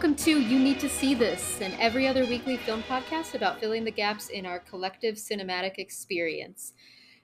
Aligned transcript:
Welcome 0.00 0.16
to 0.24 0.40
You 0.40 0.58
Need 0.58 0.80
to 0.80 0.88
See 0.88 1.12
This, 1.12 1.60
and 1.60 1.74
every 1.78 2.08
other 2.08 2.24
weekly 2.24 2.56
film 2.56 2.82
podcast 2.84 3.34
about 3.34 3.60
filling 3.60 3.84
the 3.84 3.90
gaps 3.90 4.30
in 4.30 4.46
our 4.46 4.58
collective 4.58 5.16
cinematic 5.16 5.74
experience. 5.76 6.72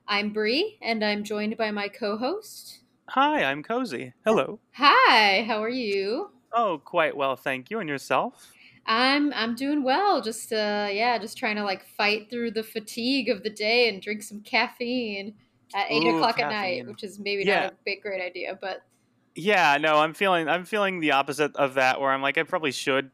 I'm 0.06 0.30
Bri, 0.30 0.76
and 0.82 1.02
I'm 1.02 1.24
joined 1.24 1.56
by 1.56 1.70
my 1.70 1.88
co-host. 1.88 2.80
Hi, 3.08 3.44
I'm 3.44 3.62
Cozi. 3.62 4.12
Hello. 4.26 4.60
Hi, 4.72 5.42
how 5.44 5.62
are 5.62 5.70
you? 5.70 6.32
Oh, 6.52 6.76
quite 6.84 7.16
well, 7.16 7.34
thank 7.34 7.70
you. 7.70 7.78
And 7.80 7.88
yourself? 7.88 8.52
I'm 8.84 9.32
I'm 9.32 9.54
doing 9.54 9.82
well. 9.82 10.20
Just 10.20 10.52
uh 10.52 10.88
yeah, 10.92 11.16
just 11.16 11.38
trying 11.38 11.56
to 11.56 11.64
like 11.64 11.82
fight 11.96 12.28
through 12.28 12.50
the 12.50 12.62
fatigue 12.62 13.30
of 13.30 13.42
the 13.42 13.48
day 13.48 13.88
and 13.88 14.02
drink 14.02 14.22
some 14.22 14.42
caffeine 14.42 15.32
at 15.74 15.90
eight 15.90 16.04
Ooh, 16.04 16.16
o'clock 16.18 16.38
at 16.40 16.50
night, 16.50 16.86
which 16.86 17.02
is 17.02 17.18
maybe 17.18 17.44
Yeah. 17.46 17.60
not 17.62 17.72
a 17.72 17.76
big 17.86 18.02
great 18.02 18.20
idea, 18.20 18.58
but 18.60 18.82
Yeah, 19.36 19.76
no, 19.78 19.98
I'm 19.98 20.14
feeling 20.14 20.48
I'm 20.48 20.64
feeling 20.64 21.00
the 21.00 21.12
opposite 21.12 21.54
of 21.56 21.74
that 21.74 22.00
where 22.00 22.10
I'm 22.10 22.22
like 22.22 22.38
I 22.38 22.42
probably 22.42 22.72
should 22.72 23.10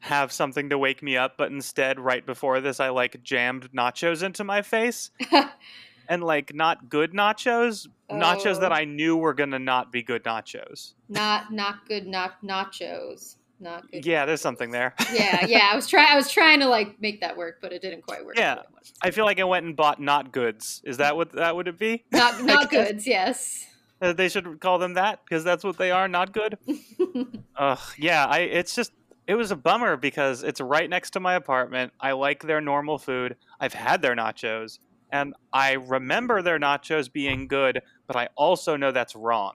have 0.00 0.30
something 0.30 0.70
to 0.70 0.78
wake 0.78 1.02
me 1.02 1.16
up, 1.16 1.36
but 1.36 1.50
instead 1.50 1.98
right 1.98 2.24
before 2.24 2.60
this 2.60 2.80
I 2.80 2.90
like 2.90 3.22
jammed 3.22 3.70
nachos 3.72 4.22
into 4.22 4.44
my 4.44 4.62
face. 4.62 5.10
and 6.08 6.22
like 6.22 6.54
not 6.54 6.88
good 6.88 7.12
nachos, 7.12 7.88
nachos 8.10 8.56
Oh. 8.56 8.60
that 8.60 8.72
I 8.72 8.84
knew 8.84 9.16
were 9.16 9.34
going 9.34 9.50
to 9.50 9.58
not 9.58 9.90
be 9.90 10.02
good 10.02 10.22
nachos. 10.24 10.92
not 11.08 11.52
not 11.52 11.86
good 11.88 12.06
not 12.06 12.42
nachos. 12.44 13.36
Not 13.58 13.90
good. 13.90 14.04
Yeah, 14.04 14.26
there's 14.26 14.42
something 14.42 14.70
there. 14.70 14.94
yeah, 15.14 15.46
yeah. 15.46 15.70
I 15.72 15.74
was 15.76 15.86
trying. 15.88 16.08
I 16.12 16.16
was 16.16 16.30
trying 16.30 16.60
to 16.60 16.68
like 16.68 17.00
make 17.00 17.22
that 17.22 17.38
work, 17.38 17.56
but 17.62 17.72
it 17.72 17.80
didn't 17.80 18.02
quite 18.02 18.22
work. 18.22 18.36
Yeah. 18.38 18.58
I 19.00 19.10
feel 19.10 19.24
like 19.24 19.40
I 19.40 19.44
went 19.44 19.64
and 19.64 19.74
bought 19.74 19.98
not 19.98 20.30
goods. 20.30 20.82
Is 20.84 20.98
that 20.98 21.16
what 21.16 21.32
that 21.32 21.56
would 21.56 21.66
it 21.66 21.78
be? 21.78 22.04
not 22.12 22.44
not 22.44 22.70
goods. 22.70 23.06
Yes. 23.06 23.66
Uh, 24.00 24.12
they 24.12 24.28
should 24.28 24.60
call 24.60 24.78
them 24.78 24.94
that 24.94 25.20
because 25.24 25.42
that's 25.42 25.64
what 25.64 25.78
they 25.78 25.90
are, 25.90 26.08
not 26.08 26.32
good. 26.32 26.58
Ugh, 27.56 27.78
yeah, 27.98 28.26
I 28.26 28.40
it's 28.40 28.74
just 28.74 28.92
it 29.26 29.34
was 29.34 29.50
a 29.50 29.56
bummer 29.56 29.96
because 29.96 30.42
it's 30.42 30.60
right 30.60 30.88
next 30.88 31.10
to 31.10 31.20
my 31.20 31.34
apartment. 31.34 31.92
I 32.00 32.12
like 32.12 32.42
their 32.42 32.60
normal 32.60 32.98
food. 32.98 33.36
I've 33.58 33.74
had 33.74 34.02
their 34.02 34.14
nachos 34.14 34.78
and 35.10 35.34
I 35.52 35.72
remember 35.72 36.42
their 36.42 36.58
nachos 36.58 37.12
being 37.12 37.48
good, 37.48 37.80
but 38.06 38.16
I 38.16 38.28
also 38.36 38.76
know 38.76 38.92
that's 38.92 39.14
wrong. 39.14 39.54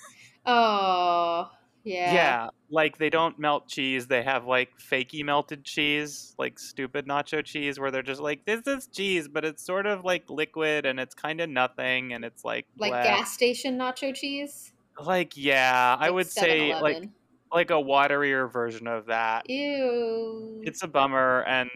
oh, 0.46 1.50
yeah. 1.84 2.14
Yeah. 2.14 2.48
like 2.70 2.98
they 2.98 3.10
don't 3.10 3.38
melt 3.38 3.68
cheese. 3.68 4.06
They 4.06 4.22
have 4.22 4.46
like 4.46 4.70
fakey 4.78 5.24
melted 5.24 5.64
cheese, 5.64 6.34
like 6.38 6.58
stupid 6.58 7.06
nacho 7.06 7.44
cheese 7.44 7.78
where 7.80 7.90
they're 7.90 8.02
just 8.02 8.20
like 8.20 8.44
this 8.44 8.66
is 8.66 8.86
cheese, 8.86 9.28
but 9.28 9.44
it's 9.44 9.64
sort 9.64 9.86
of 9.86 10.04
like 10.04 10.28
liquid 10.30 10.86
and 10.86 11.00
it's 11.00 11.14
kind 11.14 11.40
of 11.40 11.48
nothing 11.48 12.12
and 12.12 12.24
it's 12.24 12.44
like 12.44 12.66
Like 12.76 12.92
bleh. 12.92 13.04
gas 13.04 13.32
station 13.32 13.78
nacho 13.78 14.14
cheese. 14.14 14.72
Like 14.98 15.36
yeah, 15.36 15.96
I 15.98 16.06
Like 16.06 16.12
would 16.14 16.26
say 16.28 16.74
like 16.80 17.08
like 17.52 17.70
a 17.70 17.74
waterier 17.74 18.50
version 18.52 18.86
of 18.86 19.06
that. 19.06 19.48
Ew. 19.50 20.60
it's 20.64 20.82
a 20.82 20.88
bummer 20.88 21.42
and 21.48 21.70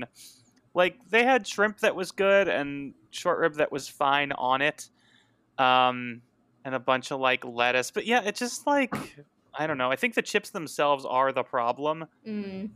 like 0.75 0.97
they 1.11 1.25
had 1.25 1.47
shrimp 1.47 1.79
that 1.81 1.95
was 1.97 2.11
good 2.13 2.49
and 2.49 2.95
short 3.11 3.39
rib 3.39 3.55
that 3.55 3.71
was 3.73 3.89
fine 3.89 4.33
on 4.33 4.61
it 4.61 4.89
um 5.59 6.21
and 6.65 6.75
a 6.75 6.81
bunch 6.81 7.13
of 7.13 7.21
like 7.21 7.45
lettuce 7.45 7.91
but 7.93 8.07
yeah 8.07 8.23
it's 8.25 8.41
just 8.41 8.67
like 8.67 8.93
i 9.59 9.67
don't 9.67 9.79
know 9.79 9.91
i 9.91 9.97
think 9.97 10.15
the 10.15 10.23
chips 10.23 10.51
themselves 10.51 11.05
are 11.05 11.33
the 11.33 11.43
problem 11.43 12.07
Mm. 12.27 12.71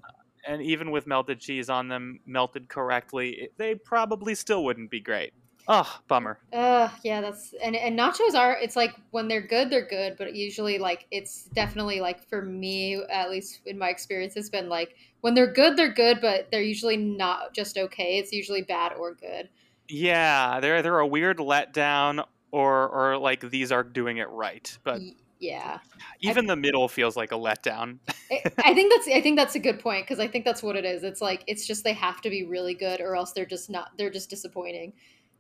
and 0.47 0.63
even 0.63 0.91
with 0.91 1.07
melted 1.07 1.41
cheese 1.41 1.69
on 1.71 1.89
them 1.89 2.21
melted 2.27 2.69
correctly 2.69 3.49
they 3.57 3.75
probably 3.75 4.35
still 4.35 4.65
wouldn't 4.65 4.91
be 4.91 5.01
great 5.01 5.33
oh 5.69 5.99
bummer 6.09 6.39
Uh, 6.53 6.89
yeah, 7.05 7.21
that's 7.21 7.53
and 7.63 7.77
and 7.77 7.99
nachos 7.99 8.35
are. 8.35 8.57
It's 8.57 8.75
like 8.77 8.95
when 9.11 9.29
they're 9.29 9.47
good, 9.47 9.69
they're 9.69 9.87
good, 9.87 10.17
but 10.17 10.35
usually 10.35 10.79
like 10.79 11.07
it's 11.11 11.45
definitely 11.55 12.01
like 12.01 12.27
for 12.27 12.41
me, 12.41 13.03
at 13.11 13.29
least 13.31 13.61
in 13.67 13.77
my 13.79 13.91
experience, 13.91 14.35
it's 14.37 14.49
been 14.49 14.71
like 14.71 14.95
when 15.21 15.35
they're 15.35 15.53
good, 15.53 15.77
they're 15.77 15.93
good, 15.93 16.23
but 16.23 16.49
they're 16.51 16.63
usually 16.63 16.97
not 16.97 17.53
just 17.53 17.77
okay. 17.77 18.17
It's 18.19 18.33
usually 18.33 18.63
bad 18.63 18.93
or 18.95 19.15
good. 19.15 19.51
yeah 19.91 20.59
they're 20.61 20.81
they're 20.83 21.01
a 21.01 21.07
weird 21.07 21.37
letdown 21.39 22.25
or 22.51 22.89
or 22.89 23.19
like 23.19 23.41
these 23.51 23.71
are 23.71 23.83
doing 23.85 24.17
it 24.19 24.29
right 24.31 24.79
but 24.85 25.01
yeah. 25.41 25.79
even 26.21 26.47
the 26.47 26.57
middle 26.57 26.89
feels 26.89 27.17
like 27.17 27.33
a 27.33 27.37
letdown 27.37 27.99
I 28.31 28.43
I 28.59 28.75
think 28.75 28.93
that's 28.93 29.09
I 29.09 29.21
think 29.21 29.39
that's 29.39 29.55
a 29.55 29.61
good 29.61 29.79
point 29.81 30.07
because 30.07 30.21
I 30.21 30.29
think 30.29 30.45
that's 30.45 30.63
what 30.63 30.77
it 30.77 30.85
is. 30.85 31.03
It's 31.03 31.21
like 31.21 31.45
it's 31.47 31.67
just 31.67 31.85
they 31.85 31.93
have 31.93 32.21
to 32.23 32.31
be 32.31 32.45
really 32.45 32.75
good 32.75 33.01
or 33.01 33.17
else 33.17 33.33
they're 33.33 33.47
just 33.47 33.71
not 33.71 33.91
they're 33.97 34.11
just 34.11 34.31
disappointing. 34.31 34.93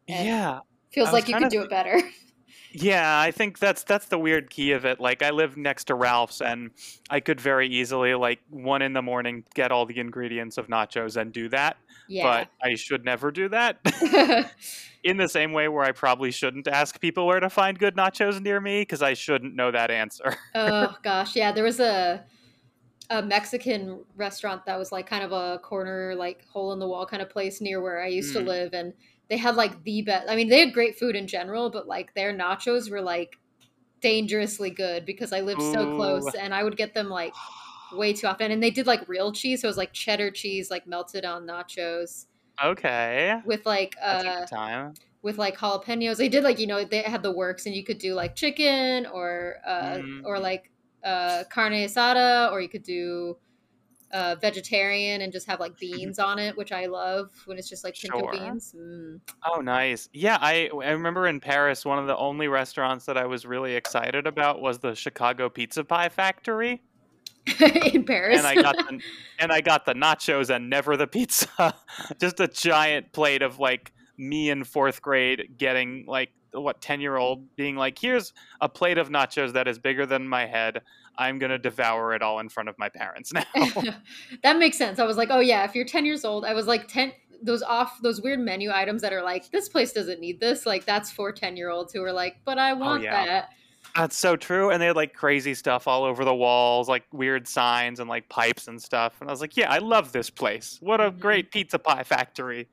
Yeah 0.07 0.61
Feels 0.91 1.13
like 1.13 1.29
you 1.29 1.37
could 1.37 1.51
do 1.51 1.63
it 1.63 1.71
better. 1.71 2.01
Yeah, 2.83 3.21
I 3.21 3.31
think 3.31 3.59
that's 3.59 3.83
that's 3.83 4.07
the 4.07 4.19
weird 4.19 4.51
key 4.51 4.73
of 4.73 4.85
it. 4.85 5.01
Like 5.01 5.23
I 5.23 5.31
live 5.31 5.57
next 5.57 5.85
to 5.85 5.95
Ralph's 5.95 6.41
and 6.41 6.71
I 7.11 7.21
could 7.21 7.41
very 7.41 7.69
easily 7.69 8.15
like 8.15 8.41
one 8.51 8.83
in 8.83 8.93
the 8.93 9.03
morning 9.03 9.45
get 9.55 9.73
all 9.73 9.87
the 9.87 9.99
ingredients 9.99 10.59
of 10.59 10.69
nachos 10.69 11.17
and 11.17 11.33
do 11.33 11.49
that, 11.49 11.77
yeah. 12.09 12.23
but 12.23 12.49
I 12.63 12.75
should 12.75 13.05
never 13.05 13.31
do 13.31 13.49
that. 13.49 13.79
in 15.05 15.17
the 15.17 15.29
same 15.29 15.53
way 15.53 15.69
where 15.69 15.85
I 15.85 15.93
probably 15.93 16.31
shouldn't 16.31 16.69
ask 16.69 17.01
people 17.01 17.27
where 17.27 17.41
to 17.41 17.51
find 17.51 17.79
good 17.79 17.97
nachos 17.97 18.41
near 18.41 18.61
me 18.61 18.83
because 18.83 19.03
I 19.03 19.15
shouldn't 19.15 19.55
know 19.55 19.71
that 19.71 19.91
answer. 19.91 20.37
oh 20.55 20.95
gosh, 21.03 21.37
yeah. 21.37 21.53
There 21.53 21.65
was 21.65 21.81
a 21.81 22.25
a 23.11 23.23
Mexican 23.23 24.01
restaurant 24.17 24.67
that 24.67 24.79
was 24.79 24.93
like 24.93 25.07
kind 25.07 25.25
of 25.25 25.33
a 25.33 25.59
corner, 25.61 26.15
like 26.15 26.45
hole 26.47 26.73
in 26.75 26.79
the 26.79 26.87
wall 26.87 27.07
kind 27.07 27.23
of 27.23 27.31
place 27.31 27.61
near 27.61 27.81
where 27.81 28.03
I 28.03 28.09
used 28.09 28.35
to 28.35 28.41
Mm. 28.41 28.47
live, 28.47 28.75
and 28.75 28.93
they 29.29 29.37
had 29.37 29.57
like 29.57 29.83
the 29.85 30.03
best. 30.03 30.29
I 30.29 30.37
mean, 30.37 30.49
they 30.49 30.61
had 30.61 30.73
great 30.75 30.99
food 30.99 31.17
in 31.17 31.27
general, 31.27 31.71
but 31.71 31.87
like 31.87 32.15
their 32.15 32.33
nachos 32.33 32.91
were 32.91 33.03
like 33.03 33.39
dangerously 34.01 34.71
good 34.71 35.07
because 35.07 35.33
I 35.33 35.41
lived 35.41 35.63
so 35.63 35.87
close, 35.87 36.35
and 36.35 36.55
I 36.55 36.65
would 36.65 36.77
get 36.77 36.95
them 36.95 37.09
like 37.11 37.35
way 37.93 38.13
too 38.13 38.27
often. 38.29 38.51
And 38.53 38.63
they 38.63 38.71
did 38.71 38.87
like 38.87 39.09
real 39.09 39.33
cheese, 39.33 39.63
so 39.63 39.69
it 39.69 39.71
was 39.71 39.77
like 39.79 39.93
cheddar 39.93 40.31
cheese, 40.31 40.71
like 40.71 40.87
melted 40.87 41.25
on 41.25 41.47
nachos 41.47 42.27
okay. 42.63 43.41
with 43.45 43.65
like 43.67 43.97
uh 44.03 44.47
time. 44.49 44.95
with 45.23 45.39
like 45.39 45.57
jalapenos. 45.59 46.19
They 46.19 46.29
did 46.29 46.45
like 46.45 46.59
you 46.59 46.67
know 46.67 46.85
they 46.85 47.03
had 47.03 47.23
the 47.23 47.33
works, 47.33 47.67
and 47.67 47.75
you 47.75 47.85
could 47.85 47.99
do 47.99 48.15
like 48.15 48.35
chicken 48.37 49.07
or 49.07 49.57
uh 49.67 49.99
Mm. 49.99 50.23
or 50.25 50.39
like 50.41 50.71
uh 51.05 51.45
carne 51.51 51.73
asada, 51.73 52.51
or 52.53 52.61
you 52.61 52.69
could 52.69 52.83
do 52.85 53.39
uh 54.13 54.37
vegetarian 54.41 55.21
and 55.21 55.33
just 55.33 55.47
have 55.47 55.61
like 55.61 55.77
beans 55.81 56.19
on 56.19 56.39
it, 56.39 56.57
which 56.57 56.73
I 56.73 56.87
love 56.87 57.31
when 57.47 57.59
it's 57.59 57.69
just 57.69 57.85
like 57.85 57.95
pinto 57.95 58.19
Sure. 58.21 58.33
beans. 58.33 58.75
Mm. 58.77 59.21
Oh, 59.47 59.61
nice. 59.61 60.09
Yeah, 60.13 60.39
I 60.41 60.71
I 60.83 60.91
remember 60.91 61.27
in 61.27 61.41
Paris, 61.41 61.85
one 61.85 61.99
of 61.99 62.07
the 62.07 62.17
only 62.17 62.49
restaurants 62.49 63.05
that 63.07 63.17
I 63.17 63.27
was 63.27 63.45
really 63.47 63.75
excited 63.75 64.27
about 64.27 64.61
was 64.61 64.79
the 64.79 64.95
Chicago 64.95 65.49
Pizza 65.49 65.85
Pie 65.85 66.09
Factory. 66.09 66.83
in 67.95 68.05
Paris. 68.05 68.37
and 68.39 68.47
I 68.47 68.55
got 68.61 68.77
the, 68.77 69.01
and 69.39 69.51
I 69.51 69.63
got 69.63 69.87
the 69.87 69.95
nachos 69.95 70.55
and 70.55 70.69
never 70.69 70.99
the 70.99 71.07
pizza. 71.07 71.75
Just 72.21 72.41
a 72.41 72.49
giant 72.49 73.13
plate 73.13 73.41
of 73.41 73.59
like 73.59 73.93
me 74.19 74.51
in 74.51 74.65
fourth 74.65 75.01
grade 75.01 75.55
getting 75.57 76.05
like 76.07 76.31
what 76.53 76.81
ten 76.81 77.01
year 77.01 77.17
old 77.17 77.55
being 77.57 77.77
like, 77.77 77.99
here's 77.99 78.33
a 78.61 78.69
plate 78.69 78.99
of 78.99 79.09
nachos 79.11 79.53
that 79.53 79.69
is 79.69 79.79
bigger 79.79 80.07
than 80.07 80.29
my 80.29 80.47
head. 80.47 80.83
I'm 81.17 81.39
gonna 81.39 81.59
devour 81.59 82.15
it 82.15 82.23
all 82.23 82.39
in 82.41 82.49
front 82.49 82.69
of 82.69 82.77
my 82.79 82.89
parents 82.89 83.33
now. 83.33 83.45
that 84.43 84.59
makes 84.59 84.77
sense. 84.79 84.99
I 84.99 85.05
was 85.05 85.17
like, 85.17 85.31
oh 85.31 85.41
yeah, 85.41 85.65
if 85.65 85.75
you're 85.75 85.85
10 85.85 86.05
years 86.05 86.25
old, 86.25 86.45
I 86.45 86.55
was 86.55 86.67
like 86.67 86.89
10 86.89 87.13
those 87.43 87.63
off 87.63 87.99
those 88.03 88.21
weird 88.21 88.41
menu 88.41 88.71
items 88.73 89.01
that 89.03 89.13
are 89.13 89.23
like 89.23 89.49
this 89.53 89.69
place 89.69 89.93
doesn't 89.93 90.19
need 90.19 90.41
this 90.41 90.67
like 90.67 90.85
that's 90.85 91.09
for 91.13 91.31
10 91.31 91.57
year 91.57 91.71
olds 91.71 91.93
who 91.93 92.03
are 92.03 92.13
like 92.13 92.35
but 92.45 92.59
i 92.59 92.73
want 92.73 93.01
Oh, 93.01 93.03
yeah. 93.05 93.27
that 93.29 93.51
That's 93.97 94.17
so 94.17 94.37
true. 94.37 94.71
And 94.71 94.83
they 94.83 94.87
had 94.89 94.97
like 94.97 95.15
crazy 95.15 95.55
stuff 95.55 95.89
all 95.89 96.05
over 96.05 96.25
the 96.25 96.35
walls, 96.35 96.89
like 96.89 97.05
weird 97.13 97.49
signs 97.49 98.01
and 98.01 98.09
like 98.11 98.29
pipes 98.29 98.69
and 98.69 98.83
stuff. 98.83 99.21
And 99.21 99.31
I 99.31 99.33
was 99.33 99.41
like, 99.41 99.57
yeah, 99.57 99.71
I 99.73 99.79
love 99.79 100.13
this 100.13 100.31
place. 100.31 100.79
What 100.81 101.01
a 101.01 101.11
Mhm. 101.11 101.19
great 101.21 101.53
pizza 101.53 101.79
pie 101.79 102.05
factory. 102.05 102.71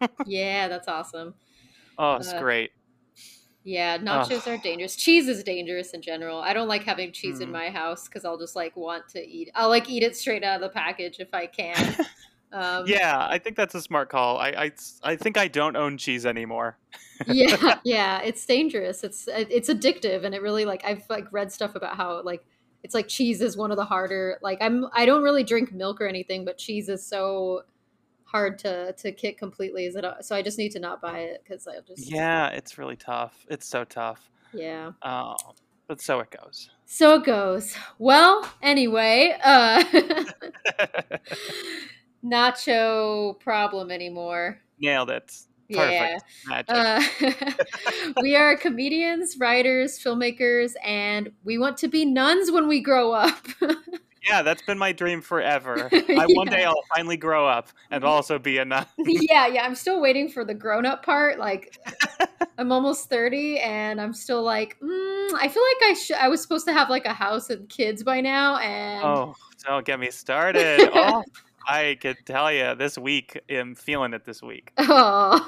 yeah 0.24 0.68
that's 0.68 0.88
awesome 0.88 1.34
Oh, 1.98 2.16
it's 2.16 2.32
Uh, 2.32 2.32
great. 2.32 2.70
Yeah, 3.66 3.98
nachos 3.98 4.46
are 4.46 4.56
dangerous. 4.58 4.94
Cheese 4.94 5.26
is 5.26 5.42
dangerous 5.42 5.90
in 5.90 6.00
general. 6.00 6.38
I 6.38 6.52
don't 6.52 6.68
like 6.68 6.84
having 6.84 7.10
cheese 7.10 7.40
in 7.40 7.48
Mm. 7.48 7.52
my 7.52 7.68
house 7.70 8.04
because 8.06 8.24
I'll 8.24 8.38
just 8.38 8.54
like 8.54 8.76
want 8.76 9.08
to 9.08 9.20
eat. 9.20 9.50
I'll 9.56 9.68
like 9.68 9.90
eat 9.90 10.04
it 10.04 10.16
straight 10.16 10.44
out 10.44 10.54
of 10.54 10.60
the 10.60 10.68
package 10.68 11.16
if 11.18 11.34
I 11.34 11.46
can. 11.46 12.06
Um, 12.52 12.84
Yeah, 12.86 13.26
I 13.28 13.38
think 13.38 13.56
that's 13.56 13.74
a 13.74 13.82
smart 13.82 14.08
call. 14.08 14.38
I, 14.38 14.48
I, 14.50 14.72
I 15.02 15.16
think 15.16 15.36
I 15.36 15.48
don't 15.48 15.76
own 15.76 15.98
cheese 15.98 16.24
anymore. 16.24 16.78
yeah, 17.26 17.80
yeah. 17.84 18.20
It's 18.22 18.46
dangerous. 18.46 19.02
It's 19.02 19.28
it's 19.28 19.68
addictive, 19.68 20.24
and 20.24 20.32
it 20.32 20.40
really 20.40 20.64
like 20.64 20.84
I've 20.84 21.02
like 21.10 21.26
read 21.32 21.50
stuff 21.50 21.74
about 21.74 21.96
how 21.96 22.22
like 22.22 22.46
it's 22.84 22.94
like 22.94 23.08
cheese 23.08 23.40
is 23.42 23.56
one 23.56 23.72
of 23.72 23.76
the 23.76 23.84
harder. 23.84 24.38
Like 24.42 24.58
I'm 24.60 24.86
I 24.92 25.06
don't 25.06 25.24
really 25.24 25.42
drink 25.42 25.72
milk 25.72 26.00
or 26.00 26.06
anything, 26.06 26.44
but 26.44 26.56
cheese 26.56 26.88
is 26.88 27.04
so 27.04 27.62
hard 28.36 28.58
to 28.58 28.92
to 28.92 29.12
kick 29.12 29.38
completely. 29.38 29.86
Is 29.86 29.96
it? 29.96 30.04
So 30.20 30.36
I 30.36 30.42
just 30.42 30.58
need 30.58 30.72
to 30.72 30.78
not 30.78 31.00
buy 31.00 31.20
it 31.20 31.42
because 31.42 31.66
I 31.66 31.72
just 31.86 32.10
Yeah, 32.10 32.48
it's 32.48 32.76
really 32.76 32.96
tough. 32.96 33.46
It's 33.48 33.66
so 33.66 33.84
tough. 33.84 34.30
yeah. 34.52 34.92
Oh, 35.02 35.36
but 35.88 36.00
so 36.02 36.20
it 36.20 36.30
goes. 36.30 36.68
So 36.84 37.14
it 37.14 37.24
goes. 37.24 37.74
Well, 37.98 38.46
anyway, 38.62 39.36
uh 39.42 39.82
nacho 42.24 43.38
problem 43.40 43.90
anymore. 43.90 44.60
Nailed 44.78 45.10
it. 45.10 45.32
Yeah. 45.68 46.18
Perfect. 46.46 46.68
Magic. 46.68 47.32
Uh, 47.48 48.12
we 48.22 48.36
are 48.36 48.56
comedians, 48.56 49.36
writers, 49.38 49.98
filmmakers, 49.98 50.74
and 50.84 51.32
we 51.42 51.58
want 51.58 51.76
to 51.78 51.88
be 51.88 52.04
nuns 52.04 52.52
when 52.52 52.68
we 52.68 52.80
grow 52.80 53.12
up. 53.12 53.46
Yeah, 54.26 54.42
that's 54.42 54.62
been 54.62 54.78
my 54.78 54.92
dream 54.92 55.20
forever. 55.22 55.88
I, 55.92 56.26
One 56.30 56.48
day 56.48 56.64
I'll 56.64 56.82
finally 56.94 57.16
grow 57.16 57.46
up 57.46 57.68
and 57.90 58.02
also 58.04 58.38
be 58.38 58.58
a 58.58 58.64
nun. 58.66 58.86
yeah, 58.98 59.46
yeah. 59.46 59.62
I'm 59.64 59.74
still 59.74 60.00
waiting 60.00 60.28
for 60.28 60.44
the 60.44 60.54
grown 60.54 60.84
up 60.84 61.04
part. 61.04 61.38
Like, 61.38 61.78
I'm 62.58 62.72
almost 62.72 63.08
30, 63.08 63.58
and 63.60 64.00
I'm 64.00 64.12
still 64.12 64.42
like, 64.42 64.78
mm, 64.80 65.30
I 65.34 65.48
feel 65.48 65.62
like 65.62 65.90
I 65.90 65.94
should. 65.94 66.16
I 66.16 66.28
was 66.28 66.42
supposed 66.42 66.66
to 66.66 66.72
have 66.72 66.90
like 66.90 67.04
a 67.06 67.12
house 67.12 67.50
and 67.50 67.68
kids 67.68 68.02
by 68.02 68.20
now, 68.20 68.56
and 68.58 69.04
Oh, 69.04 69.34
don't 69.64 69.84
get 69.84 70.00
me 70.00 70.10
started. 70.10 70.90
Oh, 70.92 71.22
I 71.68 71.96
could 72.00 72.16
tell 72.24 72.52
you 72.52 72.74
this 72.76 72.96
week, 72.96 73.40
I'm 73.50 73.74
feeling 73.74 74.14
it 74.14 74.24
this 74.24 74.42
week. 74.42 74.72
oh. 74.78 75.44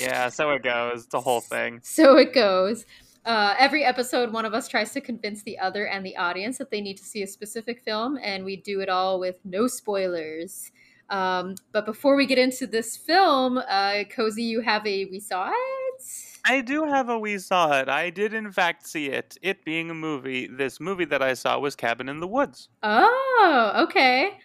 Yeah, 0.00 0.28
so 0.28 0.50
it 0.50 0.62
goes. 0.62 1.06
The 1.06 1.20
whole 1.20 1.40
thing. 1.40 1.80
So 1.82 2.16
it 2.18 2.32
goes. 2.34 2.84
Uh, 3.28 3.54
every 3.58 3.84
episode, 3.84 4.32
one 4.32 4.46
of 4.46 4.54
us 4.54 4.66
tries 4.68 4.90
to 4.90 5.02
convince 5.02 5.42
the 5.42 5.58
other 5.58 5.86
and 5.86 6.04
the 6.04 6.16
audience 6.16 6.56
that 6.56 6.70
they 6.70 6.80
need 6.80 6.96
to 6.96 7.04
see 7.04 7.22
a 7.22 7.26
specific 7.26 7.82
film, 7.82 8.18
and 8.22 8.42
we 8.42 8.56
do 8.56 8.80
it 8.80 8.88
all 8.88 9.20
with 9.20 9.38
no 9.44 9.66
spoilers. 9.66 10.72
Um, 11.10 11.54
but 11.72 11.84
before 11.84 12.16
we 12.16 12.24
get 12.24 12.38
into 12.38 12.66
this 12.66 12.96
film, 12.96 13.58
uh, 13.58 14.04
Cozi, 14.16 14.44
you 14.44 14.62
have 14.62 14.86
a 14.86 15.04
we 15.04 15.20
saw 15.20 15.50
it. 15.50 16.02
I 16.46 16.62
do 16.62 16.86
have 16.86 17.10
a 17.10 17.18
we 17.18 17.36
saw 17.36 17.78
it. 17.78 17.90
I 17.90 18.08
did 18.08 18.32
in 18.32 18.50
fact 18.50 18.86
see 18.86 19.10
it. 19.10 19.36
It 19.42 19.62
being 19.62 19.90
a 19.90 19.94
movie. 19.94 20.46
This 20.46 20.80
movie 20.80 21.04
that 21.04 21.20
I 21.22 21.34
saw 21.34 21.58
was 21.58 21.76
Cabin 21.76 22.08
in 22.08 22.20
the 22.20 22.26
Woods. 22.26 22.70
Oh, 22.82 23.72
okay. 23.76 24.38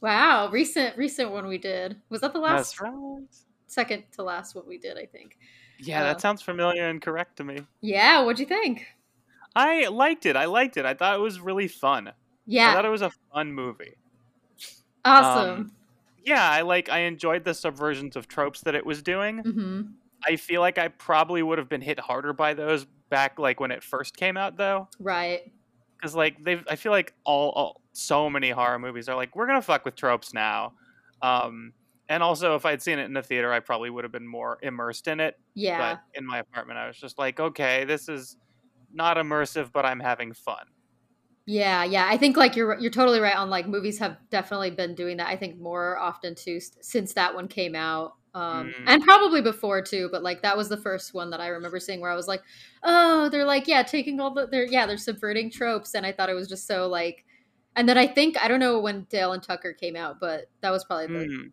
Wow, 0.00 0.50
recent 0.50 0.98
recent 0.98 1.30
one 1.30 1.46
we 1.46 1.58
did. 1.58 2.00
Was 2.10 2.22
that 2.22 2.32
the 2.32 2.40
last 2.40 2.80
right. 2.80 2.92
second 3.68 4.02
to 4.14 4.24
last 4.24 4.56
one 4.56 4.66
we 4.66 4.78
did? 4.78 4.98
I 4.98 5.06
think. 5.06 5.38
Yeah, 5.78 6.00
Uh, 6.00 6.04
that 6.04 6.20
sounds 6.20 6.42
familiar 6.42 6.88
and 6.88 7.00
correct 7.02 7.36
to 7.38 7.44
me. 7.44 7.60
Yeah. 7.80 8.22
What'd 8.22 8.38
you 8.40 8.46
think? 8.46 8.86
I 9.56 9.86
liked 9.88 10.26
it. 10.26 10.36
I 10.36 10.46
liked 10.46 10.76
it. 10.76 10.84
I 10.84 10.94
thought 10.94 11.14
it 11.16 11.20
was 11.20 11.40
really 11.40 11.68
fun. 11.68 12.12
Yeah. 12.46 12.70
I 12.70 12.74
thought 12.74 12.84
it 12.84 12.90
was 12.90 13.02
a 13.02 13.10
fun 13.32 13.52
movie. 13.52 13.94
Awesome. 15.04 15.50
um, 15.50 15.72
Yeah, 16.24 16.48
I 16.48 16.62
like 16.62 16.88
I 16.88 17.00
enjoyed 17.00 17.44
the 17.44 17.50
subversions 17.52 18.16
of 18.16 18.28
tropes 18.28 18.60
that 18.62 18.74
it 18.74 18.84
was 18.86 19.02
doing. 19.02 19.38
hmm 19.38 19.82
I 20.26 20.36
feel 20.36 20.62
like 20.62 20.78
I 20.78 20.88
probably 20.88 21.42
would 21.42 21.58
have 21.58 21.68
been 21.68 21.82
hit 21.82 22.00
harder 22.00 22.32
by 22.32 22.54
those 22.54 22.86
back 23.10 23.38
like 23.38 23.60
when 23.60 23.70
it 23.70 23.82
first 23.82 24.16
came 24.16 24.38
out 24.38 24.56
though. 24.56 24.88
Right. 24.98 25.52
Cuz 26.02 26.14
like 26.16 26.42
they've 26.42 26.64
I 26.68 26.76
feel 26.76 26.92
like 26.92 27.12
all, 27.24 27.50
all 27.50 27.80
so 27.92 28.30
many 28.30 28.48
horror 28.50 28.78
movies 28.78 29.08
are 29.08 29.16
like 29.16 29.36
we're 29.36 29.46
going 29.46 29.58
to 29.58 29.62
fuck 29.66 29.84
with 29.84 29.96
tropes 29.96 30.32
now. 30.32 30.72
Um 31.20 31.74
and 32.08 32.22
also 32.22 32.54
if 32.54 32.66
I'd 32.66 32.82
seen 32.82 32.98
it 32.98 33.04
in 33.04 33.12
the 33.14 33.22
theater 33.22 33.52
I 33.52 33.60
probably 33.60 33.90
would 33.90 34.04
have 34.04 34.12
been 34.12 34.26
more 34.26 34.58
immersed 34.62 35.08
in 35.08 35.20
it, 35.20 35.38
Yeah. 35.54 35.94
but 35.94 36.00
in 36.18 36.26
my 36.26 36.38
apartment 36.38 36.78
I 36.78 36.86
was 36.86 36.96
just 36.98 37.18
like 37.18 37.40
okay, 37.40 37.84
this 37.84 38.08
is 38.08 38.36
not 38.92 39.16
immersive 39.16 39.72
but 39.72 39.84
I'm 39.86 40.00
having 40.00 40.32
fun. 40.32 40.66
Yeah, 41.46 41.84
yeah. 41.84 42.06
I 42.08 42.16
think 42.16 42.36
like 42.38 42.56
you're 42.56 42.78
you're 42.78 42.90
totally 42.90 43.20
right 43.20 43.36
on 43.36 43.50
like 43.50 43.68
movies 43.68 43.98
have 43.98 44.16
definitely 44.30 44.70
been 44.70 44.94
doing 44.94 45.18
that. 45.18 45.28
I 45.28 45.36
think 45.36 45.58
more 45.58 45.98
often 45.98 46.34
too 46.34 46.58
since 46.80 47.12
that 47.14 47.34
one 47.34 47.48
came 47.48 47.74
out. 47.74 48.14
Um 48.34 48.68
Mm. 48.72 48.84
and 48.86 49.02
probably 49.02 49.42
before 49.42 49.82
too, 49.82 50.08
but 50.10 50.22
like 50.22 50.42
that 50.42 50.56
was 50.56 50.68
the 50.68 50.76
first 50.78 51.12
one 51.14 51.30
that 51.30 51.40
I 51.40 51.48
remember 51.48 51.78
seeing 51.80 52.00
where 52.00 52.10
I 52.10 52.16
was 52.16 52.26
like, 52.28 52.42
"Oh, 52.82 53.28
they're 53.28 53.44
like 53.44 53.68
yeah, 53.68 53.82
taking 53.82 54.20
all 54.20 54.32
the 54.32 54.46
they're 54.46 54.66
yeah, 54.66 54.86
they're 54.86 54.96
subverting 54.96 55.50
tropes." 55.50 55.94
And 55.94 56.04
I 56.06 56.12
thought 56.12 56.30
it 56.30 56.34
was 56.34 56.48
just 56.48 56.66
so 56.66 56.88
like 56.88 57.24
and 57.76 57.88
then 57.88 57.98
I 57.98 58.06
think 58.06 58.42
I 58.42 58.48
don't 58.48 58.60
know 58.60 58.80
when 58.80 59.02
Dale 59.10 59.32
and 59.34 59.42
Tucker 59.42 59.72
came 59.74 59.96
out, 59.96 60.18
but 60.20 60.46
that 60.62 60.70
was 60.70 60.84
probably 60.84 61.06
the 61.08 61.26
Mm. 61.26 61.52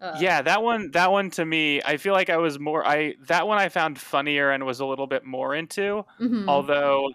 Uh, 0.00 0.16
yeah, 0.20 0.42
that 0.42 0.62
one 0.62 0.90
that 0.92 1.10
one 1.10 1.30
to 1.30 1.44
me, 1.44 1.80
I 1.82 1.96
feel 1.96 2.12
like 2.12 2.30
I 2.30 2.36
was 2.36 2.58
more 2.58 2.86
I 2.86 3.14
that 3.28 3.46
one 3.46 3.58
I 3.58 3.68
found 3.68 3.98
funnier 3.98 4.50
and 4.50 4.64
was 4.66 4.80
a 4.80 4.86
little 4.86 5.06
bit 5.06 5.24
more 5.24 5.54
into, 5.54 6.04
mhm. 6.20 6.46
although 6.48 7.08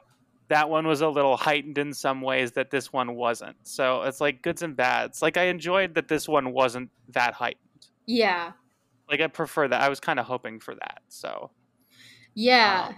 that 0.48 0.70
one 0.70 0.86
was 0.86 1.02
a 1.02 1.08
little 1.08 1.38
heightened 1.38 1.78
in 1.78 1.94
some 1.94 2.22
ways 2.22 2.52
that 2.54 2.72
this 2.72 2.92
one 2.92 3.16
wasn't. 3.16 3.56
So 3.64 4.02
it's 4.02 4.20
like 4.20 4.42
goods 4.42 4.64
and 4.64 4.76
bads. 4.76 5.22
Like 5.22 5.38
I 5.38 5.44
enjoyed 5.44 5.96
that 5.96 6.08
this 6.08 6.28
one 6.28 6.52
wasn't 6.52 6.90
that 7.10 7.34
heightened. 7.34 7.88
Yeah. 8.06 8.52
Like 9.10 9.22
I 9.22 9.28
prefer 9.28 9.68
that. 9.68 9.82
I 9.82 9.88
was 9.88 10.00
kind 10.00 10.20
of 10.20 10.26
hoping 10.26 10.60
for 10.60 10.76
that. 10.76 11.02
So 11.08 11.52
Yeah. 12.34 12.88
Um, 12.90 12.96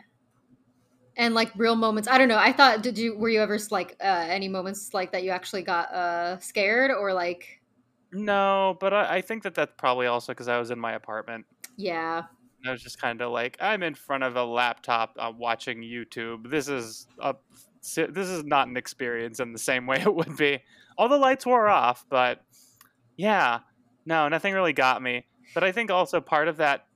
and 1.16 1.36
like 1.36 1.52
real 1.56 1.76
moments. 1.76 2.08
I 2.08 2.18
don't 2.18 2.28
know. 2.28 2.40
I 2.40 2.54
thought 2.54 2.82
did 2.82 2.98
you 2.98 3.18
were 3.18 3.30
you 3.30 3.42
ever 3.42 3.60
like 3.70 3.98
uh 4.02 4.26
any 4.30 4.48
moments 4.48 4.94
like 4.94 5.12
that 5.12 5.24
you 5.24 5.30
actually 5.30 5.62
got 5.62 5.94
uh 5.94 6.40
scared 6.40 6.90
or 6.90 7.14
like 7.14 7.62
no, 8.14 8.78
but 8.80 8.94
I, 8.94 9.16
I 9.16 9.22
think 9.22 9.44
that 9.44 9.56
that's 9.56 9.74
probably 9.78 10.08
also 10.08 10.32
because 10.34 10.48
I 10.48 10.58
was 10.58 10.72
in 10.72 10.80
my 10.80 10.94
apartment. 10.94 11.46
yeah. 11.78 12.24
I 12.66 12.72
was 12.72 12.82
just 12.82 13.02
kind 13.02 13.22
of 13.22 13.32
like, 13.32 13.58
I'm 13.60 13.84
in 13.84 13.94
front 13.94 14.24
of 14.24 14.38
a 14.38 14.44
laptop 14.44 15.18
uh, 15.20 15.32
watching 15.38 15.82
YouTube. 15.82 16.50
This 16.50 16.70
is 16.70 17.08
a 17.20 17.36
this 17.84 18.30
is 18.30 18.46
not 18.46 18.70
an 18.70 18.78
experience 18.78 19.42
in 19.42 19.52
the 19.52 19.60
same 19.60 19.86
way 19.88 20.00
it 20.00 20.14
would 20.14 20.38
be. 20.38 20.60
All 20.98 21.10
the 21.10 21.18
lights 21.18 21.46
were 21.46 21.68
off, 21.68 22.06
but 22.10 22.42
yeah, 23.18 23.60
no, 24.06 24.30
nothing 24.30 24.54
really 24.54 24.74
got 24.74 25.02
me. 25.02 25.26
But 25.54 25.64
I 25.64 25.72
think 25.72 25.92
also 25.92 26.22
part 26.22 26.48
of 26.48 26.58
that 26.58 26.88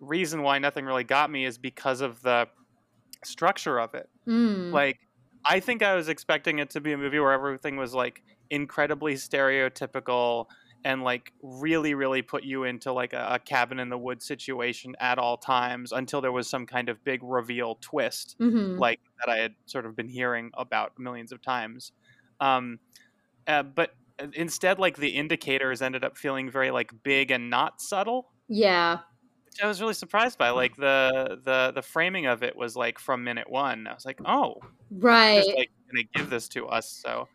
reason 0.00 0.42
why 0.42 0.58
nothing 0.58 0.84
really 0.84 1.04
got 1.04 1.30
me 1.30 1.44
is 1.44 1.56
because 1.56 2.00
of 2.00 2.20
the 2.22 2.48
structure 3.24 3.78
of 3.78 3.94
it. 3.94 4.08
Mm. 4.26 4.72
Like, 4.72 4.98
I 5.44 5.60
think 5.60 5.82
I 5.82 5.94
was 5.94 6.08
expecting 6.08 6.58
it 6.58 6.70
to 6.70 6.80
be 6.80 6.92
a 6.92 6.98
movie 6.98 7.20
where 7.20 7.32
everything 7.32 7.76
was 7.76 7.94
like 7.94 8.22
incredibly 8.50 9.14
stereotypical 9.14 10.46
and 10.84 11.02
like 11.02 11.32
really, 11.42 11.94
really 11.94 12.22
put 12.22 12.42
you 12.44 12.64
into 12.64 12.92
like 12.92 13.12
a, 13.12 13.28
a 13.32 13.38
cabin 13.38 13.78
in 13.78 13.88
the 13.88 13.98
woods 13.98 14.24
situation 14.26 14.94
at 15.00 15.18
all 15.18 15.36
times 15.36 15.92
until 15.92 16.20
there 16.20 16.32
was 16.32 16.48
some 16.48 16.66
kind 16.66 16.88
of 16.88 17.02
big 17.04 17.20
reveal 17.22 17.76
twist, 17.80 18.36
Mhm. 18.40 18.78
like 18.78 19.00
that 19.20 19.30
I 19.32 19.36
had 19.38 19.54
sort 19.66 19.86
of 19.86 19.94
been 19.96 20.08
hearing 20.08 20.50
about 20.54 20.98
millions 20.98 21.32
of 21.32 21.40
times. 21.42 21.92
Um, 22.40 22.80
uh, 23.46 23.62
but 23.62 23.94
instead, 24.34 24.78
like 24.78 24.96
the 24.96 25.10
indicators 25.10 25.82
ended 25.82 26.04
up 26.04 26.16
feeling 26.18 26.50
very 26.50 26.70
like 26.70 26.92
big 27.02 27.30
and 27.30 27.50
not 27.50 27.80
subtle 27.80 28.30
yeah. 28.48 28.98
which 29.46 29.62
I 29.62 29.66
was 29.66 29.80
really 29.80 29.94
surprised 29.94 30.38
by. 30.38 30.50
Like 30.50 30.76
the 30.76 31.40
the 31.44 31.72
the 31.74 31.82
framing 31.82 32.26
of 32.26 32.42
it 32.42 32.56
was 32.56 32.76
like 32.76 32.98
from 32.98 33.24
minute 33.24 33.48
one. 33.50 33.86
I 33.86 33.94
was 33.94 34.04
like, 34.04 34.20
oh, 34.24 34.56
Right. 34.90 35.42
just 35.44 35.56
like 35.56 35.70
gonna 35.90 36.04
give 36.14 36.30
this 36.30 36.48
to 36.50 36.66
us. 36.68 36.90
So 36.90 37.28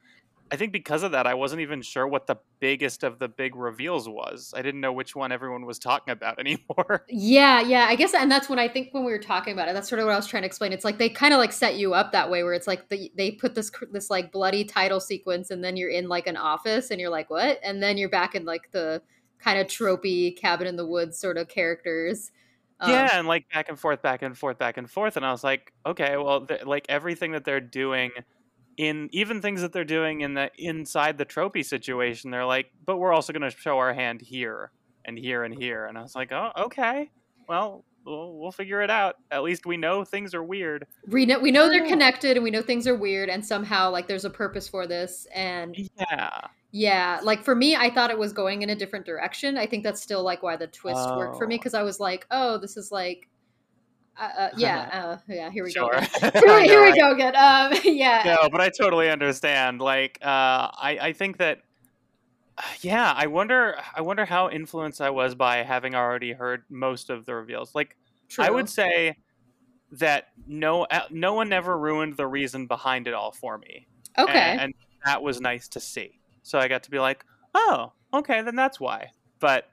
I 0.52 0.56
think 0.56 0.72
because 0.72 1.04
of 1.04 1.12
that, 1.12 1.28
I 1.28 1.34
wasn't 1.34 1.62
even 1.62 1.82
sure 1.82 2.08
what 2.08 2.28
the 2.28 2.38
biggest 2.60 3.04
of 3.04 3.20
the 3.20 3.28
big 3.28 3.56
reveals 3.56 4.08
was. 4.08 4.54
I 4.56 4.62
didn't 4.62 4.82
know 4.82 4.94
which 4.94 5.16
one 5.16 5.32
everyone 5.32 5.66
was 5.66 5.80
talking 5.80 6.12
about 6.12 6.39
anymore. 6.39 7.06
yeah, 7.10 7.62
yeah. 7.62 7.86
I 7.88 7.96
guess 7.96 8.13
and 8.13 8.32
that's 8.32 8.50
when 8.50 8.60
I 8.60 8.68
think 8.68 8.94
when 8.94 9.04
we 9.06 9.12
were 9.12 9.20
talking 9.20 9.54
about 9.54 9.68
it, 9.70 9.74
that's 9.74 9.89
sort 9.89 10.00
of 10.00 10.06
what 10.06 10.13
I 10.13 10.16
was 10.16 10.27
trying 10.27 10.44
to 10.44 10.48
explain. 10.48 10.74
It's 10.74 10.86
like 10.86 10.98
they 10.98 11.10
kind 11.10 11.34
of 11.34 11.39
like 11.39 11.51
set 11.51 11.75
you 11.75 11.94
up 11.94 12.12
that 12.12 12.30
way 12.30 12.44
where 12.44 12.54
it's 12.54 12.68
like 12.68 12.89
the, 12.89 13.12
they 13.16 13.32
put 13.32 13.56
this 13.56 13.72
this 13.92 14.10
like 14.10 14.32
bloody 14.32 14.63
title 14.63 15.00
sequence 15.00 15.51
and 15.51 15.63
then 15.63 15.77
you're 15.77 15.89
in 15.89 16.08
like 16.08 16.27
an 16.27 16.38
office 16.38 16.92
and 16.92 17.00
you're 17.00 17.10
like, 17.10 17.30
"What?" 17.30 17.60
And 17.63 17.82
then 17.82 17.98
you're 17.98 18.10
back 18.10 18.36
in 18.36 18.46
like 18.46 18.72
the 18.72 19.01
kind 19.39 19.60
of 19.60 19.68
tropey 19.68 20.36
cabin 20.38 20.68
in 20.68 20.75
the 20.75 20.86
woods 20.86 21.20
sort 21.20 21.38
of 21.38 21.48
characters. 21.48 22.32
Um, 22.80 22.92
yeah, 22.92 23.18
and 23.18 23.27
like 23.27 23.50
back 23.50 23.70
and 23.70 23.80
forth, 23.80 24.01
back 24.01 24.22
and 24.22 24.38
forth, 24.38 24.60
back 24.60 24.77
and 24.77 24.89
forth, 24.89 25.18
and 25.18 25.25
I 25.25 25.32
was 25.32 25.44
like, 25.44 25.74
okay, 25.86 26.16
well, 26.16 26.48
like 26.63 26.86
everything 26.89 27.32
that 27.32 27.44
they're 27.44 27.60
doing 27.60 28.12
in 28.77 29.10
even 29.12 29.41
things 29.41 29.62
that 29.62 29.74
they're 29.74 29.84
doing 29.84 30.22
in 30.22 30.34
the 30.36 30.50
inside 30.57 31.17
the 31.17 31.25
trophy 31.25 31.63
situation, 31.63 32.31
they're 32.31 32.46
like, 32.46 32.72
but 32.86 32.98
we're 32.98 33.13
also 33.13 33.34
going 33.34 33.50
to 33.50 33.55
show 33.55 33.77
our 33.77 33.93
hand 33.93 34.22
here 34.22 34.72
and 35.05 35.17
here 35.17 35.43
and 35.43 35.53
here, 35.53 35.86
and 35.86 35.98
I 35.98 36.01
was 36.01 36.15
like, 36.15 36.31
oh, 36.31 36.51
okay, 36.57 37.10
well, 37.48 37.84
we'll, 38.05 38.38
we'll 38.38 38.51
figure 38.51 38.81
it 38.81 38.89
out. 38.89 39.15
At 39.31 39.41
least 39.43 39.65
we 39.65 39.77
know 39.77 40.03
things 40.03 40.34
are 40.36 40.43
weird. 40.43 40.86
we 41.07 41.25
know 41.25 41.39
we 41.39 41.50
know 41.51 41.69
they're 41.69 41.88
connected 41.88 42.38
and 42.38 42.43
we 42.43 42.51
know 42.51 42.62
things 42.62 42.88
are 42.88 42.96
weird 42.96 43.29
and 43.29 43.46
somehow 43.46 43.89
like 43.89 44.07
there's 44.07 44.25
a 44.25 44.29
purpose 44.29 44.67
for 44.67 44.86
this 44.86 45.25
and 45.34 45.75
Yeah, 45.77 46.29
Yeah, 46.72 47.19
like 47.24 47.43
for 47.43 47.55
me, 47.55 47.75
I 47.75 47.89
thought 47.89 48.12
it 48.12 48.17
was 48.19 48.34
going 48.34 48.62
in 48.63 48.69
a 48.69 48.75
different 48.75 49.05
direction. 49.05 49.57
I 49.57 49.65
think 49.65 49.84
that's 49.84 50.01
still 50.01 50.24
like 50.24 50.43
why 50.43 50.57
the 50.57 50.67
twist 50.67 51.00
worked 51.15 51.38
for 51.38 51.48
me 51.48 51.55
Oh. 51.55 51.57
because 51.57 51.74
I 51.74 51.84
was 51.84 52.00
like, 52.00 52.27
oh, 52.31 52.57
this 52.57 52.75
is 52.77 52.91
like, 52.91 53.29
uh, 54.19 54.24
uh, 54.38 54.50
yeah, 54.57 54.89
uh, 54.91 55.17
yeah. 55.27 55.50
Here 55.50 55.63
we 55.63 55.71
sure. 55.71 55.91
go. 55.91 56.00
Here, 56.33 56.55
we- 56.57 56.67
here 56.67 56.83
we 56.83 57.00
go 57.00 57.12
again. 57.12 57.36
Um, 57.36 57.74
yeah, 57.83 58.24
no, 58.25 58.50
but 58.50 58.62
I 58.62 58.69
totally 58.69 59.09
understand. 59.09 59.81
Like, 59.81 60.19
uh, 60.21 60.69
I 60.74 60.97
I 61.01 61.13
think 61.13 61.38
that, 61.38 61.62
yeah, 62.81 63.13
I 63.15 63.27
wonder 63.27 63.77
I 63.95 64.01
wonder 64.01 64.25
how 64.25 64.50
influenced 64.50 65.01
I 65.01 65.09
was 65.09 65.36
by 65.36 65.57
having 65.57 65.95
already 65.95 66.33
heard 66.33 66.63
most 66.69 67.09
of 67.09 67.25
the 67.25 67.36
reveals. 67.36 67.75
Like, 67.75 67.95
I 68.39 68.50
would 68.50 68.69
say 68.69 69.15
that 69.91 70.27
no 70.47 70.83
uh, 70.86 71.01
no 71.12 71.33
one 71.33 71.53
ever 71.53 71.77
ruined 71.77 72.17
the 72.17 72.27
reason 72.27 72.67
behind 72.67 73.07
it 73.07 73.13
all 73.13 73.31
for 73.31 73.57
me. 73.57 73.88
Okay. 74.17 74.33
and, 74.33 74.62
and 74.62 74.74
that 75.05 75.21
was 75.21 75.39
nice 75.39 75.67
to 75.69 75.79
see. 75.79 76.19
So 76.41 76.57
I 76.57 76.67
got 76.67 76.83
to 76.83 76.91
be 76.91 77.00
like, 77.00 77.24
oh, 77.53 77.93
okay, 78.13 78.41
then 78.41 78.55
that's 78.55 78.79
why. 78.79 79.12
But 79.39 79.69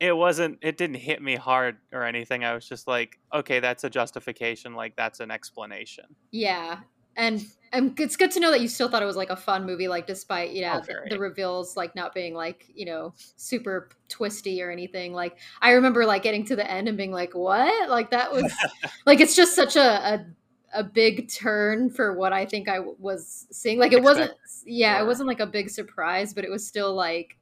it 0.00 0.16
wasn't. 0.16 0.58
It 0.62 0.76
didn't 0.76 0.96
hit 0.96 1.22
me 1.22 1.36
hard 1.36 1.78
or 1.92 2.04
anything. 2.04 2.44
I 2.44 2.54
was 2.54 2.68
just 2.68 2.86
like, 2.86 3.18
okay, 3.34 3.60
that's 3.60 3.84
a 3.84 3.90
justification. 3.90 4.74
Like 4.74 4.96
that's 4.96 5.20
an 5.20 5.30
explanation. 5.30 6.04
yeah, 6.30 6.80
and 7.16 7.44
and 7.72 7.98
it's 8.00 8.16
good 8.16 8.30
to 8.30 8.40
know 8.40 8.50
that 8.50 8.60
you 8.60 8.68
still 8.68 8.88
thought 8.88 9.02
it 9.02 9.06
was 9.06 9.16
like 9.16 9.30
a 9.30 9.36
fun 9.36 9.66
movie, 9.66 9.88
like 9.88 10.06
despite 10.06 10.50
you 10.52 10.64
oh, 10.64 10.74
know 10.74 10.80
Oh, 10.80 10.86
the, 10.86 11.10
the 11.10 11.18
reveals 11.18 11.76
like 11.76 11.94
not 11.94 12.14
being 12.14 12.34
like 12.34 12.66
you 12.74 12.86
know 12.86 13.12
super 13.36 13.90
twisty 14.08 14.62
or 14.62 14.70
anything. 14.70 15.12
Like 15.12 15.38
I 15.60 15.72
remember 15.72 16.06
like 16.06 16.22
getting 16.22 16.44
to 16.46 16.56
the 16.56 16.70
end 16.70 16.88
and 16.88 16.96
being 16.96 17.12
like, 17.12 17.34
what? 17.34 17.90
Like 17.90 18.10
that 18.10 18.32
was 18.32 18.52
like 19.06 19.20
it's 19.20 19.34
just 19.34 19.54
such 19.56 19.76
a, 19.76 20.14
a 20.14 20.26
a 20.74 20.84
big 20.84 21.30
turn 21.30 21.90
for 21.90 22.14
what 22.14 22.32
I 22.32 22.44
think 22.44 22.68
I 22.68 22.80
was 22.80 23.46
seeing. 23.50 23.78
Like 23.78 23.92
it 23.92 24.02
wasn't, 24.02 24.32
yeah, 24.64 25.00
it 25.00 25.06
wasn't 25.06 25.28
like 25.28 25.40
a 25.40 25.46
big 25.46 25.70
surprise, 25.70 26.34
but 26.34 26.44
it 26.44 26.50
was 26.50 26.66
still 26.66 26.94
like, 26.94 27.38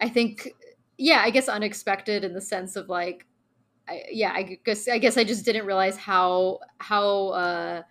I 0.00 0.08
think, 0.08 0.48
yeah, 1.02 1.20
I 1.24 1.30
guess 1.30 1.48
unexpected 1.48 2.22
in 2.22 2.32
the 2.32 2.40
sense 2.40 2.76
of 2.76 2.88
like, 2.88 3.26
I, 3.88 4.04
yeah, 4.10 4.32
I 4.32 4.58
guess 4.64 4.86
I 4.86 4.98
guess 4.98 5.16
I 5.16 5.24
just 5.24 5.44
didn't 5.44 5.66
realize 5.66 5.96
how 5.96 6.60
how 6.78 7.28
uh, 7.30 7.82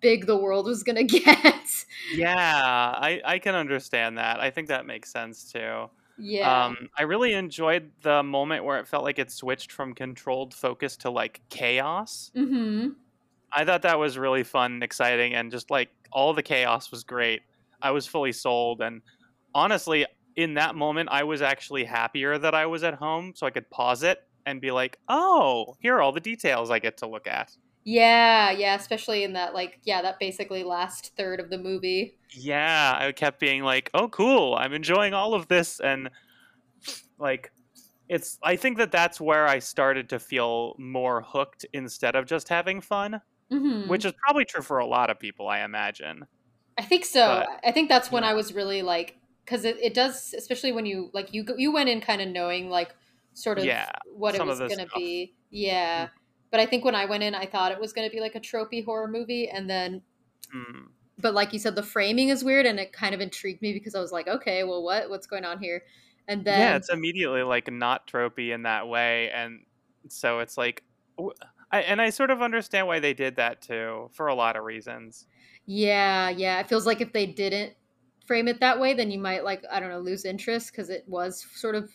big 0.00 0.26
the 0.26 0.36
world 0.36 0.66
was 0.66 0.82
gonna 0.82 1.04
get. 1.04 1.84
yeah, 2.12 2.34
I 2.96 3.20
I 3.24 3.38
can 3.38 3.54
understand 3.54 4.18
that. 4.18 4.40
I 4.40 4.50
think 4.50 4.68
that 4.68 4.86
makes 4.86 5.12
sense 5.12 5.52
too. 5.52 5.88
Yeah. 6.18 6.64
Um, 6.64 6.88
I 6.98 7.02
really 7.02 7.34
enjoyed 7.34 7.92
the 8.02 8.24
moment 8.24 8.64
where 8.64 8.80
it 8.80 8.88
felt 8.88 9.04
like 9.04 9.20
it 9.20 9.30
switched 9.30 9.70
from 9.70 9.94
controlled 9.94 10.52
focus 10.52 10.96
to 10.98 11.10
like 11.10 11.40
chaos. 11.50 12.32
mm-hmm. 12.34 12.88
I 13.52 13.64
thought 13.64 13.82
that 13.82 14.00
was 14.00 14.18
really 14.18 14.42
fun 14.42 14.72
and 14.72 14.82
exciting, 14.82 15.34
and 15.34 15.52
just 15.52 15.70
like 15.70 15.90
all 16.12 16.34
the 16.34 16.42
chaos 16.42 16.90
was 16.90 17.04
great. 17.04 17.42
I 17.80 17.92
was 17.92 18.04
fully 18.04 18.32
sold, 18.32 18.82
and 18.82 19.00
honestly, 19.54 20.04
in 20.38 20.54
that 20.54 20.76
moment, 20.76 21.08
I 21.10 21.24
was 21.24 21.42
actually 21.42 21.84
happier 21.84 22.38
that 22.38 22.54
I 22.54 22.66
was 22.66 22.84
at 22.84 22.94
home, 22.94 23.32
so 23.34 23.44
I 23.44 23.50
could 23.50 23.68
pause 23.70 24.04
it 24.04 24.20
and 24.46 24.60
be 24.60 24.70
like, 24.70 24.98
"Oh, 25.08 25.74
here 25.80 25.96
are 25.96 26.00
all 26.00 26.12
the 26.12 26.20
details 26.20 26.70
I 26.70 26.78
get 26.78 26.98
to 26.98 27.08
look 27.08 27.26
at." 27.26 27.50
Yeah, 27.84 28.52
yeah, 28.52 28.76
especially 28.76 29.24
in 29.24 29.32
that 29.32 29.52
like 29.52 29.80
yeah, 29.82 30.00
that 30.00 30.20
basically 30.20 30.62
last 30.62 31.16
third 31.16 31.40
of 31.40 31.50
the 31.50 31.58
movie. 31.58 32.16
Yeah, 32.30 32.96
I 32.96 33.10
kept 33.10 33.40
being 33.40 33.64
like, 33.64 33.90
"Oh, 33.94 34.08
cool! 34.08 34.54
I'm 34.54 34.72
enjoying 34.72 35.12
all 35.12 35.34
of 35.34 35.48
this," 35.48 35.80
and 35.80 36.08
like, 37.18 37.50
it's. 38.08 38.38
I 38.42 38.54
think 38.54 38.78
that 38.78 38.92
that's 38.92 39.20
where 39.20 39.48
I 39.48 39.58
started 39.58 40.08
to 40.10 40.20
feel 40.20 40.76
more 40.78 41.20
hooked 41.20 41.66
instead 41.72 42.14
of 42.14 42.26
just 42.26 42.48
having 42.48 42.80
fun, 42.80 43.20
Mm-hmm. 43.52 43.88
which 43.88 44.04
is 44.04 44.12
probably 44.22 44.44
true 44.44 44.62
for 44.62 44.78
a 44.78 44.86
lot 44.86 45.10
of 45.10 45.18
people, 45.18 45.48
I 45.48 45.60
imagine. 45.64 46.26
I 46.78 46.82
think 46.82 47.04
so. 47.04 47.44
But, 47.44 47.60
I 47.64 47.72
think 47.72 47.88
that's 47.88 48.12
when 48.12 48.22
yeah. 48.22 48.30
I 48.30 48.34
was 48.34 48.52
really 48.52 48.82
like, 48.82 49.16
because 49.48 49.64
it, 49.64 49.76
it 49.78 49.94
does, 49.94 50.34
especially 50.34 50.72
when 50.72 50.86
you 50.86 51.10
like 51.14 51.32
you 51.34 51.44
you 51.56 51.72
went 51.72 51.88
in 51.88 52.00
kind 52.00 52.20
of 52.22 52.28
knowing 52.28 52.70
like 52.70 52.94
sort 53.34 53.58
of 53.58 53.72
Yeah, 53.72 53.90
what 54.04 54.34
it 54.34 54.44
was 54.44 54.62
gonna 54.68 54.88
stuff. 54.88 54.92
be. 54.94 55.36
Yeah, 55.50 56.08
Mm. 56.08 56.10
but 56.50 56.60
I 56.60 56.66
think 56.66 56.84
when 56.84 56.94
I 56.94 57.06
went 57.06 57.22
in, 57.22 57.34
I 57.34 57.46
thought 57.46 57.72
it 57.72 57.80
was 57.80 57.92
gonna 57.92 58.10
be 58.10 58.20
like 58.20 58.34
a 58.34 58.40
tropey 58.40 58.84
horror 58.84 59.08
movie, 59.08 59.48
and 59.48 59.68
then 59.70 60.02
Hmm. 60.52 60.92
but 61.18 61.34
like 61.34 61.52
you 61.52 61.58
said, 61.58 61.74
the 61.74 61.82
framing 61.82 62.28
is 62.28 62.44
weird, 62.44 62.66
and 62.66 62.78
it 62.78 62.92
kind 62.92 63.14
of 63.14 63.20
intrigued 63.20 63.60
me 63.62 63.72
because 63.72 63.94
I 63.94 64.00
was 64.00 64.12
like, 64.12 64.28
okay, 64.28 64.64
well, 64.64 64.82
what 64.82 65.10
what's 65.10 65.26
going 65.26 65.44
on 65.44 65.58
here? 65.58 65.84
And 66.28 66.44
then 66.44 66.74
yeah, 66.74 66.76
it's 66.76 66.90
immediately 66.90 67.42
like 67.42 67.70
not 67.70 68.06
tropey 68.06 68.54
in 68.54 68.62
that 68.62 68.88
way, 68.88 69.30
and 69.30 69.64
so 70.08 70.38
it's 70.40 70.56
like, 70.56 70.84
I, 71.70 71.82
and 71.82 72.00
I 72.00 72.10
sort 72.10 72.30
of 72.30 72.40
understand 72.42 72.86
why 72.86 73.00
they 73.00 73.14
did 73.14 73.36
that 73.36 73.60
too, 73.62 74.08
for 74.12 74.28
a 74.28 74.34
lot 74.34 74.56
of 74.56 74.64
reasons. 74.64 75.26
Yeah, 75.66 76.30
yeah. 76.30 76.60
It 76.60 76.68
feels 76.68 76.86
like 76.86 77.00
if 77.00 77.12
they 77.12 77.26
didn't 77.26 77.74
frame 78.28 78.46
it 78.46 78.60
that 78.60 78.78
way, 78.78 78.94
then 78.94 79.10
you 79.10 79.18
might 79.18 79.42
like 79.42 79.64
I 79.72 79.80
don't 79.80 79.88
know 79.88 79.98
lose 79.98 80.24
interest 80.24 80.70
because 80.70 80.90
it 80.90 81.02
was 81.08 81.44
sort 81.54 81.74
of 81.74 81.90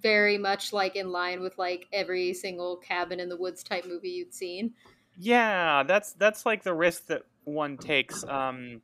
very 0.00 0.38
much 0.38 0.72
like 0.72 0.94
in 0.94 1.10
line 1.10 1.40
with 1.40 1.58
like 1.58 1.86
every 1.92 2.32
single 2.32 2.76
cabin 2.76 3.18
in 3.18 3.28
the 3.28 3.36
woods 3.36 3.64
type 3.64 3.84
movie 3.84 4.10
you'd 4.10 4.32
seen. 4.32 4.72
Yeah, 5.18 5.82
that's 5.82 6.12
that's 6.14 6.46
like 6.46 6.62
the 6.62 6.72
risk 6.72 7.06
that 7.08 7.22
one 7.44 7.76
takes. 7.76 8.24
Um, 8.24 8.80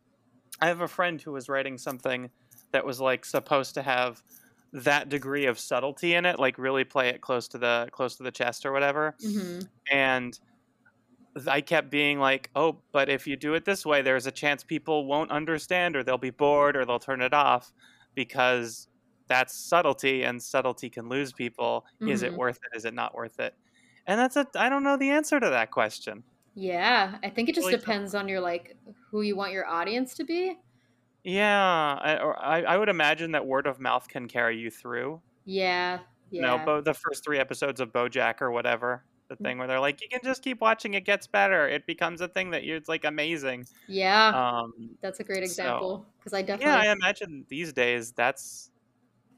I 0.60 0.66
have 0.66 0.80
a 0.80 0.88
friend 0.88 1.22
who 1.22 1.32
was 1.32 1.48
writing 1.48 1.78
something 1.78 2.30
that 2.72 2.84
was 2.84 3.00
like 3.00 3.24
supposed 3.24 3.74
to 3.74 3.82
have 3.82 4.22
that 4.72 5.08
degree 5.08 5.46
of 5.46 5.60
subtlety 5.60 6.14
in 6.14 6.26
it, 6.26 6.40
like 6.40 6.58
really 6.58 6.82
play 6.82 7.10
it 7.10 7.20
close 7.20 7.46
to 7.48 7.58
the 7.58 7.88
close 7.92 8.16
to 8.16 8.24
the 8.24 8.32
chest 8.32 8.66
or 8.66 8.72
whatever. 8.72 9.14
Mm-hmm. 9.24 9.60
And 9.92 10.38
I 11.48 11.60
kept 11.60 11.90
being 11.90 12.18
like, 12.20 12.50
"Oh, 12.54 12.84
but 12.92 13.08
if 13.08 13.26
you 13.26 13.36
do 13.36 13.54
it 13.54 13.64
this 13.64 13.84
way, 13.86 14.02
there's 14.02 14.26
a 14.26 14.32
chance 14.32 14.62
people 14.64 15.06
won't 15.06 15.30
understand, 15.32 15.96
or 15.96 16.04
they'll 16.04 16.18
be 16.18 16.30
bored, 16.30 16.76
or 16.76 16.84
they'll 16.84 16.98
turn 17.00 17.20
it 17.22 17.34
off, 17.34 17.72
because 18.14 18.88
that's 19.28 19.54
subtlety, 19.56 20.22
and 20.24 20.42
subtlety 20.42 20.90
can 20.90 21.08
lose 21.08 21.32
people. 21.32 21.86
Is 22.04 22.22
it 22.22 22.34
Mhm. 22.34 22.36
worth 22.36 22.56
it? 22.72 22.76
Is 22.76 22.84
it 22.84 22.94
not 22.94 23.14
worth 23.14 23.38
it?" 23.40 23.54
And 24.06 24.20
that's 24.20 24.36
a 24.36 24.46
I 24.56 24.68
don't 24.68 24.84
know 24.84 24.96
the 24.96 25.10
answer 25.10 25.40
to 25.40 25.50
that 25.50 25.70
question. 25.72 26.24
Yeah, 26.54 27.18
I 27.22 27.30
think 27.30 27.48
it 27.48 27.54
just 27.54 27.70
Really 27.70 27.76
tough. 27.76 27.94
depends 27.94 28.14
on 28.14 28.28
your 28.28 28.40
like 28.40 28.76
who 29.10 29.22
you 29.22 29.36
want 29.36 29.52
your 29.52 29.66
audience 29.66 30.14
to 30.14 30.24
be. 30.24 30.56
Yeah, 31.24 31.98
I, 32.00 32.18
or 32.22 32.38
I, 32.38 32.62
I 32.62 32.76
would 32.76 32.88
imagine 32.88 33.32
that 33.32 33.46
word 33.46 33.66
of 33.66 33.80
mouth 33.80 34.08
can 34.08 34.28
carry 34.28 34.58
you 34.58 34.70
through. 34.70 35.22
Yeah, 35.44 36.04
You 36.36 36.42
know, 36.46 36.58
Bo- 36.58 36.80
the 36.80 36.94
first 36.94 37.24
three 37.24 37.38
episodes 37.38 37.80
of 37.80 37.92
BoJack 37.92 38.40
or 38.42 38.50
whatever, 38.50 39.06
the 39.28 39.36
Mm. 39.36 39.42
thing 39.42 39.58
where 39.58 39.66
they're 39.68 39.80
like, 39.80 40.00
you 40.02 40.08
can 40.08 40.20
just 40.22 40.42
keep 40.42 40.60
watching, 40.60 40.94
it 40.94 41.04
gets 41.04 41.26
better, 41.26 41.68
it 41.68 41.86
becomes 41.86 42.20
a 42.20 42.28
thing 42.28 42.50
that 42.50 42.64
you 42.64 42.76
it's 42.76 42.88
like 42.88 43.04
amazing. 43.04 43.66
yeah. 43.86 44.28
Um, 44.28 44.72
That's 45.00 45.20
a 45.20 45.24
great 45.24 45.42
example 45.42 46.06
because 46.18 46.32
I 46.32 46.42
definitely 46.42 46.66
yeah, 46.72 46.78
I 46.90 46.92
imagine 46.92 47.44
these 47.48 47.72
days 47.72 48.12
that's. 48.12 48.70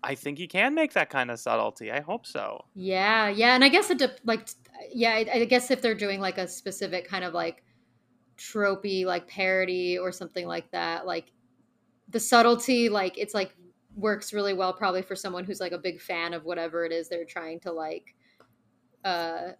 I 0.02 0.14
think 0.14 0.38
you 0.38 0.46
can 0.46 0.74
make 0.74 0.92
that 0.92 1.10
kind 1.10 1.30
of 1.32 1.40
subtlety. 1.40 1.90
I 1.90 2.00
hope 2.00 2.26
so. 2.26 2.64
Yeah, 2.74 3.28
yeah, 3.28 3.54
and 3.54 3.64
I 3.64 3.68
guess 3.68 3.90
it 3.90 3.98
de- 3.98 4.14
like 4.24 4.48
yeah, 4.92 5.12
I, 5.14 5.26
I 5.32 5.44
guess 5.46 5.70
if 5.70 5.82
they're 5.82 5.94
doing 5.96 6.20
like 6.20 6.38
a 6.38 6.46
specific 6.46 7.08
kind 7.08 7.24
of 7.24 7.34
like 7.34 7.64
tropey 8.38 9.04
like 9.04 9.26
parody 9.26 9.98
or 9.98 10.12
something 10.12 10.46
like 10.46 10.70
that, 10.72 11.06
like 11.06 11.32
the 12.08 12.20
subtlety, 12.20 12.88
like 12.88 13.18
it's 13.18 13.34
like 13.34 13.52
works 13.96 14.32
really 14.32 14.52
well 14.52 14.72
probably 14.74 15.02
for 15.02 15.16
someone 15.16 15.44
who's 15.44 15.60
like 15.60 15.72
a 15.72 15.78
big 15.78 16.00
fan 16.00 16.34
of 16.34 16.44
whatever 16.44 16.84
it 16.84 16.92
is 16.92 17.08
they're 17.08 17.24
trying 17.24 17.58
to 17.58 17.72
like 17.72 18.14
uh 19.04 19.52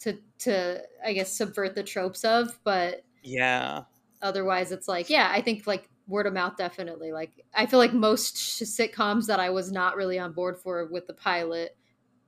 to 0.00 0.18
to 0.40 0.82
I 1.04 1.12
guess 1.12 1.32
subvert 1.36 1.74
the 1.74 1.82
tropes 1.82 2.24
of, 2.24 2.58
but 2.64 3.04
Yeah. 3.22 3.84
otherwise 4.20 4.70
it's 4.72 4.86
like 4.88 5.10
yeah 5.10 5.28
i 5.32 5.40
think 5.40 5.66
like 5.66 5.88
word 6.06 6.26
of 6.26 6.32
mouth 6.32 6.56
definitely 6.56 7.12
like 7.12 7.44
i 7.54 7.66
feel 7.66 7.78
like 7.78 7.92
most 7.92 8.36
sh- 8.36 8.62
sitcoms 8.62 9.26
that 9.26 9.40
i 9.40 9.50
was 9.50 9.72
not 9.72 9.96
really 9.96 10.18
on 10.18 10.32
board 10.32 10.58
for 10.58 10.86
with 10.86 11.06
the 11.06 11.14
pilot 11.14 11.76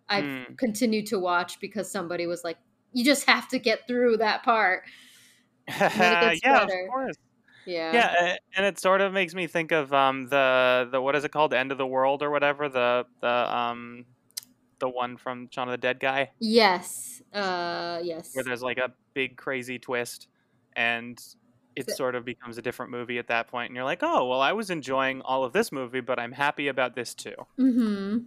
i've 0.09 0.31
Hmm. 0.37 0.55
continued 0.59 1.07
to 1.07 1.19
watch 1.19 1.61
because 1.61 1.91
somebody 1.91 2.27
was 2.27 2.45
like 2.45 2.59
you 2.93 3.05
just 3.05 3.27
have 3.29 3.49
to 3.49 3.59
get 3.59 3.87
through 3.89 4.17
that 4.19 4.43
part 4.45 4.85
yeah, 5.95 6.31
gets 6.43 6.43
of 6.63 6.73
course. 6.87 7.17
yeah 7.65 8.05
Yeah, 8.05 8.37
and 8.57 8.67
it 8.67 8.79
sort 8.81 9.01
of 9.01 9.13
makes 9.13 9.35
me 9.35 9.47
think 9.49 9.73
of 9.73 9.93
um 9.95 10.29
the 10.29 10.89
the 10.93 11.01
what 11.01 11.17
is 11.17 11.25
it 11.25 11.33
called, 11.33 11.55
End 11.55 11.73
of 11.73 11.79
the 11.79 11.87
World 11.87 12.23
or 12.23 12.31
whatever 12.31 12.69
the 12.69 13.07
the 13.21 13.29
um 13.57 14.07
the 14.85 14.89
one 14.89 15.17
from 15.17 15.49
Shaun 15.51 15.69
of 15.69 15.73
the 15.73 15.79
Dead 15.79 15.99
guy? 16.01 16.31
Yes. 16.41 17.23
Uh 17.33 18.01
yes. 18.03 18.31
Where 18.35 18.45
there's 18.45 18.63
like 18.63 18.79
a 18.79 18.93
big 19.15 19.37
crazy 19.37 19.79
twist 19.79 20.29
and 20.77 21.19
it 21.77 21.89
So- 21.91 21.97
sort 21.97 22.15
of 22.15 22.25
becomes 22.25 22.59
a 22.59 22.63
different 22.63 22.93
movie 22.93 23.19
at 23.19 23.29
that 23.29 23.49
point 23.49 23.71
and 23.71 23.77
you're 23.77 23.85
like 23.85 24.03
oh 24.03 24.29
well 24.29 24.41
i 24.41 24.53
was 24.53 24.71
enjoying 24.71 25.23
all 25.23 25.43
of 25.45 25.53
this 25.53 25.73
movie 25.73 26.01
but 26.01 26.19
i'm 26.21 26.33
happy 26.33 26.69
about 26.69 26.95
this 26.95 27.15
too. 27.15 27.35
Mm-hmm. 27.59 28.19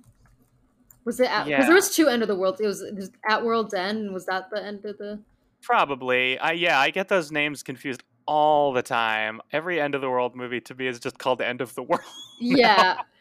Was 1.05 1.19
it 1.21 1.29
at, 1.31 1.47
Yeah. 1.47 1.65
there 1.65 1.73
was 1.75 1.95
two 1.95 2.07
end 2.07 2.21
of 2.21 2.27
the 2.27 2.35
world 2.35 2.59
it 2.59 2.67
was, 2.67 2.81
it 2.81 2.95
was 2.95 3.11
at 3.29 3.45
world's 3.45 3.73
end 3.73 3.97
and 3.99 4.13
was 4.13 4.25
that 4.25 4.49
the 4.51 4.61
end 4.63 4.83
of 4.85 4.97
the 4.97 5.19
probably. 5.61 6.37
I 6.39 6.51
yeah 6.53 6.79
i 6.79 6.89
get 6.89 7.07
those 7.09 7.31
names 7.31 7.63
confused 7.63 8.03
all 8.25 8.73
the 8.73 8.81
time. 8.83 9.39
Every 9.53 9.79
end 9.79 9.95
of 9.95 10.01
the 10.01 10.09
world 10.09 10.35
movie 10.35 10.59
to 10.61 10.75
me 10.75 10.87
is 10.87 10.99
just 10.99 11.17
called 11.17 11.41
end 11.41 11.61
of 11.61 11.73
the 11.75 11.83
world. 11.89 12.03
Yeah. 12.41 13.01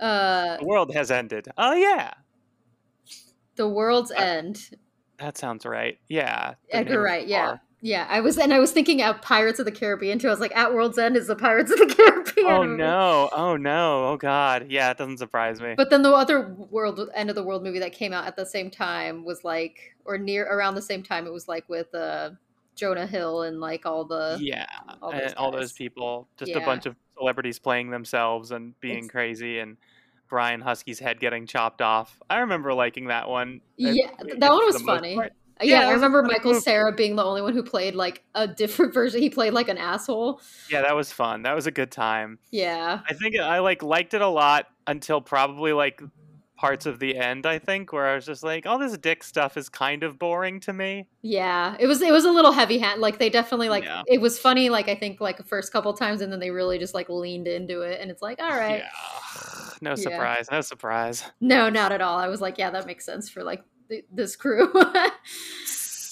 Uh 0.00 0.58
the 0.58 0.64
world 0.64 0.94
has 0.94 1.10
ended. 1.10 1.48
Oh 1.58 1.72
yeah 1.74 2.14
the 3.58 3.68
world's 3.68 4.10
Uh, 4.10 4.14
end. 4.20 4.70
that 5.18 5.36
sounds 5.36 5.66
right. 5.66 5.98
Yeah 6.08 6.54
Edgar 6.70 7.02
Wright, 7.02 7.26
yeah. 7.26 7.58
Yeah, 7.80 8.08
I 8.10 8.18
was, 8.18 8.38
and 8.38 8.52
I 8.52 8.58
was 8.58 8.72
thinking 8.72 9.02
of 9.04 9.22
Pirates 9.22 9.60
of 9.60 9.64
the 9.64 9.70
Caribbean 9.70 10.18
too. 10.18 10.26
I 10.26 10.30
was 10.32 10.40
like, 10.40 10.56
at 10.56 10.74
World's 10.74 10.98
End 10.98 11.16
is 11.16 11.28
the 11.28 11.36
Pirates 11.36 11.70
of 11.70 11.78
the 11.78 11.86
Caribbean. 11.96 12.46
oh 12.48 12.64
movie. 12.64 12.76
no. 12.82 13.28
Oh 13.32 13.56
no. 13.56 14.08
Oh 14.08 14.16
god. 14.16 14.66
Yeah 14.68 14.90
it 14.90 14.98
doesn't 14.98 15.18
surprise 15.18 15.60
me. 15.60 15.74
But 15.76 15.88
then 15.90 16.02
the 16.02 16.10
other 16.12 16.48
world 16.70 16.98
end 17.14 17.28
of 17.30 17.36
the 17.36 17.42
world 17.44 17.62
movie 17.62 17.78
that 17.78 17.92
came 17.92 18.12
out 18.12 18.26
at 18.26 18.34
the 18.34 18.44
same 18.46 18.68
time 18.70 19.24
was 19.24 19.44
like, 19.44 19.94
or 20.04 20.18
near 20.18 20.44
around 20.44 20.74
the 20.74 20.82
same 20.82 21.04
time, 21.04 21.26
it 21.28 21.32
was 21.32 21.46
like 21.46 21.68
with 21.68 21.94
uh, 21.94 22.30
Jonah 22.74 23.06
Hill 23.06 23.42
and 23.42 23.60
like 23.60 23.86
all 23.86 24.04
the 24.04 24.38
yeah 24.40 24.66
all 25.00 25.12
those 25.12 25.32
all 25.34 25.50
those 25.52 25.72
people. 25.72 26.26
Just 26.36 26.56
a 26.56 26.60
bunch 26.60 26.84
of 26.86 26.96
celebrities 27.16 27.60
playing 27.60 27.90
themselves 27.90 28.50
and 28.50 28.78
being 28.80 28.98
It's- 29.04 29.10
crazy 29.10 29.60
and 29.60 29.76
brian 30.28 30.60
Huskey's 30.62 30.98
head 30.98 31.20
getting 31.20 31.46
chopped 31.46 31.80
off 31.82 32.20
i 32.30 32.38
remember 32.38 32.72
liking 32.74 33.06
that 33.08 33.28
one 33.28 33.60
Yeah, 33.76 33.92
th- 33.92 34.38
that 34.38 34.50
one 34.50 34.64
was 34.66 34.82
funny. 34.82 35.14
part. 35.16 35.32
Yeah, 35.60 35.80
that 35.80 35.88
I 35.88 35.92
remember 35.94 36.22
Michael 36.22 36.52
movie. 36.52 36.62
Cera 36.62 36.92
being 36.92 37.16
the 37.16 37.24
only 37.24 37.42
one 37.42 37.52
who 37.52 37.64
played 37.64 37.96
like 37.96 38.22
a 38.32 38.46
different 38.46 38.94
version. 38.98 39.20
He 39.20 39.28
played 39.28 39.52
like 39.52 39.68
an 39.68 39.76
asshole. 39.78 40.40
yeah 40.70 40.82
that 40.82 40.94
was 40.94 41.10
fun 41.12 41.42
that 41.42 41.54
was 41.54 41.66
a 41.66 41.72
good 41.72 41.90
time 41.90 42.38
Yeah, 42.52 43.00
i 43.08 43.14
think 43.14 43.36
i 43.38 43.58
like 43.58 43.82
liked 43.82 44.14
it 44.14 44.20
a 44.20 44.28
lot 44.28 44.66
until 44.86 45.20
probably 45.20 45.72
like 45.72 46.00
parts 46.56 46.86
of 46.86 46.98
the 46.98 47.16
end 47.16 47.46
i 47.46 47.56
think 47.56 47.92
where 47.92 48.06
i 48.08 48.16
was 48.16 48.26
just 48.26 48.42
like 48.42 48.66
all 48.66 48.78
this 48.78 48.98
dick 48.98 49.22
stuff 49.22 49.56
is 49.56 49.68
kind 49.68 50.02
of 50.02 50.18
boring 50.18 50.58
to 50.58 50.72
me 50.72 51.06
yeah. 51.22 51.76
It 51.78 51.86
was 51.88 52.00
it 52.00 52.12
was 52.12 52.24
a 52.24 52.30
little 52.30 52.52
heavy 52.52 52.78
hand. 52.78 53.00
Like 53.00 53.18
they 53.18 53.28
definitely 53.28 53.68
like 53.68 53.84
Yeah. 53.84 54.02
it 54.06 54.20
was 54.20 54.38
funny. 54.38 54.70
Like 54.70 54.88
I 54.88 54.94
think 54.94 55.20
like 55.20 55.36
the 55.36 55.42
first 55.44 55.72
couple 55.72 55.92
times, 55.92 56.20
and 56.22 56.32
then 56.32 56.38
they 56.40 56.50
really 56.50 56.78
just 56.78 56.94
like 56.94 57.08
leaned 57.10 57.46
into 57.48 57.82
it, 57.82 58.00
and 58.00 58.10
it's 58.10 58.22
like, 58.22 58.40
all 58.40 58.48
right. 58.48 58.82
yeah 58.82 59.67
no 59.82 59.90
Yeah. 59.90 59.96
surprise 59.96 60.46
no 60.50 60.60
surprise 60.60 61.24
No, 61.40 61.68
not 61.70 61.92
at 61.92 62.00
all. 62.00 62.18
I 62.18 62.28
was 62.28 62.40
like, 62.40 62.58
yeah, 62.58 62.70
that 62.70 62.86
makes 62.86 63.04
sense 63.04 63.28
for 63.28 63.42
like 63.42 63.62
th- 63.88 64.04
this 64.12 64.36
crew. 64.36 64.72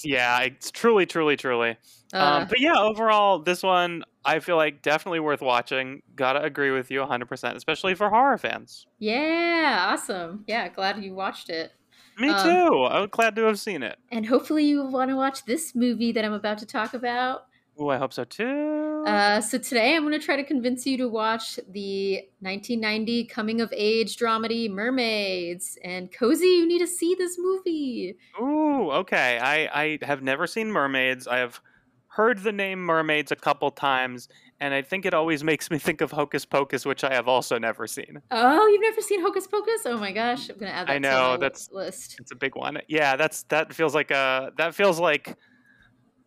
Yeah, 0.03 0.39
it's 0.41 0.69
truly, 0.71 1.05
truly, 1.05 1.35
truly. 1.37 1.75
Uh, 2.13 2.17
um, 2.17 2.47
but 2.47 2.59
yeah, 2.59 2.77
overall, 2.77 3.39
this 3.39 3.63
one 3.63 4.03
I 4.23 4.39
feel 4.39 4.55
like 4.55 4.81
definitely 4.81 5.19
worth 5.19 5.41
watching. 5.41 6.01
Gotta 6.15 6.41
agree 6.43 6.71
with 6.71 6.91
you 6.91 6.99
100%, 7.01 7.55
especially 7.55 7.95
for 7.95 8.09
horror 8.09 8.37
fans. 8.37 8.85
yeah, 8.99 9.87
awesome. 9.91 10.43
Yeah, 10.47 10.69
glad 10.69 11.03
you 11.03 11.13
watched 11.15 11.49
it. 11.49 11.71
Me 12.19 12.29
Um, 12.29 12.43
too. 12.43 12.85
I'm 12.85 13.09
glad 13.09 13.35
to 13.35 13.43
have 13.43 13.59
seen 13.59 13.83
it. 13.83 13.97
And 14.11 14.25
hopefully 14.25 14.65
you 14.65 14.83
want 14.87 15.09
to 15.09 15.15
watch 15.15 15.45
this 15.45 15.75
movie 15.75 16.11
that 16.13 16.23
I'm 16.23 16.33
about 16.33 16.57
to 16.59 16.65
talk 16.65 16.93
about. 16.93 17.41
Oh, 17.79 17.89
I 17.89 17.97
hope 17.97 18.11
so 18.13 18.23
too. 18.23 19.03
Uh, 19.05 19.39
so 19.39 19.57
today 19.57 19.95
I'm 19.95 20.01
going 20.03 20.19
to 20.19 20.25
try 20.25 20.35
to 20.35 20.43
convince 20.43 20.85
you 20.85 20.97
to 20.97 21.07
watch 21.07 21.57
the 21.69 22.15
1990 22.39 23.25
coming 23.25 23.61
of 23.61 23.71
age 23.75 24.17
dramedy 24.17 24.69
Mermaids. 24.69 25.77
And 25.83 26.11
Cozi, 26.11 26.57
you 26.57 26.67
need 26.67 26.79
to 26.79 26.87
see 26.87 27.13
this 27.15 27.37
movie. 27.37 28.17
Ooh, 28.41 28.89
okay. 28.91 29.39
I 29.41 29.69
I 29.83 29.99
have 30.05 30.23
never 30.23 30.47
seen 30.47 30.71
mermaids. 30.71 31.27
I 31.27 31.37
have 31.37 31.61
heard 32.07 32.39
the 32.39 32.51
name 32.51 32.83
mermaids 32.83 33.31
a 33.31 33.35
couple 33.35 33.69
times, 33.69 34.27
and 34.59 34.73
I 34.73 34.81
think 34.81 35.05
it 35.05 35.13
always 35.13 35.43
makes 35.51 35.69
me 35.69 35.77
think 35.77 36.01
of 36.01 36.09
Hocus 36.11 36.45
Pocus, 36.45 36.83
which 36.83 37.03
I 37.03 37.13
have 37.13 37.27
also 37.27 37.59
never 37.59 37.85
seen. 37.85 38.21
Oh, 38.31 38.67
you've 38.67 38.81
never 38.81 39.01
seen 39.01 39.21
Hocus 39.21 39.45
Pocus? 39.47 39.81
Oh 39.85 39.97
my 39.99 40.11
gosh, 40.11 40.49
I'm 40.49 40.57
going 40.57 40.71
to 40.71 40.75
add 40.75 40.87
that 40.87 40.93
I 40.93 40.97
know, 40.97 41.09
to 41.09 41.29
my 41.33 41.37
that's- 41.37 41.69
list. 41.71 42.17
It's 42.19 42.31
a 42.31 42.35
big 42.35 42.55
one. 42.55 42.79
Yeah, 42.87 43.15
that's 43.17 43.43
that 43.43 43.71
feels 43.71 43.93
like 43.93 44.09
a 44.09 44.51
that 44.57 44.73
feels 44.73 44.99
like 44.99 45.37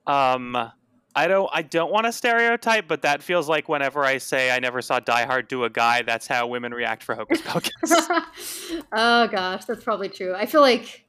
um 0.06 0.56
I 1.14 1.26
don't 1.26 1.50
I 1.52 1.62
don't 1.62 1.92
want 1.92 2.06
to 2.06 2.12
stereotype, 2.12 2.86
but 2.86 3.02
that 3.02 3.22
feels 3.22 3.48
like 3.48 3.68
whenever 3.68 4.04
I 4.04 4.18
say 4.18 4.50
I 4.50 4.58
never 4.58 4.80
saw 4.80 5.00
Die 5.00 5.26
Hard 5.26 5.48
do 5.48 5.64
a 5.64 5.70
guy, 5.70 6.02
that's 6.02 6.26
how 6.26 6.46
women 6.46 6.72
react 6.72 7.02
for 7.02 7.14
Hocus 7.14 7.40
Pocus. 7.42 7.72
oh 8.92 9.26
gosh, 9.28 9.64
that's 9.64 9.82
probably 9.82 10.08
true. 10.08 10.34
I 10.34 10.46
feel 10.46 10.60
like, 10.60 11.04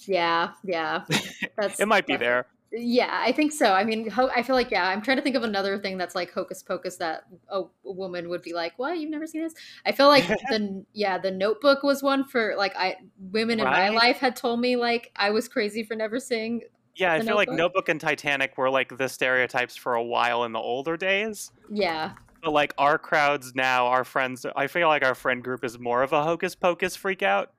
yeah, 0.00 0.52
yeah, 0.64 1.04
that's 1.56 1.78
it 1.80 1.86
might 1.86 2.06
be 2.06 2.16
there. 2.16 2.46
Yeah, 2.72 3.10
I 3.12 3.30
think 3.30 3.52
so. 3.52 3.72
I 3.72 3.84
mean, 3.84 4.10
ho- 4.10 4.30
I 4.34 4.42
feel 4.42 4.56
like 4.56 4.72
yeah. 4.72 4.88
I'm 4.88 5.00
trying 5.00 5.18
to 5.18 5.22
think 5.22 5.36
of 5.36 5.44
another 5.44 5.78
thing 5.78 5.98
that's 5.98 6.16
like 6.16 6.32
hocus 6.32 6.62
pocus 6.62 6.96
that 6.96 7.24
a, 7.48 7.60
a 7.60 7.92
woman 7.92 8.28
would 8.28 8.42
be 8.42 8.54
like, 8.54 8.76
"What? 8.76 8.98
You've 8.98 9.10
never 9.10 9.26
seen 9.26 9.42
this?" 9.42 9.54
I 9.86 9.92
feel 9.92 10.08
like 10.08 10.26
the 10.50 10.84
yeah, 10.92 11.16
the 11.16 11.30
Notebook 11.30 11.84
was 11.84 12.02
one 12.02 12.24
for 12.24 12.54
like 12.56 12.74
I 12.76 12.96
women 13.30 13.60
in 13.60 13.64
my 13.64 13.90
life 13.90 14.18
had 14.18 14.34
told 14.34 14.60
me 14.60 14.74
like 14.76 15.12
I 15.14 15.30
was 15.30 15.48
crazy 15.48 15.84
for 15.84 15.94
never 15.94 16.18
seeing. 16.18 16.62
Yeah, 16.96 17.12
I 17.12 17.20
feel 17.20 17.36
like 17.36 17.48
Notebook? 17.48 17.58
Notebook 17.58 17.88
and 17.90 18.00
Titanic 18.00 18.56
were 18.56 18.70
like 18.70 18.96
the 18.96 19.08
stereotypes 19.08 19.76
for 19.76 19.94
a 19.94 20.02
while 20.02 20.44
in 20.44 20.52
the 20.52 20.58
older 20.58 20.96
days. 20.96 21.52
Yeah, 21.70 22.12
But 22.42 22.52
like 22.52 22.74
our 22.78 22.98
crowds 22.98 23.54
now, 23.54 23.86
our 23.86 24.04
friends, 24.04 24.46
I 24.56 24.66
feel 24.66 24.88
like 24.88 25.04
our 25.04 25.14
friend 25.14 25.44
group 25.44 25.64
is 25.64 25.78
more 25.78 26.02
of 26.02 26.12
a 26.12 26.22
hocus 26.22 26.54
pocus 26.54 26.96
freak 26.96 27.22
out. 27.22 27.52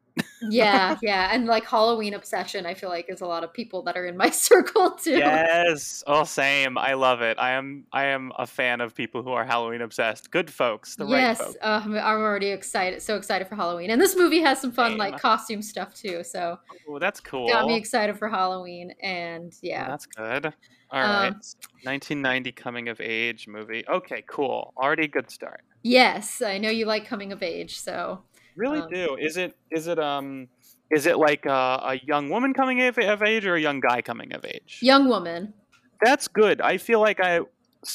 Yeah, 0.50 0.98
yeah, 1.04 1.30
and 1.34 1.46
like 1.46 1.66
Halloween 1.66 2.14
obsession. 2.14 2.66
I 2.66 2.74
feel 2.74 2.90
like 2.90 3.06
is 3.10 3.22
a 3.22 3.26
lot 3.28 3.44
of 3.44 3.54
people 3.54 3.82
that 3.84 3.98
are 3.98 4.06
in 4.06 4.18
my 4.18 4.30
circle 4.48 4.92
too. 4.92 5.18
Yes. 5.18 6.04
Oh, 6.08 6.24
same. 6.24 6.78
I 6.78 6.94
love 6.94 7.22
it. 7.22 7.38
I 7.40 7.52
am 7.52 7.86
I 7.92 8.06
am 8.06 8.32
a 8.38 8.46
fan 8.48 8.82
of 8.82 8.96
people 8.96 9.24
who 9.24 9.32
are 9.32 9.46
Halloween 9.46 9.82
obsessed. 9.82 10.32
Good 10.32 10.50
folks. 10.52 10.96
The 10.96 11.06
yes, 11.06 11.40
right 11.40 11.48
folks. 11.48 11.58
uh, 11.62 11.82
I'm 11.86 11.96
already 11.96 12.48
excited, 12.48 13.02
so 13.02 13.16
excited 13.18 13.48
for 13.48 13.56
Halloween, 13.56 13.90
and 13.90 14.02
this 14.02 14.16
movie 14.16 14.42
has 14.42 14.60
some 14.62 14.72
fun 14.72 14.92
Same. 14.92 14.98
like 15.00 15.20
costume 15.20 15.62
stuff 15.62 15.94
too. 15.94 16.24
So 16.24 16.60
Oh, 16.90 17.00
that's 17.00 17.20
cool. 17.20 17.48
got 17.50 17.66
me 17.66 17.76
excited 17.76 18.18
for 18.18 18.30
Halloween, 18.30 18.94
and 19.02 19.54
yeah, 19.62 19.88
That's 19.88 20.06
good. 20.06 20.54
All 20.90 21.02
right. 21.02 21.28
Um, 21.28 21.42
1990 21.84 22.52
coming 22.54 22.88
of 22.90 23.02
age 23.02 23.48
movie. 23.48 23.84
Okay, 23.90 24.24
cool. 24.28 24.74
Already 24.78 25.08
good 25.08 25.30
start. 25.30 25.62
yes, 25.84 26.42
I 26.42 26.58
know 26.58 26.70
you 26.70 26.86
like 26.86 27.06
coming 27.06 27.32
of 27.34 27.44
age, 27.44 27.80
so 27.80 28.22
Really 28.58 28.80
Um, 28.80 28.90
do. 28.90 29.16
Is 29.20 29.38
it 29.38 29.56
is 29.72 29.88
it 29.88 30.00
um 30.00 30.50
is 30.92 31.06
it 31.06 31.18
like 31.18 31.46
a, 31.46 31.79
a 31.84 32.00
young 32.03 32.29
woman 32.29 32.53
coming 32.53 32.81
of, 32.81 32.98
of 32.98 33.22
age 33.22 33.46
or 33.46 33.55
a 33.55 33.62
young 33.62 33.79
guy 33.79 34.01
coming 34.01 34.34
of 34.34 34.44
age? 34.44 34.79
young 34.81 35.08
woman. 35.08 35.53
That's 36.01 36.27
good. 36.27 36.60
I 36.62 36.77
feel 36.77 37.00
like 37.00 37.20
I 37.20 37.42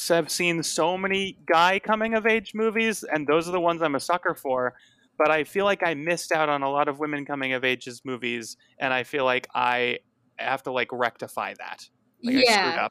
have 0.07 0.31
seen 0.31 0.63
so 0.63 0.97
many 0.97 1.37
guy 1.45 1.79
coming 1.79 2.15
of 2.15 2.25
age 2.25 2.53
movies, 2.53 3.03
and 3.03 3.27
those 3.27 3.47
are 3.47 3.51
the 3.51 3.59
ones 3.59 3.81
I'm 3.81 3.95
a 3.95 3.99
sucker 3.99 4.33
for. 4.33 4.73
But 5.17 5.29
I 5.29 5.43
feel 5.43 5.65
like 5.65 5.83
I 5.85 5.93
missed 5.93 6.31
out 6.31 6.49
on 6.49 6.63
a 6.63 6.69
lot 6.69 6.87
of 6.87 6.99
women 6.99 7.25
coming 7.25 7.53
of 7.53 7.63
ages 7.63 8.01
movies, 8.03 8.57
and 8.79 8.93
I 8.93 9.03
feel 9.03 9.25
like 9.25 9.47
I 9.53 9.99
have 10.37 10.63
to 10.63 10.71
like 10.71 10.89
rectify 10.91 11.53
that. 11.59 11.87
Like 12.23 12.35
I 12.37 12.39
screwed 12.39 12.47
yeah, 12.47 12.87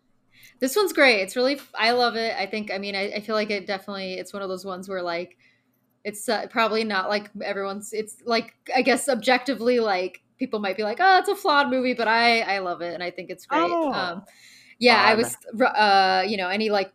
this 0.61 0.77
one's 0.77 0.93
great. 0.93 1.21
It's 1.23 1.37
really 1.37 1.61
I 1.75 1.93
love 1.93 2.17
it. 2.17 2.35
I 2.39 2.47
think 2.47 2.71
I 2.71 2.79
mean 2.79 2.95
I, 2.95 3.13
I 3.15 3.21
feel 3.21 3.35
like 3.35 3.51
it 3.51 3.67
definitely 3.67 4.15
it's 4.15 4.33
one 4.33 4.43
of 4.43 4.49
those 4.49 4.65
ones 4.65 4.89
where 4.89 5.03
like 5.03 5.37
it's 6.05 6.29
uh, 6.29 6.47
probably 6.49 6.85
not 6.85 7.09
like 7.09 7.31
everyone's. 7.43 7.93
It's 7.93 8.17
like 8.25 8.55
I 8.75 8.83
guess 8.83 9.09
objectively 9.09 9.81
like 9.81 10.23
people 10.39 10.59
might 10.59 10.77
be 10.77 10.83
like 10.83 10.99
oh 11.01 11.19
it's 11.19 11.29
a 11.29 11.37
flawed 11.37 11.71
movie, 11.71 11.95
but 11.95 12.09
I 12.09 12.41
I 12.41 12.59
love 12.59 12.81
it 12.83 12.95
and 12.95 13.03
I 13.03 13.11
think 13.11 13.31
it's 13.31 13.47
great. 13.47 13.71
Oh, 13.71 13.93
um, 13.93 14.23
yeah, 14.79 15.03
I 15.03 15.15
was 15.15 15.37
uh 15.61 16.25
you 16.27 16.37
know 16.37 16.49
any 16.49 16.71
like 16.71 16.93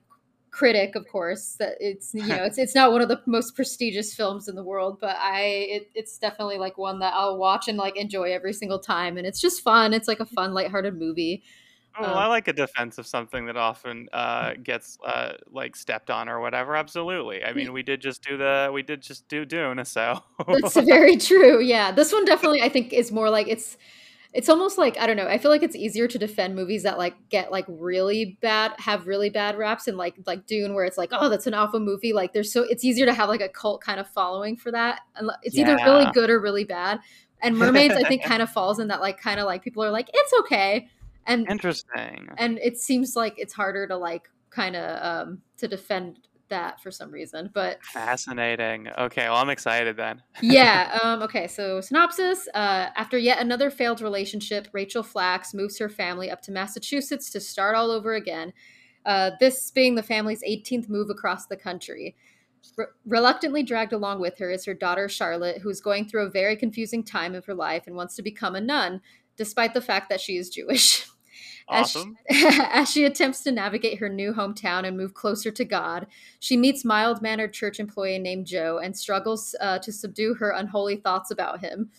critic 0.57 0.95
of 0.95 1.07
course 1.07 1.55
that 1.59 1.75
it's 1.79 2.15
you 2.15 2.25
know 2.25 2.43
it's 2.43 2.57
it's 2.57 2.73
not 2.73 2.91
one 2.91 3.01
of 3.01 3.07
the 3.07 3.21
most 3.27 3.55
prestigious 3.55 4.15
films 4.15 4.47
in 4.47 4.55
the 4.55 4.63
world 4.63 4.97
but 4.99 5.15
i 5.19 5.41
it, 5.69 5.91
it's 5.93 6.17
definitely 6.17 6.57
like 6.57 6.79
one 6.79 6.97
that 6.97 7.13
i'll 7.13 7.37
watch 7.37 7.67
and 7.67 7.77
like 7.77 7.95
enjoy 7.95 8.31
every 8.31 8.53
single 8.53 8.79
time 8.79 9.17
and 9.17 9.27
it's 9.27 9.39
just 9.39 9.61
fun 9.61 9.93
it's 9.93 10.07
like 10.07 10.19
a 10.19 10.25
fun 10.25 10.55
lighthearted 10.55 10.97
movie 10.97 11.43
Oh, 11.99 12.05
um, 12.05 12.17
I 12.17 12.27
like 12.27 12.47
a 12.47 12.53
defense 12.53 12.97
of 12.97 13.07
something 13.07 13.45
that 13.45 13.57
often 13.57 14.07
uh, 14.13 14.53
gets 14.61 14.97
uh, 15.05 15.33
like 15.49 15.75
stepped 15.75 16.09
on 16.09 16.29
or 16.29 16.39
whatever. 16.39 16.75
Absolutely. 16.75 17.43
I 17.43 17.53
mean, 17.53 17.73
we 17.73 17.81
did 17.81 18.01
just 18.01 18.23
do 18.23 18.37
the 18.37 18.69
we 18.73 18.83
did 18.83 19.01
just 19.01 19.27
do 19.27 19.45
Dune, 19.45 19.83
so 19.85 20.21
That's 20.47 20.75
very 20.85 21.17
true. 21.17 21.61
Yeah, 21.61 21.91
this 21.91 22.13
one 22.13 22.25
definitely 22.25 22.61
I 22.61 22.69
think 22.69 22.93
is 22.93 23.11
more 23.11 23.29
like 23.29 23.47
it's 23.47 23.77
it's 24.33 24.49
almost 24.49 24.77
like 24.77 24.99
I 24.99 25.07
don't 25.07 25.17
know. 25.17 25.27
I 25.27 25.39
feel 25.39 25.49
like 25.49 25.63
it's 25.63 25.75
easier 25.75 26.07
to 26.07 26.19
defend 26.19 26.55
movies 26.55 26.83
that 26.83 26.99
like 26.99 27.15
get 27.29 27.51
like 27.51 27.65
really 27.67 28.37
bad 28.41 28.73
have 28.77 29.07
really 29.07 29.29
bad 29.29 29.57
raps 29.57 29.87
and 29.87 29.97
like 29.97 30.15
like 30.27 30.45
Dune 30.45 30.75
where 30.75 30.85
it's 30.85 30.97
like 30.97 31.09
oh 31.11 31.29
that's 31.29 31.47
an 31.47 31.55
alpha 31.55 31.79
movie 31.79 32.13
like 32.13 32.33
there's 32.33 32.51
so 32.51 32.63
it's 32.63 32.83
easier 32.83 33.07
to 33.07 33.13
have 33.13 33.29
like 33.29 33.41
a 33.41 33.49
cult 33.49 33.81
kind 33.81 33.99
of 33.99 34.07
following 34.07 34.55
for 34.55 34.71
that. 34.71 35.01
And 35.15 35.31
it's 35.41 35.57
either 35.57 35.75
really 35.77 36.05
good 36.13 36.29
or 36.29 36.39
really 36.39 36.65
bad. 36.65 36.99
And 37.41 37.57
Mermaids 37.57 37.95
I 37.95 38.03
think 38.03 38.23
kind 38.25 38.41
of 38.41 38.49
falls 38.51 38.79
in 38.79 38.89
that 38.89 39.01
like 39.01 39.19
kind 39.19 39.39
of 39.39 39.45
like 39.45 39.63
people 39.63 39.83
are 39.83 39.91
like 39.91 40.09
it's 40.13 40.33
okay. 40.41 40.89
And 41.27 41.47
interesting. 41.49 42.29
and 42.37 42.57
it 42.59 42.77
seems 42.77 43.15
like 43.15 43.35
it's 43.37 43.53
harder 43.53 43.87
to 43.87 43.97
like 43.97 44.29
kind 44.49 44.75
of 44.75 45.25
um 45.27 45.41
to 45.57 45.67
defend 45.67 46.27
that 46.49 46.81
for 46.81 46.91
some 46.91 47.11
reason. 47.11 47.49
But 47.53 47.83
Fascinating. 47.83 48.87
Okay, 48.97 49.25
well, 49.25 49.35
I'm 49.37 49.49
excited 49.49 49.97
then. 49.97 50.21
yeah. 50.41 50.97
Um, 51.03 51.21
okay. 51.23 51.47
So 51.47 51.81
synopsis: 51.81 52.47
uh, 52.53 52.87
After 52.95 53.17
yet 53.17 53.39
another 53.39 53.69
failed 53.69 54.01
relationship, 54.01 54.67
Rachel 54.73 55.03
Flax 55.03 55.53
moves 55.53 55.77
her 55.79 55.89
family 55.89 56.31
up 56.31 56.41
to 56.43 56.51
Massachusetts 56.51 57.29
to 57.31 57.39
start 57.39 57.75
all 57.75 57.91
over 57.91 58.13
again. 58.13 58.53
Uh, 59.05 59.31
this 59.39 59.71
being 59.71 59.95
the 59.95 60.03
family's 60.03 60.41
18th 60.43 60.89
move 60.89 61.09
across 61.09 61.45
the 61.47 61.55
country. 61.57 62.15
Re- 62.77 62.85
reluctantly 63.05 63.63
dragged 63.63 63.93
along 63.93 64.19
with 64.19 64.37
her 64.39 64.49
is 64.51 64.65
her 64.65 64.73
daughter 64.73 65.07
Charlotte, 65.07 65.61
who's 65.61 65.79
going 65.79 66.07
through 66.07 66.25
a 66.25 66.29
very 66.29 66.55
confusing 66.55 67.03
time 67.03 67.35
of 67.35 67.45
her 67.45 67.53
life 67.53 67.83
and 67.87 67.95
wants 67.95 68.15
to 68.15 68.21
become 68.21 68.55
a 68.55 68.61
nun, 68.61 69.01
despite 69.37 69.73
the 69.73 69.81
fact 69.81 70.09
that 70.09 70.19
she 70.21 70.37
is 70.37 70.49
Jewish. 70.49 71.05
As 71.69 71.91
she- 71.91 72.13
As 72.71 72.89
she 72.89 73.05
attempts 73.05 73.43
to 73.43 73.51
navigate 73.51 73.99
her 73.99 74.09
new 74.09 74.33
hometown 74.33 74.87
and 74.87 74.97
move 74.97 75.13
closer 75.13 75.51
to 75.51 75.65
God, 75.65 76.07
she 76.39 76.55
meets 76.55 76.85
mild 76.85 77.21
mannered 77.21 77.53
church 77.53 77.79
employee 77.79 78.19
named 78.19 78.47
Joe 78.47 78.77
and 78.77 78.97
struggles 78.97 79.55
uh, 79.59 79.79
to 79.79 79.91
subdue 79.91 80.35
her 80.35 80.51
unholy 80.51 80.95
thoughts 80.97 81.31
about 81.31 81.59
him. 81.59 81.91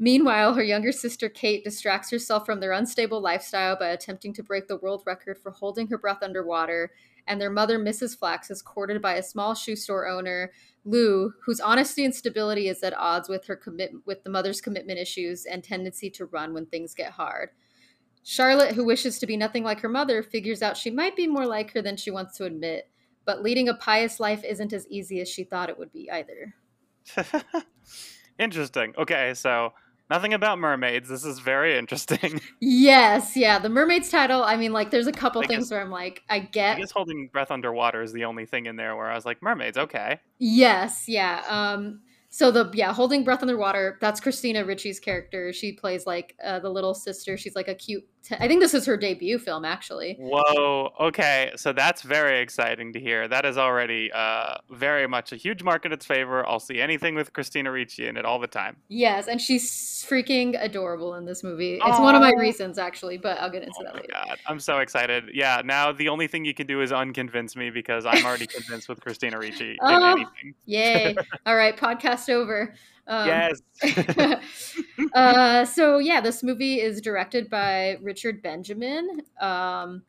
Meanwhile, 0.00 0.54
her 0.54 0.62
younger 0.62 0.92
sister 0.92 1.28
Kate 1.28 1.64
distracts 1.64 2.10
herself 2.10 2.46
from 2.46 2.60
their 2.60 2.72
unstable 2.72 3.20
lifestyle 3.20 3.76
by 3.76 3.88
attempting 3.88 4.32
to 4.34 4.44
break 4.44 4.68
the 4.68 4.76
world 4.76 5.02
record 5.06 5.38
for 5.38 5.50
holding 5.50 5.88
her 5.88 5.98
breath 5.98 6.22
underwater, 6.22 6.92
and 7.26 7.40
their 7.40 7.50
mother, 7.50 7.78
Mrs. 7.78 8.16
Flax, 8.16 8.48
is 8.50 8.62
courted 8.62 9.02
by 9.02 9.14
a 9.14 9.22
small 9.22 9.54
shoe 9.54 9.74
store 9.76 10.06
owner, 10.06 10.52
Lou, 10.84 11.34
whose 11.44 11.60
honesty 11.60 12.04
and 12.04 12.14
stability 12.14 12.68
is 12.68 12.82
at 12.82 12.96
odds 12.96 13.28
with 13.28 13.44
her 13.46 13.56
commit 13.56 13.92
with 14.06 14.22
the 14.22 14.30
mother's 14.30 14.60
commitment 14.60 14.98
issues 15.00 15.44
and 15.44 15.62
tendency 15.64 16.08
to 16.10 16.26
run 16.26 16.54
when 16.54 16.66
things 16.66 16.94
get 16.94 17.10
hard. 17.12 17.50
Charlotte, 18.30 18.74
who 18.74 18.84
wishes 18.84 19.18
to 19.18 19.26
be 19.26 19.38
nothing 19.38 19.64
like 19.64 19.80
her 19.80 19.88
mother, 19.88 20.22
figures 20.22 20.60
out 20.60 20.76
she 20.76 20.90
might 20.90 21.16
be 21.16 21.26
more 21.26 21.46
like 21.46 21.72
her 21.72 21.80
than 21.80 21.96
she 21.96 22.10
wants 22.10 22.36
to 22.36 22.44
admit, 22.44 22.86
but 23.24 23.42
leading 23.42 23.70
a 23.70 23.74
pious 23.74 24.20
life 24.20 24.44
isn't 24.44 24.74
as 24.74 24.86
easy 24.88 25.22
as 25.22 25.28
she 25.30 25.44
thought 25.44 25.70
it 25.70 25.78
would 25.78 25.90
be 25.92 26.10
either. 26.10 26.54
interesting. 28.38 28.92
Okay, 28.98 29.32
so 29.34 29.72
nothing 30.10 30.34
about 30.34 30.58
mermaids. 30.58 31.08
This 31.08 31.24
is 31.24 31.38
very 31.38 31.78
interesting. 31.78 32.40
Yes, 32.60 33.36
yeah, 33.36 33.58
the 33.58 33.68
mermaid's 33.70 34.10
title, 34.10 34.42
I 34.42 34.56
mean, 34.56 34.72
like, 34.72 34.90
there's 34.90 35.06
a 35.06 35.12
couple 35.12 35.40
I 35.42 35.46
things 35.46 35.64
guess- 35.66 35.70
where 35.70 35.80
I'm 35.80 35.90
like, 35.90 36.22
I 36.28 36.36
I 36.36 36.38
get. 36.40 36.76
guess 36.78 36.90
holding 36.90 37.28
breath 37.32 37.50
underwater 37.50 38.02
is 38.02 38.12
the 38.12 38.24
only 38.26 38.44
thing 38.46 38.66
in 38.66 38.76
there 38.76 38.94
where 38.96 39.10
I 39.10 39.14
was 39.14 39.24
like, 39.24 39.40
mermaids, 39.42 39.78
okay. 39.78 40.20
Yes, 40.38 41.04
yeah. 41.08 41.42
Um, 41.48 42.00
so 42.30 42.50
the 42.50 42.70
yeah, 42.74 42.92
holding 42.92 43.24
breath 43.24 43.40
underwater. 43.42 43.96
That's 44.02 44.20
Christina 44.20 44.62
Ricci's 44.64 45.00
character. 45.00 45.50
She 45.52 45.72
plays 45.72 46.04
like 46.04 46.36
uh, 46.44 46.58
the 46.58 46.68
little 46.68 46.92
sister. 46.94 47.38
She's 47.38 47.54
like 47.56 47.68
a 47.68 47.74
cute 47.74 48.04
te- 48.04 48.17
I 48.32 48.46
think 48.48 48.60
this 48.60 48.74
is 48.74 48.84
her 48.86 48.96
debut 48.96 49.38
film 49.38 49.64
actually. 49.64 50.16
Whoa. 50.18 50.92
Okay. 51.00 51.52
So 51.56 51.72
that's 51.72 52.02
very 52.02 52.40
exciting 52.40 52.92
to 52.92 53.00
hear. 53.00 53.28
That 53.28 53.44
is 53.44 53.56
already 53.58 54.10
uh, 54.12 54.56
very 54.70 55.06
much 55.06 55.32
a 55.32 55.36
huge 55.36 55.62
mark 55.62 55.84
in 55.86 55.92
its 55.92 56.04
favor. 56.06 56.46
I'll 56.46 56.60
see 56.60 56.80
anything 56.80 57.14
with 57.14 57.32
Christina 57.32 57.70
Ricci 57.70 58.06
in 58.06 58.16
it 58.16 58.24
all 58.24 58.38
the 58.38 58.46
time. 58.46 58.76
Yes, 58.88 59.28
and 59.28 59.40
she's 59.40 59.70
freaking 60.08 60.56
adorable 60.62 61.14
in 61.14 61.24
this 61.24 61.42
movie. 61.44 61.78
It's 61.82 61.98
one 61.98 62.14
of 62.14 62.20
my 62.20 62.32
reasons 62.38 62.78
actually, 62.78 63.18
but 63.18 63.38
I'll 63.38 63.50
get 63.50 63.62
into 63.62 63.74
Oh 63.80 63.84
that 63.84 63.94
later. 63.94 64.08
god. 64.12 64.38
I'm 64.46 64.60
so 64.60 64.78
excited. 64.78 65.24
Yeah. 65.32 65.62
Now 65.64 65.92
the 65.92 66.08
only 66.08 66.26
thing 66.28 66.44
you 66.44 66.54
can 66.54 66.66
do 66.66 66.80
is 66.82 66.90
unconvince 66.92 67.56
me 67.56 67.70
because 67.70 68.06
I'm 68.06 68.24
already 68.24 68.46
convinced 68.58 68.88
with 68.88 69.00
Christina 69.00 69.38
Ricci 69.38 69.70
in 69.72 69.76
Oh. 69.82 70.12
anything. 70.12 70.54
Yay! 70.66 71.16
All 71.46 71.56
right, 71.56 71.76
podcast 71.76 72.28
over. 72.30 72.74
Um, 73.08 73.26
yes. 73.26 73.60
uh, 75.14 75.64
so 75.64 75.98
yeah, 75.98 76.20
this 76.20 76.42
movie 76.42 76.80
is 76.80 77.00
directed 77.00 77.48
by 77.48 77.96
Richard 78.02 78.42
Benjamin, 78.42 79.22
um, 79.40 80.02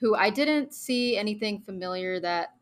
who 0.00 0.16
I 0.16 0.30
didn't 0.30 0.72
see 0.72 1.16
anything 1.16 1.60
familiar 1.60 2.18
that 2.20 2.54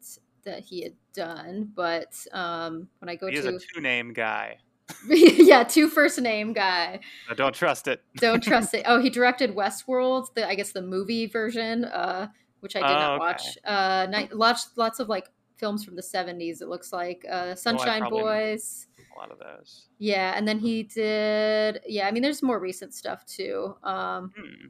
that 0.45 0.61
he 0.61 0.83
had 0.83 0.95
done, 1.15 1.71
but 1.75 2.15
um, 2.33 2.89
when 2.99 3.09
I 3.09 3.17
go 3.17 3.29
he 3.29 3.37
is 3.37 3.47
a 3.47 3.53
to 3.53 3.59
two 3.75 3.81
name 3.81 4.13
guy. 4.13 4.59
yeah, 5.09 5.63
two 5.63 5.89
first 5.89 6.21
name 6.21 6.53
guy, 6.53 6.99
I 7.31 7.35
don't 7.35 7.55
trust 7.55 7.87
it. 7.87 8.03
don't 8.17 8.43
trust 8.43 8.75
it. 8.75 8.83
Oh, 8.87 9.01
he 9.01 9.09
directed 9.09 9.55
Westworld, 9.55 10.35
the 10.35 10.49
I 10.49 10.57
guess 10.57 10.73
the 10.73 10.83
movie 10.83 11.27
version, 11.27 11.85
uh, 11.85 12.29
which 12.59 12.75
I 12.75 12.81
did 12.81 12.91
Oh, 12.91 12.95
not 12.95 13.15
okay. 13.15 13.19
watch. 13.21 13.59
Uh, 13.65 14.07
ni- 14.11 14.29
lots 14.33 14.71
lots 14.77 14.99
of 14.99 15.09
like 15.09 15.29
films 15.59 15.85
from 15.85 15.95
the 15.95 16.03
seventies. 16.03 16.61
It 16.61 16.69
looks 16.69 16.93
like 16.93 17.25
uh, 17.31 17.55
Sunshine 17.55 18.03
Boys. 18.11 18.89
Lot 19.21 19.33
of 19.33 19.39
those. 19.39 19.89
Yeah, 19.99 20.33
and 20.35 20.49
then 20.49 20.59
he 20.59 20.83
did. 20.83 21.81
Yeah, 21.87 22.09
I 22.09 22.11
mean, 22.11 22.23
there's 22.23 22.43
more 22.43 22.59
recent 22.59 22.95
stuff 22.95 23.27
too. 23.27 23.77
Um, 23.83 24.33
Hmm. 24.35 24.69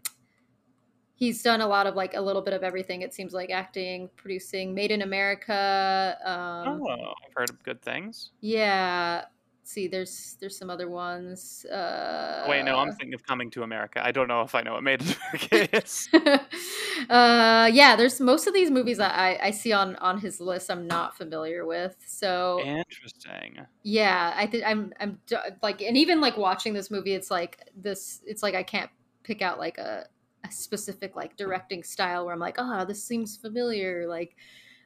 he's 1.15 1.41
done 1.41 1.61
a 1.61 1.69
lot 1.69 1.87
of 1.87 1.95
like 1.95 2.15
a 2.15 2.21
little 2.21 2.43
bit 2.43 2.53
of 2.53 2.65
everything. 2.65 3.03
It 3.03 3.15
seems 3.15 3.33
like 3.33 3.51
acting, 3.51 4.11
producing, 4.17 4.75
Made 4.75 4.91
in 4.91 5.03
America. 5.03 6.19
Um, 6.25 6.83
oh, 6.83 7.15
I've 7.25 7.33
heard 7.37 7.51
of 7.51 7.63
good 7.63 7.81
things. 7.81 8.33
Yeah. 8.41 9.27
See, 9.71 9.87
there's 9.87 10.37
there's 10.41 10.59
some 10.59 10.69
other 10.69 10.89
ones. 10.89 11.65
Uh, 11.65 12.45
Wait, 12.49 12.65
no, 12.65 12.77
I'm 12.77 12.91
thinking 12.91 13.15
of 13.15 13.25
Coming 13.25 13.51
to 13.53 13.63
America. 13.63 14.05
I 14.05 14.11
don't 14.11 14.27
know 14.27 14.43
if 14.43 14.53
I 14.57 14.63
know 14.63 14.73
what 14.73 14.83
Made 14.83 15.01
in 15.01 15.15
America 15.33 15.77
is. 15.77 16.09
uh, 17.09 17.71
yeah, 17.73 17.95
there's 17.95 18.19
most 18.19 18.49
of 18.49 18.55
these 18.55 18.69
movies 18.69 18.97
that 18.99 19.17
I, 19.17 19.39
I 19.41 19.51
see 19.53 19.73
on 19.73 19.95
on 19.97 20.19
his 20.19 20.41
list. 20.41 20.73
I'm 20.73 20.89
not 20.89 21.17
familiar 21.17 21.65
with. 21.65 21.95
So 22.05 22.61
Interesting. 22.65 23.65
yeah 23.83 24.33
i 24.37 24.47
think 24.47 24.65
i'm 24.67 24.93
i'm 25.01 25.19
like 25.63 25.83
and 25.83 25.97
even 25.97 26.21
like 26.21 26.37
watching 26.37 26.73
this 26.75 26.91
movie 26.91 27.15
it's 27.15 27.31
like 27.31 27.69
this 27.77 28.21
it's 28.27 28.43
like 28.43 28.55
i 28.55 28.63
can't 28.63 28.91
pick 29.23 29.43
out 29.43 29.59
like 29.59 29.79
a, 29.79 30.07
a 30.45 30.53
specific 30.53 31.17
like 31.17 31.37
directing 31.37 31.83
style 31.83 32.25
where 32.25 32.35
i'm 32.35 32.41
like 32.41 32.57
oh 32.59 32.85
this 32.85 33.03
seems 33.03 33.37
familiar 33.37 34.07
like 34.09 34.37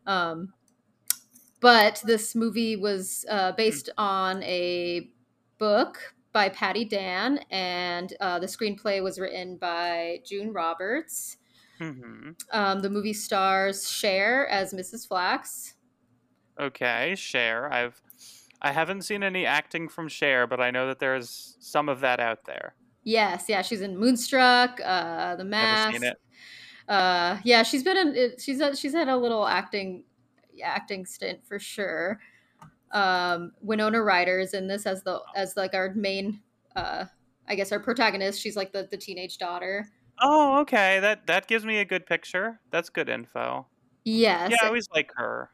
um 0.06 0.52
but 1.64 2.02
this 2.04 2.34
movie 2.34 2.76
was 2.76 3.24
uh, 3.30 3.52
based 3.52 3.88
on 3.96 4.42
a 4.42 5.08
book 5.56 6.14
by 6.30 6.50
Patty 6.50 6.84
Dann 6.84 7.38
and 7.50 8.12
uh, 8.20 8.38
the 8.38 8.46
screenplay 8.46 9.02
was 9.02 9.18
written 9.18 9.56
by 9.56 10.18
june 10.26 10.52
roberts 10.52 11.38
hmm 11.78 12.32
um, 12.52 12.80
the 12.80 12.90
movie 12.90 13.14
stars 13.14 13.90
Cher 13.90 14.46
as 14.48 14.74
mrs 14.74 15.08
flax 15.08 15.74
Okay, 16.60 17.14
Cher. 17.16 17.72
I've 17.72 18.00
I 18.62 18.70
haven't 18.70 19.02
seen 19.02 19.22
any 19.22 19.44
acting 19.44 19.88
from 19.88 20.06
Cher, 20.08 20.46
but 20.46 20.60
I 20.60 20.70
know 20.70 20.86
that 20.86 20.98
there's 20.98 21.56
some 21.60 21.88
of 21.88 22.00
that 22.00 22.20
out 22.20 22.44
there. 22.44 22.74
Yes, 23.02 23.46
yeah, 23.48 23.62
she's 23.62 23.80
in 23.80 23.98
Moonstruck, 23.98 24.80
uh, 24.84 25.36
The 25.36 25.44
Mask. 25.44 25.94
seen 25.94 26.04
it. 26.04 26.16
Uh, 26.88 27.38
yeah, 27.42 27.62
she's 27.62 27.82
been 27.82 27.96
in. 27.96 28.32
She's 28.38 28.62
she's 28.78 28.92
had 28.92 29.08
a 29.08 29.16
little 29.16 29.46
acting 29.46 30.04
acting 30.62 31.06
stint 31.06 31.46
for 31.46 31.58
sure. 31.58 32.20
Um, 32.92 33.52
Winona 33.60 34.02
Ryder 34.02 34.38
is 34.40 34.54
in 34.54 34.68
this 34.68 34.86
as 34.86 35.02
the 35.04 35.20
as 35.36 35.56
like 35.56 35.74
our 35.74 35.94
main, 35.94 36.42
uh, 36.76 37.06
I 37.48 37.54
guess 37.56 37.72
our 37.72 37.80
protagonist. 37.80 38.40
She's 38.40 38.56
like 38.56 38.72
the 38.72 38.88
the 38.90 38.98
teenage 38.98 39.38
daughter. 39.38 39.88
Oh, 40.20 40.60
okay. 40.60 41.00
That 41.00 41.26
that 41.26 41.46
gives 41.48 41.64
me 41.64 41.78
a 41.78 41.84
good 41.84 42.06
picture. 42.06 42.60
That's 42.70 42.88
good 42.90 43.08
info. 43.08 43.68
Yes, 44.04 44.50
Yeah, 44.50 44.58
I 44.62 44.68
always 44.68 44.88
like 44.94 45.10
her. 45.16 45.50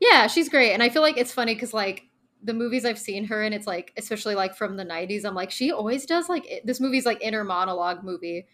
yeah, 0.00 0.26
she's 0.26 0.48
great, 0.48 0.72
and 0.72 0.82
I 0.82 0.88
feel 0.88 1.02
like 1.02 1.16
it's 1.16 1.32
funny 1.32 1.54
because 1.54 1.72
like 1.74 2.04
the 2.42 2.54
movies 2.54 2.84
I've 2.84 2.98
seen 2.98 3.24
her 3.26 3.42
in, 3.42 3.52
it's 3.52 3.66
like 3.66 3.92
especially 3.96 4.34
like 4.34 4.54
from 4.56 4.76
the 4.76 4.84
'90s. 4.84 5.24
I'm 5.24 5.34
like 5.34 5.50
she 5.50 5.72
always 5.72 6.06
does 6.06 6.28
like 6.28 6.46
it- 6.50 6.66
this 6.66 6.80
movie's 6.80 7.06
like 7.06 7.22
inner 7.22 7.44
monologue 7.44 8.04
movie, 8.04 8.46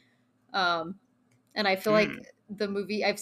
um, 0.54 0.98
and 1.54 1.68
I 1.68 1.76
feel 1.76 1.92
like 1.94 2.10
Hmm. 2.10 2.22
The 2.56 2.68
movie 2.68 3.04
I've 3.04 3.20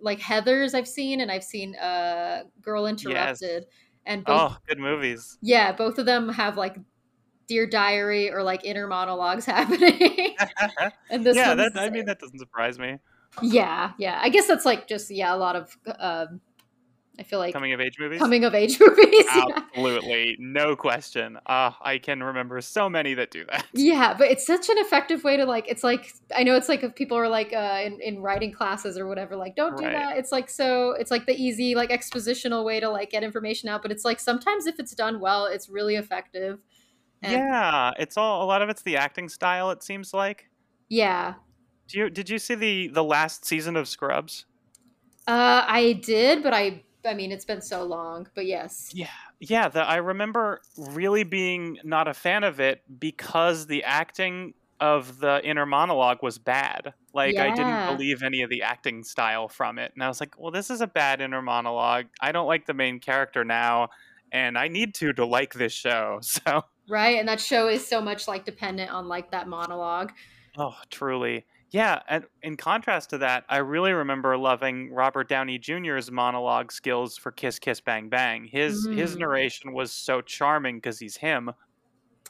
like 0.00 0.20
Heather's 0.20 0.74
I've 0.74 0.88
seen, 0.88 1.20
and 1.20 1.30
I've 1.30 1.44
seen 1.44 1.74
uh 1.76 2.44
Girl 2.62 2.86
Interrupted, 2.86 3.66
and 4.06 4.24
both 4.24 4.52
Oh, 4.52 4.56
good 4.66 4.78
movies. 4.78 5.38
yeah, 5.42 5.72
both 5.72 5.98
of 5.98 6.06
them 6.06 6.28
have 6.28 6.56
like 6.56 6.76
Dear 7.48 7.66
Diary 7.66 8.30
or 8.30 8.42
like 8.42 8.64
inner 8.64 8.86
monologues 8.86 9.44
happening. 9.46 10.36
and 11.10 11.24
this 11.24 11.36
yeah, 11.36 11.54
that 11.54 11.72
I 11.76 11.90
mean 11.90 12.06
that 12.06 12.18
doesn't 12.20 12.38
surprise 12.38 12.78
me. 12.78 12.96
yeah, 13.42 13.92
yeah. 13.98 14.18
I 14.22 14.28
guess 14.28 14.46
that's 14.46 14.64
like 14.64 14.86
just 14.86 15.10
yeah, 15.10 15.34
a 15.34 15.36
lot 15.36 15.56
of 15.56 15.76
um 15.98 16.40
I 17.18 17.22
feel 17.22 17.38
like 17.38 17.52
Coming 17.52 17.72
of 17.74 17.80
age 17.80 17.96
movies. 17.98 18.18
coming 18.18 18.44
of 18.44 18.54
age 18.54 18.80
movies. 18.80 19.26
yeah. 19.34 19.44
Absolutely, 19.56 20.36
no 20.38 20.74
question. 20.74 21.36
Uh, 21.44 21.72
I 21.82 21.98
can 21.98 22.22
remember 22.22 22.60
so 22.62 22.88
many 22.88 23.12
that 23.14 23.30
do 23.30 23.44
that. 23.50 23.66
Yeah, 23.74 24.14
but 24.16 24.28
it's 24.30 24.46
such 24.46 24.68
an 24.70 24.78
effective 24.78 25.22
way 25.22 25.36
to 25.36 25.44
like. 25.44 25.68
It's 25.68 25.84
like 25.84 26.14
I 26.34 26.44
know 26.44 26.54
it's 26.56 26.68
like 26.68 26.82
if 26.82 26.94
people 26.94 27.18
are 27.18 27.28
like 27.28 27.52
uh, 27.52 27.80
in 27.84 28.00
in 28.00 28.20
writing 28.20 28.52
classes 28.52 28.96
or 28.96 29.06
whatever, 29.06 29.36
like 29.36 29.54
don't 29.54 29.76
do 29.76 29.84
Right. 29.84 29.92
that. 29.92 30.16
It's 30.16 30.32
like 30.32 30.48
so. 30.48 30.92
It's 30.92 31.10
like 31.10 31.26
the 31.26 31.34
easy 31.38 31.74
like 31.74 31.90
expositional 31.90 32.64
way 32.64 32.80
to 32.80 32.88
like 32.88 33.10
get 33.10 33.22
information 33.22 33.68
out. 33.68 33.82
But 33.82 33.90
it's 33.92 34.04
like 34.04 34.18
sometimes 34.20 34.66
if 34.66 34.78
it's 34.78 34.94
done 34.94 35.20
well, 35.20 35.44
it's 35.46 35.68
really 35.68 35.96
effective. 35.96 36.58
And- 37.22 37.32
yeah, 37.32 37.90
it's 37.98 38.16
all 38.16 38.44
a 38.44 38.46
lot 38.46 38.62
of 38.62 38.70
it's 38.70 38.80
the 38.82 38.96
acting 38.96 39.28
style. 39.28 39.70
It 39.72 39.82
seems 39.82 40.14
like. 40.14 40.48
yeah. 40.88 41.34
Do 41.88 41.98
you 41.98 42.08
did 42.08 42.30
you 42.30 42.38
see 42.38 42.54
the 42.54 42.88
the 42.88 43.04
last 43.04 43.44
season 43.44 43.76
of 43.76 43.88
Scrubs? 43.88 44.46
Uh, 45.26 45.64
I 45.66 46.00
did, 46.02 46.42
but 46.42 46.54
I 46.54 46.82
I 47.04 47.14
mean 47.14 47.32
it's 47.32 47.44
been 47.44 47.62
so 47.62 47.84
long. 47.84 48.28
But 48.34 48.46
yes. 48.46 48.90
Yeah, 48.92 49.08
yeah. 49.38 49.68
The, 49.68 49.80
I 49.80 49.96
remember 49.96 50.60
really 50.76 51.24
being 51.24 51.78
not 51.84 52.08
a 52.08 52.14
fan 52.14 52.44
of 52.44 52.60
it 52.60 52.82
because 52.98 53.66
the 53.66 53.84
acting 53.84 54.54
of 54.80 55.18
the 55.18 55.40
inner 55.44 55.66
monologue 55.66 56.22
was 56.22 56.38
bad. 56.38 56.94
Like 57.12 57.38
I 57.38 57.54
didn't 57.54 57.96
believe 57.96 58.22
any 58.22 58.42
of 58.42 58.50
the 58.50 58.62
acting 58.62 59.04
style 59.04 59.48
from 59.48 59.78
it, 59.78 59.92
and 59.94 60.02
I 60.02 60.08
was 60.08 60.20
like, 60.20 60.38
"Well, 60.38 60.52
this 60.52 60.70
is 60.70 60.80
a 60.80 60.86
bad 60.86 61.20
inner 61.20 61.42
monologue. 61.42 62.06
I 62.20 62.32
don't 62.32 62.46
like 62.46 62.66
the 62.66 62.74
main 62.74 63.00
character 63.00 63.44
now, 63.44 63.88
and 64.32 64.56
I 64.56 64.68
need 64.68 64.94
to 64.96 65.12
to 65.14 65.26
like 65.26 65.52
this 65.54 65.72
show." 65.72 66.20
So, 66.30 66.64
Right, 66.88 67.18
and 67.18 67.28
that 67.28 67.40
show 67.40 67.68
is 67.68 67.86
so 67.86 68.00
much 68.00 68.26
like 68.26 68.44
dependent 68.44 68.90
on 68.90 69.06
like 69.06 69.30
that 69.30 69.48
monologue. 69.48 70.12
oh, 70.58 70.74
truly. 70.90 71.46
Yeah, 71.72 72.02
and 72.08 72.26
in 72.42 72.56
contrast 72.56 73.10
to 73.10 73.18
that, 73.18 73.44
I 73.48 73.58
really 73.58 73.92
remember 73.92 74.36
loving 74.36 74.92
Robert 74.92 75.28
Downey 75.28 75.58
Jr.'s 75.58 76.10
monologue 76.10 76.72
skills 76.72 77.16
for 77.16 77.30
Kiss 77.30 77.58
Kiss 77.60 77.80
Bang 77.80 78.08
Bang. 78.08 78.44
His 78.44 78.88
his 78.90 79.16
Mm. 79.16 79.20
narration 79.20 79.72
was 79.72 79.92
so 79.92 80.20
charming 80.20 80.78
because 80.78 80.98
he's 80.98 81.16
him 81.16 81.52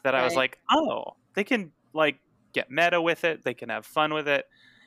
that 0.05 0.15
I 0.15 0.25
was 0.25 0.37
like, 0.37 0.59
oh, 0.71 1.05
they 1.35 1.45
can 1.45 1.73
like 1.95 2.21
get 2.55 2.71
meta 2.71 3.03
with 3.03 3.25
it, 3.25 3.45
they 3.45 3.55
can 3.55 3.71
have 3.71 3.87
fun 3.87 4.15
with 4.15 4.29
it, 4.29 4.47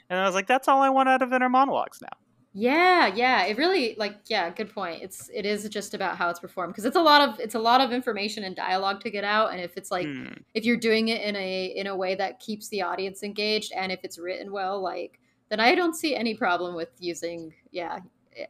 and 0.10 0.20
I 0.20 0.26
was 0.26 0.36
like, 0.36 0.48
that's 0.48 0.68
all 0.70 0.82
I 0.82 0.90
want 0.90 1.10
out 1.10 1.22
of 1.24 1.34
inner 1.34 1.50
monologues 1.50 2.00
now. 2.02 2.18
Yeah, 2.56 3.08
yeah. 3.08 3.46
It 3.46 3.58
really 3.58 3.96
like 3.98 4.18
yeah, 4.28 4.52
good 4.52 4.72
point. 4.74 5.02
It's 5.02 5.30
it 5.34 5.46
is 5.46 5.68
just 5.70 5.96
about 5.96 6.18
how 6.18 6.30
it's 6.30 6.40
performed 6.40 6.74
because 6.74 6.86
it's 6.86 6.96
a 6.96 7.02
lot 7.02 7.28
of 7.28 7.40
it's 7.40 7.56
a 7.56 7.60
lot 7.60 7.82
of 7.82 7.92
information 7.92 8.44
and 8.44 8.56
dialogue 8.56 9.02
to 9.02 9.10
get 9.10 9.24
out 9.24 9.52
and 9.52 9.60
if 9.60 9.76
it's 9.76 9.90
like 9.90 10.06
Hmm. 10.06 10.34
if 10.54 10.64
you're 10.64 10.78
doing 10.78 11.08
it 11.08 11.22
in 11.22 11.36
a 11.36 11.66
in 11.66 11.88
a 11.88 11.96
way 11.96 12.14
that 12.16 12.40
keeps 12.40 12.68
the 12.70 12.84
audience 12.84 13.24
engaged 13.24 13.72
and 13.76 13.92
if 13.92 14.02
it's 14.04 14.20
written 14.20 14.52
well 14.52 14.80
like 14.82 15.20
then 15.50 15.60
I 15.60 15.74
don't 15.74 15.96
see 15.96 16.16
any 16.16 16.36
problem 16.36 16.76
with 16.76 16.90
using 17.00 17.54
yeah, 17.72 18.00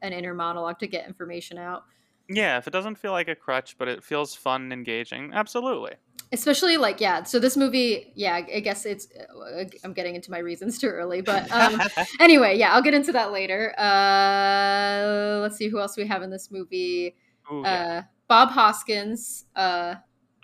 an 0.01 0.11
inner 0.13 0.33
monologue 0.33 0.79
to 0.79 0.87
get 0.87 1.07
information 1.07 1.57
out. 1.57 1.83
Yeah, 2.29 2.57
if 2.57 2.67
it 2.67 2.71
doesn't 2.71 2.95
feel 2.95 3.11
like 3.11 3.27
a 3.27 3.35
crutch, 3.35 3.77
but 3.77 3.87
it 3.87 4.03
feels 4.03 4.33
fun 4.35 4.63
and 4.63 4.73
engaging, 4.73 5.31
absolutely. 5.33 5.95
Especially 6.33 6.77
like 6.77 6.99
yeah, 6.99 7.23
so 7.23 7.37
this 7.39 7.55
movie, 7.55 8.11
yeah, 8.15 8.33
I 8.35 8.59
guess 8.59 8.85
it's 8.85 9.07
uh, 9.11 9.63
I'm 9.83 9.93
getting 9.93 10.15
into 10.15 10.31
my 10.31 10.39
reasons 10.39 10.79
too 10.79 10.87
early, 10.87 11.21
but 11.21 11.49
um 11.51 11.79
anyway, 12.19 12.57
yeah, 12.57 12.73
I'll 12.73 12.81
get 12.81 12.93
into 12.95 13.11
that 13.13 13.31
later. 13.31 13.73
Uh, 13.79 15.39
let's 15.41 15.57
see 15.57 15.67
who 15.69 15.79
else 15.79 15.95
we 15.95 16.07
have 16.07 16.21
in 16.23 16.29
this 16.31 16.49
movie. 16.51 17.15
Ooh, 17.51 17.61
yeah. 17.61 17.99
Uh, 17.99 18.01
Bob 18.27 18.49
Hoskins 18.49 19.45
uh, 19.55 19.95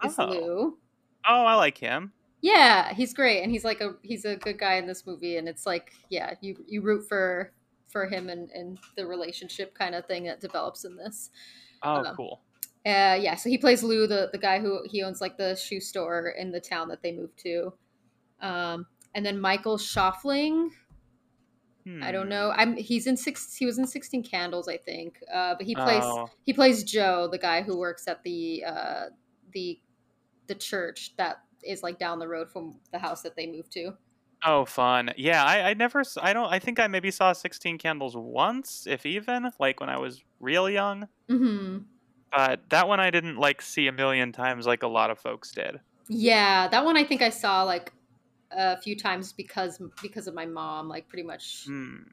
is 0.06 0.16
Oh. 0.20 0.26
Lou. 0.28 0.78
oh, 1.28 1.44
I 1.46 1.56
like 1.56 1.78
him. 1.78 2.14
Yeah, 2.42 2.94
he's 2.94 3.14
great, 3.14 3.42
and 3.42 3.52
he's 3.52 3.66
like 3.66 3.82
a 3.82 3.96
he's 4.02 4.24
a 4.26 4.36
good 4.38 4.58
guy 4.60 4.76
in 4.76 4.86
this 4.88 5.06
movie, 5.06 5.38
and 5.38 5.50
it's 5.50 5.66
like 5.66 5.92
yeah, 6.10 6.36
you 6.42 6.56
you 6.68 6.82
root 6.82 7.08
for 7.10 7.52
for 7.90 8.06
him 8.08 8.30
and 8.30 8.50
and 8.52 8.78
the 8.96 9.06
relationship 9.06 9.74
kind 9.76 9.96
of 9.96 10.06
thing 10.06 10.24
that 10.26 10.40
develops 10.40 10.86
in 10.86 10.96
this. 10.96 11.32
Oh, 11.84 11.96
Um, 12.06 12.16
cool. 12.16 12.42
Uh, 12.86 13.18
yeah, 13.20 13.36
so 13.36 13.50
he 13.50 13.58
plays 13.58 13.84
Lou, 13.84 14.08
the 14.08 14.30
the 14.32 14.38
guy 14.38 14.60
who 14.60 14.82
he 14.86 15.04
owns 15.04 15.22
like 15.22 15.38
the 15.38 15.56
shoe 15.56 15.80
store 15.82 16.30
in 16.38 16.52
the 16.52 16.60
town 16.62 16.88
that 16.90 17.02
they 17.02 17.12
moved 17.12 17.38
to. 17.40 17.74
Um, 18.42 18.86
and 19.14 19.26
then 19.26 19.40
Michael 19.40 19.78
Schoeffling. 19.78 20.70
I 22.04 22.12
don't 22.12 22.30
know. 22.30 22.52
Hmm. 22.52 22.60
I'm 22.60 22.78
he's 22.78 23.08
in 23.08 23.18
six. 23.18 23.56
He 23.56 23.66
was 23.66 23.80
in 23.80 23.88
Sixteen 23.88 24.22
Candles, 24.22 24.68
I 24.68 24.78
think. 24.78 25.18
Uh, 25.34 25.56
but 25.58 25.66
he 25.66 25.74
plays 25.74 26.04
Oh, 26.06 26.30
he 26.46 26.54
plays 26.54 26.84
Joe, 26.84 27.28
the 27.32 27.40
guy 27.40 27.64
who 27.64 27.80
works 27.80 28.08
at 28.08 28.22
the 28.24 28.64
uh, 28.64 29.06
the 29.54 29.80
the 30.46 30.54
church 30.54 31.14
that 31.18 31.38
is 31.64 31.82
like 31.82 31.98
down 31.98 32.20
the 32.20 32.28
road 32.28 32.52
from 32.52 32.76
the 32.92 33.00
house 33.00 33.24
that 33.24 33.36
they 33.36 33.48
moved 33.48 33.72
to. 33.72 33.94
oh, 34.46 34.66
fun. 34.66 35.12
Yeah, 35.18 35.44
I, 35.44 35.72
I 35.72 35.74
never. 35.74 36.04
I 36.22 36.32
don't. 36.32 36.54
I 36.54 36.60
think 36.60 36.80
I 36.80 36.86
maybe 36.88 37.10
saw 37.10 37.34
Sixteen 37.34 37.80
Candles 37.80 38.16
once, 38.16 38.86
if 38.88 39.04
even, 39.08 39.50
like 39.60 39.80
when 39.80 39.90
I 39.90 39.98
was 39.98 40.24
real 40.40 40.70
young. 40.70 41.08
hmm 41.28 41.80
But 42.32 42.70
that 42.70 42.88
one 42.88 43.00
I 43.00 43.10
didn't 43.10 43.38
like 43.38 43.62
see 43.62 43.88
a 43.88 43.92
million 43.92 44.32
times, 44.32 44.68
like 44.68 44.84
a 44.84 44.88
lot 44.88 45.10
of 45.10 45.20
folks 45.20 45.52
did. 45.52 45.80
Yeah, 46.08 46.68
that 46.68 46.86
one 46.86 46.98
I 46.98 47.04
think 47.04 47.22
I 47.22 47.30
saw 47.30 47.64
like 47.64 47.92
a 48.52 48.78
few 48.78 48.96
times 48.96 49.34
because 49.34 49.82
because 50.02 50.28
of 50.28 50.34
my 50.34 50.46
mom. 50.46 50.88
Like 50.88 51.08
pretty 51.08 51.24
much, 51.24 51.66
Hmm. 51.66 52.04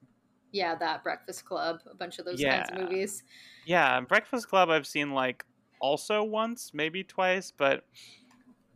yeah, 0.52 0.74
that 0.76 1.02
Breakfast 1.02 1.44
Club, 1.44 1.81
a 1.90 1.94
bunch 1.94 2.18
of 2.18 2.24
those 2.24 2.42
kinds 2.42 2.70
of 2.70 2.76
movies. 2.76 3.22
Yeah, 3.66 4.00
Breakfast 4.00 4.48
Club 4.48 4.70
I've 4.70 4.87
seen 4.87 5.12
like 5.12 5.44
also 5.81 6.22
once, 6.22 6.70
maybe 6.72 7.05
twice, 7.05 7.52
but 7.57 7.85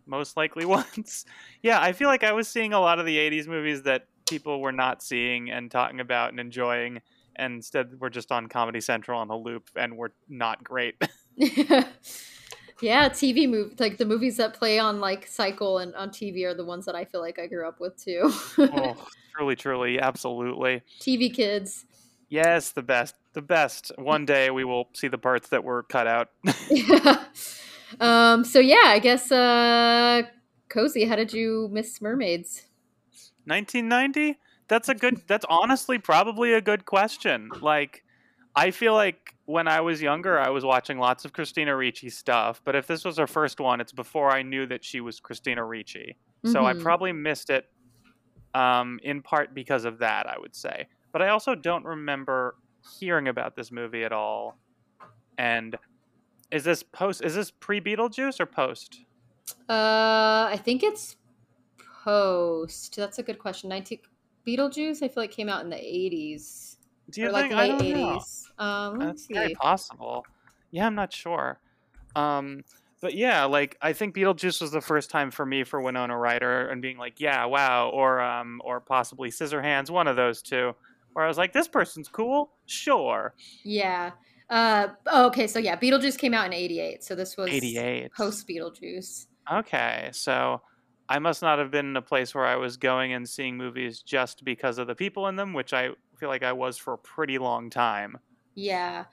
most 0.07 0.37
likely 0.37 0.65
once. 0.67 1.25
Yeah, 1.63 1.81
I 1.81 1.93
feel 1.93 2.09
like 2.09 2.25
I 2.25 2.33
was 2.33 2.49
seeing 2.49 2.73
a 2.73 2.81
lot 2.81 2.99
of 2.99 3.07
the 3.07 3.17
80s 3.17 3.47
movies 3.49 3.83
that 3.85 4.09
people 4.29 4.61
were 4.61 4.73
not 4.73 5.03
seeing 5.03 5.51
and 5.51 5.71
talking 5.71 6.01
about 6.01 6.31
and 6.31 6.39
enjoying 6.39 7.01
and 7.37 7.55
instead 7.55 7.99
we're 7.99 8.11
just 8.11 8.31
on 8.31 8.49
Comedy 8.49 8.81
Central 8.81 9.19
on 9.19 9.31
a 9.31 9.37
loop 9.37 9.71
and 9.77 9.97
we're 9.97 10.11
not 10.29 10.63
great. 10.63 10.95
yeah, 12.81 13.09
TV 13.09 13.49
movie 13.49 13.75
like 13.79 13.97
the 13.97 14.05
movies 14.05 14.37
that 14.37 14.55
play 14.55 14.79
on 14.79 15.01
like 15.01 15.27
cycle 15.27 15.79
and 15.79 15.95
on 15.95 16.11
TV 16.11 16.45
are 16.45 16.55
the 16.55 16.65
ones 16.65 16.85
that 16.85 16.95
I 16.95 17.05
feel 17.05 17.21
like 17.21 17.39
I 17.39 17.47
grew 17.47 17.67
up 17.67 17.81
with 17.81 18.03
too. 18.03 18.31
oh, 18.59 19.07
truly 19.35 19.57
truly, 19.57 19.99
absolutely. 19.99 20.83
TV 21.01 21.33
kids. 21.33 21.87
Yes, 22.29 22.73
the 22.73 22.83
best. 22.83 23.15
The 23.33 23.43
best. 23.43 23.91
One 23.97 24.27
day 24.27 24.51
we 24.51 24.65
will 24.65 24.89
see 24.93 25.09
the 25.09 25.19
parts 25.19 25.49
that 25.49 25.65
were 25.65 25.85
cut 25.85 26.07
out. 26.07 26.29
um. 28.01 28.45
So 28.45 28.61
yeah, 28.61 28.85
I 28.87 28.99
guess. 28.99 29.33
Uh, 29.33 30.23
Cozi. 30.69 31.09
How 31.09 31.17
did 31.17 31.33
you 31.33 31.69
miss 31.73 32.03
mermaids? 32.03 32.67
1990 33.47 34.39
that's 34.69 34.89
a 34.89 34.95
good 34.95 35.21
that's 35.27 35.45
honestly 35.49 35.99
probably 35.99 36.53
a 36.53 36.61
good 36.61 36.85
question 36.85 37.51
like 37.61 38.05
i 38.57 38.71
feel 38.71 38.95
like 38.95 39.35
when 39.47 39.69
i 39.69 39.81
was 39.81 40.01
younger 40.03 40.39
i 40.39 40.49
was 40.49 40.65
watching 40.65 40.99
lots 40.99 41.25
of 41.25 41.33
christina 41.33 41.75
ricci 41.77 42.11
stuff 42.11 42.61
but 42.65 42.75
if 42.75 42.87
this 42.87 43.05
was 43.05 43.17
her 43.19 43.27
first 43.27 43.61
one 43.61 43.81
it's 43.81 43.93
before 43.93 44.31
i 44.31 44.43
knew 44.43 44.67
that 44.67 44.85
she 44.85 45.01
was 45.01 45.21
christina 45.21 45.65
ricci 45.65 46.17
so 46.45 46.65
i 46.65 46.73
Mhm. 46.73 46.81
probably 46.81 47.13
missed 47.13 47.51
it 47.51 47.67
um, 48.55 48.99
in 49.05 49.23
part 49.23 49.55
because 49.55 49.85
of 49.85 49.99
that 49.99 50.27
i 50.27 50.37
would 50.39 50.55
say 50.57 50.87
but 51.13 51.23
i 51.23 51.29
also 51.29 51.55
don't 51.55 51.85
remember 51.85 52.57
hearing 52.99 53.29
about 53.29 53.55
this 53.55 53.71
movie 53.71 54.05
at 54.05 54.13
all 54.13 54.59
and 55.39 55.77
is 56.51 56.65
this 56.65 56.83
post 56.83 57.23
is 57.23 57.35
this 57.35 57.51
pre 57.51 57.81
beetlejuice 57.81 58.41
or 58.41 58.47
post 58.47 59.01
Uh, 59.69 60.49
I 60.51 60.59
think 60.65 60.83
it's 60.83 61.17
post. 62.05 62.97
That's 62.97 63.19
a 63.19 63.23
good 63.23 63.39
question. 63.39 63.69
19 63.69 63.99
Beetlejuice. 64.47 65.03
I 65.03 65.09
feel 65.09 65.23
like 65.23 65.31
came 65.31 65.49
out 65.49 65.63
in 65.63 65.71
the 65.71 65.77
80s 65.77 66.70
do 67.11 67.23
you 67.23 67.31
like 67.31 67.49
think 67.49 67.55
I 67.55 67.69
late 67.69 67.79
don't 67.79 68.01
know. 68.01 68.19
80s. 68.19 68.45
Um, 68.59 68.99
That's 68.99 69.27
very 69.27 69.55
possible. 69.55 70.25
Yeah, 70.71 70.87
I'm 70.87 70.95
not 70.95 71.13
sure. 71.13 71.59
Um, 72.15 72.63
but 73.01 73.15
yeah, 73.15 73.45
like 73.45 73.77
I 73.81 73.93
think 73.93 74.15
Beetlejuice 74.15 74.61
was 74.61 74.71
the 74.71 74.81
first 74.81 75.11
time 75.11 75.31
for 75.31 75.47
me 75.47 75.65
for 75.65 75.81
Winona 75.81 76.17
Ryder 76.17 76.69
and 76.69 76.83
being 76.83 76.99
like, 76.99 77.19
yeah, 77.19 77.45
wow, 77.47 77.89
or 77.89 78.21
um, 78.21 78.61
or 78.65 78.81
possibly 78.81 79.31
Scissorhands, 79.31 79.91
one 79.91 80.07
of 80.07 80.17
those 80.17 80.43
two, 80.43 80.75
where 81.15 81.25
I 81.25 81.29
was 81.29 81.39
like, 81.39 81.53
this 81.53 81.69
person's 81.69 82.09
cool, 82.09 82.53
sure. 82.67 83.35
Yeah. 83.65 84.11
Uh, 84.51 84.89
oh, 85.07 85.27
okay. 85.27 85.47
So 85.47 85.59
yeah, 85.59 85.77
Beetlejuice 85.77 86.19
came 86.19 86.35
out 86.35 86.47
in 86.47 86.53
88. 86.53 87.05
So 87.05 87.15
this 87.15 87.37
was 87.37 87.51
88. 87.51 88.13
post 88.13 88.47
Beetlejuice. 88.49 89.27
Okay, 89.51 90.11
so 90.13 90.61
I 91.09 91.19
must 91.19 91.41
not 91.41 91.59
have 91.59 91.71
been 91.71 91.87
in 91.87 91.97
a 91.97 92.03
place 92.03 92.35
where 92.35 92.47
I 92.47 92.57
was 92.57 92.77
going 92.77 93.13
and 93.15 93.29
seeing 93.29 93.57
movies 93.57 94.03
just 94.03 94.45
because 94.45 94.79
of 94.79 94.87
the 94.87 94.95
people 94.95 95.29
in 95.29 95.37
them, 95.37 95.53
which 95.55 95.73
I 95.73 95.91
feel 96.21 96.29
like 96.29 96.43
I 96.43 96.53
was 96.53 96.77
for 96.77 96.93
a 96.93 96.99
pretty 96.99 97.39
long 97.39 97.71
time. 97.71 98.19
Yeah. 98.55 99.07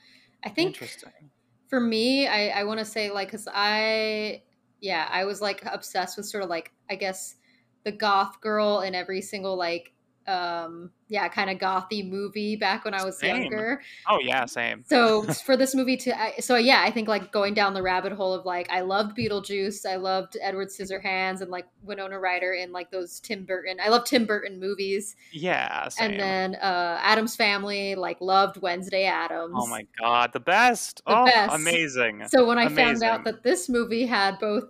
I 0.43 0.49
think 0.49 0.67
Interesting. 0.67 1.31
for 1.67 1.79
me, 1.79 2.27
I, 2.27 2.49
I 2.49 2.63
want 2.65 2.79
to 2.79 2.85
say 2.85 3.09
like, 3.09 3.31
cause 3.31 3.47
I, 3.51 4.43
yeah, 4.81 5.07
I 5.09 5.23
was 5.23 5.41
like 5.41 5.63
obsessed 5.65 6.17
with 6.17 6.25
sort 6.25 6.43
of 6.43 6.49
like, 6.49 6.73
I 6.89 6.95
guess 6.95 7.35
the 7.83 7.91
goth 7.93 8.41
girl 8.41 8.81
in 8.81 8.93
every 8.93 9.21
single 9.21 9.55
like, 9.55 9.93
um, 10.27 10.91
yeah, 11.07 11.27
kind 11.29 11.49
of 11.49 11.57
gothy 11.57 12.07
movie 12.07 12.57
back 12.57 12.83
when 12.83 12.93
I 12.93 13.05
was 13.05 13.17
Same. 13.17 13.43
younger. 13.43 13.81
Oh 14.07 14.19
yeah, 14.21 14.45
same. 14.45 14.83
So 14.85 15.23
for 15.23 15.55
this 15.55 15.73
movie 15.73 15.95
to, 15.97 16.21
I, 16.21 16.33
so 16.39 16.57
yeah, 16.57 16.81
I 16.83 16.91
think 16.91 17.07
like 17.07 17.31
going 17.31 17.53
down 17.53 17.73
the 17.73 17.81
rabbit 17.81 18.11
hole 18.11 18.33
of 18.33 18.45
like, 18.45 18.69
I 18.69 18.81
loved 18.81 19.17
Beetlejuice, 19.17 19.85
I 19.85 19.95
loved 19.95 20.35
Edward 20.41 20.67
Scissorhands 20.67 21.39
and 21.41 21.49
like 21.49 21.65
Winona 21.81 22.19
Ryder 22.19 22.53
in 22.53 22.73
like 22.73 22.91
those 22.91 23.21
Tim 23.21 23.45
Burton. 23.45 23.77
I 23.81 23.87
love 23.87 24.03
Tim 24.03 24.25
Burton 24.25 24.59
movies, 24.59 25.15
Yeah, 25.31 25.87
same. 25.87 26.11
and 26.11 26.19
then 26.19 26.55
uh 26.55 26.99
Addams 27.01 27.35
Family, 27.35 27.95
like 27.95 28.19
loved 28.19 28.61
Wednesday 28.61 29.05
Addams. 29.05 29.53
Oh 29.55 29.67
my 29.67 29.87
god, 29.97 30.33
the 30.33 30.41
best! 30.41 31.01
The 31.07 31.17
oh, 31.17 31.25
best. 31.25 31.55
amazing! 31.55 32.23
So 32.27 32.45
when 32.45 32.57
I 32.57 32.67
found 32.67 33.01
out 33.01 33.23
that 33.23 33.43
this 33.43 33.69
movie 33.69 34.05
had 34.05 34.39
both 34.39 34.65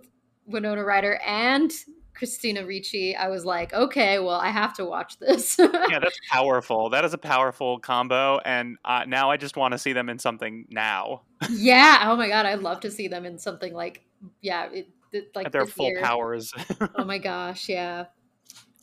Winona 0.46 0.84
Ryder 0.84 1.20
and 1.26 1.72
Christina 2.18 2.66
Ricci, 2.66 3.16
I 3.16 3.28
was 3.28 3.44
like, 3.44 3.72
okay, 3.72 4.18
well, 4.18 4.34
I 4.40 4.48
have 4.50 4.74
to 4.74 4.84
watch 4.84 5.18
this. 5.18 5.56
yeah, 5.58 5.98
that's 6.00 6.18
powerful. 6.30 6.90
That 6.90 7.04
is 7.04 7.14
a 7.14 7.18
powerful 7.18 7.78
combo, 7.78 8.38
and 8.44 8.76
uh, 8.84 9.04
now 9.06 9.30
I 9.30 9.36
just 9.36 9.56
want 9.56 9.72
to 9.72 9.78
see 9.78 9.92
them 9.92 10.08
in 10.08 10.18
something 10.18 10.66
now 10.68 11.22
yeah. 11.50 12.00
Oh 12.06 12.16
my 12.16 12.28
god, 12.28 12.44
I'd 12.46 12.60
love 12.60 12.80
to 12.80 12.90
see 12.90 13.06
them 13.08 13.24
in 13.24 13.38
something 13.38 13.72
like, 13.72 14.02
yeah, 14.40 14.66
it, 14.72 14.88
it- 15.12 15.30
like 15.34 15.46
at 15.46 15.52
their 15.52 15.64
full 15.66 15.86
year. 15.86 16.02
powers. 16.02 16.52
oh, 16.96 17.04
my 17.04 17.18
gosh, 17.18 17.68
yeah. 17.68 18.06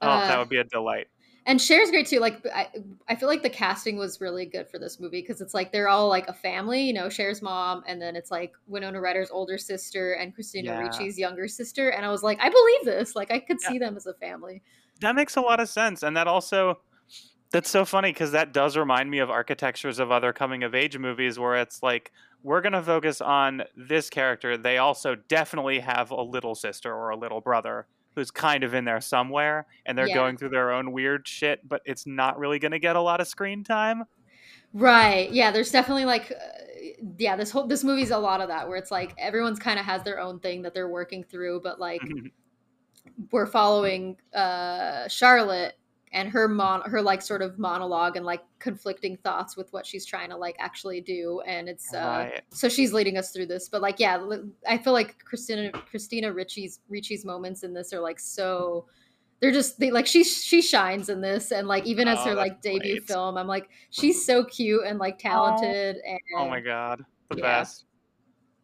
Oh, 0.01 0.07
that 0.07 0.35
Uh, 0.35 0.39
would 0.39 0.49
be 0.49 0.57
a 0.57 0.63
delight. 0.63 1.07
And 1.45 1.59
Cher's 1.61 1.91
great 1.91 2.07
too. 2.07 2.19
Like 2.19 2.45
I, 2.47 2.69
I 3.07 3.15
feel 3.15 3.29
like 3.29 3.43
the 3.43 3.49
casting 3.49 3.97
was 3.97 4.19
really 4.21 4.45
good 4.45 4.67
for 4.69 4.79
this 4.79 4.99
movie 4.99 5.21
because 5.21 5.41
it's 5.41 5.53
like 5.53 5.71
they're 5.71 5.87
all 5.89 6.07
like 6.09 6.27
a 6.27 6.33
family. 6.33 6.81
You 6.83 6.93
know, 6.93 7.09
Cher's 7.09 7.41
mom, 7.41 7.83
and 7.87 8.01
then 8.01 8.15
it's 8.15 8.31
like 8.31 8.53
Winona 8.67 8.99
Ryder's 8.99 9.31
older 9.31 9.57
sister 9.57 10.13
and 10.13 10.33
Christina 10.33 10.71
Yeah. 10.71 10.79
Ricci's 10.79 11.17
younger 11.19 11.47
sister. 11.47 11.89
And 11.89 12.05
I 12.05 12.09
was 12.09 12.23
like, 12.23 12.39
I 12.41 12.49
believe 12.49 12.85
this. 12.85 13.15
Like 13.15 13.31
I 13.31 13.39
could 13.39 13.57
Yeah. 13.61 13.69
see 13.69 13.77
them 13.79 13.95
as 13.95 14.05
a 14.05 14.13
family. 14.15 14.61
That 15.01 15.15
makes 15.15 15.35
a 15.35 15.41
lot 15.41 15.59
of 15.59 15.69
sense, 15.69 16.03
and 16.03 16.15
that 16.17 16.27
also. 16.27 16.79
That's 17.51 17.69
so 17.69 17.85
funny 17.85 18.11
because 18.11 18.31
that 18.31 18.51
does 18.51 18.75
remind 18.75 19.09
me 19.09 19.19
of 19.19 19.29
architectures 19.29 19.99
of 19.99 20.11
other 20.11 20.33
coming 20.33 20.63
of 20.63 20.75
age 20.75 20.97
movies 20.97 21.39
where 21.39 21.55
it's 21.55 21.81
like, 21.81 22.11
we're 22.43 22.59
going 22.59 22.73
to 22.73 22.81
focus 22.81 23.21
on 23.21 23.63
this 23.77 24.09
character. 24.09 24.57
They 24.57 24.77
also 24.77 25.15
definitely 25.15 25.79
have 25.79 26.11
a 26.11 26.21
little 26.21 26.55
sister 26.55 26.93
or 26.93 27.11
a 27.11 27.15
little 27.15 27.39
brother 27.39 27.87
who's 28.15 28.31
kind 28.31 28.63
of 28.63 28.73
in 28.73 28.85
there 28.85 29.01
somewhere 29.01 29.67
and 29.85 29.97
they're 29.97 30.07
Yeah. 30.07 30.15
going 30.15 30.37
through 30.37 30.49
their 30.49 30.71
own 30.71 30.91
weird 30.93 31.27
shit, 31.27 31.67
but 31.67 31.81
it's 31.85 32.07
not 32.07 32.39
really 32.39 32.57
going 32.59 32.71
to 32.71 32.79
get 32.79 32.95
a 32.95 33.01
lot 33.01 33.19
of 33.21 33.27
screen 33.27 33.63
time. 33.63 34.05
Right. 34.73 35.29
Yeah. 35.31 35.51
There's 35.51 35.71
definitely 35.71 36.05
like, 36.05 36.31
uh, 36.31 36.95
yeah. 37.17 37.35
This 37.35 37.51
whole 37.51 37.67
this 37.67 37.83
movie's 37.83 38.11
a 38.11 38.17
lot 38.17 38.41
of 38.41 38.47
that 38.47 38.67
where 38.67 38.77
it's 38.77 38.91
like 38.91 39.13
everyone's 39.17 39.59
kind 39.59 39.79
of 39.79 39.85
has 39.85 40.03
their 40.03 40.19
own 40.19 40.39
thing 40.39 40.61
that 40.63 40.73
they're 40.73 40.89
working 40.89 41.23
through, 41.23 41.61
but 41.61 41.79
like 41.79 42.01
we're 43.31 43.45
following 43.45 44.17
uh 44.33 45.07
Charlotte 45.07 45.75
and 46.15 46.29
her 46.29 46.47
mon 46.47 46.81
her 46.89 47.01
like 47.01 47.21
sort 47.21 47.41
of 47.41 47.59
monologue 47.59 48.15
and 48.15 48.25
like 48.25 48.41
conflicting 48.59 49.17
thoughts 49.17 49.55
with 49.57 49.71
what 49.73 49.85
she's 49.85 50.05
trying 50.05 50.29
to 50.29 50.37
like 50.37 50.55
actually 50.59 51.01
do 51.01 51.41
and 51.45 51.67
it's 51.69 51.93
uh 51.93 52.27
Right. 52.31 52.41
so 52.49 52.69
she's 52.69 52.93
leading 52.93 53.17
us 53.17 53.31
through 53.31 53.45
this 53.45 53.67
but 53.69 53.81
like 53.81 53.99
yeah 53.99 54.25
I 54.67 54.77
feel 54.77 54.93
like 54.93 55.19
Christina 55.19 55.71
Christina 55.71 56.33
Ricci's 56.33 56.79
Ricci's 56.89 57.25
moments 57.25 57.63
in 57.63 57.73
this 57.73 57.91
are 57.93 57.99
like 57.99 58.19
so 58.19 58.85
they're 59.41 59.51
just 59.51 59.77
they 59.77 59.91
like 59.91 60.07
she 60.07 60.23
she 60.23 60.61
shines 60.61 61.09
in 61.09 61.19
this 61.19 61.51
and 61.51 61.67
like 61.67 61.85
even 61.85 62.07
as 62.07 62.17
Oh, 62.21 62.29
her 62.29 62.35
like 62.35 62.61
debut 62.61 62.93
great. 62.95 63.07
film 63.07 63.37
I'm 63.37 63.47
like 63.47 63.67
she's 63.89 64.25
so 64.25 64.45
cute 64.45 64.83
and 64.85 64.97
like 64.97 65.19
talented 65.19 65.97
and 66.07 66.19
Oh 66.39 66.47
my 66.49 66.61
god, 66.61 67.03
the 67.29 67.37
Yeah. 67.37 67.59
best. 67.59 67.83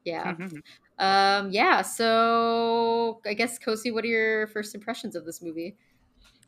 yeah 0.06 0.36
um 1.00 1.52
yeah 1.52 1.82
so 1.82 3.20
I 3.26 3.34
guess 3.34 3.60
Cozi 3.60 3.92
what 3.94 4.06
are 4.06 4.08
your 4.08 4.48
first 4.48 4.74
impressions 4.74 5.16
of 5.18 5.26
this 5.26 5.42
movie 5.42 5.76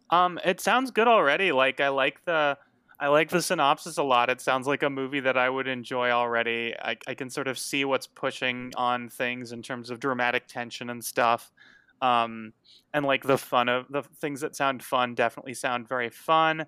um, 0.10 0.40
it 0.46 0.60
sounds 0.62 0.92
good 0.92 1.08
already. 1.08 1.52
Like 1.52 1.80
I 1.80 1.90
like 1.90 2.24
the 2.26 2.58
I 3.00 3.08
like 3.08 3.30
the 3.30 3.42
synopsis 3.42 3.98
a 3.98 4.04
lot. 4.04 4.30
It 4.30 4.40
sounds 4.42 4.68
like 4.68 4.84
a 4.84 4.90
movie 4.90 5.20
that 5.22 5.38
I 5.38 5.50
would 5.50 5.68
enjoy 5.68 6.12
already. 6.12 6.76
I, 6.80 6.98
I 7.08 7.16
can 7.16 7.30
sort 7.30 7.48
of 7.48 7.58
see 7.58 7.84
what's 7.86 8.08
pushing 8.08 8.72
on 8.78 9.10
things 9.10 9.52
in 9.52 9.62
terms 9.62 9.90
of 9.90 10.00
dramatic 10.00 10.48
tension 10.48 10.90
and 10.90 11.04
stuff. 11.04 11.52
Um, 12.02 12.54
and 12.94 13.06
like 13.06 13.24
the 13.24 13.38
fun 13.38 13.70
of 13.70 13.88
the 13.90 14.04
things 14.04 14.42
that 14.42 14.56
sound 14.56 14.84
fun 14.84 15.16
definitely 15.16 15.54
sound 15.56 15.88
very 15.88 16.10
fun. 16.10 16.68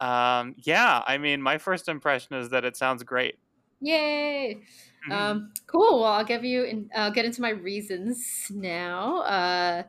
Um, 0.00 0.54
yeah, 0.58 1.02
I 1.06 1.18
mean, 1.18 1.42
my 1.42 1.58
first 1.58 1.88
impression 1.88 2.36
is 2.36 2.50
that 2.50 2.64
it 2.64 2.76
sounds 2.76 3.02
great. 3.02 3.36
Yay! 3.80 4.62
Mhm. 5.06 5.10
Um, 5.14 5.52
cool. 5.66 6.00
Well, 6.00 6.12
I'll 6.12 6.24
give 6.24 6.44
you 6.44 6.64
and 6.64 6.90
I'll 6.94 7.12
get 7.12 7.24
into 7.24 7.40
my 7.40 7.50
reasons 7.50 8.46
now. 8.50 9.18
Uh, 9.22 9.84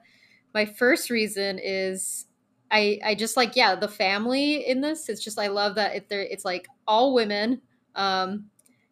my 0.53 0.65
first 0.65 1.09
reason 1.09 1.59
is 1.59 2.27
I 2.71 2.99
I 3.05 3.15
just 3.15 3.37
like 3.37 3.55
yeah 3.55 3.75
the 3.75 3.87
family 3.87 4.67
in 4.67 4.81
this. 4.81 5.09
It's 5.09 5.21
just 5.23 5.37
I 5.39 5.47
love 5.47 5.75
that 5.75 5.95
it, 5.95 6.09
there 6.09 6.21
it's 6.21 6.45
like 6.45 6.67
all 6.87 7.13
women. 7.13 7.61
Um, 7.95 8.45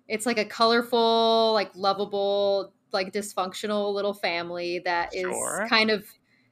it's 0.07 0.25
like 0.25 0.37
a 0.39 0.45
colorful, 0.45 1.51
like 1.53 1.71
lovable, 1.75 2.73
like 2.91 3.13
dysfunctional 3.13 3.93
little 3.93 4.13
family 4.13 4.79
that 4.79 5.13
is 5.13 5.21
Sure. 5.23 5.67
kind 5.69 5.91
of 5.91 6.05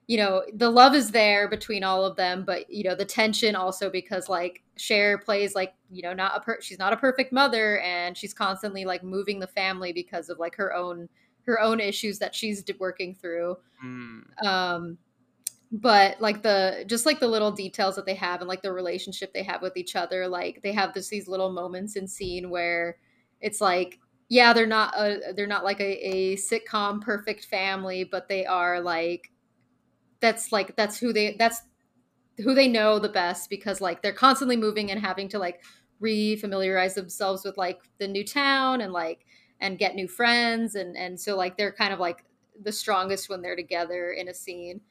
you 0.08 0.18
know 0.18 0.44
the 0.54 0.70
love 0.70 0.96
is 0.96 1.12
there 1.12 1.50
between 1.50 1.84
all 1.84 2.06
of 2.06 2.16
them 2.16 2.46
but 2.46 2.70
you 2.70 2.82
know 2.84 2.96
the 2.96 3.04
tension 3.04 3.58
also 3.58 3.90
because 3.90 4.30
like 4.30 4.64
Cher 4.78 5.18
plays 5.18 5.54
like 5.54 5.74
you 5.92 6.02
know 6.02 6.14
not 6.14 6.38
a 6.38 6.40
per- 6.40 6.62
she's 6.62 6.80
not 6.80 6.94
a 6.94 6.98
perfect 6.98 7.34
mother 7.34 7.80
and 7.80 8.16
she's 8.16 8.34
constantly 8.34 8.86
like 8.86 9.04
moving 9.04 9.40
the 9.40 9.48
family 9.48 9.92
because 9.92 10.30
of 10.30 10.40
like 10.40 10.56
her 10.56 10.74
own 10.74 11.10
her 11.46 11.60
own 11.60 11.82
issues 11.82 12.20
that 12.20 12.34
she's 12.34 12.64
working 12.80 13.16
through 13.16 13.58
Mm. 13.84 14.46
um 14.46 14.98
but 15.72 16.20
like 16.22 16.44
the 16.44 16.86
just 16.88 17.06
like 17.06 17.20
the 17.20 17.28
little 17.28 17.52
details 17.52 17.96
that 17.96 18.06
they 18.06 18.16
have 18.16 18.40
and 18.40 18.48
like 18.48 18.62
the 18.62 18.72
relationship 18.72 19.34
they 19.34 19.44
have 19.44 19.62
with 19.62 19.76
each 19.76 19.96
other 19.96 20.28
like 20.28 20.62
they 20.64 20.72
have 20.72 20.94
this 20.94 21.10
these 21.10 21.28
little 21.28 21.52
moments 21.52 21.96
in 21.96 22.08
scene 22.08 22.50
where 22.50 22.98
it's 23.42 23.60
like 23.60 24.00
yeah 24.30 24.54
they're 24.54 24.66
not 24.66 24.94
a, 24.96 25.34
they're 25.36 25.46
not 25.46 25.66
like 25.66 25.80
a, 25.82 26.08
a 26.08 26.38
sitcom 26.38 27.02
perfect 27.02 27.46
family 27.46 28.04
but 28.04 28.30
they 28.30 28.46
are 28.46 28.80
like 28.80 29.32
that's 30.22 30.52
like 30.52 30.76
that's 30.76 30.98
who 30.98 31.12
they 31.12 31.36
that's 31.38 31.62
who 32.40 32.54
they 32.54 32.68
know 32.68 33.00
the 33.00 33.10
best 33.10 33.50
because 33.50 33.82
like 33.82 34.02
they're 34.02 34.14
constantly 34.14 34.56
moving 34.56 34.92
and 34.92 35.02
having 35.02 35.28
to 35.28 35.40
like 35.40 35.64
re-familiarize 36.00 36.96
themselves 36.96 37.44
with 37.44 37.58
like 37.58 37.80
the 37.98 38.08
new 38.08 38.24
town 38.24 38.82
and 38.82 38.94
like 38.94 39.26
and 39.60 39.80
get 39.80 39.96
new 39.96 40.08
friends 40.08 40.76
and 40.76 40.96
and 40.96 41.20
so 41.20 41.36
like 41.36 41.58
they're 41.58 41.72
kind 41.72 41.92
of 41.92 42.00
like 42.00 42.24
the 42.64 42.72
strongest 42.72 43.30
when 43.30 43.42
they're 43.42 43.56
together 43.56 44.12
in 44.12 44.28
a 44.28 44.34
scene 44.34 44.82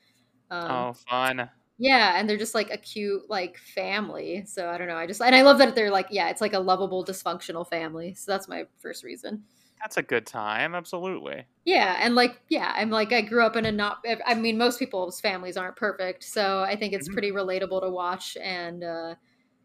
um 0.51 0.71
oh, 0.71 0.93
fun. 1.09 1.49
yeah 1.79 2.19
and 2.19 2.29
they're 2.29 2.37
just 2.39 2.55
like 2.55 2.71
a 2.71 2.77
cute 2.79 3.23
like 3.29 3.59
family 3.59 4.45
so 4.47 4.69
i 4.69 4.79
don't 4.79 4.89
know 4.89 4.97
i 4.97 5.07
just 5.07 5.21
and 5.21 5.35
i 5.35 5.43
love 5.43 5.59
that 5.59 5.75
they're 5.75 5.91
like 5.91 6.07
yeah 6.11 6.29
it's 6.31 6.41
like 6.41 6.53
a 6.55 6.59
lovable 6.59 7.05
dysfunctional 7.05 7.69
family 7.69 8.15
so 8.15 8.31
that's 8.33 8.49
my 8.49 8.65
first 8.79 9.05
reason 9.05 9.43
That's 9.83 9.99
a 9.99 10.03
good 10.03 10.25
time. 10.27 10.75
Absolutely. 10.75 11.45
yeah 11.65 11.99
and 12.01 12.15
like 12.15 12.41
yeah 12.49 12.73
i'm 12.77 12.91
like 12.91 13.13
i 13.13 13.21
grew 13.21 13.45
up 13.45 13.57
in 13.57 13.67
a 13.67 13.73
not 13.73 14.05
i 14.27 14.35
mean 14.35 14.57
most 14.57 14.79
people's 14.79 15.21
families 15.21 15.57
aren't 15.57 15.77
perfect 15.77 16.25
so 16.25 16.61
i 16.63 16.75
think 16.77 16.93
it's 16.95 17.09
Mhm. 17.09 17.13
pretty 17.13 17.31
relatable 17.33 17.83
to 17.83 17.91
watch 17.91 18.37
and 18.43 18.83
uh 18.85 19.15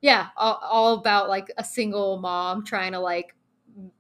yeah 0.02 0.28
all, 0.36 0.60
all 0.64 0.94
about 0.96 1.30
like 1.30 1.48
a 1.58 1.64
single 1.64 2.20
mom 2.20 2.66
trying 2.66 2.92
to 2.92 3.00
like 3.00 3.36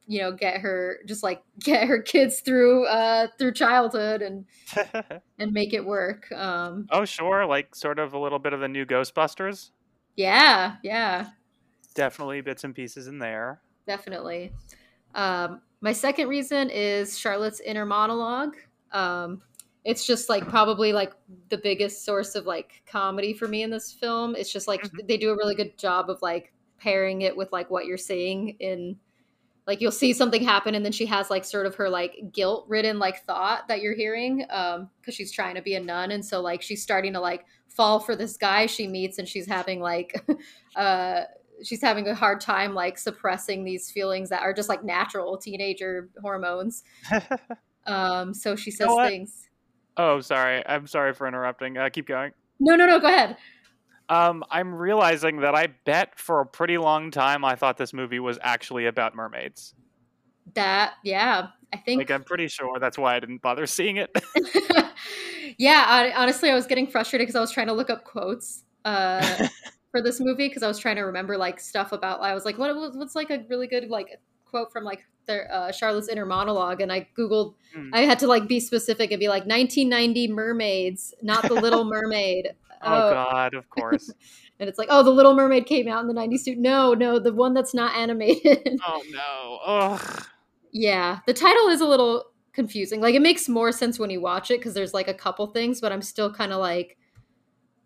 you 0.07 0.19
know 0.19 0.31
get 0.31 0.59
her 0.61 0.99
just 1.07 1.23
like 1.23 1.41
get 1.59 1.87
her 1.87 2.01
kids 2.01 2.41
through 2.41 2.85
uh 2.87 3.27
through 3.37 3.53
childhood 3.53 4.21
and 4.21 4.45
and 5.39 5.51
make 5.53 5.73
it 5.73 5.85
work 5.85 6.31
um 6.33 6.87
oh, 6.91 7.05
sure. 7.05 7.45
Like 7.45 7.75
sort 7.75 7.99
of 7.99 8.13
a 8.13 8.19
little 8.19 8.39
bit 8.39 8.53
of 8.53 8.59
the 8.59 8.67
new 8.67 8.85
Ghostbusters. 8.85 9.71
yeah 10.15 10.75
yeah 10.83 11.27
Definitely 11.93 12.39
bits 12.41 12.63
and 12.63 12.73
pieces 12.73 13.07
in 13.07 13.19
there. 13.19 13.59
definitely. 13.85 14.53
Um, 15.13 15.61
my 15.81 15.91
second 15.91 16.29
reason 16.29 16.69
is 16.69 17.19
Charlotte's 17.19 17.59
inner 17.59 17.85
monologue. 17.85 18.55
Um, 18.93 19.41
it's 19.83 20.05
just 20.05 20.29
like 20.29 20.47
probably 20.47 20.93
like 20.93 21.11
the 21.49 21.57
biggest 21.57 22.05
source 22.05 22.35
of 22.35 22.45
like 22.45 22.81
comedy 22.85 23.33
for 23.33 23.45
me 23.47 23.63
in 23.63 23.69
this 23.71 23.91
film. 23.91 24.35
It's 24.37 24.53
just 24.53 24.69
like 24.69 24.83
Mhm. 24.83 25.05
they 25.07 25.17
do 25.17 25.31
a 25.31 25.35
really 25.35 25.53
good 25.55 25.77
job 25.77 26.09
of 26.09 26.21
like 26.21 26.53
pairing 26.79 27.23
it 27.23 27.35
with 27.35 27.51
like 27.51 27.69
what 27.69 27.85
you're 27.85 27.97
seeing 27.97 28.55
in 28.61 28.97
like 29.67 29.81
you'll 29.81 29.91
see 29.91 30.13
something 30.13 30.43
happen 30.43 30.75
and 30.75 30.83
then 30.83 30.91
she 30.91 31.05
has 31.05 31.29
like 31.29 31.45
sort 31.45 31.65
of 31.65 31.75
her 31.75 31.89
like 31.89 32.19
guilt 32.31 32.65
ridden 32.67 32.99
like 32.99 33.23
thought 33.25 33.67
that 33.67 33.81
you're 33.81 33.95
hearing 33.95 34.45
um 34.49 34.89
because 34.99 35.15
she's 35.15 35.31
trying 35.31 35.55
to 35.55 35.61
be 35.61 35.75
a 35.75 35.79
nun 35.79 36.11
and 36.11 36.25
so 36.25 36.41
like 36.41 36.61
she's 36.61 36.81
starting 36.81 37.13
to 37.13 37.19
like 37.19 37.45
fall 37.67 37.99
for 37.99 38.15
this 38.15 38.37
guy 38.37 38.65
she 38.65 38.87
meets 38.87 39.17
and 39.17 39.27
she's 39.27 39.47
having 39.47 39.79
like 39.79 40.23
uh 40.75 41.21
she's 41.63 41.81
having 41.81 42.07
a 42.07 42.15
hard 42.15 42.41
time 42.41 42.73
like 42.73 42.97
suppressing 42.97 43.63
these 43.63 43.91
feelings 43.91 44.29
that 44.29 44.41
are 44.41 44.53
just 44.53 44.67
like 44.67 44.83
natural 44.83 45.37
teenager 45.37 46.09
hormones 46.21 46.83
um 47.87 48.33
so 48.33 48.55
she 48.55 48.71
says 48.71 48.87
know 48.87 49.07
things 49.07 49.47
oh, 49.97 50.19
sorry. 50.21 50.63
I'm 50.67 50.87
sorry 50.87 51.13
for 51.13 51.27
interrupting. 51.27 51.77
Uh, 51.77 51.89
keep 51.89 52.07
going. 52.07 52.31
no 52.59 52.75
no 52.75 52.85
no 52.85 52.99
go 52.99 53.07
ahead 53.07 53.37
Um, 54.11 54.43
I'm 54.51 54.75
realizing 54.75 55.39
that 55.41 55.55
I 55.55 55.67
bet 55.85 56.19
for 56.19 56.41
a 56.41 56.45
pretty 56.45 56.77
long 56.77 57.11
time 57.11 57.45
I 57.45 57.55
thought 57.55 57.77
this 57.77 57.93
movie 57.93 58.19
was 58.19 58.37
actually 58.41 58.85
about 58.85 59.15
mermaids. 59.15 59.73
that 60.55 60.93
yeah 61.03 61.47
i 61.73 61.77
think 61.77 61.99
Like 61.99 62.11
I'm 62.11 62.23
pretty 62.23 62.47
sure 62.49 62.77
that's 62.79 62.97
why 62.97 63.15
I 63.15 63.19
didn't 63.21 63.41
bother 63.41 63.65
seeing 63.77 63.97
it. 63.97 64.09
yeah, 65.57 65.85
hon- 65.85 66.13
honestly, 66.15 66.49
I 66.49 66.55
was 66.55 66.67
getting 66.67 66.87
frustrated 66.87 67.25
because 67.25 67.35
I 67.35 67.41
was 67.41 67.51
trying 67.51 67.67
to 67.67 67.73
look 67.73 67.89
up 67.89 68.03
quotes 68.03 68.63
uh, 68.85 69.47
for 69.91 70.01
this 70.01 70.19
movie 70.19 70.47
because 70.47 70.63
I 70.63 70.67
was 70.67 70.79
trying 70.79 70.95
to 70.97 71.03
remember 71.03 71.37
like 71.37 71.59
stuff 71.59 71.91
about. 71.91 72.21
I 72.21 72.33
was 72.33 72.45
like, 72.45 72.57
what 72.57 72.75
what's 72.95 73.15
like 73.15 73.29
a 73.29 73.45
really 73.49 73.67
good 73.67 73.89
like 73.89 74.19
quote 74.45 74.71
from 74.71 74.83
like 74.83 75.05
their 75.27 75.47
uh, 75.53 75.71
Charlotte's 75.71 76.09
inner 76.09 76.25
monologue, 76.25 76.81
and 76.81 76.91
I 76.91 77.07
googled. 77.17 77.53
Hmm. 77.73 77.89
I 77.93 78.01
had 78.01 78.19
to 78.19 78.27
like 78.27 78.47
be 78.47 78.59
specific 78.59 79.11
and 79.11 79.19
be 79.19 79.27
like 79.29 79.45
1990 79.45 80.27
mermaids, 80.29 81.13
not 81.21 81.43
the 81.47 81.53
Little 81.53 81.85
Mermaid. 81.85 82.49
Oh, 82.83 83.07
oh 83.07 83.11
God, 83.11 83.53
of 83.53 83.69
course. 83.69 84.11
And 84.59 84.69
it's 84.69 84.77
like, 84.77 84.89
oh, 84.91 85.01
the 85.01 85.09
Little 85.09 85.33
Mermaid 85.33 85.65
came 85.65 85.87
out 85.87 86.01
in 86.01 86.07
the 86.07 86.13
90s 86.13 86.45
too. 86.45 86.55
No, 86.55 86.93
no, 86.93 87.17
the 87.17 87.33
one 87.33 87.55
that's 87.55 87.73
not 87.73 87.95
animated. 87.95 88.79
oh 88.85 89.01
no. 89.09 89.59
Ugh. 89.65 90.23
Yeah, 90.71 91.17
the 91.25 91.33
title 91.33 91.67
is 91.69 91.81
a 91.81 91.87
little 91.87 92.25
confusing. 92.53 93.01
Like 93.01 93.15
it 93.15 93.23
makes 93.23 93.49
more 93.49 93.71
sense 93.71 93.97
when 93.97 94.11
you 94.11 94.21
watch 94.21 94.51
it 94.51 94.59
because 94.59 94.75
there's 94.75 94.93
like 94.93 95.07
a 95.07 95.15
couple 95.15 95.47
things, 95.47 95.81
but 95.81 95.91
I'm 95.91 96.03
still 96.03 96.31
kind 96.31 96.53
of 96.53 96.59
like, 96.59 96.99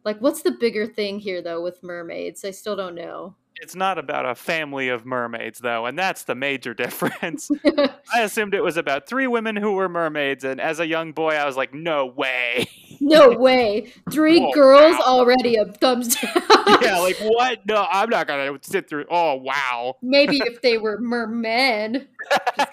like 0.04 0.20
what's 0.20 0.42
the 0.42 0.52
bigger 0.52 0.86
thing 0.86 1.18
here 1.18 1.42
though 1.42 1.64
with 1.64 1.82
mermaids? 1.82 2.44
I 2.44 2.52
still 2.52 2.76
don't 2.76 2.96
know. 2.96 3.38
It's 3.62 3.76
not 3.76 3.98
about 3.98 4.26
a 4.26 4.36
family 4.36 4.90
of 4.90 5.06
mermaids 5.06 5.60
though, 5.60 5.86
and 5.86 5.98
that's 5.98 6.24
the 6.24 6.36
major 6.36 6.74
difference. 6.76 7.50
I 8.14 8.22
assumed 8.22 8.54
it 8.54 8.64
was 8.64 8.78
about 8.78 9.08
three 9.08 9.28
women 9.28 9.56
who 9.56 9.74
were 9.74 9.88
mermaids, 9.90 10.44
and 10.44 10.60
as 10.60 10.80
a 10.80 10.88
young 10.88 11.14
boy, 11.14 11.32
I 11.36 11.46
was 11.46 11.56
like, 11.56 11.74
no 11.74 12.06
way. 12.06 12.70
no 13.00 13.30
way, 13.32 13.94
three 14.12 14.40
Oh, 14.46 14.52
girls 14.52 14.96
wow. 14.96 15.04
already 15.06 15.56
a 15.56 15.66
thumbs 15.66 16.16
down. 16.16 16.34
yeah, 16.82 17.00
like 17.00 17.18
what? 17.20 17.66
No, 17.66 17.88
I'm 17.90 18.10
not 18.10 18.28
gonna 18.28 18.58
sit 18.62 18.90
through. 18.90 19.06
Oh 19.10 19.36
wow. 19.36 19.96
maybe 20.02 20.40
if 20.46 20.62
they 20.62 20.78
were 20.78 21.00
mermen. 21.00 22.08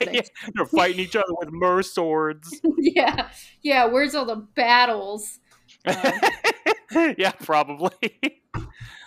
Yeah, 0.01 0.23
They're 0.55 0.66
fighting 0.66 0.99
each 1.01 1.14
other 1.16 1.33
with 1.38 1.51
mer 1.53 1.83
swords. 1.83 2.61
yeah, 2.79 3.29
yeah. 3.62 3.85
Where's 3.87 4.14
all 4.14 4.25
the 4.25 4.37
battles? 4.37 5.38
Um, 5.87 7.14
yeah, 7.18 7.33
probably. 7.33 8.42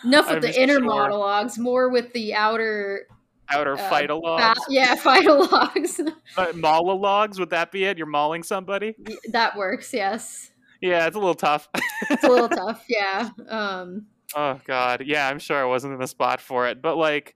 Enough 0.05 0.27
with 0.27 0.35
I'm 0.35 0.41
the 0.41 0.61
inner 0.61 0.73
sure. 0.75 0.83
monologues, 0.83 1.57
more 1.57 1.89
with 1.89 2.13
the 2.13 2.33
outer. 2.33 3.07
Outer 3.49 3.73
Uh. 3.77 4.17
Ba- 4.21 4.53
yeah, 4.69 4.95
fight-alogs. 4.95 5.99
Uh, 6.37 6.51
monologues, 6.55 7.39
would 7.39 7.49
that 7.51 7.71
be 7.71 7.85
it? 7.85 7.97
You're 7.97 8.07
mauling 8.07 8.43
somebody? 8.43 8.95
that 9.29 9.55
works. 9.55 9.93
Yes. 9.93 10.51
Yeah, 10.81 11.07
it's 11.07 11.15
a 11.15 11.19
little 11.19 11.35
tough. 11.35 11.69
it's 12.09 12.23
a 12.23 12.27
little 12.27 12.49
tough 12.65 12.83
yeah 12.89 13.29
um 13.49 14.05
oh 14.35 14.59
god. 14.65 15.03
Yeah, 15.05 15.27
I'm 15.27 15.39
sure 15.39 15.57
I 15.57 15.65
wasn't 15.65 15.93
in 15.93 15.99
the 15.99 16.07
spot 16.07 16.41
for 16.41 16.67
it. 16.67 16.81
But 16.81 16.97
like 16.97 17.35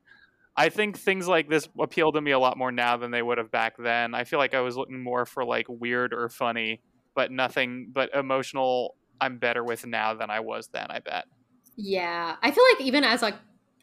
I 0.55 0.69
think 0.69 0.97
things 0.97 1.27
like 1.27 1.49
this 1.49 1.69
appeal 1.79 2.11
to 2.11 2.21
me 2.21 2.31
a 2.31 2.39
lot 2.39 2.57
more 2.57 2.71
now 2.71 2.97
than 2.97 3.11
they 3.11 3.21
would 3.21 3.37
have 3.37 3.49
back 3.49 3.75
then. 3.77 4.13
I 4.13 4.23
feel 4.25 4.39
like 4.39 4.53
I 4.53 4.59
was 4.61 4.75
looking 4.75 5.01
more 5.01 5.25
for 5.25 5.45
like 5.45 5.67
weird 5.69 6.13
or 6.13 6.27
funny, 6.29 6.81
but 7.15 7.31
nothing 7.31 7.89
but 7.93 8.13
emotional 8.13 8.95
I'm 9.21 9.37
better 9.37 9.63
with 9.63 9.85
now 9.85 10.13
than 10.13 10.29
I 10.29 10.41
was 10.41 10.67
then, 10.67 10.87
I 10.89 10.99
bet. 10.99 11.25
Yeah 11.81 12.35
i 12.43 12.51
feel 12.51 12.63
like 12.73 12.81
even 12.85 13.03
as 13.05 13.21
like 13.21 13.35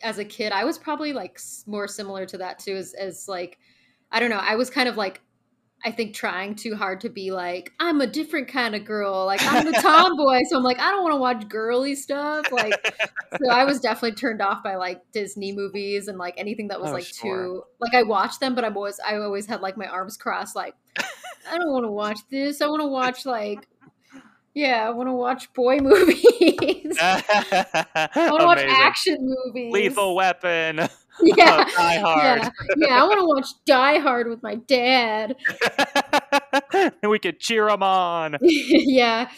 as 0.03 0.19
a 0.19 0.25
kid 0.25 0.53
i 0.53 0.65
was 0.65 0.77
probably 0.77 1.13
like 1.15 1.41
more 1.67 1.89
similar 1.89 2.27
to 2.27 2.37
that 2.39 2.59
too 2.59 2.77
as 2.77 2.93
as 2.95 3.27
like 3.27 3.59
i 4.13 4.21
don't 4.21 4.29
know 4.29 4.37
i 4.37 4.55
was 4.55 4.69
kind 4.69 4.87
of 4.87 4.99
like 4.99 5.23
i 5.83 5.91
think 5.91 6.15
trying 6.15 6.55
too 6.55 6.75
hard 6.77 7.01
to 7.01 7.09
be 7.09 7.31
like 7.31 7.73
i'm 7.81 8.03
a 8.03 8.07
different 8.07 8.49
kind 8.49 8.75
of 8.75 8.85
girl 8.85 9.25
like 9.25 9.41
i'm 9.45 9.65
the 9.65 9.73
tomboy 9.83 10.41
so 10.51 10.59
i'm 10.59 10.63
like 10.63 10.79
i 10.79 10.91
don't 10.91 11.03
want 11.03 11.15
to 11.15 11.21
watch 11.21 11.49
girly 11.49 11.95
stuff 11.95 12.53
like 12.53 12.75
so 13.43 13.51
i 13.51 13.65
was 13.65 13.81
definitely 13.81 14.13
turned 14.15 14.43
off 14.43 14.63
by 14.63 14.75
like 14.77 15.01
disney 15.13 15.53
movies 15.53 16.07
and 16.09 16.19
like 16.19 16.35
anything 16.37 16.69
that 16.69 16.79
was 16.81 16.91
Oh, 16.91 16.95
like 16.95 17.05
sure. 17.05 17.45
too 17.47 17.63
like 17.81 17.95
i 17.95 18.03
watched 18.03 18.41
them 18.41 18.55
but 18.55 18.65
i'm 18.65 18.77
always 18.77 19.01
i 19.01 19.17
always 19.17 19.47
had 19.47 19.63
like 19.63 19.79
my 19.79 19.87
arms 19.87 20.19
crossed 20.19 20.55
like 20.55 20.75
i 21.51 21.57
don't 21.57 21.73
want 21.73 21.85
to 21.87 21.93
watch 21.93 22.19
this 22.31 22.61
i 22.61 22.67
want 22.67 22.83
to 22.83 22.89
watch 22.89 23.25
like 23.25 23.67
yeah 24.57 24.85
i 24.89 24.91
want 24.91 25.09
to 25.09 25.13
watch 25.13 25.53
boy 25.53 25.79
movies 25.81 26.97
I 27.01 28.03
want 28.31 28.41
to 28.41 28.47
watch 28.47 28.65
action 28.67 29.19
movies. 29.21 29.73
Lethal 29.73 30.15
Weapon. 30.17 30.89
Yeah. 31.23 31.65
Die 31.77 31.97
Hard. 31.99 32.43
Yeah, 32.43 32.51
yeah. 32.77 33.03
I 33.03 33.07
want 33.07 33.19
to 33.21 33.25
watch 33.27 33.47
Die 33.65 33.99
Hard 34.01 34.29
with 34.29 34.43
my 34.43 34.57
dad. 34.57 35.35
and 36.75 37.11
we 37.11 37.19
could 37.19 37.41
cheer 37.41 37.69
them 37.69 37.83
on. 37.83 38.37
yeah. 38.43 39.31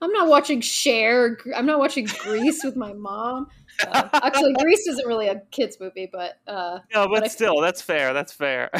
I'm 0.00 0.12
not 0.12 0.28
watching 0.28 0.60
Cher. 0.60 1.38
I'm 1.56 1.66
not 1.66 1.80
watching 1.80 2.04
Grease 2.06 2.62
with 2.62 2.76
my 2.76 2.92
mom. 2.92 3.48
Uh, 3.84 4.08
actually, 4.12 4.52
Grease 4.54 4.86
isn't 4.86 5.08
really 5.08 5.26
a 5.26 5.40
kids 5.50 5.76
movie, 5.80 6.08
but 6.12 6.38
uh, 6.46 6.78
No, 6.94 7.08
But 7.08 7.22
but 7.22 7.32
still, 7.32 7.60
that's 7.60 7.82
fair. 7.82 8.12
That's 8.12 8.32
fair. 8.32 8.70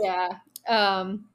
yeah. 0.00 0.30
Um, 0.68 1.26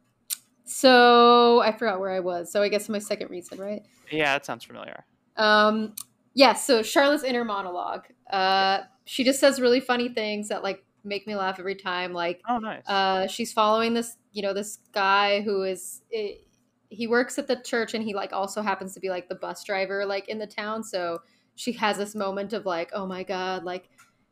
so 0.65 1.61
I 1.61 1.71
forgot 1.71 1.99
where 1.99 2.11
I 2.11 2.19
was. 2.19 2.51
So 2.51 2.61
I 2.61 2.69
guess 2.69 2.89
my 2.89 2.99
second 2.99 3.29
reason, 3.29 3.59
right? 3.59 3.83
yeah, 4.11 4.33
that 4.33 4.45
sounds 4.45 4.63
familiar. 4.63 5.05
Um, 5.37 5.93
yeah, 6.33 6.53
so 6.53 6.81
Charlotte's 6.81 7.23
inner 7.23 7.45
monologue. 7.45 8.05
Uh, 8.29 8.79
she 9.05 9.23
just 9.23 9.39
says 9.39 9.61
really 9.61 9.79
funny 9.79 10.09
things 10.09 10.49
that 10.49 10.63
like 10.63 10.83
make 11.03 11.27
me 11.27 11.35
laugh 11.35 11.59
every 11.59 11.75
time. 11.75 12.13
Like, 12.13 12.41
oh, 12.49 12.57
nice. 12.57 12.87
Uh, 12.87 13.27
she's 13.27 13.53
following 13.53 13.93
this, 13.93 14.17
you 14.33 14.41
know, 14.41 14.53
this 14.53 14.79
guy 14.91 15.41
who 15.41 15.63
is. 15.63 16.01
It, 16.11 16.45
he 16.89 17.07
works 17.07 17.37
at 17.37 17.47
the 17.47 17.55
church 17.57 17.93
and 17.93 18.03
he 18.03 18.13
like 18.13 18.31
also 18.31 18.61
happens 18.61 18.93
to 18.93 18.99
be 18.99 19.09
like 19.09 19.27
the 19.27 19.35
bus 19.35 19.63
driver 19.63 20.05
like 20.05 20.29
in 20.29 20.37
the 20.37 20.47
town 20.47 20.83
so 20.83 21.19
she 21.55 21.71
has 21.73 21.97
this 21.97 22.15
moment 22.15 22.53
of 22.53 22.65
like 22.65 22.89
oh 22.93 23.05
my 23.05 23.23
god 23.23 23.63
like 23.63 23.89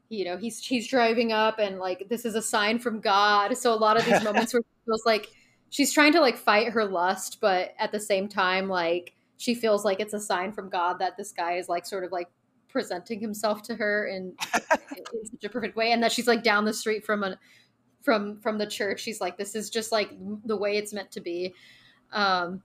you 0.09 0.23
know 0.23 0.38
he's 0.38 0.61
she's 0.61 0.88
driving 0.88 1.31
up 1.31 1.59
and 1.59 1.79
like 1.79 2.07
this 2.09 2.25
is 2.25 2.36
a 2.36 2.41
sign 2.41 2.79
from 2.79 3.01
god 3.01 3.57
so 3.57 3.73
a 3.73 3.75
lot 3.75 3.97
of 3.97 4.05
these 4.05 4.23
moments 4.23 4.53
where 4.53 4.61
she 4.86 4.86
feels 4.86 5.05
like 5.05 5.27
she's 5.74 5.91
trying 5.91 6.13
to 6.13 6.21
like 6.21 6.38
fight 6.38 6.69
her 6.69 6.86
lust 6.86 7.39
but 7.41 7.74
at 7.80 7.91
the 7.91 7.99
same 7.99 8.28
time 8.28 8.69
like 8.69 9.13
she 9.38 9.53
feels 9.53 9.84
like 9.84 9.99
it's 9.99 10.13
a 10.13 10.19
sign 10.19 10.51
from 10.51 10.69
god 10.69 10.99
that 10.99 11.17
this 11.17 11.32
guy 11.32 11.53
is 11.53 11.67
like 11.67 11.86
sort 11.86 12.03
of 12.03 12.11
like 12.11 12.30
presenting 12.74 13.19
himself 13.19 13.61
to 13.61 13.76
her 13.76 14.07
in, 14.07 14.34
in 15.13 15.26
such 15.26 15.43
a 15.43 15.49
perfect 15.49 15.76
way 15.76 15.91
and 15.91 16.01
that 16.01 16.11
she's 16.11 16.28
like 16.28 16.43
down 16.43 16.65
the 16.65 16.74
street 16.74 17.05
from 17.05 17.24
a 17.24 17.38
from 18.03 18.39
from 18.41 18.57
the 18.57 18.67
church. 18.67 18.99
She's 18.99 19.21
like 19.21 19.38
this 19.38 19.55
is 19.55 19.69
just 19.69 19.91
like 19.91 20.11
the 20.45 20.57
way 20.57 20.78
it's 20.78 20.93
meant 20.93 21.11
to 21.11 21.21
be. 21.21 21.53
Um, 22.11 22.61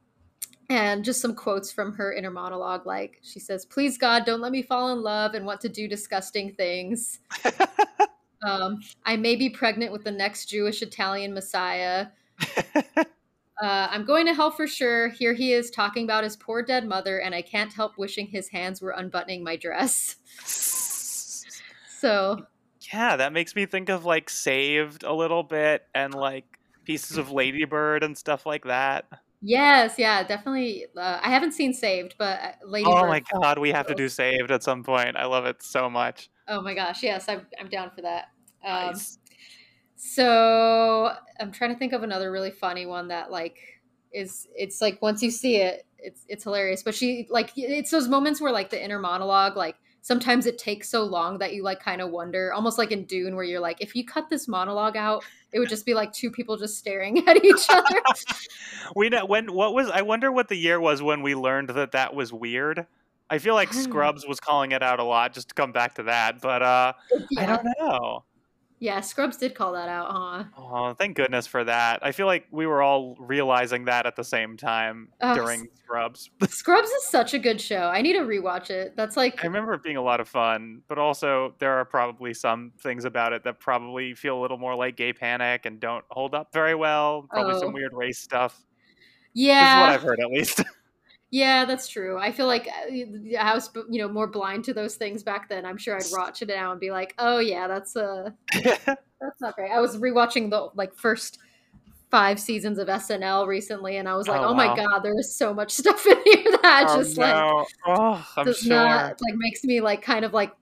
and 0.69 1.03
just 1.03 1.23
some 1.23 1.35
quotes 1.35 1.73
from 1.73 1.95
her 1.95 2.13
inner 2.13 2.31
monologue 2.31 2.85
like 2.85 3.19
she 3.23 3.41
says 3.41 3.65
please 3.65 3.97
god 3.97 4.27
don't 4.27 4.43
let 4.43 4.53
me 4.53 4.61
fall 4.61 4.93
in 4.93 5.03
love 5.03 5.33
and 5.33 5.47
want 5.47 5.63
to 5.63 5.69
do 5.69 5.89
disgusting 5.89 6.53
things. 6.53 7.21
Um, 8.41 8.79
i 9.05 9.17
may 9.17 9.35
be 9.35 9.51
pregnant 9.51 9.91
with 9.91 10.05
the 10.05 10.13
next 10.13 10.47
jewish 10.47 10.81
italian 10.81 11.35
messiah 11.35 12.07
uh, 12.97 13.05
i'm 13.63 14.05
going 14.05 14.27
to 14.27 14.35
hell 14.35 14.51
for 14.51 14.67
sure 14.67 15.09
here 15.09 15.35
he 15.35 15.53
is 15.53 15.71
talking 15.71 16.05
about 16.05 16.25
his 16.25 16.37
poor 16.37 16.63
dead 16.63 16.87
mother 16.87 17.19
and 17.19 17.35
i 17.35 17.43
can't 17.43 17.73
help 17.73 17.99
wishing 17.99 18.27
his 18.27 18.49
hands 18.49 18.81
were 18.81 18.91
unbuttoning 18.93 19.43
my 19.43 19.57
dress 19.57 20.17
so 22.01 22.39
yeah 22.93 23.17
that 23.17 23.33
makes 23.33 23.55
me 23.55 23.67
think 23.67 23.89
of 23.89 24.05
like 24.05 24.31
saved 24.31 25.03
a 25.03 25.13
little 25.13 25.43
bit 25.43 25.83
and 25.95 26.15
like 26.15 26.45
pieces 26.85 27.19
of 27.19 27.31
Lady 27.31 27.67
Bird 27.67 28.03
and 28.03 28.17
stuff 28.17 28.47
like 28.47 28.65
that 28.65 29.05
Yes, 29.41 29.95
yeah, 29.99 30.25
definitely. 30.25 30.87
Uh, 30.97 31.21
I 31.23 31.31
haven't 31.31 31.53
seen 31.53 31.73
Saved, 31.73 32.17
but 32.19 32.41
uh, 32.41 32.53
Lady. 32.67 32.91
Oh 32.91 33.03
Bird 33.03 33.09
my 33.09 33.23
god, 33.41 33.59
we 33.59 33.71
have 33.71 33.87
to 33.87 33.95
do 33.95 34.09
Saved 34.09 34.51
at 34.51 34.63
some 34.63 34.83
point. 34.83 35.17
I 35.17 35.27
love 35.27 35.47
it 35.47 35.63
so 35.63 35.89
much. 35.89 36.29
Oh 36.49 36.61
my 36.61 36.75
gosh, 36.75 37.03
yes, 37.03 37.29
I'm 37.29 37.47
I'm 37.61 37.69
down 37.69 37.91
for 37.95 38.03
that. 38.03 38.27
Um, 38.65 38.87
Nice. 38.87 39.18
So 39.99 41.13
I'm 41.41 41.51
trying 41.51 41.73
to 41.73 41.79
think 41.79 41.93
of 41.93 42.05
another 42.05 42.31
really 42.31 42.53
funny 42.53 42.87
one 42.87 43.09
that 43.09 43.33
like 43.33 43.59
is 44.13 44.47
it's 44.55 44.81
like 44.81 45.03
once 45.03 45.23
you 45.23 45.31
see 45.31 45.57
it, 45.57 45.87
it's 45.99 46.25
it's 46.29 46.45
hilarious. 46.45 46.85
But 46.85 46.95
she 46.95 47.27
like 47.31 47.51
it's 47.57 47.91
those 47.91 48.09
moments 48.09 48.41
where 48.41 48.53
like 48.53 48.71
the 48.71 48.83
inner 48.83 49.01
monologue 49.01 49.57
like 49.57 49.75
sometimes 50.03 50.47
it 50.47 50.57
takes 50.57 50.89
so 50.89 51.05
long 51.05 51.39
that 51.39 51.53
you 51.53 51.65
like 51.65 51.81
kind 51.81 52.01
of 52.01 52.11
wonder, 52.11 52.53
almost 52.53 52.79
like 52.79 52.93
in 52.93 53.05
Dune, 53.07 53.35
where 53.35 53.45
you're 53.45 53.61
like, 53.61 53.81
if 53.81 53.97
you 53.97 54.07
cut 54.07 54.31
this 54.31 54.47
monologue 54.47 54.97
out, 54.97 55.25
it 55.53 55.59
would 55.59 55.69
just 55.69 55.85
be 55.85 55.95
like 55.95 56.13
two 56.13 56.31
people 56.31 56.57
just 56.57 56.79
staring 56.79 57.19
at 57.29 57.45
each 57.45 57.67
other. 57.69 58.01
we 58.97 59.09
know 59.09 59.27
when 59.27 59.53
what 59.53 59.75
was 59.75 59.91
I 59.91 60.03
wonder 60.03 60.31
what 60.31 60.49
the 60.49 60.57
year 60.57 60.79
was 60.81 61.03
when 61.03 61.23
we 61.23 61.35
learned 61.35 61.71
that 61.71 61.93
that 61.93 62.15
was 62.15 62.33
weird. 62.33 62.87
I 63.31 63.39
feel 63.39 63.55
like 63.55 63.71
I 63.71 63.73
don't 63.73 63.83
know. 63.83 63.91
Scrubs 63.91 64.27
was 64.27 64.39
calling 64.39 64.71
it 64.71 64.83
out 64.83 65.01
a 65.01 65.05
lot 65.05 65.35
just 65.35 65.49
to 65.49 65.55
come 65.55 65.73
back 65.73 65.95
to 65.95 66.05
that, 66.05 66.41
but 66.41 66.63
uh 66.63 66.93
I 67.37 67.47
don't 67.47 67.67
know. 67.81 68.25
Yeah, 68.81 69.01
Scrubs 69.01 69.37
did 69.37 69.55
call 69.55 69.73
that 69.73 69.89
out, 69.89 70.09
huh? 70.11 70.45
Oh, 70.57 70.93
thank 70.95 71.17
goodness 71.17 71.47
for 71.47 71.65
that. 71.65 71.99
I 72.03 72.13
feel 72.13 72.27
like 72.27 72.47
we 72.51 72.67
were 72.67 72.81
all 72.83 73.17
realizing 73.19 73.85
that 73.87 74.07
at 74.07 74.15
the 74.17 74.23
same 74.25 74.57
time 74.57 75.09
Oh, 75.21 75.35
during 75.35 75.69
Scrubs. 75.75 76.31
Scrubs 76.49 76.89
is 76.89 77.05
such 77.09 77.35
a 77.35 77.39
good 77.39 77.61
show. 77.61 77.89
I 77.89 78.03
need 78.03 78.13
to 78.15 78.21
rewatch 78.21 78.71
it. 78.71 78.95
That's 78.97 79.17
like 79.17 79.43
I 79.43 79.47
remember 79.47 79.75
it 79.75 79.83
being 79.83 79.97
a 79.97 80.03
lot 80.03 80.21
of 80.21 80.29
fun, 80.29 80.83
but 80.89 80.99
also 80.99 81.55
there 81.59 81.73
are 81.75 81.85
probably 81.85 82.33
some 82.35 82.73
things 82.81 83.05
about 83.05 83.33
it 83.33 83.43
that 83.45 83.59
probably 83.61 84.15
feel 84.15 84.39
a 84.39 84.41
little 84.41 84.59
more 84.59 84.75
like 84.75 84.97
Gay 84.97 85.13
Panic 85.13 85.67
and 85.67 85.81
don't 85.81 86.05
hold 86.11 86.35
up 86.35 86.53
very 86.53 86.75
well. 86.75 87.27
Probably 87.31 87.55
Oh. 87.55 87.61
some 87.61 87.73
weird 87.73 87.93
race 87.93 88.19
stuff. 88.19 88.65
yeah. 89.35 89.93
This 89.93 90.01
is 90.01 90.05
what 90.05 90.13
I've 90.13 90.19
heard 90.19 90.21
at 90.21 90.31
least. 90.31 90.63
Yeah, 91.31 91.67
that's 91.67 91.89
true. 91.89 92.19
I 92.19 92.33
feel 92.33 92.47
like 92.47 92.69
uh, 92.69 93.37
I 93.39 93.55
was, 93.55 93.71
you 93.91 94.01
know, 94.01 94.09
more 94.09 94.27
blind 94.27 94.65
to 94.65 94.75
those 94.75 94.97
things 94.97 95.23
back 95.23 95.49
then. 95.49 95.67
I'm 95.67 95.77
sure 95.77 95.95
I'd 95.95 96.11
watch 96.11 96.41
it 96.41 96.49
now 96.49 96.73
and 96.73 96.81
be 96.81 96.91
like, 96.91 97.15
"Oh 97.19 97.39
yeah, 97.39 97.69
that's 97.69 97.97
a 97.97 98.35
that's 98.55 99.41
not 99.41 99.55
great." 99.55 99.71
I 99.71 99.81
was 99.81 99.99
rewatching 99.99 100.49
the 100.49 100.71
like 100.75 100.95
first 100.95 101.39
five 102.11 102.41
seasons 102.41 102.79
of 102.79 102.89
SNL 102.89 103.47
recently, 103.47 103.99
and 103.99 104.09
I 104.09 104.17
was 104.17 104.27
like, 104.27 104.41
Oh, 104.41 104.49
"Oh, 104.49 104.55
my 104.55 104.75
god, 104.75 105.01
there 105.01 105.19
is 105.19 105.37
so 105.37 105.53
much 105.53 105.71
stuff 105.75 106.07
in 106.07 106.17
here 106.25 106.45
that 106.63 106.87
oh, 106.89 106.97
just 106.97 107.19
like 107.19 107.35
oh, 107.87 108.27
I'm 108.37 108.47
does 108.47 108.61
sure. 108.61 108.75
not 108.75 109.21
like 109.21 109.35
makes 109.35 109.65
me 109.65 109.83
like 109.83 110.01
kind 110.01 110.25
of 110.25 110.33
like 110.33 110.53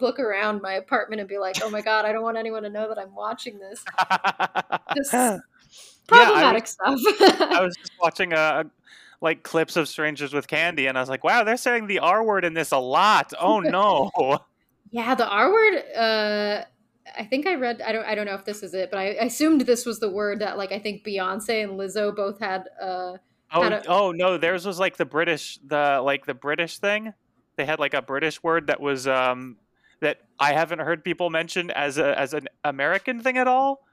look 0.00 0.18
around 0.18 0.62
my 0.62 0.74
apartment 0.74 1.20
and 1.20 1.28
be 1.28 1.36
like, 1.36 1.56
"Oh 1.62 1.68
my 1.68 1.82
god, 1.82 2.06
I 2.06 2.12
don't 2.12 2.22
want 2.22 2.38
anyone 2.38 2.62
to 2.62 2.70
know 2.70 2.88
that 2.88 2.98
I'm 2.98 3.14
watching 3.14 3.58
this." 3.58 3.84
Just 4.96 5.12
Yeah, 5.12 5.40
I 6.10 6.24
problematic 6.24 6.66
stuff. 6.68 6.98
I 7.20 7.60
was 7.60 7.76
just 7.76 7.92
watching 8.00 8.32
uh 8.32 8.64
like 9.20 9.42
clips 9.42 9.76
of 9.76 9.88
Strangers 9.88 10.32
with 10.32 10.46
Candy, 10.48 10.86
and 10.86 10.96
I 10.96 11.00
was 11.00 11.08
like, 11.08 11.24
"Wow, 11.24 11.44
they're 11.44 11.56
saying 11.56 11.86
the 11.86 11.98
R 12.00 12.22
word 12.24 12.44
in 12.44 12.54
this 12.54 12.72
a 12.72 12.78
lot." 12.78 13.32
Oh 13.40 13.60
no! 13.60 14.10
Yeah, 14.90 15.14
the 15.14 15.26
R 15.28 15.50
word. 15.52 15.74
Uh, 15.96 16.64
I 17.18 17.24
think 17.24 17.46
I 17.46 17.54
read. 17.54 17.80
I 17.82 17.92
don't. 17.92 18.04
I 18.04 18.14
don't 18.14 18.26
know 18.26 18.34
if 18.34 18.44
this 18.44 18.62
is 18.62 18.74
it, 18.74 18.90
but 18.90 18.98
I, 18.98 19.08
I 19.14 19.24
assumed 19.24 19.62
this 19.62 19.86
was 19.86 20.00
the 20.00 20.10
word 20.10 20.40
that, 20.40 20.56
like, 20.58 20.72
I 20.72 20.78
think 20.78 21.04
Beyonce 21.04 21.62
and 21.64 21.78
Lizzo 21.78 22.14
both 22.14 22.38
had. 22.40 22.68
Uh, 22.80 23.16
Oh, 23.52 23.62
How 23.62 23.68
to- 23.68 23.84
oh 23.86 24.10
no, 24.10 24.38
theirs 24.38 24.66
was 24.66 24.80
like 24.80 24.96
the 24.96 25.04
British, 25.04 25.60
the 25.64 26.00
like 26.02 26.26
the 26.26 26.34
British 26.34 26.78
thing. 26.78 27.14
They 27.54 27.64
had 27.64 27.78
like 27.78 27.94
a 27.94 28.02
British 28.02 28.42
word 28.42 28.66
that 28.66 28.80
was 28.80 29.06
um 29.06 29.56
that 30.00 30.18
I 30.40 30.52
haven't 30.52 30.80
heard 30.80 31.04
people 31.04 31.30
mention 31.30 31.70
as 31.70 31.96
a 31.96 32.18
as 32.18 32.34
an 32.34 32.48
American 32.64 33.20
thing 33.20 33.38
at 33.38 33.46
all. 33.46 33.85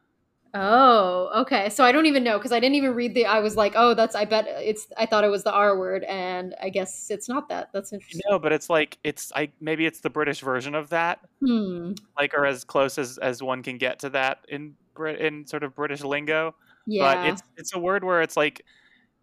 Oh, 0.53 1.41
okay. 1.41 1.69
So 1.69 1.83
I 1.83 1.91
don't 1.91 2.05
even 2.05 2.23
know 2.23 2.37
because 2.37 2.51
I 2.51 2.59
didn't 2.59 2.75
even 2.75 2.93
read 2.93 3.13
the. 3.13 3.25
I 3.25 3.39
was 3.39 3.55
like, 3.55 3.73
oh, 3.75 3.93
that's. 3.93 4.15
I 4.15 4.25
bet 4.25 4.45
it's. 4.47 4.87
I 4.97 5.05
thought 5.05 5.23
it 5.23 5.29
was 5.29 5.43
the 5.43 5.53
R 5.53 5.77
word, 5.77 6.03
and 6.03 6.55
I 6.61 6.69
guess 6.69 7.09
it's 7.09 7.27
not 7.27 7.49
that. 7.49 7.69
That's 7.73 7.93
interesting. 7.93 8.21
No, 8.29 8.39
but 8.39 8.51
it's 8.51 8.69
like 8.69 8.97
it's 9.03 9.31
I 9.35 9.51
maybe 9.59 9.85
it's 9.85 10.01
the 10.01 10.09
British 10.09 10.41
version 10.41 10.75
of 10.75 10.89
that, 10.89 11.19
Hmm. 11.41 11.93
like 12.17 12.33
or 12.33 12.45
as 12.45 12.63
close 12.63 12.97
as 12.97 13.17
as 13.17 13.41
one 13.41 13.63
can 13.63 13.77
get 13.77 13.99
to 13.99 14.09
that 14.11 14.45
in 14.49 14.75
Brit 14.95 15.19
in 15.19 15.45
sort 15.47 15.63
of 15.63 15.75
British 15.75 16.01
lingo. 16.03 16.55
Yeah. 16.85 17.15
But 17.15 17.29
it's 17.29 17.43
it's 17.57 17.75
a 17.75 17.79
word 17.79 18.03
where 18.03 18.21
it's 18.21 18.37
like 18.37 18.63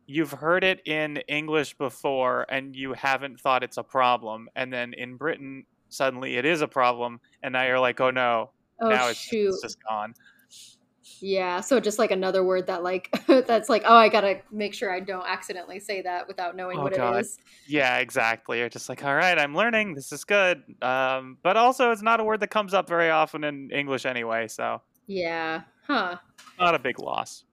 you've 0.06 0.32
heard 0.32 0.64
it 0.64 0.80
in 0.86 1.18
English 1.28 1.74
before 1.78 2.44
and 2.48 2.74
you 2.74 2.94
haven't 2.94 3.40
thought 3.40 3.62
it's 3.62 3.76
a 3.76 3.82
problem, 3.82 4.48
and 4.56 4.72
then 4.72 4.92
in 4.94 5.16
Britain 5.16 5.64
suddenly 5.88 6.36
it 6.36 6.44
is 6.44 6.62
a 6.62 6.68
problem, 6.68 7.20
and 7.42 7.52
now 7.52 7.64
you're 7.64 7.80
like, 7.80 8.00
oh 8.00 8.10
no, 8.10 8.50
oh 8.80 8.88
now 8.88 9.08
it's, 9.08 9.28
it's 9.32 9.62
just 9.62 9.78
gone. 9.88 10.14
Yeah. 11.20 11.60
So 11.60 11.80
just 11.80 11.98
like 11.98 12.10
another 12.10 12.44
word 12.44 12.66
that 12.68 12.82
like 12.82 13.10
that's 13.26 13.68
like 13.68 13.82
oh 13.86 13.96
I 13.96 14.08
gotta 14.08 14.40
make 14.50 14.74
sure 14.74 14.92
I 14.92 15.00
don't 15.00 15.26
accidentally 15.26 15.80
say 15.80 16.02
that 16.02 16.28
without 16.28 16.56
knowing 16.56 16.78
Oh, 16.78 16.82
what 16.84 16.94
God. 16.94 17.16
it 17.16 17.20
is. 17.20 17.38
Yeah, 17.66 17.98
exactly. 17.98 18.58
You're 18.58 18.68
just 18.68 18.88
like, 18.88 19.04
all 19.04 19.14
right, 19.14 19.38
I'm 19.38 19.54
learning. 19.54 19.94
This 19.94 20.12
is 20.12 20.24
good. 20.24 20.62
Um, 20.82 21.38
but 21.42 21.56
also, 21.56 21.90
it's 21.90 22.02
not 22.02 22.20
a 22.20 22.24
word 22.24 22.40
that 22.40 22.48
comes 22.50 22.74
up 22.74 22.88
very 22.88 23.10
often 23.10 23.44
in 23.44 23.70
English 23.70 24.06
anyway, 24.06 24.48
so 24.48 24.80
Yeah. 25.06 25.62
Huh. 25.86 26.16
not 26.58 26.74
a 26.74 26.78
big 26.78 26.98
loss. 26.98 27.44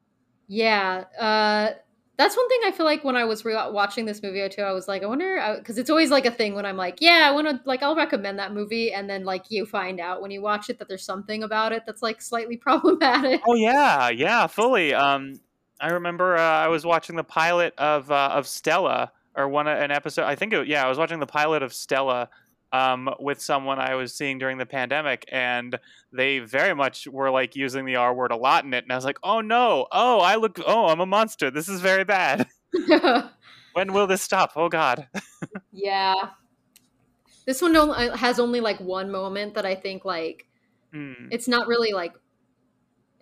Yeah, 0.48 1.04
uh, 1.20 1.72
that's 2.18 2.36
one 2.36 2.50
thing 2.50 2.62
I 2.66 2.72
feel 2.72 2.86
like 2.86 3.04
when 3.04 3.16
I 3.16 3.26
was 3.26 3.46
re- 3.46 3.54
watching 3.70 4.06
this 4.06 4.24
movie 4.24 4.48
too, 4.50 4.64
I 4.64 4.72
was 4.72 4.88
like, 4.88 5.04
I 5.04 5.06
wonder, 5.06 5.56
because 5.60 5.78
it's 5.78 5.90
always 5.90 6.10
like 6.10 6.26
a 6.26 6.32
thing 6.32 6.56
when 6.56 6.66
I'm 6.66 6.76
like, 6.76 6.98
yeah, 7.00 7.28
I 7.28 7.32
want 7.32 7.48
to, 7.48 7.60
like, 7.66 7.84
I'll 7.84 7.96
recommend 7.96 8.40
that 8.40 8.54
movie, 8.54 8.92
and 8.92 9.08
then 9.08 9.24
like 9.24 9.50
you 9.50 9.68
find 9.68 10.00
out 10.00 10.22
when 10.22 10.32
you 10.32 10.42
watch 10.42 10.70
it 10.70 10.80
that 10.80 10.88
there's 10.88 11.06
something 11.06 11.44
about 11.44 11.74
it 11.74 11.84
that's 11.86 12.02
like 12.02 12.22
slightly 12.22 12.58
problematic. 12.68 13.42
Oh 13.48 13.56
yeah, 13.56 14.10
yeah, 14.10 14.48
fully. 14.48 14.94
Um, 14.94 15.40
I 15.80 15.92
remember 15.92 16.38
uh, 16.38 16.42
I 16.42 16.68
was 16.70 16.86
watching 16.86 17.16
the 17.16 17.24
pilot 17.24 17.74
of 17.78 18.12
uh, 18.12 18.32
of 18.34 18.48
Stella, 18.48 19.12
or 19.36 19.48
one 19.48 19.68
an 19.68 19.92
episode. 19.92 20.24
I 20.24 20.36
think 20.36 20.54
it, 20.54 20.68
yeah, 20.68 20.84
I 20.84 20.90
was 20.90 20.98
watching 20.98 21.20
the 21.20 21.28
pilot 21.28 21.62
of 21.62 21.74
Stella. 21.74 22.30
Um, 22.74 23.10
with 23.20 23.42
someone 23.42 23.80
I 23.80 23.96
was 23.96 24.14
seeing 24.14 24.40
during 24.40 24.58
the 24.58 24.66
pandemic, 24.66 25.24
and 25.32 25.80
they 26.12 26.40
very 26.40 26.76
much 26.76 27.08
were 27.08 27.32
like 27.32 27.56
using 27.56 27.86
the 27.86 27.96
R 27.96 28.14
word 28.14 28.32
a 28.32 28.36
lot 28.36 28.66
in 28.66 28.74
it, 28.74 28.84
and 28.84 28.92
I 28.92 28.96
was 28.96 29.06
like, 29.06 29.20
"Oh 29.24 29.40
no! 29.40 29.88
Oh, 29.92 30.20
I 30.20 30.36
look! 30.36 30.60
Oh, 30.66 30.88
I'm 30.88 31.00
a 31.00 31.06
monster! 31.06 31.50
This 31.50 31.70
is 31.70 31.80
very 31.80 32.04
bad. 32.04 32.48
when 33.74 33.94
will 33.94 34.06
this 34.08 34.22
stop? 34.22 34.52
Oh 34.58 34.68
God!" 34.68 35.08
yeah, 35.72 36.14
this 37.46 37.62
one 37.62 37.76
uh, 37.76 38.16
has 38.18 38.40
only 38.40 38.60
like 38.60 38.80
one 38.82 39.10
moment 39.10 39.54
that 39.54 39.66
I 39.66 39.76
think 39.76 40.04
like 40.04 40.48
Hmm. 40.94 41.28
it's 41.32 41.48
not 41.48 41.68
really 41.68 41.92
like 41.92 42.14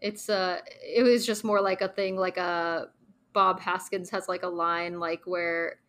it's 0.02 0.30
uh 0.30 0.60
it 0.84 1.04
was 1.04 1.26
just 1.26 1.44
more 1.44 1.62
like 1.62 1.82
a 1.82 1.88
thing 1.88 2.16
like 2.16 2.38
a 2.38 2.90
Bob 3.34 3.60
Hoskins 3.60 4.10
has 4.12 4.28
like 4.30 4.44
a 4.44 4.48
line 4.48 5.00
like 5.00 5.22
where 5.26 5.80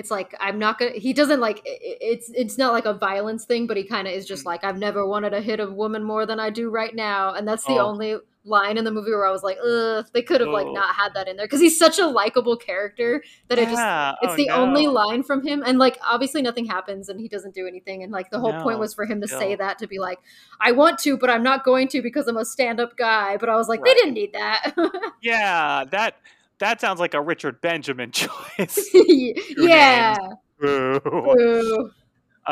it's 0.00 0.10
like 0.10 0.34
i'm 0.40 0.58
not 0.58 0.78
gonna 0.78 0.92
he 0.92 1.12
doesn't 1.12 1.40
like 1.40 1.60
it's 1.64 2.30
it's 2.34 2.56
not 2.58 2.72
like 2.72 2.86
a 2.86 2.94
violence 2.94 3.44
thing 3.44 3.66
but 3.68 3.76
he 3.76 3.84
kind 3.84 4.08
of 4.08 4.14
is 4.14 4.26
just 4.26 4.42
Mm. 4.42 4.46
like 4.46 4.64
i've 4.64 4.78
never 4.78 5.06
wanted 5.06 5.30
to 5.30 5.40
hit 5.40 5.60
a 5.60 5.70
woman 5.70 6.02
more 6.02 6.24
than 6.26 6.40
i 6.40 6.50
do 6.50 6.70
right 6.70 6.94
now 6.94 7.34
and 7.34 7.46
that's 7.46 7.64
the 7.64 7.74
Oh. 7.78 7.86
only 7.90 8.16
line 8.44 8.78
in 8.78 8.84
the 8.84 8.90
movie 8.90 9.10
where 9.10 9.26
I 9.26 9.30
was 9.32 9.42
like, 9.42 9.58
ugh, 9.62 10.06
they 10.14 10.22
could 10.22 10.40
have 10.40 10.48
like 10.48 10.66
not 10.66 10.94
had 10.94 11.12
that 11.12 11.28
in 11.28 11.36
there 11.36 11.44
because 11.44 11.60
he's 11.60 11.78
such 11.78 11.98
a 11.98 12.06
likable 12.06 12.56
character 12.56 13.22
that 13.48 13.58
it 13.58 13.68
just 13.68 13.82
it's 14.22 14.32
oh, 14.32 14.36
the 14.36 14.46
no. 14.46 14.54
only 14.54 14.86
line 14.86 15.22
from 15.22 15.46
him 15.46 15.62
and 15.66 15.78
like 15.78 15.98
obviously 16.02 16.40
nothing 16.40 16.64
happens 16.64 17.10
and 17.10 17.20
he 17.20 17.28
doesn't 17.28 17.54
do 17.54 17.66
anything 17.66 18.02
and 18.02 18.10
like 18.10 18.30
the 18.30 18.40
whole 18.40 18.54
point 18.62 18.78
was 18.78 18.94
for 18.94 19.04
him 19.04 19.20
to 19.20 19.26
still. 19.28 19.40
say 19.40 19.56
that 19.56 19.78
to 19.80 19.86
be 19.86 19.98
like 19.98 20.20
i 20.58 20.72
want 20.72 20.98
to 21.00 21.18
but 21.18 21.28
i'm 21.28 21.42
not 21.42 21.64
going 21.64 21.86
to 21.88 22.00
because 22.00 22.26
i'm 22.28 22.38
a 22.38 22.44
stand-up 22.46 22.96
guy 22.96 23.36
but 23.36 23.50
i 23.50 23.56
was 23.56 23.68
like 23.68 23.82
Right. 23.82 23.90
they 23.94 23.94
didn't 24.00 24.14
need 24.14 24.32
that 24.32 24.72
Yeah, 25.20 25.84
that 25.90 26.14
that 26.60 26.80
sounds 26.80 27.00
like 27.00 27.14
a 27.14 27.20
Richard 27.20 27.60
Benjamin 27.60 28.10
choice. 28.12 28.88
yeah 29.58 30.16
Boo. 30.60 31.00
Ooh. 31.06 31.90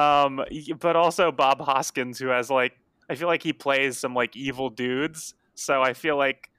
um, 0.00 0.42
but 0.80 0.96
also 0.96 1.30
Bob 1.30 1.60
Hoskins, 1.60 2.18
who 2.18 2.28
has 2.28 2.50
like, 2.50 2.72
I 3.10 3.14
feel 3.14 3.28
like 3.28 3.42
he 3.42 3.52
plays 3.52 3.98
some 3.98 4.14
like 4.14 4.34
evil 4.36 4.70
dudes. 4.70 5.34
So 5.54 5.82
I 5.82 5.92
feel 5.92 6.16
like 6.16 6.50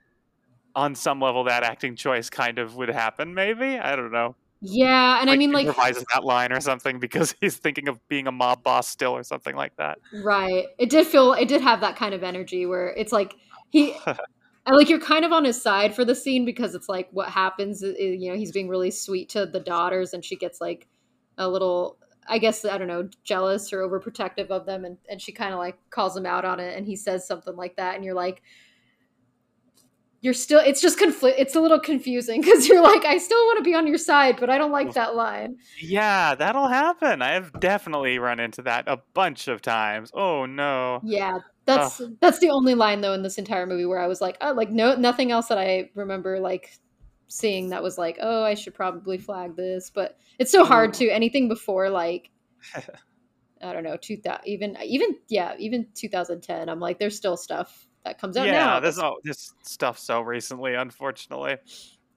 on 0.76 0.94
some 0.96 1.20
level 1.20 1.44
that 1.46 1.64
acting 1.64 1.96
choice 1.96 2.30
kind 2.30 2.60
of 2.60 2.76
would 2.76 2.90
happen. 2.90 3.34
Maybe 3.34 3.78
I 3.80 3.96
don't 3.96 4.12
know. 4.12 4.36
yeah 4.62 5.22
and 5.22 5.30
i 5.30 5.38
mean 5.38 5.54
like 5.54 5.66
improvises 5.66 6.04
that 6.14 6.26
line 6.26 6.52
or 6.52 6.60
something 6.60 7.00
because 7.00 7.34
he's 7.42 7.56
thinking 7.56 7.88
of 7.88 7.98
being 8.10 8.28
a 8.28 8.32
mob 8.32 8.62
boss 8.62 8.90
still 8.90 9.14
or 9.14 9.24
something 9.24 9.56
like 9.56 9.74
that. 9.78 9.98
right 10.22 10.66
it 10.78 10.90
did 10.90 11.08
feel 11.08 11.32
it 11.34 11.48
did 11.48 11.62
have 11.62 11.80
that 11.80 11.96
kind 11.96 12.14
of 12.14 12.24
energy 12.24 12.66
where 12.66 12.90
it's 12.98 13.14
like 13.14 13.36
he 13.70 13.96
I 14.66 14.74
like 14.74 14.90
you're 14.90 15.00
kind 15.00 15.26
of 15.26 15.32
on 15.32 15.46
his 15.46 15.62
side 15.62 15.96
for 15.96 16.06
the 16.06 16.16
scene 16.16 16.46
because 16.46 16.76
it's 16.76 16.90
like 16.90 17.10
what 17.12 17.30
happens 17.30 17.82
is, 17.82 17.96
you 18.00 18.32
know 18.32 18.38
he's 18.38 18.52
being 18.52 18.70
really 18.70 18.92
sweet 18.92 19.30
to 19.30 19.46
the 19.46 19.60
daughters 19.60 20.14
and 20.14 20.24
she 20.24 20.36
gets 20.36 20.62
like 20.62 20.88
a 21.38 21.48
little 21.48 21.98
I 22.28 22.38
guess 22.38 22.64
I 22.64 22.78
don't 22.78 22.88
know 22.88 23.10
jealous 23.24 23.74
or 23.74 23.80
overprotective 23.80 24.48
of 24.50 24.66
them 24.66 24.86
and 24.86 24.98
and 25.10 25.22
she 25.22 25.32
kind 25.32 25.54
of 25.54 25.60
like 25.60 25.78
calls 25.90 26.16
him 26.16 26.26
out 26.26 26.46
on 26.46 26.60
it 26.60 26.78
and 26.78 26.86
he 26.86 26.96
says 26.96 27.26
something 27.26 27.56
like 27.56 27.78
that 27.78 27.96
and 27.96 28.06
you're 28.06 28.14
like 28.14 28.42
you're 30.22 30.34
still 30.34 30.60
it's 30.60 30.82
just 30.82 31.00
conflict 31.00 31.40
it's 31.40 31.56
a 31.56 31.62
little 31.62 31.80
confusing 31.80 32.42
because 32.44 32.68
you're 32.68 32.84
like 32.84 33.06
I 33.06 33.18
still 33.18 33.44
want 33.46 33.58
to 33.58 33.64
be 33.64 33.74
on 33.74 33.88
your 33.88 33.98
side 33.98 34.38
but 34.40 34.50
I 34.50 34.58
don't 34.58 34.72
like 34.72 34.94
that 34.94 35.16
line 35.16 35.58
Yeah, 35.82 36.36
that'll 36.36 36.68
happen. 36.68 37.22
I 37.22 37.32
have 37.32 37.58
definitely 37.60 38.20
run 38.20 38.40
into 38.40 38.62
that 38.64 38.84
a 38.88 39.00
bunch 39.14 39.48
of 39.48 39.62
times. 39.62 40.12
Oh 40.14 40.46
no. 40.46 41.00
yeah 41.04 41.40
that's 41.70 42.02
that's 42.22 42.40
the 42.40 42.50
only 42.50 42.76
line 42.76 43.02
though 43.02 43.14
in 43.14 43.24
this 43.24 43.38
entire 43.38 43.66
movie 43.66 43.86
where 43.86 44.00
I 44.00 44.08
was 44.08 44.22
like 44.22 44.38
oh 44.42 44.54
like 44.54 44.70
no 44.70 44.96
nothing 44.96 45.32
else 45.32 45.48
that 45.48 45.58
I 45.58 45.90
remember 45.96 46.40
like 46.40 46.78
seeing 47.28 47.70
that 47.70 47.84
was 47.84 47.98
like 47.98 48.18
oh 48.22 48.44
I 48.44 48.56
should 48.56 48.74
probably 48.74 49.18
flag 49.18 49.56
this 49.56 49.90
but 49.90 50.18
it's 50.40 50.52
so 50.52 50.66
hard 50.66 50.94
to 50.96 51.10
anything 51.10 51.48
before 51.48 51.90
like 51.90 52.32
I 53.62 53.74
don't 53.74 53.84
know 53.84 53.98
2000 53.98 54.42
even 54.46 54.78
even 54.84 55.16
yeah 55.28 55.56
even 55.60 55.88
2010 55.94 56.70
I'm 56.70 56.80
like 56.80 56.98
there's 57.00 57.16
still 57.16 57.38
stuff 57.38 57.88
that 58.06 58.20
comes 58.20 58.38
out 58.38 58.48
yeah, 58.48 58.54
now 58.54 58.80
this 58.80 58.98
all 58.98 59.18
this 59.24 59.54
stuff 59.64 60.00
so 60.00 60.22
recently, 60.22 60.74
unfortunately. 60.74 61.58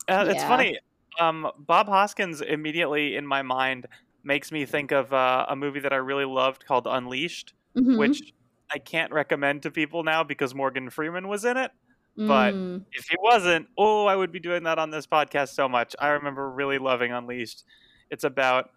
Uh, 0.09 0.27
It's 0.29 0.45
funny. 0.45 0.79
Um, 1.21 1.51
Bob 1.59 1.89
Hoskins 1.89 2.41
immediately 2.41 3.17
in 3.17 3.27
my 3.27 3.43
mind 3.43 3.87
makes 4.25 4.51
me 4.53 4.65
think 4.65 4.93
of 4.93 5.13
uh, 5.13 5.47
a 5.49 5.57
movie 5.57 5.81
that 5.81 5.93
I 5.93 5.97
really 5.97 6.25
loved 6.25 6.65
called 6.65 6.87
Unleashed, 6.87 7.55
Mhm. 7.77 7.99
which 7.99 8.33
I 8.73 8.79
can't 8.79 9.13
recommend 9.13 9.63
to 9.63 9.71
people 9.71 10.03
now 10.05 10.25
because 10.25 10.55
Morgan 10.55 10.89
Freeman 10.91 11.29
was 11.29 11.45
in 11.45 11.57
it. 11.57 11.71
but- 12.17 12.53
Mm. 12.55 12.85
If 12.93 13.09
he 13.09 13.17
wasn't, 13.21 13.69
oh, 13.79 14.05
I 14.07 14.15
would 14.17 14.33
be 14.33 14.39
doing 14.41 14.65
that 14.65 14.79
on 14.79 14.91
this 14.91 15.07
podcast 15.07 15.49
so 15.55 15.67
much. 15.69 15.97
I 15.99 16.09
remember 16.09 16.51
really 16.51 16.79
loving 16.79 17.11
Unleashed. 17.13 17.65
It's 18.11 18.25
about, 18.25 18.69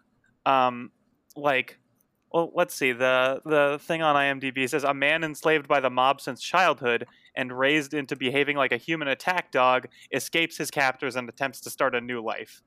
um, 0.46 0.90
like, 1.36 1.78
well, 2.32 2.50
let's 2.54 2.74
see. 2.74 2.92
the 2.92 3.42
The 3.44 3.78
thing 3.82 4.00
on 4.02 4.16
IMDb 4.16 4.66
says 4.68 4.84
a 4.84 4.94
man 4.94 5.22
enslaved 5.22 5.68
by 5.68 5.80
the 5.80 5.90
mob 5.90 6.20
since 6.22 6.40
childhood 6.42 7.06
and 7.34 7.56
raised 7.56 7.92
into 7.92 8.16
behaving 8.16 8.56
like 8.56 8.72
a 8.72 8.78
human 8.78 9.08
attack 9.08 9.50
dog 9.52 9.88
escapes 10.12 10.56
his 10.56 10.70
captors 10.70 11.14
and 11.16 11.28
attempts 11.28 11.60
to 11.62 11.70
start 11.70 11.94
a 11.94 12.00
new 12.00 12.22
life. 12.22 12.62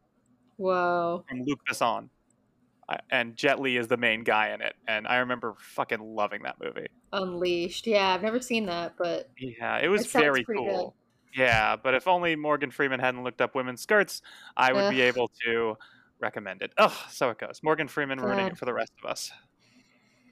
whoa 0.58 1.24
From 1.28 1.44
Luc 1.46 1.60
Besson. 1.68 2.10
And 3.10 3.36
Jet 3.36 3.60
Li 3.60 3.78
is 3.78 3.88
the 3.88 3.98
main 3.98 4.24
guy 4.24 4.50
in 4.54 4.62
it, 4.62 4.76
and 4.88 5.08
I 5.08 5.18
remember 5.18 5.56
fucking 5.60 6.00
loving 6.00 6.44
that 6.44 6.56
movie. 6.64 6.88
unleashed 7.14 7.88
yeah 7.88 8.14
I've 8.14 8.22
never 8.22 8.40
seen 8.40 8.66
that 8.68 8.94
but 8.98 9.30
Yeah, 9.40 9.78
it 9.80 9.88
was 9.90 10.06
It 10.06 10.12
very 10.12 10.44
pretty 10.44 10.64
good. 10.64 10.70
cool. 10.70 10.96
Yeah, 11.36 11.76
but 11.76 11.94
if 11.94 12.08
only 12.08 12.36
Morgan 12.36 12.72
Freeman 12.72 13.00
hadn't 13.00 13.24
looked 13.24 13.40
up 13.42 13.54
women's 13.56 13.82
skirts, 13.82 14.22
I 14.58 14.74
would 14.74 14.90
be 14.90 15.02
able 15.02 15.30
to 15.46 15.78
recommend 16.20 16.64
it. 16.64 16.72
Oh, 16.80 16.96
so 17.12 17.30
it 17.30 17.38
goes. 17.38 17.62
Morgan 17.64 17.88
Freeman 17.88 18.20
ruining 18.20 18.46
God. 18.46 18.52
it 18.54 18.58
for 18.58 18.66
the 18.66 18.74
rest 18.74 18.92
of 19.04 19.10
us. 19.10 19.32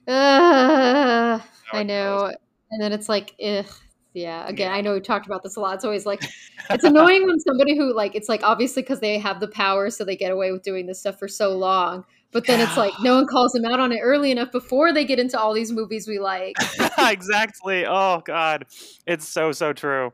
uh, 0.08 1.38
I 1.72 1.82
know 1.84 2.32
and 2.70 2.82
then 2.82 2.92
it's 2.92 3.08
like 3.08 3.34
ugh. 3.42 3.66
Yeah 4.14 4.46
again 4.48 4.72
I 4.72 4.80
know 4.80 4.94
we've 4.94 5.02
talked 5.02 5.26
about 5.26 5.42
this 5.42 5.56
a 5.56 5.60
lot 5.60 5.74
it's 5.74 5.84
always 5.84 6.06
like 6.06 6.22
it's 6.70 6.84
annoying 6.84 7.26
when 7.26 7.38
somebody 7.40 7.76
who 7.76 7.94
like 7.94 8.14
it's 8.14 8.28
like 8.28 8.42
obviously 8.42 8.82
because 8.82 9.00
they 9.00 9.18
have 9.18 9.40
the 9.40 9.48
power 9.48 9.90
so 9.90 10.04
they 10.04 10.16
get 10.16 10.32
away 10.32 10.52
with 10.52 10.62
doing 10.62 10.86
this 10.86 11.00
stuff 11.00 11.18
for 11.18 11.28
so 11.28 11.56
long 11.56 12.04
but 12.32 12.46
then 12.46 12.60
it's 12.60 12.76
like 12.76 12.92
no 13.00 13.14
one 13.16 13.26
calls 13.26 13.52
them 13.52 13.64
out 13.64 13.80
on 13.80 13.92
it 13.92 14.00
early 14.02 14.30
enough 14.30 14.52
before 14.52 14.92
they 14.92 15.04
get 15.04 15.18
into 15.18 15.38
all 15.38 15.52
these 15.52 15.72
movies 15.72 16.08
we 16.08 16.18
like 16.18 16.56
exactly. 16.98 17.86
Oh 17.86 18.22
god, 18.24 18.66
it's 19.06 19.28
so 19.28 19.52
so 19.52 19.72
true. 19.72 20.12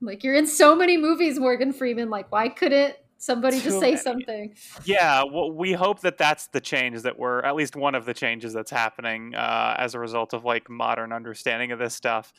like 0.00 0.24
you're 0.24 0.34
in 0.34 0.46
so 0.46 0.74
many 0.74 0.96
movies 0.96 1.38
morgan 1.38 1.72
freeman 1.72 2.10
like 2.10 2.30
why 2.32 2.48
couldn't 2.48 2.96
somebody 3.22 3.58
Too 3.58 3.64
just 3.64 3.78
say 3.78 3.92
many. 3.92 3.96
something 4.02 4.54
Yeah, 4.84 5.22
well, 5.22 5.52
we 5.52 5.72
hope 5.72 6.00
that 6.00 6.18
that's 6.18 6.48
the 6.48 6.60
change 6.60 7.02
that 7.02 7.16
we're 7.18 7.40
at 7.42 7.54
least 7.54 7.76
one 7.76 7.94
of 7.94 8.04
the 8.04 8.14
changes 8.14 8.52
that's 8.52 8.70
happening 8.72 9.34
uh, 9.36 9.76
as 9.78 9.94
a 9.94 10.00
result 10.00 10.32
of 10.32 10.44
like 10.44 10.68
modern 10.68 11.12
understanding 11.12 11.70
of 11.70 11.78
this 11.78 11.94
stuff 11.94 12.32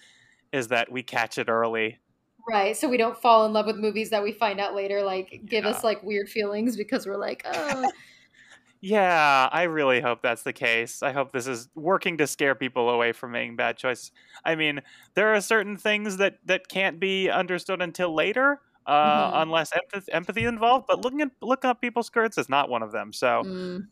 is 0.54 0.70
that 0.70 0.92
we 0.92 1.04
catch 1.04 1.38
it 1.38 1.50
early. 1.50 2.00
right 2.48 2.76
so 2.76 2.90
we 2.90 2.98
don't 2.98 3.18
fall 3.22 3.46
in 3.46 3.54
love 3.54 3.66
with 3.66 3.78
movies 3.78 4.10
that 4.10 4.22
we 4.24 4.32
find 4.34 4.60
out 4.60 4.76
later 4.76 5.02
like 5.02 5.42
give 5.46 5.64
Yeah. 5.64 5.72
us 5.72 5.84
like 5.84 6.04
weird 6.04 6.28
feelings 6.30 6.76
because 6.76 7.06
we're 7.08 7.18
like 7.18 7.42
oh 7.46 7.90
Yeah, 8.82 9.48
I 9.52 9.64
really 9.64 10.02
hope 10.02 10.22
that's 10.22 10.44
the 10.44 10.52
case. 10.52 11.02
I 11.02 11.14
hope 11.14 11.32
this 11.32 11.48
is 11.48 11.70
working 11.74 12.18
to 12.18 12.28
scare 12.28 12.54
people 12.54 12.90
away 12.90 13.14
from 13.14 13.32
making 13.32 13.56
bad 13.56 13.78
choices. 13.78 14.12
I 14.44 14.56
mean, 14.56 14.82
there 15.16 15.34
are 15.34 15.40
certain 15.40 15.78
things 15.78 16.18
that 16.18 16.40
that 16.46 16.68
can't 16.68 17.00
be 17.00 17.30
understood 17.30 17.82
until 17.82 18.14
later, 18.14 18.60
uh, 18.86 19.32
Mhm. 19.32 19.42
unless 19.42 19.72
empathy, 19.74 20.12
empathy 20.12 20.44
involved. 20.46 20.86
But 20.90 21.00
looking 21.00 21.22
at 21.22 21.32
looking 21.42 21.70
up 21.70 21.80
people's 21.80 22.08
skirts 22.08 22.38
is 22.38 22.50
not 22.50 22.68
one 22.70 22.84
of 22.84 22.92
them. 22.92 23.14
So, 23.14 23.46
mm. 23.46 23.88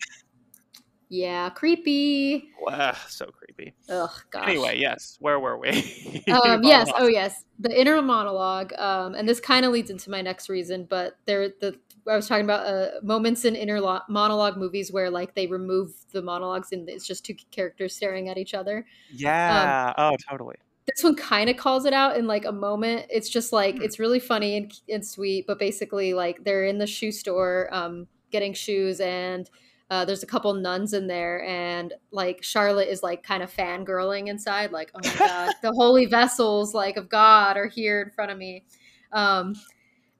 Yeah 1.11 1.49
creepy 1.49 2.49
ugh, 2.67 2.95
so 3.07 3.25
creepy. 3.25 3.73
Ugh, 3.89 4.09
gosh. 4.31 4.47
Anyway, 4.47 4.79
yes, 4.79 5.17
where 5.19 5.39
were 5.39 5.57
we? 5.57 5.69
um, 6.31 6.63
yes. 6.63 6.89
Oh, 6.97 7.07
yes. 7.07 7.43
The 7.59 7.79
inner 7.79 8.01
monologue, 8.01 8.73
um, 8.77 9.15
and 9.15 9.27
this 9.27 9.39
kind 9.39 9.65
of 9.65 9.71
leads 9.71 9.89
into 9.89 10.09
my 10.09 10.21
next 10.21 10.49
reason. 10.49 10.85
But 10.89 11.17
there, 11.25 11.49
the 11.49 11.77
I 12.07 12.15
was 12.15 12.27
talking 12.27 12.45
about 12.45 12.65
uh, 12.65 12.99
moments 13.03 13.45
in 13.45 13.55
inner 13.55 13.79
lo- 13.79 14.01
monologue 14.09 14.57
movies 14.57 14.91
where 14.91 15.09
like 15.09 15.35
they 15.35 15.47
remove 15.47 15.91
the 16.11 16.21
monologues 16.21 16.71
and 16.71 16.89
it's 16.89 17.05
just 17.05 17.23
two 17.23 17.35
characters 17.51 17.95
staring 17.95 18.29
at 18.29 18.37
each 18.37 18.53
other. 18.53 18.85
Yeah. 19.11 19.93
oh, 19.97 20.15
totally. 20.29 20.55
This 20.87 21.03
one 21.03 21.15
kind 21.15 21.49
of 21.49 21.57
calls 21.57 21.85
it 21.85 21.93
out 21.93 22.17
in 22.17 22.25
like 22.25 22.45
a 22.45 22.51
moment. 22.51 23.05
It's 23.09 23.29
just 23.29 23.53
like 23.53 23.75
Hmm. 23.75 23.83
it's 23.83 23.99
really 23.99 24.19
funny 24.19 24.57
and, 24.57 24.73
and 24.89 25.05
sweet, 25.05 25.45
but 25.45 25.59
basically 25.59 26.13
like 26.13 26.43
they're 26.43 26.65
in 26.65 26.79
the 26.79 26.87
shoe 26.87 27.11
store 27.11 27.69
um, 27.71 28.07
getting 28.31 28.53
shoes 28.53 28.99
and. 28.99 29.49
Uh, 29.91 30.05
there's 30.05 30.23
a 30.23 30.25
couple 30.25 30.53
nuns 30.53 30.93
in 30.93 31.05
there, 31.05 31.43
and 31.43 31.93
like 32.11 32.41
Charlotte 32.41 32.87
is 32.87 33.03
like 33.03 33.23
kind 33.23 33.43
of 33.43 33.53
fangirling 33.53 34.29
inside, 34.29 34.71
like, 34.71 34.89
oh 34.95 34.99
my 35.03 35.15
god, 35.19 35.53
the 35.61 35.73
holy 35.73 36.05
vessels 36.05 36.73
like 36.73 36.95
of 36.95 37.09
God 37.09 37.57
are 37.57 37.67
here 37.67 38.01
in 38.01 38.09
front 38.09 38.31
of 38.31 38.37
me. 38.37 38.63
Um, 39.11 39.53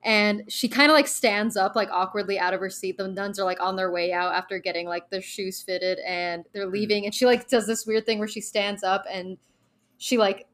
and 0.04 0.44
she 0.50 0.68
kind 0.68 0.92
of 0.92 0.96
like 0.96 1.08
stands 1.08 1.56
up 1.56 1.74
like 1.74 1.90
awkwardly 1.90 2.38
out 2.38 2.54
of 2.54 2.60
her 2.60 2.70
seat. 2.70 2.98
The 2.98 3.08
nuns 3.08 3.40
are 3.40 3.46
like 3.46 3.62
on 3.62 3.78
their 3.78 3.94
way 3.94 4.12
out 4.12 4.34
after 4.34 4.60
getting 4.60 4.88
like 4.90 5.10
their 5.10 5.22
shoes 5.22 5.62
fitted, 5.62 6.00
and 6.00 6.44
they're 6.52 6.68
leaving. 6.68 7.06
And 7.06 7.16
she 7.16 7.26
like 7.26 7.48
does 7.48 7.66
this 7.66 7.86
weird 7.86 8.06
thing 8.06 8.20
where 8.20 8.28
she 8.28 8.42
stands 8.42 8.84
up 8.84 9.06
and 9.10 9.38
she 9.98 10.18
like 10.18 10.48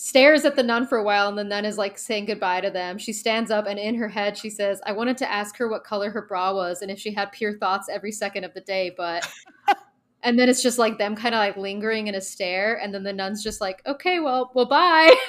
stares 0.00 0.44
at 0.44 0.54
the 0.54 0.62
nun 0.62 0.86
for 0.86 0.96
a 0.98 1.02
while 1.02 1.28
and 1.28 1.36
the 1.36 1.42
nun 1.42 1.64
is 1.64 1.76
like 1.76 1.98
saying 1.98 2.24
goodbye 2.24 2.60
to 2.60 2.70
them. 2.70 2.98
She 2.98 3.12
stands 3.12 3.50
up 3.50 3.66
and 3.66 3.80
in 3.80 3.96
her 3.96 4.06
head 4.08 4.38
she 4.38 4.48
says, 4.48 4.80
I 4.86 4.92
wanted 4.92 5.18
to 5.18 5.28
ask 5.28 5.56
her 5.56 5.66
what 5.68 5.82
color 5.82 6.08
her 6.10 6.22
bra 6.22 6.54
was 6.54 6.82
and 6.82 6.90
if 6.90 7.00
she 7.00 7.12
had 7.12 7.32
pure 7.32 7.58
thoughts 7.58 7.88
every 7.88 8.12
second 8.12 8.44
of 8.44 8.54
the 8.54 8.60
day, 8.60 8.94
but 8.96 9.28
and 10.22 10.38
then 10.38 10.48
it's 10.48 10.62
just 10.62 10.78
like 10.78 10.98
them 10.98 11.16
kind 11.16 11.34
of 11.34 11.40
like 11.40 11.56
lingering 11.56 12.06
in 12.06 12.14
a 12.14 12.20
stare 12.20 12.76
and 12.80 12.94
then 12.94 13.02
the 13.02 13.12
nun's 13.12 13.42
just 13.42 13.60
like, 13.60 13.82
Okay, 13.86 14.20
well, 14.20 14.52
well 14.54 14.66
bye. 14.66 15.12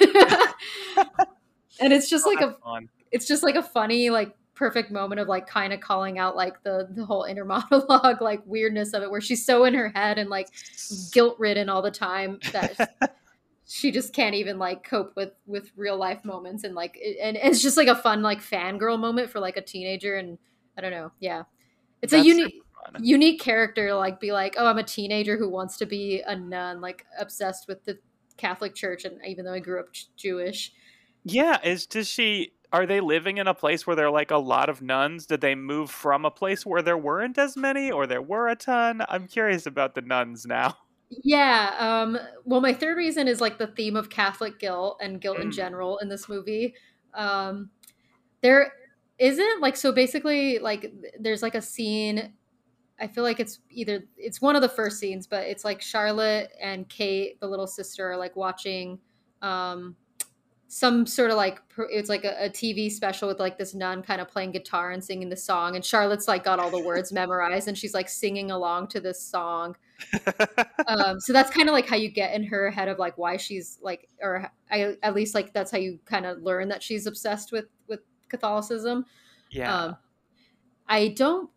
and 1.80 1.92
it's 1.92 2.08
just 2.08 2.24
Oh, 2.24 2.30
like 2.30 2.40
a 2.40 2.52
fun. 2.62 2.88
it's 3.10 3.26
just 3.26 3.42
like 3.42 3.56
a 3.56 3.62
funny 3.64 4.08
like 4.10 4.36
perfect 4.54 4.92
moment 4.92 5.20
of 5.20 5.26
like 5.26 5.48
kind 5.48 5.72
of 5.72 5.80
calling 5.80 6.20
out 6.20 6.36
like 6.36 6.62
the 6.62 6.86
the 6.92 7.04
whole 7.04 7.24
inner 7.24 7.44
monologue 7.72 8.20
like 8.22 8.40
weirdness 8.46 8.92
of 8.92 9.02
it 9.02 9.10
where 9.10 9.20
she's 9.20 9.44
so 9.44 9.64
in 9.64 9.74
her 9.74 9.88
head 9.88 10.16
and 10.16 10.30
like 10.30 10.48
guilt 11.12 11.34
ridden 11.40 11.68
all 11.68 11.82
the 11.82 11.90
time 11.90 12.38
that 12.52 13.16
she 13.72 13.92
just 13.92 14.12
can't 14.12 14.34
even 14.34 14.58
like 14.58 14.82
cope 14.82 15.14
with 15.14 15.30
with 15.46 15.70
real 15.76 15.96
life 15.96 16.24
moments 16.24 16.64
and 16.64 16.74
like 16.74 16.98
it, 17.00 17.16
and 17.22 17.36
it's 17.36 17.62
just 17.62 17.76
like 17.76 17.86
a 17.86 17.94
fun 17.94 18.20
like 18.20 18.40
fangirl 18.40 18.98
moment 18.98 19.30
for 19.30 19.38
like 19.38 19.56
a 19.56 19.62
teenager 19.62 20.16
and 20.16 20.38
i 20.76 20.80
don't 20.80 20.90
know 20.90 21.12
yeah 21.20 21.44
it's 22.02 22.12
a 22.12 22.20
unique 22.20 22.62
unique 22.98 23.40
character 23.40 23.88
to 23.88 23.96
like 23.96 24.18
be 24.18 24.32
like 24.32 24.54
oh 24.58 24.66
i'm 24.66 24.78
a 24.78 24.82
teenager 24.82 25.36
who 25.36 25.48
wants 25.48 25.76
to 25.76 25.86
be 25.86 26.20
a 26.26 26.34
nun 26.34 26.80
like 26.80 27.06
obsessed 27.20 27.68
with 27.68 27.84
the 27.84 27.96
catholic 28.36 28.74
church 28.74 29.04
and 29.04 29.18
even 29.24 29.44
though 29.44 29.54
i 29.54 29.60
grew 29.60 29.78
up 29.78 29.86
jewish 30.16 30.72
Yeah, 31.24 31.58
is 31.62 31.86
does 31.86 32.08
she 32.08 32.52
are 32.72 32.86
they 32.86 33.00
living 33.00 33.38
in 33.38 33.46
a 33.46 33.54
place 33.54 33.86
where 33.86 33.96
there 33.96 34.06
are 34.06 34.12
like 34.12 34.30
a 34.30 34.38
lot 34.38 34.68
of 34.68 34.80
nuns? 34.80 35.26
Did 35.26 35.40
they 35.40 35.54
move 35.54 35.90
from 35.90 36.24
a 36.24 36.30
place 36.30 36.64
where 36.64 36.82
there 36.82 36.96
weren't 36.96 37.36
as 37.36 37.56
many 37.56 37.90
or 37.90 38.06
there 38.06 38.22
were 38.22 38.48
a 38.48 38.56
ton? 38.56 39.02
I'm 39.08 39.26
curious 39.26 39.66
about 39.66 39.94
the 39.94 40.02
nuns 40.02 40.46
now. 40.46 40.76
Yeah. 41.10 41.74
Um, 41.78 42.18
well, 42.44 42.60
my 42.60 42.72
third 42.72 42.96
reason 42.96 43.26
is 43.26 43.40
like 43.40 43.58
the 43.58 43.66
theme 43.66 43.96
of 43.96 44.10
Catholic 44.10 44.58
guilt 44.58 44.98
and 45.02 45.20
guilt 45.20 45.40
in 45.40 45.50
Mm. 45.50 45.52
general 45.52 45.98
in 45.98 46.08
this 46.08 46.28
movie. 46.28 46.74
Um, 47.14 47.70
there 48.42 48.72
isn't 49.18 49.60
like 49.60 49.76
so 49.76 49.92
basically 49.92 50.58
like 50.60 50.92
there's 51.20 51.42
like 51.42 51.54
a 51.56 51.62
scene. 51.62 52.34
I 53.00 53.08
feel 53.08 53.24
like 53.24 53.40
it's 53.40 53.60
either 53.70 54.04
it's 54.18 54.40
one 54.42 54.56
of 54.56 54.62
the 54.62 54.68
first 54.70 54.98
scenes, 55.00 55.26
but 55.26 55.46
it's 55.46 55.64
like 55.64 55.82
Charlotte 55.82 56.52
and 56.60 56.88
Kate, 56.88 57.40
the 57.40 57.48
little 57.48 57.66
sister, 57.68 58.12
are 58.12 58.16
like 58.18 58.36
watching 58.36 59.00
um, 59.42 59.96
some 60.72 61.04
sort 61.04 61.30
of 61.30 61.36
like 61.36 61.60
it's 61.90 62.08
like 62.08 62.24
a, 62.24 62.46
a 62.46 62.48
TV 62.48 62.90
special 62.90 63.28
with 63.28 63.40
like 63.40 63.58
this 63.58 63.74
nun 63.74 64.02
kind 64.02 64.20
of 64.20 64.28
playing 64.28 64.52
guitar 64.52 64.92
and 64.92 65.02
singing 65.02 65.28
the 65.28 65.36
song, 65.36 65.74
and 65.74 65.84
Charlotte's 65.84 66.28
like 66.28 66.44
got 66.44 66.58
all 66.58 66.70
the 66.70 66.82
words 66.82 67.12
memorized, 67.20 67.68
and 67.68 67.76
she's 67.76 67.94
like 67.94 68.08
singing 68.08 68.50
along 68.50 68.88
to 68.88 69.00
this 69.00 69.20
song 69.20 69.76
um, 70.86 71.20
so 71.20 71.32
that's 71.32 71.50
kind 71.50 71.68
of 71.68 71.72
like 71.72 71.86
how 71.86 71.96
you 71.96 72.08
get 72.08 72.34
in 72.34 72.44
her 72.44 72.70
head 72.70 72.88
of 72.88 72.98
like 72.98 73.16
why 73.18 73.36
she's 73.36 73.78
like 73.82 74.08
or 74.22 74.50
I, 74.70 74.96
at 75.02 75.14
least 75.14 75.34
like 75.34 75.52
that's 75.52 75.70
how 75.70 75.78
you 75.78 75.98
kind 76.04 76.26
of 76.26 76.42
learn 76.42 76.68
that 76.68 76.82
she's 76.82 77.06
obsessed 77.06 77.52
with 77.52 77.66
with 77.88 78.00
catholicism 78.28 79.04
yeah. 79.50 79.74
um 79.74 79.96
i 80.88 81.08
don't 81.08 81.50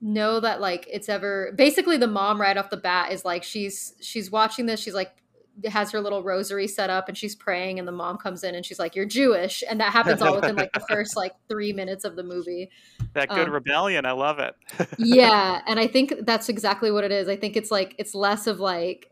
know 0.00 0.40
that 0.40 0.60
like 0.60 0.86
it's 0.90 1.08
ever 1.08 1.52
basically 1.56 1.96
the 1.96 2.06
mom 2.06 2.40
right 2.40 2.56
off 2.56 2.70
the 2.70 2.76
bat 2.76 3.12
is 3.12 3.24
like 3.24 3.42
she's 3.42 3.94
she's 4.00 4.30
watching 4.30 4.66
this 4.66 4.80
she's 4.80 4.94
like 4.94 5.22
has 5.64 5.90
her 5.90 6.00
little 6.00 6.22
rosary 6.22 6.68
set 6.68 6.90
up 6.90 7.08
and 7.08 7.16
she's 7.16 7.34
praying 7.34 7.78
and 7.78 7.88
the 7.88 7.92
mom 7.92 8.18
comes 8.18 8.44
in 8.44 8.54
and 8.54 8.66
she's 8.66 8.78
like 8.78 8.94
you're 8.94 9.06
jewish 9.06 9.64
and 9.70 9.80
that 9.80 9.90
happens 9.92 10.20
all 10.20 10.34
within 10.34 10.54
like 10.54 10.70
the 10.72 10.80
first 10.88 11.16
like 11.16 11.32
three 11.48 11.72
minutes 11.72 12.04
of 12.04 12.14
the 12.14 12.22
movie 12.22 12.68
that 13.14 13.28
good 13.30 13.48
um, 13.48 13.54
rebellion, 13.54 14.04
I 14.04 14.12
love 14.12 14.38
it. 14.38 14.54
yeah 14.98 15.62
and 15.66 15.80
i 15.80 15.86
think 15.86 16.12
that's 16.26 16.48
exactly 16.50 16.90
what 16.90 17.04
it 17.04 17.10
is 17.12 17.28
i 17.28 17.36
think 17.36 17.56
it's 17.56 17.70
like 17.70 17.94
it's 17.98 18.14
less 18.14 18.46
of 18.46 18.60
like 18.60 19.10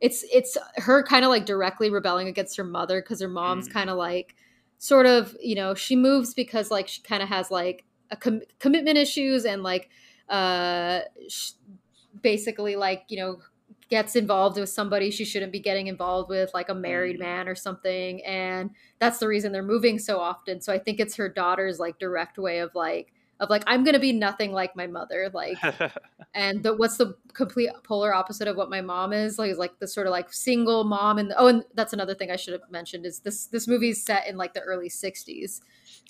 it's 0.00 0.24
it's 0.32 0.56
her 0.76 1.02
kind 1.02 1.24
of 1.24 1.30
like 1.30 1.44
directly 1.46 1.90
rebelling 1.90 2.28
against 2.28 2.56
her 2.56 2.64
mother 2.64 3.00
because 3.02 3.20
her 3.20 3.28
mom's 3.28 3.68
Mm. 3.68 3.72
kind 3.72 3.90
of 3.90 3.96
like 3.98 4.34
sort 4.78 5.06
of 5.06 5.36
you 5.40 5.54
know 5.54 5.74
she 5.74 5.96
moves 5.96 6.34
because 6.34 6.70
like 6.70 6.88
she 6.88 7.00
kind 7.02 7.22
of 7.22 7.28
has 7.28 7.50
like 7.50 7.84
a 8.10 8.16
com- 8.16 8.42
commitment 8.58 8.98
issues 8.98 9.44
and 9.44 9.62
like 9.62 9.88
uh 10.28 11.00
sh- 11.28 11.52
basically 12.22 12.76
like 12.76 13.02
you 13.08 13.16
know 13.18 13.38
gets 13.88 14.16
involved 14.16 14.58
with 14.58 14.68
somebody 14.68 15.10
she 15.10 15.24
shouldn't 15.24 15.52
be 15.52 15.60
getting 15.60 15.86
involved 15.86 16.28
with 16.28 16.50
like 16.54 16.68
a 16.68 16.74
married 16.74 17.16
Mm. 17.16 17.20
man 17.20 17.48
or 17.48 17.54
something 17.54 18.24
and 18.24 18.70
that's 18.98 19.18
the 19.18 19.28
reason 19.28 19.52
they're 19.52 19.62
moving 19.62 19.98
so 19.98 20.18
often 20.18 20.60
so 20.60 20.72
i 20.72 20.78
think 20.78 21.00
it's 21.00 21.16
her 21.16 21.28
daughter's 21.28 21.78
like 21.78 21.98
direct 21.98 22.38
way 22.38 22.58
of 22.58 22.74
like 22.74 23.12
of 23.40 23.50
like 23.50 23.62
i'm 23.66 23.84
gonna 23.84 23.98
be 23.98 24.12
nothing 24.12 24.52
like 24.52 24.74
my 24.76 24.86
mother 24.86 25.30
like 25.34 25.58
and 26.34 26.62
the, 26.62 26.74
what's 26.74 26.96
the 26.96 27.16
complete 27.32 27.68
polar 27.82 28.14
opposite 28.14 28.48
of 28.48 28.56
what 28.56 28.70
my 28.70 28.80
mom 28.80 29.12
is 29.12 29.38
like 29.38 29.50
is 29.50 29.58
like 29.58 29.78
the 29.80 29.88
sort 29.88 30.06
of 30.06 30.12
like 30.12 30.32
single 30.32 30.84
mom 30.84 31.18
and 31.18 31.32
oh 31.36 31.48
and 31.48 31.64
that's 31.74 31.92
another 31.92 32.14
thing 32.14 32.30
i 32.30 32.36
should 32.36 32.52
have 32.52 32.62
mentioned 32.70 33.04
is 33.04 33.20
this 33.20 33.46
this 33.46 33.66
movie's 33.66 34.02
set 34.02 34.26
in 34.28 34.36
like 34.36 34.54
the 34.54 34.60
early 34.60 34.88
60s 34.88 35.60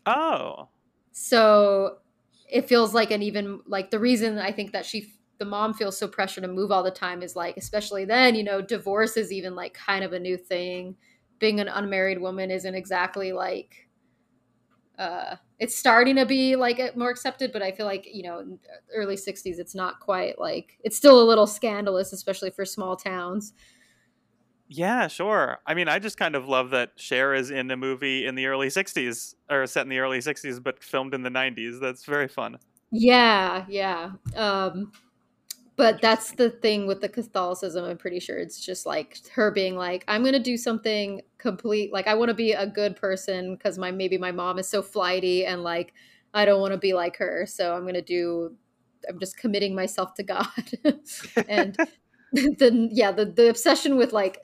oh. 0.06 0.68
so 1.12 1.98
it 2.48 2.68
feels 2.68 2.92
like 2.94 3.10
an 3.10 3.22
even 3.22 3.60
like 3.66 3.90
the 3.90 3.98
reason 3.98 4.38
i 4.38 4.52
think 4.52 4.72
that 4.72 4.84
she 4.84 5.14
the 5.44 5.50
mom 5.50 5.74
feels 5.74 5.98
so 5.98 6.08
pressure 6.08 6.40
to 6.40 6.48
move 6.48 6.72
all 6.72 6.82
the 6.82 6.90
time 6.90 7.22
is 7.22 7.36
like 7.36 7.56
especially 7.58 8.04
then 8.04 8.34
you 8.34 8.42
know 8.42 8.62
divorce 8.62 9.16
is 9.16 9.30
even 9.30 9.54
like 9.54 9.74
kind 9.74 10.02
of 10.02 10.12
a 10.14 10.18
new 10.18 10.36
thing 10.36 10.96
being 11.38 11.60
an 11.60 11.68
unmarried 11.68 12.20
woman 12.20 12.50
isn't 12.50 12.74
exactly 12.74 13.32
like 13.32 13.88
uh 14.98 15.36
it's 15.58 15.76
starting 15.76 16.16
to 16.16 16.24
be 16.24 16.56
like 16.56 16.96
more 16.96 17.10
accepted 17.10 17.52
but 17.52 17.60
i 17.62 17.70
feel 17.70 17.84
like 17.84 18.08
you 18.10 18.22
know 18.22 18.58
early 18.94 19.16
60s 19.16 19.58
it's 19.58 19.74
not 19.74 20.00
quite 20.00 20.38
like 20.38 20.78
it's 20.82 20.96
still 20.96 21.20
a 21.20 21.28
little 21.28 21.46
scandalous 21.46 22.12
especially 22.12 22.50
for 22.50 22.64
small 22.64 22.96
towns 22.96 23.52
Yeah, 24.66 25.08
sure. 25.08 25.58
I 25.66 25.74
mean, 25.74 25.88
I 25.88 25.98
just 25.98 26.16
kind 26.16 26.34
of 26.34 26.48
love 26.48 26.70
that 26.70 26.92
Cher 26.96 27.34
is 27.34 27.50
in 27.50 27.70
a 27.70 27.76
movie 27.76 28.26
in 28.26 28.34
the 28.34 28.46
early 28.46 28.70
60s, 28.70 29.34
or 29.50 29.66
set 29.66 29.82
in 29.82 29.90
the 29.90 29.98
early 29.98 30.20
60s, 30.20 30.58
but 30.58 30.82
filmed 30.82 31.12
in 31.12 31.22
the 31.22 31.30
90s. 31.30 31.78
That's 31.80 32.04
very 32.06 32.28
fun. 32.28 32.58
Yeah, 32.90 33.64
yeah. 33.68 34.12
Um 34.36 34.92
but 35.76 36.00
that's 36.00 36.32
the 36.32 36.50
thing 36.50 36.86
with 36.86 37.00
the 37.00 37.08
Catholicism. 37.08 37.84
I'm 37.84 37.98
pretty 37.98 38.20
sure 38.20 38.38
it's 38.38 38.64
just 38.64 38.86
like 38.86 39.18
her 39.34 39.50
being 39.50 39.76
like, 39.76 40.04
I'm 40.06 40.24
gonna 40.24 40.38
do 40.38 40.56
something 40.56 41.22
complete. 41.38 41.92
Like 41.92 42.06
I 42.06 42.14
want 42.14 42.28
to 42.28 42.34
be 42.34 42.52
a 42.52 42.66
good 42.66 42.96
person 42.96 43.54
because 43.56 43.78
my 43.78 43.90
maybe 43.90 44.18
my 44.18 44.32
mom 44.32 44.58
is 44.58 44.68
so 44.68 44.82
flighty 44.82 45.44
and 45.44 45.62
like 45.62 45.92
I 46.32 46.44
don't 46.44 46.60
want 46.60 46.72
to 46.72 46.78
be 46.78 46.92
like 46.94 47.16
her. 47.16 47.46
So 47.46 47.74
I'm 47.74 47.84
gonna 47.84 48.02
do. 48.02 48.56
I'm 49.08 49.18
just 49.18 49.36
committing 49.36 49.74
myself 49.74 50.14
to 50.14 50.22
God. 50.22 50.46
and 51.48 51.76
then 52.58 52.88
yeah, 52.92 53.10
the 53.12 53.26
the 53.26 53.50
obsession 53.50 53.96
with 53.96 54.12
like 54.12 54.38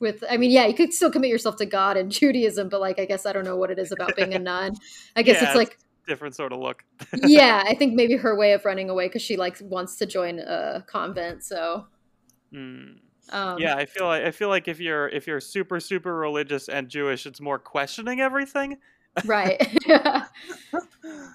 with 0.00 0.24
I 0.28 0.36
mean 0.36 0.50
yeah, 0.50 0.66
you 0.66 0.74
could 0.74 0.92
still 0.92 1.10
commit 1.10 1.30
yourself 1.30 1.56
to 1.56 1.66
God 1.66 1.96
in 1.96 2.10
Judaism, 2.10 2.68
but 2.68 2.80
like 2.80 2.98
I 2.98 3.04
guess 3.04 3.26
I 3.26 3.32
don't 3.32 3.44
know 3.44 3.56
what 3.56 3.70
it 3.70 3.78
is 3.78 3.92
about 3.92 4.16
being 4.16 4.34
a 4.34 4.38
nun. 4.38 4.74
I 5.16 5.22
guess 5.22 5.40
Yeah, 5.40 5.44
it's 5.48 5.54
like 5.54 5.78
Different 6.06 6.34
sort 6.34 6.52
of 6.52 6.58
look. 6.58 6.84
yeah, 7.24 7.62
I 7.66 7.74
think 7.74 7.94
maybe 7.94 8.16
her 8.16 8.36
way 8.36 8.52
of 8.52 8.64
running 8.64 8.90
away 8.90 9.06
because 9.08 9.22
she 9.22 9.36
like 9.36 9.56
wants 9.60 9.96
to 9.98 10.06
join 10.06 10.38
a 10.40 10.84
convent. 10.88 11.44
So 11.44 11.86
Hmm. 12.52 12.92
um, 13.30 13.58
yeah, 13.58 13.76
I 13.76 13.86
feel 13.86 14.06
like 14.06 14.24
I 14.24 14.30
feel 14.30 14.48
like 14.48 14.68
if 14.68 14.80
you're 14.80 15.08
if 15.08 15.26
you're 15.26 15.40
super 15.40 15.80
super 15.80 16.14
religious 16.16 16.68
and 16.68 16.88
Jewish, 16.88 17.24
it's 17.26 17.40
more 17.40 17.58
questioning 17.58 18.20
everything. 18.20 18.78
right. 19.24 19.60
uh, 19.88 20.22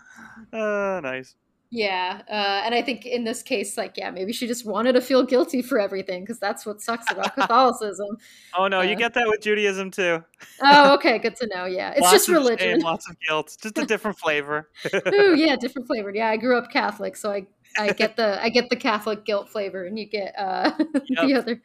nice. 1.01 1.35
Yeah, 1.69 2.21
uh, 2.29 2.61
and 2.65 2.73
I 2.73 2.81
think 2.81 3.05
in 3.05 3.23
this 3.23 3.43
case, 3.43 3.77
like 3.77 3.97
yeah, 3.97 4.09
maybe 4.11 4.31
she 4.33 4.47
just 4.47 4.65
wanted 4.65 4.93
to 4.93 5.01
feel 5.01 5.23
guilty 5.23 5.61
for 5.61 5.79
everything 5.79 6.23
because 6.23 6.39
that's 6.39 6.65
what 6.65 6.81
sucks 6.81 7.11
about 7.11 7.35
Catholicism. 7.35 8.17
Oh 8.57 8.67
no, 8.67 8.81
you 8.81 8.93
Uh, 8.93 8.95
get 8.95 9.13
that 9.15 9.27
with 9.27 9.41
Judaism 9.41 9.91
too. 9.91 10.23
Oh, 10.61 10.93
okay, 10.95 11.19
good 11.19 11.35
to 11.37 11.47
know. 11.53 11.65
Yeah, 11.65 11.91
it's 11.91 12.01
Lots 12.01 12.13
just 12.13 12.29
religion. 12.29 12.79
shame, 12.79 12.79
lots 12.79 13.09
of 13.09 13.17
guilt, 13.19 13.57
just 13.61 13.77
a 13.77 13.85
different 13.85 14.17
flavor. 14.17 14.69
Ooh, 15.13 15.35
yeah, 15.35 15.55
different 15.55 15.87
flavored. 15.87 16.15
Yeah, 16.15 16.29
I 16.29 16.37
grew 16.37 16.57
up 16.57 16.71
Catholic, 16.71 17.15
so 17.17 17.31
I 17.31 17.47
I 17.77 17.91
get 17.91 18.15
the 18.15 18.41
I 18.41 18.49
get 18.49 18.69
the 18.69 18.75
Catholic 18.77 19.25
guilt 19.25 19.49
flavor, 19.49 19.83
and 19.85 19.99
you 19.99 20.05
get 20.05 20.33
uh 20.37 20.71
the 21.09 21.33
other. 21.35 21.61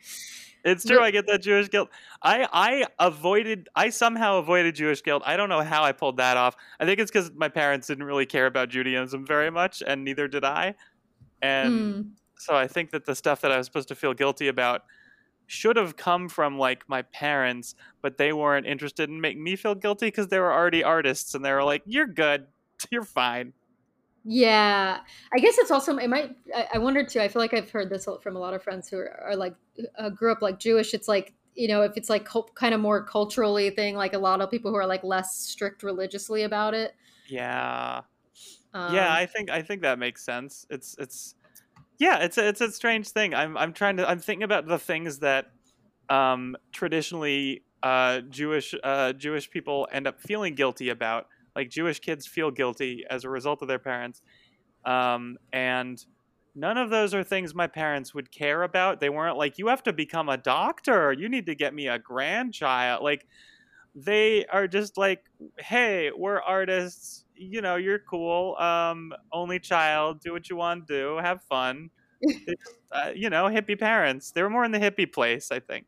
It's 0.64 0.84
true. 0.84 1.02
I 1.02 1.10
get 1.10 1.26
that 1.26 1.42
Jewish 1.42 1.68
guilt. 1.68 1.90
I 2.22 2.46
I 2.52 2.86
avoided. 2.98 3.68
I 3.74 3.90
somehow 3.90 4.38
avoided 4.38 4.76
Jewish 4.76 5.02
guilt. 5.02 5.22
I 5.26 5.36
don't 5.36 5.48
know 5.48 5.62
how 5.62 5.82
I 5.82 5.92
pulled 5.92 6.18
that 6.18 6.36
off. 6.36 6.54
I 6.78 6.84
think 6.86 7.00
it's 7.00 7.10
because 7.10 7.32
my 7.34 7.48
parents 7.48 7.88
didn't 7.88 8.04
really 8.04 8.26
care 8.26 8.46
about 8.46 8.68
Judaism 8.68 9.26
very 9.26 9.50
much, 9.50 9.82
and 9.84 10.04
neither 10.04 10.28
did 10.28 10.44
I. 10.44 10.74
And 11.42 11.82
Mm, 11.82 12.16
so 12.38 12.54
I 12.56 12.68
think 12.68 12.90
that 12.92 13.06
the 13.06 13.14
stuff 13.16 13.40
that 13.42 13.52
I 13.52 13.58
was 13.58 13.66
supposed 13.66 13.88
to 13.88 13.94
feel 13.96 14.14
guilty 14.14 14.48
about 14.48 14.82
should 15.46 15.76
have 15.76 15.96
come 15.96 16.28
from 16.28 16.58
like 16.58 16.88
my 16.88 17.02
parents, 17.02 17.74
but 18.02 18.18
they 18.18 18.32
weren't 18.32 18.66
interested 18.66 19.10
in 19.10 19.20
making 19.20 19.44
me 19.44 19.56
feel 19.56 19.74
guilty 19.74 20.06
because 20.08 20.28
they 20.28 20.38
were 20.40 20.52
already 20.52 20.84
artists, 20.84 21.34
and 21.34 21.44
they 21.44 21.52
were 21.52 21.64
like, 21.64 21.82
"You're 21.86 22.06
good. 22.06 22.48
You're 22.90 23.04
fine." 23.04 23.54
Yeah, 24.24 24.98
I 25.34 25.38
guess 25.38 25.58
it's 25.58 25.70
also 25.70 25.96
it 25.96 26.08
might. 26.08 26.36
I, 26.54 26.68
I 26.74 26.78
wonder 26.78 27.04
too. 27.04 27.20
I 27.20 27.28
feel 27.28 27.42
like 27.42 27.54
I've 27.54 27.70
heard 27.70 27.90
this 27.90 28.06
from 28.22 28.36
a 28.36 28.38
lot 28.38 28.54
of 28.54 28.62
friends 28.62 28.88
who 28.88 28.98
are, 28.98 29.20
are 29.24 29.36
like 29.36 29.54
uh, 29.98 30.10
grew 30.10 30.30
up 30.30 30.42
like 30.42 30.58
Jewish. 30.58 30.94
It's 30.94 31.08
like 31.08 31.34
you 31.54 31.68
know 31.68 31.82
if 31.82 31.96
it's 31.96 32.08
like 32.08 32.28
kind 32.54 32.74
of 32.74 32.80
more 32.80 33.04
culturally 33.04 33.70
thing, 33.70 33.96
like 33.96 34.12
a 34.12 34.18
lot 34.18 34.40
of 34.40 34.50
people 34.50 34.70
who 34.70 34.76
are 34.76 34.86
like 34.86 35.02
less 35.02 35.36
strict 35.36 35.82
religiously 35.82 36.44
about 36.44 36.74
it. 36.74 36.94
Yeah. 37.28 38.02
Um, 38.74 38.94
yeah 38.94 39.12
i 39.12 39.26
think 39.26 39.50
i 39.50 39.60
think 39.60 39.82
that 39.82 39.98
makes 39.98 40.24
sense 40.24 40.66
it's 40.70 40.96
it's 40.98 41.34
yeah 41.98 42.20
it's 42.20 42.38
a, 42.38 42.48
it's 42.48 42.60
a 42.62 42.72
strange 42.72 43.08
thing 43.10 43.34
i'm 43.34 43.54
i'm 43.58 43.74
trying 43.74 43.98
to 43.98 44.08
i'm 44.08 44.18
thinking 44.18 44.44
about 44.44 44.66
the 44.66 44.78
things 44.78 45.18
that 45.18 45.50
um 46.08 46.56
traditionally 46.72 47.64
uh 47.82 48.20
jewish 48.30 48.74
uh 48.82 49.12
jewish 49.12 49.50
people 49.50 49.86
end 49.92 50.06
up 50.06 50.20
feeling 50.22 50.54
guilty 50.54 50.88
about 50.88 51.26
like 51.54 51.68
jewish 51.68 52.00
kids 52.00 52.26
feel 52.26 52.50
guilty 52.50 53.04
as 53.10 53.24
a 53.24 53.30
result 53.30 53.62
of 53.62 53.68
their 53.68 53.78
parents 53.78 54.22
um 54.84 55.36
and 55.52 56.04
none 56.54 56.76
of 56.76 56.90
those 56.90 57.14
are 57.14 57.24
things 57.24 57.54
my 57.54 57.66
parents 57.66 58.14
would 58.14 58.30
care 58.30 58.62
about. 58.62 59.00
They 59.00 59.08
weren't 59.08 59.36
like 59.36 59.58
you 59.58 59.68
have 59.68 59.82
to 59.84 59.92
become 59.92 60.28
a 60.28 60.36
doctor. 60.36 61.12
You 61.12 61.28
need 61.28 61.46
to 61.46 61.54
get 61.54 61.74
me 61.74 61.88
a 61.88 61.98
grandchild. 61.98 63.02
Like 63.02 63.26
they 63.94 64.46
are 64.46 64.66
just 64.66 64.96
like 64.96 65.24
hey 65.58 66.10
we're 66.16 66.40
artists. 66.40 67.24
You 67.34 67.60
know 67.60 67.76
you're 67.76 67.98
cool. 67.98 68.56
Um 68.56 69.12
only 69.32 69.58
child. 69.58 70.20
Do 70.20 70.32
what 70.32 70.48
you 70.50 70.56
want 70.56 70.86
to 70.86 70.94
do. 70.94 71.18
Have 71.18 71.42
fun. 71.44 71.90
Uh, 72.94 73.10
you 73.14 73.30
know 73.30 73.44
hippie 73.44 73.80
parents. 73.80 74.32
They 74.32 74.42
were 74.42 74.50
more 74.50 74.66
in 74.66 74.70
the 74.70 74.78
hippie 74.78 75.10
place 75.10 75.50
i 75.50 75.58
think. 75.58 75.86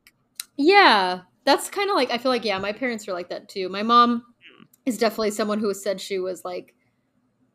Yeah, 0.57 1.21
that's 1.45 1.69
kind 1.69 1.91
of 1.91 1.97
like 1.97 2.11
I 2.11 2.17
feel 2.17 2.33
like 2.33 2.47
yeah, 2.47 2.59
my 2.59 2.73
parents 2.73 3.07
are 3.07 3.13
like 3.13 3.29
that 3.29 3.51
too. 3.51 3.69
My 3.69 3.83
mom. 3.83 4.25
Is 4.87 4.99
definitely 4.99 5.31
someone 5.31 5.59
who 5.59 5.73
said 5.75 6.01
she 6.01 6.19
was 6.19 6.45
like 6.45 6.75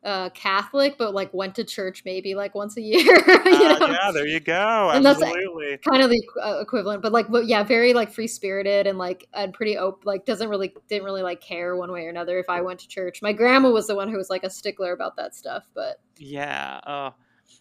uh, 0.03 0.29
Catholic, 0.29 0.97
but 0.97 1.13
like 1.13 1.33
went 1.33 1.55
to 1.55 1.63
church 1.65 2.03
maybe 2.05 2.33
like 2.33 2.55
once 2.55 2.77
a 2.77 2.81
year. 2.91 3.03
you 3.03 3.23
Ah, 3.27 3.77
know? 3.79 3.87
yeah, 3.87 4.11
there 4.13 4.25
you 4.27 4.39
go. 4.39 4.91
And 4.93 5.05
that's- 5.05 5.21
Absolutely. 5.21 5.77
kind 5.77 6.01
of 6.01 6.09
the 6.09 6.21
uh, 6.41 6.59
equivalent, 6.61 7.01
but 7.01 7.11
like, 7.11 7.27
but 7.29 7.47
yeah, 7.47 7.63
very 7.63 7.93
like 7.93 8.11
free 8.11 8.27
spirited 8.27 8.87
and 8.87 8.97
like 8.97 9.27
and 9.33 9.53
pretty 9.53 9.77
open. 9.77 10.01
Like, 10.05 10.25
doesn't 10.25 10.47
really 10.49 10.73
didn't 10.87 11.03
really 11.03 11.21
like 11.21 11.41
care 11.41 11.75
one 11.75 11.91
way 11.91 12.05
or 12.05 12.09
another 12.09 12.39
if 12.39 12.49
I 12.49 12.61
went 12.61 12.79
to 12.79 12.87
church. 12.87 13.21
My 13.21 13.33
grandma 13.33 13.71
was 13.71 13.87
the 13.87 13.95
one 13.95 14.09
who 14.09 14.15
was 14.17 14.29
like 14.29 14.43
a 14.45 14.49
stickler 14.49 14.93
about 14.93 15.17
that 15.17 15.35
stuff, 15.35 15.65
but 15.75 15.99
Yeah. 16.17 16.79
Uh, 16.85 17.11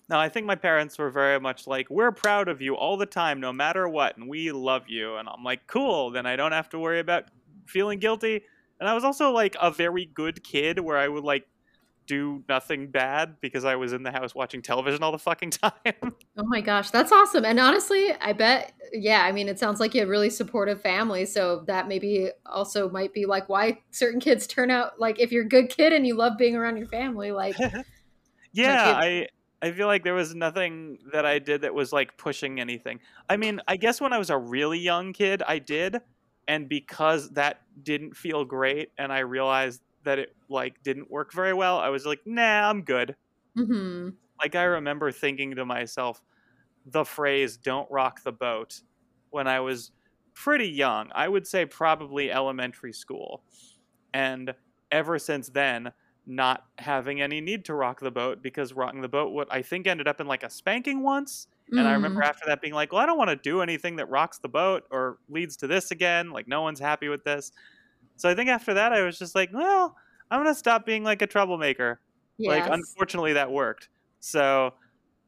no, 0.09 0.19
I 0.19 0.29
think 0.29 0.47
my 0.47 0.55
parents 0.55 0.97
were 0.99 1.11
very 1.11 1.41
much 1.41 1.67
like, 1.67 1.91
we're 1.91 2.13
proud 2.13 2.49
of 2.49 2.63
you 2.63 2.75
all 2.77 2.97
the 2.97 3.05
time, 3.07 3.41
no 3.41 3.53
matter 3.53 3.89
what, 3.89 4.17
and 4.17 4.29
we 4.29 4.53
love 4.53 4.85
you. 4.89 5.17
And 5.17 5.29
I'm 5.29 5.43
like, 5.45 5.67
cool. 5.67 6.11
Then 6.11 6.25
I 6.25 6.37
don't 6.37 6.53
have 6.53 6.69
to 6.71 6.79
worry 6.79 7.01
about 7.01 7.25
feeling 7.67 7.99
guilty. 7.99 8.43
And 8.81 8.89
I 8.89 8.95
was 8.95 9.05
also 9.05 9.31
like 9.31 9.57
a 9.61 9.71
very 9.71 10.07
good 10.07 10.43
kid 10.45 10.79
where 10.79 10.97
I 10.99 11.09
would 11.09 11.25
like 11.25 11.47
do 12.09 12.43
nothing 12.49 12.91
bad 12.91 13.37
because 13.41 13.65
I 13.65 13.77
was 13.77 13.93
in 13.93 14.03
the 14.03 14.11
house 14.11 14.35
watching 14.35 14.63
television 14.63 15.03
all 15.03 15.13
the 15.13 15.19
fucking 15.19 15.51
time. 15.51 15.73
Oh 16.37 16.47
my 16.47 16.61
gosh, 16.61 16.91
that's 16.91 17.13
awesome. 17.13 17.45
And 17.45 17.61
honestly, 17.61 18.13
I 18.21 18.33
bet, 18.33 18.73
yeah, 18.93 19.23
I 19.23 19.31
mean, 19.31 19.49
it 19.49 19.59
sounds 19.59 19.79
like 19.79 19.95
you 19.95 20.01
had 20.01 20.09
really 20.09 20.31
supportive 20.31 20.81
family. 20.81 21.27
So 21.27 21.65
that 21.67 21.87
maybe 21.87 22.31
also 22.47 22.89
might 22.89 23.13
be 23.13 23.27
like 23.27 23.49
why 23.49 23.81
certain 23.91 24.21
kids 24.21 24.47
turn 24.47 24.71
out 24.71 24.99
like 24.99 25.21
if 25.21 25.31
you're 25.31 25.45
a 25.45 25.49
good 25.49 25.69
kid 25.69 25.93
and 25.93 26.07
you 26.07 26.15
love 26.15 26.39
being 26.39 26.57
around 26.57 26.79
your 26.79 26.87
family, 26.87 27.31
like, 27.31 27.57
yeah, 28.53 28.95
I 28.97 29.29
I 29.61 29.73
feel 29.73 29.87
like 29.87 30.05
there 30.05 30.15
was 30.15 30.35
nothing 30.35 30.99
that 31.13 31.27
I 31.27 31.39
did 31.39 31.63
that 31.63 31.75
was 31.75 31.93
like 31.93 32.17
pushing 32.17 32.61
anything. 32.61 33.01
I 33.29 33.37
mean, 33.37 33.61
I 33.67 33.77
guess 33.77 34.01
when 34.01 34.13
I 34.13 34.19
was 34.19 34.31
a 34.31 34.39
really 34.39 34.79
young 34.79 35.13
kid, 35.13 35.43
I 35.47 35.59
did, 35.59 35.97
and 36.49 36.69
because 36.69 37.33
that 37.33 37.63
didn't 37.83 38.17
feel 38.17 38.45
great, 38.47 38.93
and 38.99 39.13
I 39.13 39.21
realized 39.21 39.83
that 40.05 40.19
it 40.21 40.31
like 40.51 40.83
didn't 40.85 41.11
work 41.11 41.33
very 41.35 41.55
well, 41.55 41.79
I 41.79 41.91
was 41.91 42.07
like, 42.07 42.21
nah, 42.27 42.71
I'm 42.71 42.85
good. 42.85 43.17
hmm 43.57 44.19
Like 44.43 44.55
I 44.55 44.65
remember 44.65 45.11
thinking 45.13 45.55
to 45.57 45.65
myself 45.65 46.23
the 46.87 47.05
phrase 47.05 47.57
"don't 47.59 47.91
rock 47.91 48.23
the 48.25 48.33
boat" 48.33 48.83
when 49.31 49.49
I 49.49 49.61
was 49.61 49.93
pretty 50.35 50.69
young. 50.69 51.11
I 51.15 51.29
would 51.29 51.47
say 51.47 51.67
probably 51.67 52.31
elementary 52.33 52.93
school. 52.93 53.45
And 54.15 54.55
ever 54.93 55.19
since 55.19 55.51
then, 55.51 55.93
not 56.27 56.65
having 56.79 57.21
any 57.23 57.41
need 57.41 57.65
to 57.67 57.75
rock 57.75 58.01
the 58.01 58.11
boat 58.13 58.43
because 58.43 58.73
rocking 58.75 59.03
the 59.03 59.09
boat 59.09 59.33
what 59.33 59.49
I 59.53 59.63
think 59.63 59.87
ended 59.87 60.09
up 60.09 60.21
in 60.21 60.27
like 60.29 60.43
a 60.45 60.51
spanking 60.51 61.03
once. 61.03 61.49
And 61.71 61.87
I 61.87 61.93
remember 61.93 62.23
after 62.23 62.47
that 62.47 62.61
being 62.61 62.73
like, 62.73 62.93
well, 62.93 63.03
I 63.03 63.07
don't 63.07 63.19
want 63.19 63.31
to 63.31 63.37
do 63.37 63.61
anything 63.61 63.97
that 63.97 64.09
rocks 64.09 64.39
the 64.39 64.49
boat 64.49 64.85
or 64.91 65.19
leads 65.29 65.57
to 65.59 65.67
this 65.67 65.91
again. 65.91 66.31
Like, 66.31 66.49
no 66.49 66.63
one's 66.63 66.81
happy 66.81 67.09
with 67.09 67.25
this. 67.25 67.53
So 68.17 68.29
I 68.29 68.35
think 68.35 68.49
after 68.49 68.75
that, 68.75 68.93
I 68.93 69.03
was 69.03 69.19
just 69.19 69.35
like, 69.35 69.51
well, 69.53 69.95
I'm 70.31 70.43
going 70.43 70.53
to 70.53 70.59
stop 70.59 70.87
being 70.87 71.05
like 71.05 71.21
a 71.21 71.27
troublemaker. 71.27 72.01
Like, 72.39 72.67
unfortunately, 72.71 73.35
that 73.35 73.51
worked. 73.51 73.89
So, 74.21 74.75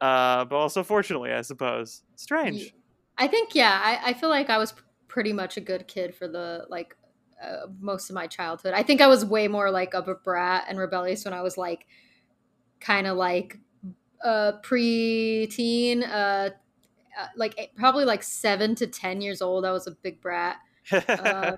uh, 0.01 0.45
but 0.45 0.57
also 0.57 0.83
fortunately, 0.83 1.33
I 1.33 1.43
suppose. 1.43 2.03
Strange. 2.17 2.73
I 3.19 3.27
think 3.29 3.55
yeah, 3.55 3.81
I, 3.83 4.11
I 4.11 4.13
feel 4.15 4.31
like 4.31 4.49
I 4.49 4.59
was 4.59 4.73
pretty 5.09 5.33
much 5.33 5.57
a 5.57 5.61
good 5.61 5.87
kid 5.89 6.15
for 6.15 6.27
the 6.27 6.65
like 6.71 6.97
uh, 7.43 7.67
most 7.81 8.09
of 8.09 8.15
my 8.15 8.27
childhood. 8.27 8.73
I 8.75 8.83
think 8.83 9.01
I 9.01 9.09
was 9.09 9.25
way 9.25 9.49
more 9.49 9.71
like 9.71 9.93
of 9.93 10.09
a 10.09 10.15
brat 10.15 10.65
and 10.69 10.79
rebellious 10.79 11.25
when 11.25 11.35
I 11.35 11.43
was 11.43 11.59
like 11.59 11.87
kind 12.81 13.07
of 13.07 13.17
like 13.17 13.59
uh 14.25 14.53
pre-teen 14.63 16.03
uh 16.03 16.51
uh, 17.19 17.27
like 17.37 17.55
eh, 17.59 17.67
probably 17.77 18.05
like 18.05 18.23
7 18.23 18.75
to 18.77 18.87
10 18.87 19.21
years 19.21 19.43
old 19.43 19.65
I 19.65 19.73
was 19.73 19.87
a 19.87 19.93
big 19.93 20.21
brat. 20.21 20.59
Um, 20.93 21.57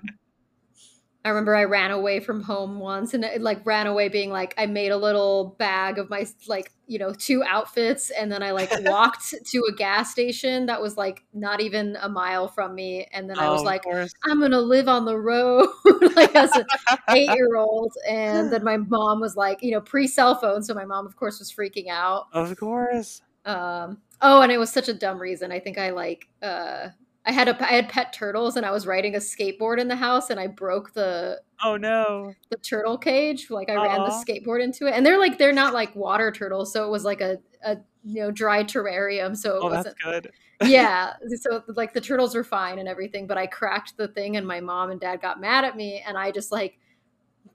I 1.25 1.29
remember 1.29 1.55
I 1.55 1.63
ran 1.63 1.91
away 1.91 2.19
from 2.19 2.41
home 2.41 2.79
once 2.79 3.13
and 3.13 3.23
it, 3.23 3.41
like 3.41 3.65
ran 3.65 3.87
away 3.87 4.09
being 4.09 4.29
like 4.29 4.53
I 4.57 4.65
made 4.65 4.91
a 4.91 4.97
little 4.97 5.55
bag 5.57 5.97
of 5.97 6.09
my 6.09 6.25
like 6.47 6.71
you 6.85 6.99
know 6.99 7.13
two 7.13 7.43
outfits 7.43 8.09
and 8.09 8.29
then 8.29 8.43
I 8.43 8.51
like 8.51 8.69
walked 8.81 9.33
to 9.45 9.63
a 9.71 9.73
gas 9.73 10.11
station 10.11 10.65
that 10.65 10.81
was 10.81 10.97
like 10.97 11.23
not 11.33 11.61
even 11.61 11.97
a 12.01 12.09
mile 12.09 12.49
from 12.49 12.75
me 12.75 13.07
and 13.13 13.29
then 13.29 13.39
I 13.39 13.49
was 13.49 13.61
Oh, 13.61 13.63
like. 13.63 13.83
I'm 14.25 14.41
gonna 14.41 14.59
live 14.59 14.89
on 14.89 15.05
the 15.05 15.17
road 15.17 15.67
like 16.15 16.35
as 16.35 16.51
an 16.57 16.65
eight 17.09 17.29
year 17.29 17.55
old 17.55 17.93
and 18.09 18.51
then 18.51 18.63
my 18.63 18.75
mom 18.77 19.21
was 19.21 19.35
like 19.37 19.63
you 19.63 19.71
know 19.71 19.81
pre 19.81 20.07
cell 20.07 20.35
phone 20.35 20.61
so 20.61 20.73
my 20.73 20.85
mom 20.85 21.05
of 21.05 21.15
course 21.15 21.39
was 21.39 21.51
freaking 21.53 21.87
out 21.89 22.27
Of 22.33 22.57
course. 22.57 23.21
um 23.45 24.01
oh 24.21 24.41
and 24.41 24.51
it 24.51 24.57
was 24.57 24.71
such 24.71 24.89
a 24.89 24.93
dumb 24.93 25.19
reason 25.19 25.51
I 25.53 25.59
think 25.59 25.77
I 25.77 25.91
like 25.91 26.27
uh 26.41 26.89
I 27.25 27.31
had 27.31 27.47
a 27.47 27.63
I 27.63 27.73
had 27.73 27.89
pet 27.89 28.13
turtles 28.13 28.57
and 28.57 28.65
I 28.65 28.71
was 28.71 28.85
riding 28.85 29.15
a 29.15 29.19
skateboard 29.19 29.79
in 29.79 29.87
the 29.87 29.95
house 29.95 30.29
and 30.29 30.39
I 30.39 30.47
broke 30.47 30.93
the 30.93 31.41
Oh 31.63 31.77
no. 31.77 32.35
the 32.49 32.57
turtle 32.57 32.97
cage. 32.97 33.49
Like 33.49 33.69
I 33.69 33.75
ran 33.75 34.03
the 34.03 34.09
skateboard 34.09 34.61
into 34.63 34.87
it, 34.87 34.93
and 34.93 35.05
they're 35.05 35.19
like 35.19 35.37
they're 35.37 35.53
not 35.53 35.73
like 35.73 35.95
water 35.95 36.31
turtles, 36.31 36.73
so 36.73 36.85
it 36.85 36.89
was 36.89 37.05
like 37.05 37.21
a 37.21 37.37
a 37.63 37.77
you 38.03 38.21
know 38.21 38.31
dry 38.31 38.63
terrarium, 38.63 39.35
so 39.37 39.55
it 39.57 39.63
Oh, 39.63 39.69
that's 39.69 39.77
wasn't. 39.77 39.97
good. 40.03 40.31
yeah, 40.65 41.13
so 41.41 41.63
like 41.75 41.93
the 41.93 42.01
turtles 42.01 42.35
were 42.35 42.43
fine 42.43 42.79
and 42.79 42.87
everything, 42.89 43.27
but 43.27 43.37
I 43.37 43.47
cracked 43.47 43.95
the 43.97 44.09
thing, 44.09 44.35
and 44.37 44.45
my 44.45 44.59
mom 44.59 44.91
and 44.91 44.99
dad 44.99 45.21
got 45.21 45.39
mad 45.39 45.63
at 45.63 45.77
me, 45.77 46.03
and 46.05 46.17
I 46.17 46.31
just 46.31 46.51
like 46.51 46.79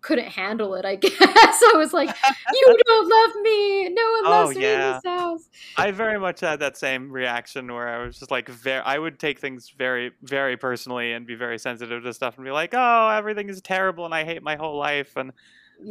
couldn't 0.01 0.29
handle 0.29 0.75
it. 0.75 0.85
I 0.85 0.97
guess 0.97 1.17
I 1.21 1.73
was 1.77 1.93
like, 1.93 2.09
"You 2.53 2.77
don't 2.87 3.09
love 3.09 3.43
me. 3.43 3.89
No 3.91 4.03
one 4.13 4.27
Oh, 4.27 4.31
loves 4.31 4.57
me 4.57 4.65
in 4.65 4.81
this 4.81 5.03
house." 5.05 5.49
I 5.77 5.91
very 5.91 6.19
much 6.19 6.41
had 6.41 6.61
that 6.61 6.77
same 6.77 7.11
reaction 7.11 7.73
where 7.73 7.89
I 7.89 8.05
was 8.05 8.19
just 8.19 8.31
like, 8.31 8.49
very, 8.49 8.83
I 8.83 8.99
would 8.99 9.19
take 9.19 9.39
things 9.39 9.73
very, 9.77 10.13
very 10.23 10.57
personally 10.57 11.13
and 11.13 11.27
be 11.27 11.35
very 11.35 11.59
sensitive 11.59 12.03
to 12.03 12.13
stuff 12.13 12.37
and 12.37 12.45
be 12.45 12.51
like, 12.51 12.75
oh, 12.75 13.09
everything 13.11 13.49
is 13.49 13.61
terrible 13.61 14.05
and 14.05 14.15
I 14.15 14.25
hate 14.25 14.43
my 14.43 14.57
whole 14.57 14.77
life. 14.79 15.17
And 15.17 15.33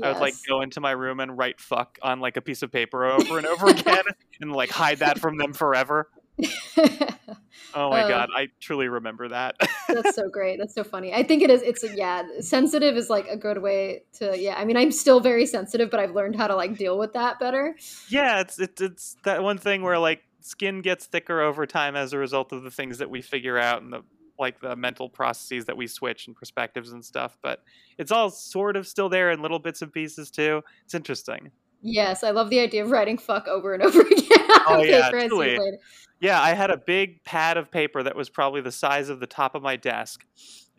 I 0.03 0.11
would 0.11 0.19
like 0.19 0.33
go 0.47 0.61
into 0.61 0.81
my 0.81 0.91
room 0.91 1.19
and 1.21 1.37
write 1.37 1.61
fuck 1.61 1.97
on 2.01 2.19
like 2.19 2.35
a 2.35 2.41
piece 2.41 2.61
of 2.61 2.71
paper 2.71 3.05
over 3.05 3.37
and 3.37 3.47
over 3.47 3.67
again 3.69 4.03
and 4.41 4.51
like 4.51 4.69
hide 4.69 4.99
that 4.99 5.19
from 5.19 5.37
them 5.37 5.53
forever. 5.53 6.09
Oh 7.73 7.89
my 7.89 8.03
Oh. 8.05 8.07
God. 8.07 8.29
I 8.33 8.47
truly 8.59 8.87
remember 8.87 9.27
that. 9.27 9.55
That's 9.87 10.15
so 10.15 10.29
great. 10.31 10.57
That's 10.57 10.73
so 10.73 10.83
funny. 10.83 11.13
I 11.13 11.21
think 11.21 11.43
it 11.43 11.49
is. 11.51 11.61
It's 11.61 11.83
yeah, 11.93 12.23
sensitive 12.39 12.95
is 12.97 13.09
like 13.09 13.27
a 13.27 13.37
good 13.37 13.61
way 13.61 14.03
to 14.13 14.37
yeah. 14.39 14.55
I 14.57 14.65
mean, 14.65 14.77
I'm 14.77 14.91
still 14.91 15.19
very 15.19 15.45
sensitive, 15.45 15.91
but 15.91 15.99
I've 15.99 16.15
learned 16.15 16.35
how 16.37 16.47
to 16.47 16.55
like 16.55 16.77
deal 16.77 16.97
with 16.97 17.13
that 17.13 17.39
better. 17.39 17.75
yeah, 18.09 18.39
it's, 18.39 18.59
it's, 18.59 18.81
it's 18.81 19.17
that 19.25 19.43
one 19.43 19.57
thing 19.57 19.83
where 19.83 19.99
like 19.99 20.23
skin 20.39 20.81
gets 20.81 21.05
thicker 21.05 21.41
over 21.41 21.65
time 21.67 21.95
as 21.95 22.13
a 22.13 22.17
result 22.17 22.51
of 22.51 22.63
the 22.63 22.71
things 22.71 22.97
that 22.99 23.09
we 23.09 23.21
figure 23.21 23.57
out 23.59 23.81
and 23.81 23.91
the 23.93 24.01
like 24.39 24.59
the 24.61 24.75
mental 24.75 25.09
processes 25.09 25.65
that 25.65 25.75
we 25.75 25.87
switch 25.87 26.27
and 26.27 26.35
perspectives 26.35 26.91
and 26.91 27.03
stuff 27.03 27.37
but 27.41 27.63
it's 27.97 28.11
all 28.11 28.29
sort 28.29 28.77
of 28.77 28.87
still 28.87 29.09
there 29.09 29.31
in 29.31 29.41
little 29.41 29.57
bits 29.59 29.81
and 29.81 29.91
pieces 29.91 30.29
too 30.29 30.61
it's 30.85 30.93
interesting 30.93 31.51
Yes, 31.81 32.23
I 32.23 32.31
love 32.31 32.49
the 32.49 32.59
idea 32.59 32.83
of 32.83 32.91
writing 32.91 33.17
fuck 33.17 33.47
over 33.47 33.73
and 33.73 33.83
over 33.87 34.01
again. 34.01 34.47
Oh, 34.67 34.83
yeah, 34.83 35.05
paper 35.05 35.17
as 35.17 35.23
you 35.23 35.29
truly. 35.29 35.77
yeah 36.19 36.41
i 36.41 36.53
had 36.53 36.69
a 36.71 36.77
big 36.77 37.23
pad 37.23 37.57
of 37.57 37.71
paper 37.71 38.03
that 38.03 38.15
was 38.15 38.29
probably 38.29 38.61
the 38.61 38.71
size 38.71 39.09
of 39.09 39.19
the 39.19 39.27
top 39.27 39.55
of 39.55 39.61
my 39.61 39.75
desk 39.75 40.25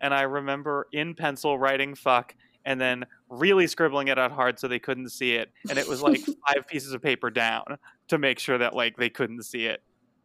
and 0.01 0.13
i 0.13 0.23
remember 0.23 0.89
in 0.93 1.15
pencil 1.15 1.59
writing 1.59 1.95
fuck 1.95 2.35
and 2.65 2.81
then 2.81 3.05
really 3.31 3.67
scribbling 3.67 4.09
it 4.09 4.19
out 4.19 4.33
hard 4.33 4.59
so 4.59 4.69
they 4.69 4.79
couldn't 4.79 5.11
see 5.11 5.35
it 5.35 5.51
and 5.71 5.79
it 5.79 5.87
was 5.87 6.03
like 6.03 6.21
five 6.47 6.67
pieces 6.67 6.93
of 6.93 7.03
paper 7.03 7.31
down 7.31 7.65
to 8.09 8.19
make 8.19 8.39
sure 8.39 8.59
that 8.59 8.75
like 8.75 8.97
they 8.97 9.11
couldn't 9.11 9.43
see 9.43 9.67
it 9.67 9.83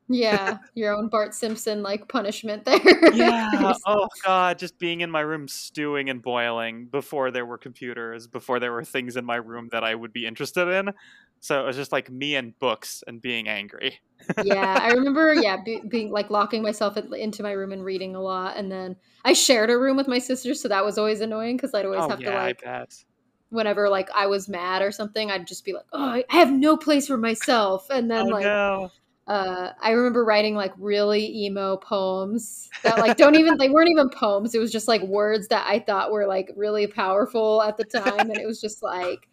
Yeah, 0.10 0.58
your 0.76 0.93
own 0.93 1.08
Bart 1.08 1.34
Simpson 1.34 1.82
like 1.82 2.08
punishment 2.08 2.66
there. 2.66 2.82
yeah 3.14 3.74
oh 3.86 4.08
god 4.24 4.58
just 4.60 4.78
being 4.80 5.01
in 5.01 5.10
my 5.10 5.22
room 5.22 5.47
stewing 5.47 6.10
and 6.10 6.22
boiling 6.22 6.86
before 6.86 7.32
there 7.32 7.45
were 7.45 7.58
computers 7.58 8.28
before 8.28 8.60
there 8.60 8.72
were 8.72 8.84
things 8.84 9.16
in 9.16 9.24
my 9.26 9.36
room 9.36 9.70
that 9.72 9.84
i 9.84 9.93
would 9.93 10.12
be 10.12 10.26
interested 10.26 10.68
in 10.68 10.91
so 11.39 11.62
it 11.62 11.66
was 11.66 11.76
just 11.76 11.91
like 11.91 12.10
me 12.10 12.36
and 12.36 12.58
books 12.60 13.04
and 13.08 13.22
being 13.22 13.47
angry 13.47 13.99
yeah, 14.43 14.80
I 14.82 14.91
remember. 14.93 15.34
Yeah, 15.34 15.58
be, 15.64 15.82
being 15.88 16.12
like 16.12 16.30
locking 16.30 16.62
myself 16.62 16.97
in, 16.97 17.14
into 17.14 17.43
my 17.43 17.51
room 17.51 17.72
and 17.72 17.84
reading 17.84 18.16
a 18.16 18.22
lot, 18.22 18.58
and 18.58 18.72
then 18.72 18.95
I 19.26 19.34
shared 19.34 19.70
a 19.70 19.78
room 19.78 19.97
with 19.97 20.08
my 20.08 20.20
sister, 20.20 20.54
so 20.54 20.68
that 20.68 20.84
was 20.86 20.97
always 20.97 21.22
annoying 21.22 21.58
because 21.58 21.74
I'd 21.74 21.86
always 21.86 22.04
oh 22.04 22.10
have 22.10 22.22
yeah 22.22 22.32
to 22.32 22.38
like 22.38 22.66
i 22.66 22.80
bet 22.80 23.04
whenever 23.49 23.88
like 23.89 24.10
I 24.16 24.28
was 24.28 24.49
mad 24.49 24.82
or 24.82 24.91
something, 24.91 25.30
I'd 25.30 25.47
just 25.47 25.66
be 25.66 25.74
like, 25.74 25.86
"Oh, 25.93 26.04
I 26.04 26.26
have 26.30 26.51
no 26.51 26.78
place 26.78 27.08
for 27.08 27.18
myself," 27.18 27.88
and 27.89 28.10
then 28.10 28.28
oh 28.28 28.30
like 28.30 28.45
no 28.45 28.91
uh, 29.28 29.70
I 29.82 29.92
remember 29.92 30.26
writing 30.26 30.56
like 30.56 30.74
really 30.78 31.46
emo 31.46 31.78
poems 31.78 32.70
that 32.84 32.98
like 32.98 33.16
don't 33.16 33.36
even 33.36 33.58
they 33.58 33.70
weren't 33.70 33.90
even 33.90 34.10
poems. 34.10 34.54
It 34.54 34.60
was 34.60 34.72
just 34.72 34.88
like 34.88 35.02
words 35.04 35.48
that 35.48 35.66
I 35.68 35.80
thought 35.80 36.12
were 36.12 36.28
like 36.28 36.52
really 36.58 36.88
powerful 36.88 37.62
at 37.62 37.78
the 37.78 37.86
time, 37.86 38.30
and 38.30 38.38
it 38.38 38.46
was 38.46 38.60
just 38.60 38.84
like 38.84 39.30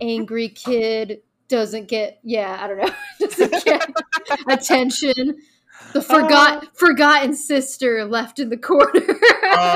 angry 0.00 0.48
kid 0.48 1.22
doesn't 1.48 1.88
get 1.88 2.20
yeah 2.22 2.58
I 2.60 2.66
don't 2.68 2.78
know 2.78 2.94
doesn't 3.20 3.64
get 3.64 3.90
attention. 4.48 5.38
The 5.92 6.02
forgot 6.02 6.76
forgotten 6.76 7.34
sister 7.34 8.04
left 8.04 8.38
in 8.38 8.50
the 8.50 8.56
corner. 8.56 9.18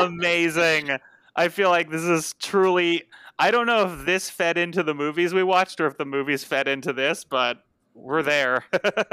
amazing 0.04 0.90
i 1.34 1.48
feel 1.48 1.70
like 1.70 1.90
this 1.90 2.02
is 2.02 2.34
truly 2.34 3.04
i 3.38 3.50
don't 3.50 3.66
know 3.66 3.86
if 3.86 4.04
this 4.04 4.28
fed 4.28 4.58
into 4.58 4.82
the 4.82 4.94
movies 4.94 5.32
we 5.32 5.42
watched 5.42 5.80
or 5.80 5.86
if 5.86 5.96
the 5.96 6.04
movies 6.04 6.44
fed 6.44 6.68
into 6.68 6.92
this 6.92 7.24
but 7.24 7.64
we're 7.94 8.22
there 8.22 8.64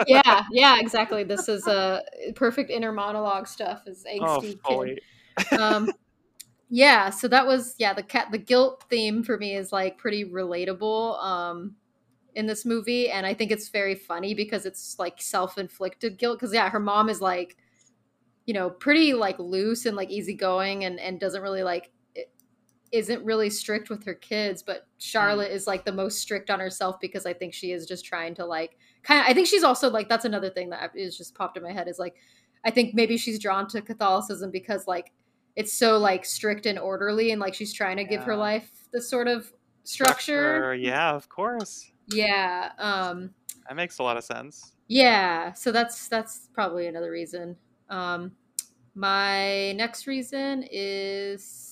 yeah, 0.08 0.44
yeah, 0.52 0.80
exactly. 0.80 1.24
This 1.24 1.50
is 1.50 1.68
a 1.68 2.02
perfect 2.36 2.70
inner 2.70 2.92
monologue 2.92 3.48
stuff. 3.48 3.84
Is 3.86 4.06
oh 4.08 4.24
angsty 4.24 4.42
kid. 4.42 4.60
fully 4.66 5.00
um 5.58 5.92
yeah 6.70 7.10
so 7.10 7.28
that 7.28 7.48
was 7.48 7.76
yeah 7.78 7.94
the 7.94 8.04
cat 8.04 8.28
the 8.32 8.38
guilt 8.38 8.84
theme 8.90 9.24
for 9.24 9.38
me 9.38 9.56
is 9.56 9.72
like 9.72 9.98
pretty 9.98 10.24
relatable 10.24 11.22
um 11.24 11.76
in 12.36 12.46
this 12.46 12.66
movie, 12.66 13.10
and 13.10 13.26
I 13.26 13.34
think 13.34 13.52
it's 13.52 13.70
very 13.70 13.96
funny 13.96 14.34
because 14.34 14.66
it's 14.66 14.98
like 15.00 15.22
self-inflicted 15.22 16.18
guilt. 16.18 16.40
Because 16.40 16.54
yeah, 16.54 16.70
her 16.70 16.80
mom 16.80 17.10
is 17.10 17.22
like, 17.22 17.58
you 18.46 18.54
know, 18.54 18.70
pretty 18.70 19.14
like 19.14 19.38
loose 19.40 19.86
and 19.86 19.96
like 19.98 20.10
easygoing, 20.10 20.86
and 20.86 21.00
and 21.00 21.20
doesn't 21.20 21.42
really 21.42 21.64
like 21.64 21.92
isn't 22.92 23.24
really 23.24 23.50
strict 23.50 23.90
with 23.90 24.04
her 24.06 24.14
kids, 24.14 24.64
but 24.64 24.88
Charlotte 24.98 25.52
mm. 25.52 25.56
is 25.56 25.68
like 25.68 25.86
the 25.86 25.92
most 25.92 26.20
strict 26.20 26.50
on 26.50 26.60
herself 26.60 27.00
because 27.00 27.26
I 27.26 27.34
think 27.34 27.54
she 27.54 27.72
is 27.72 27.86
just 27.86 28.06
trying 28.06 28.36
to 28.36 28.46
like 28.46 28.78
kind 29.04 29.20
of. 29.20 29.28
I 29.28 29.34
think 29.34 29.48
she's 29.48 29.64
also 29.64 29.90
like 29.90 30.10
that's 30.10 30.26
another 30.26 30.50
thing 30.50 30.70
that 30.72 30.92
is 30.96 31.18
just 31.18 31.36
popped 31.36 31.58
in 31.58 31.64
my 31.64 31.72
head 31.72 31.88
is 31.88 32.00
like 32.00 32.16
I 32.66 32.72
think 32.72 32.94
maybe 32.94 33.18
she's 33.18 33.40
drawn 33.40 33.68
to 33.70 33.82
Catholicism 33.82 34.52
because 34.52 34.88
like 34.88 35.12
it's 35.56 35.74
so 35.74 35.98
like 35.98 36.26
strict 36.26 36.66
and 36.66 36.80
orderly 36.80 37.32
and 37.32 37.40
like 37.40 37.54
she's 37.54 37.74
trying 37.74 37.98
to 37.98 38.04
yeah. 38.04 38.10
give 38.10 38.24
her 38.24 38.36
life 38.36 38.70
this 38.92 39.10
sort 39.10 39.28
of 39.28 39.52
structure. 39.84 40.56
structure. 40.58 40.76
Yeah, 40.76 41.12
of 41.12 41.30
course. 41.30 41.92
Yeah. 42.08 42.72
Um 42.78 43.32
that 43.68 43.76
makes 43.76 44.00
a 44.00 44.04
lot 44.04 44.18
of 44.18 44.24
sense. 44.24 44.74
Yeah, 44.88 45.54
so 45.54 45.72
that's 45.72 46.08
that's 46.08 46.50
probably 46.54 46.88
another 46.88 47.12
reason. 47.12 47.56
Um 47.90 48.32
my 48.96 49.72
next 49.74 50.08
reason 50.08 50.66
is 50.70 51.69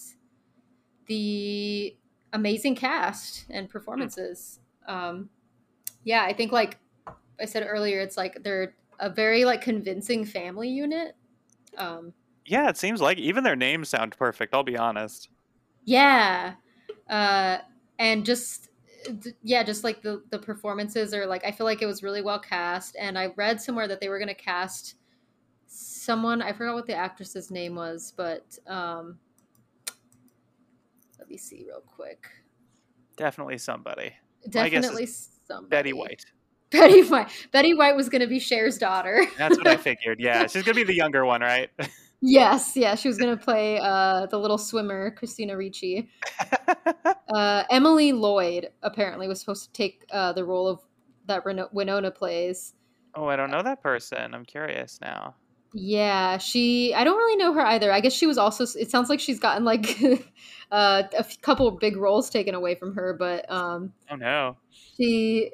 the 1.07 1.95
amazing 2.33 2.75
cast 2.75 3.45
and 3.49 3.69
performances. 3.69 4.59
Um, 4.87 5.29
yeah, 6.03 6.23
I 6.23 6.33
think 6.33 6.51
like 6.51 6.77
I 7.39 7.45
said 7.45 7.65
earlier, 7.67 7.99
it's 7.99 8.17
like 8.17 8.43
they're 8.43 8.75
a 8.99 9.09
very 9.09 9.45
like 9.45 9.61
convincing 9.61 10.25
family 10.25 10.69
unit. 10.69 11.15
Um, 11.77 12.13
yeah, 12.45 12.69
it 12.69 12.77
seems 12.77 13.01
like 13.01 13.17
even 13.17 13.43
their 13.43 13.55
names 13.55 13.89
sound 13.89 14.15
perfect. 14.17 14.53
I'll 14.53 14.63
be 14.63 14.77
honest. 14.77 15.29
Yeah, 15.83 16.53
uh, 17.09 17.57
and 17.99 18.25
just 18.25 18.69
yeah, 19.43 19.63
just 19.63 19.83
like 19.83 20.01
the 20.01 20.23
the 20.29 20.39
performances 20.39 21.13
are 21.13 21.25
like 21.25 21.45
I 21.45 21.51
feel 21.51 21.65
like 21.65 21.81
it 21.81 21.85
was 21.85 22.03
really 22.03 22.21
well 22.21 22.39
cast. 22.39 22.95
And 22.99 23.17
I 23.17 23.27
read 23.35 23.61
somewhere 23.61 23.87
that 23.87 23.99
they 23.99 24.09
were 24.09 24.19
going 24.19 24.27
to 24.27 24.33
cast 24.33 24.95
someone 25.67 26.41
I 26.41 26.53
forgot 26.53 26.75
what 26.75 26.87
the 26.87 26.95
actress's 26.95 27.51
name 27.51 27.75
was, 27.75 28.13
but 28.15 28.57
um, 28.67 29.19
let 31.27 31.31
me 31.31 31.37
see 31.37 31.65
real 31.67 31.81
quick. 31.85 32.25
Definitely 33.17 33.57
somebody. 33.57 34.13
Definitely 34.49 35.07
somebody. 35.07 35.69
Betty 35.69 35.91
White. 35.91 36.23
Betty 36.69 37.03
White. 37.03 37.27
Betty 37.51 37.73
White 37.73 37.97
was 37.97 38.07
going 38.07 38.21
to 38.21 38.27
be 38.27 38.39
Cher's 38.39 38.77
daughter. 38.77 39.25
That's 39.37 39.57
what 39.57 39.67
I 39.67 39.75
figured. 39.77 40.21
Yeah, 40.21 40.43
she's 40.43 40.63
going 40.63 40.75
to 40.75 40.75
be 40.75 40.83
the 40.85 40.95
younger 40.95 41.25
one, 41.25 41.41
right? 41.41 41.69
yes, 42.21 42.77
yeah, 42.77 42.95
she 42.95 43.09
was 43.09 43.17
going 43.17 43.37
to 43.37 43.43
play 43.43 43.77
uh, 43.77 44.27
the 44.27 44.39
little 44.39 44.57
swimmer, 44.57 45.11
Christina 45.11 45.57
Ricci. 45.57 46.07
uh, 47.35 47.63
Emily 47.69 48.13
Lloyd 48.13 48.69
apparently 48.83 49.27
was 49.27 49.41
supposed 49.41 49.65
to 49.65 49.71
take 49.73 50.05
uh, 50.11 50.31
the 50.31 50.45
role 50.45 50.69
of 50.69 50.79
that 51.25 51.43
Winona 51.73 52.09
plays. 52.09 52.73
Oh, 53.15 53.25
I 53.27 53.35
don't 53.35 53.51
know 53.51 53.63
that 53.63 53.83
person. 53.83 54.33
I'm 54.33 54.45
curious 54.45 54.99
now. 55.01 55.35
Yeah, 55.73 56.37
she. 56.37 56.93
I 56.93 57.03
don't 57.03 57.17
really 57.17 57.37
know 57.37 57.53
her 57.53 57.65
either. 57.65 57.91
I 57.91 57.99
guess 57.99 58.13
she 58.13 58.25
was 58.25 58.37
also. 58.37 58.63
It 58.79 58.89
sounds 58.89 59.09
like 59.09 59.19
she's 59.19 59.39
gotten 59.39 59.63
like 59.63 59.97
uh, 60.71 61.03
a 61.17 61.25
couple 61.41 61.69
big 61.71 61.97
roles 61.97 62.29
taken 62.29 62.55
away 62.55 62.75
from 62.75 62.95
her, 62.95 63.13
but 63.13 63.49
um. 63.51 63.93
Oh 64.09 64.15
no. 64.15 64.57
She, 64.71 65.51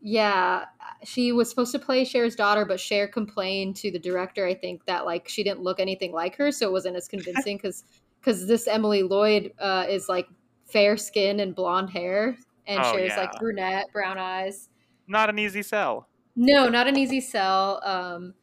yeah, 0.00 0.64
she 1.04 1.32
was 1.32 1.50
supposed 1.50 1.72
to 1.72 1.78
play 1.78 2.04
Cher's 2.04 2.36
daughter, 2.36 2.64
but 2.64 2.80
Cher 2.80 3.08
complained 3.08 3.76
to 3.76 3.90
the 3.90 3.98
director. 3.98 4.46
I 4.46 4.54
think 4.54 4.84
that 4.86 5.04
like 5.04 5.28
she 5.28 5.42
didn't 5.42 5.62
look 5.62 5.80
anything 5.80 6.12
like 6.12 6.36
her, 6.36 6.52
so 6.52 6.66
it 6.66 6.72
wasn't 6.72 6.96
as 6.96 7.08
convincing 7.08 7.56
because 7.56 7.84
because 8.20 8.46
this 8.46 8.66
Emily 8.66 9.02
Lloyd 9.02 9.52
uh, 9.58 9.86
is 9.88 10.08
like 10.08 10.28
fair 10.66 10.96
skin 10.96 11.40
and 11.40 11.54
blonde 11.54 11.90
hair, 11.90 12.36
and 12.66 12.80
oh, 12.82 12.92
Cher's 12.92 13.08
yeah. 13.08 13.16
like 13.16 13.32
brunette, 13.38 13.86
brown 13.92 14.18
eyes. 14.18 14.68
Not 15.06 15.28
an 15.28 15.38
easy 15.38 15.62
sell. 15.62 16.08
No, 16.36 16.68
not 16.68 16.86
an 16.86 16.96
easy 16.96 17.20
sell. 17.20 17.82
Um, 17.84 18.34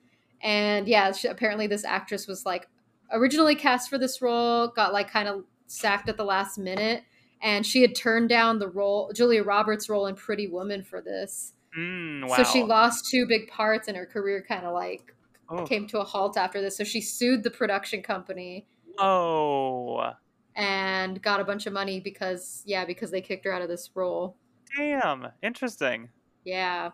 and 0.41 0.87
yeah, 0.87 1.11
she, 1.11 1.27
apparently 1.27 1.67
this 1.67 1.83
actress 1.83 2.27
was 2.27 2.45
like 2.45 2.67
originally 3.11 3.55
cast 3.55 3.89
for 3.89 3.97
this 3.97 4.21
role, 4.21 4.67
got 4.67 4.93
like 4.93 5.09
kind 5.09 5.27
of 5.27 5.43
sacked 5.67 6.09
at 6.09 6.17
the 6.17 6.25
last 6.25 6.57
minute, 6.57 7.03
and 7.41 7.65
she 7.65 7.81
had 7.81 7.95
turned 7.95 8.29
down 8.29 8.59
the 8.59 8.69
role, 8.69 9.11
Julia 9.13 9.43
Roberts' 9.43 9.89
role 9.89 10.07
in 10.07 10.15
Pretty 10.15 10.47
Woman 10.47 10.83
for 10.83 11.01
this. 11.01 11.53
Mm, 11.77 12.27
wow. 12.27 12.37
So 12.37 12.43
she 12.43 12.63
lost 12.63 13.09
two 13.09 13.25
big 13.27 13.49
parts, 13.49 13.87
and 13.87 13.97
her 13.97 14.05
career 14.05 14.43
kind 14.47 14.65
of 14.65 14.73
like 14.73 15.13
oh. 15.49 15.65
came 15.65 15.87
to 15.87 15.99
a 15.99 16.03
halt 16.03 16.37
after 16.37 16.61
this. 16.61 16.77
So 16.77 16.83
she 16.83 17.01
sued 17.01 17.43
the 17.43 17.51
production 17.51 18.01
company. 18.01 18.67
Oh. 18.97 20.13
And 20.55 21.21
got 21.21 21.39
a 21.39 21.43
bunch 21.43 21.67
of 21.67 21.73
money 21.73 21.99
because 21.99 22.63
yeah, 22.65 22.85
because 22.85 23.11
they 23.11 23.21
kicked 23.21 23.45
her 23.45 23.53
out 23.53 23.61
of 23.61 23.69
this 23.69 23.91
role. 23.93 24.35
Damn, 24.75 25.27
interesting. 25.43 26.09
Yeah. 26.43 26.91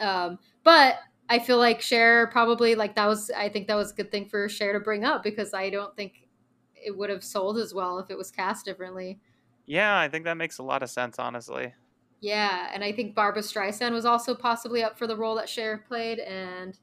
Um, 0.00 0.38
but 0.64 0.96
I 1.32 1.38
feel 1.38 1.56
like 1.56 1.80
Cher 1.80 2.26
probably 2.26 2.74
like 2.74 2.94
that 2.96 3.06
was 3.06 3.30
I 3.30 3.48
think 3.48 3.66
that 3.68 3.74
was 3.74 3.90
a 3.90 3.94
good 3.94 4.10
thing 4.10 4.28
for 4.28 4.50
Cher 4.50 4.74
to 4.74 4.80
bring 4.80 5.02
up 5.02 5.22
because 5.22 5.54
I 5.54 5.70
don't 5.70 5.96
think 5.96 6.28
it 6.74 6.94
would 6.94 7.08
have 7.08 7.24
sold 7.24 7.56
as 7.56 7.72
well 7.72 7.98
if 8.00 8.10
it 8.10 8.18
was 8.18 8.30
cast 8.30 8.66
differently. 8.66 9.18
Yeah, 9.64 9.98
I 9.98 10.10
think 10.10 10.26
that 10.26 10.36
makes 10.36 10.58
a 10.58 10.62
lot 10.62 10.82
of 10.82 10.90
sense, 10.90 11.18
honestly. 11.18 11.72
Yeah, 12.20 12.68
and 12.74 12.84
I 12.84 12.92
think 12.92 13.14
Barbra 13.14 13.40
Streisand 13.40 13.92
was 13.92 14.04
also 14.04 14.34
possibly 14.34 14.82
up 14.82 14.98
for 14.98 15.06
the 15.06 15.16
role 15.16 15.34
that 15.36 15.48
Cher 15.48 15.78
played, 15.88 16.18
and 16.18 16.78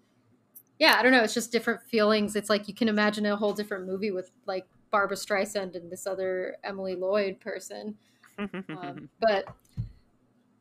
yeah, 0.80 0.95
I 0.97 1.04
don't 1.04 1.12
know, 1.12 1.22
it's 1.22 1.36
just 1.36 1.52
different 1.52 1.84
feelings. 1.84 2.36
It's 2.36 2.50
like 2.50 2.68
you 2.68 2.74
can 2.74 2.88
imagine 2.88 3.28
a 3.28 3.36
whole 3.36 3.54
different 3.54 3.86
movie 3.86 4.10
with 4.10 4.32
like 4.47 4.66
Barbra 4.89 5.16
Streisand 5.16 5.76
and 5.76 5.91
this 5.91 6.08
other 6.08 6.58
Emily 6.64 6.95
Lloyd 6.95 7.39
person. 7.39 7.95
um, 8.39 9.10
but 9.22 9.45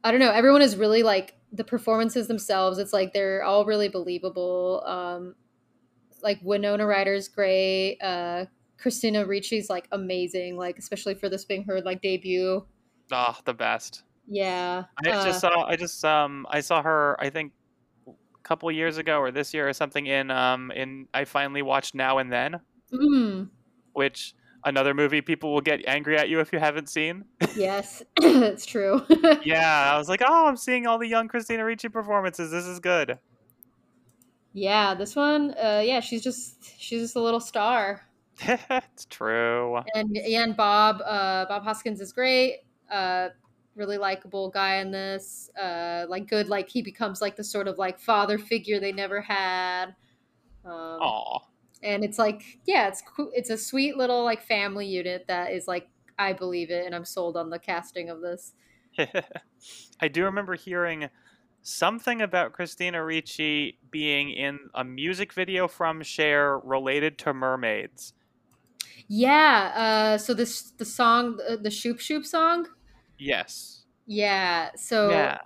I 0.04 0.10
don't 0.10 0.20
know. 0.20 0.30
Everyone 0.30 0.60
is 0.60 0.76
really 0.76 1.02
like 1.02 1.37
the 1.52 1.64
performances 1.64 2.28
themselves. 2.28 2.78
It's 2.78 2.92
like 2.92 3.12
they're 3.12 3.42
all 3.42 3.64
really 3.64 3.88
believable. 3.88 4.82
Um, 4.86 5.34
like 6.22 6.38
Winona 6.42 6.86
Ryder's 6.86 7.28
great. 7.28 7.98
Uh, 8.00 8.46
Christina 8.78 9.24
Ricci's 9.24 9.68
like 9.70 9.88
amazing. 9.92 10.56
Like 10.56 10.78
especially 10.78 11.14
for 11.14 11.28
this 11.28 11.44
being 11.44 11.64
her 11.64 11.80
like 11.80 12.02
debut. 12.02 12.64
Ah, 13.10 13.36
oh, 13.36 13.42
the 13.44 13.54
best. 13.54 14.02
Yeah. 14.26 14.84
I 15.04 15.10
uh, 15.10 15.24
just 15.24 15.40
saw. 15.40 15.64
I 15.64 15.76
just 15.76 16.04
um. 16.04 16.46
I 16.50 16.60
saw 16.60 16.82
her. 16.82 17.16
I 17.18 17.30
think 17.30 17.52
a 18.06 18.12
couple 18.42 18.70
years 18.70 18.98
ago 18.98 19.18
or 19.18 19.30
this 19.30 19.54
year 19.54 19.68
or 19.68 19.72
something 19.72 20.06
in 20.06 20.30
um 20.30 20.70
in 20.72 21.06
I 21.12 21.24
finally 21.24 21.62
watched 21.62 21.94
Now 21.94 22.18
and 22.18 22.32
Then. 22.32 22.60
Mm. 22.92 23.48
Which 23.94 24.34
another 24.64 24.94
movie 24.94 25.20
people 25.20 25.52
will 25.52 25.60
get 25.60 25.86
angry 25.86 26.16
at 26.16 26.28
you 26.28 26.40
if 26.40 26.52
you 26.52 26.58
haven't 26.58 26.88
seen. 26.88 27.24
Yes, 27.56 28.02
it's 28.20 28.66
true. 28.66 29.04
yeah, 29.44 29.92
I 29.92 29.98
was 29.98 30.08
like, 30.08 30.22
oh, 30.26 30.46
I'm 30.46 30.56
seeing 30.56 30.86
all 30.86 30.98
the 30.98 31.06
young 31.06 31.28
Christina 31.28 31.64
Ricci 31.64 31.88
performances. 31.88 32.50
This 32.50 32.66
is 32.66 32.80
good. 32.80 33.18
Yeah, 34.52 34.94
this 34.94 35.14
one, 35.14 35.54
uh, 35.62 35.82
yeah, 35.84 36.00
she's 36.00 36.22
just 36.22 36.80
she's 36.80 37.02
just 37.02 37.16
a 37.16 37.20
little 37.20 37.40
star. 37.40 38.02
it's 38.40 39.04
true. 39.06 39.80
And 39.94 40.16
and 40.16 40.56
Bob, 40.56 41.00
uh, 41.04 41.46
Bob 41.46 41.62
Hoskins 41.62 42.00
is 42.00 42.12
great. 42.12 42.60
Uh, 42.90 43.28
really 43.74 43.98
likable 43.98 44.50
guy 44.50 44.76
in 44.76 44.90
this. 44.90 45.50
Uh, 45.60 46.06
like 46.08 46.28
good, 46.28 46.48
like 46.48 46.68
he 46.68 46.82
becomes 46.82 47.20
like 47.20 47.36
the 47.36 47.44
sort 47.44 47.68
of 47.68 47.78
like 47.78 47.98
father 48.00 48.38
figure 48.38 48.80
they 48.80 48.92
never 48.92 49.20
had. 49.20 49.94
Um, 50.64 51.00
Aww 51.00 51.40
and 51.82 52.04
it's 52.04 52.18
like 52.18 52.58
yeah 52.66 52.88
it's 52.88 53.02
it's 53.32 53.50
a 53.50 53.58
sweet 53.58 53.96
little 53.96 54.24
like 54.24 54.42
family 54.42 54.86
unit 54.86 55.24
that 55.28 55.52
is 55.52 55.66
like 55.68 55.88
i 56.18 56.32
believe 56.32 56.70
it 56.70 56.84
and 56.86 56.94
i'm 56.94 57.04
sold 57.04 57.36
on 57.36 57.50
the 57.50 57.58
casting 57.58 58.10
of 58.10 58.20
this. 58.20 58.52
I 60.00 60.08
do 60.08 60.24
remember 60.24 60.54
hearing 60.54 61.08
something 61.62 62.20
about 62.20 62.52
christina 62.52 63.04
ricci 63.04 63.78
being 63.90 64.30
in 64.30 64.58
a 64.74 64.84
music 64.84 65.32
video 65.32 65.68
from 65.68 66.02
Cher 66.02 66.58
related 66.58 67.18
to 67.18 67.34
mermaids. 67.34 68.12
Yeah 69.06 69.72
uh 69.74 70.18
so 70.18 70.34
this 70.34 70.72
the 70.78 70.84
song 70.84 71.36
the, 71.36 71.58
the 71.58 71.70
shoop 71.70 72.00
shoop 72.00 72.24
song? 72.26 72.66
Yes. 73.18 73.84
Yeah 74.06 74.70
so 74.76 75.10
yeah 75.10 75.38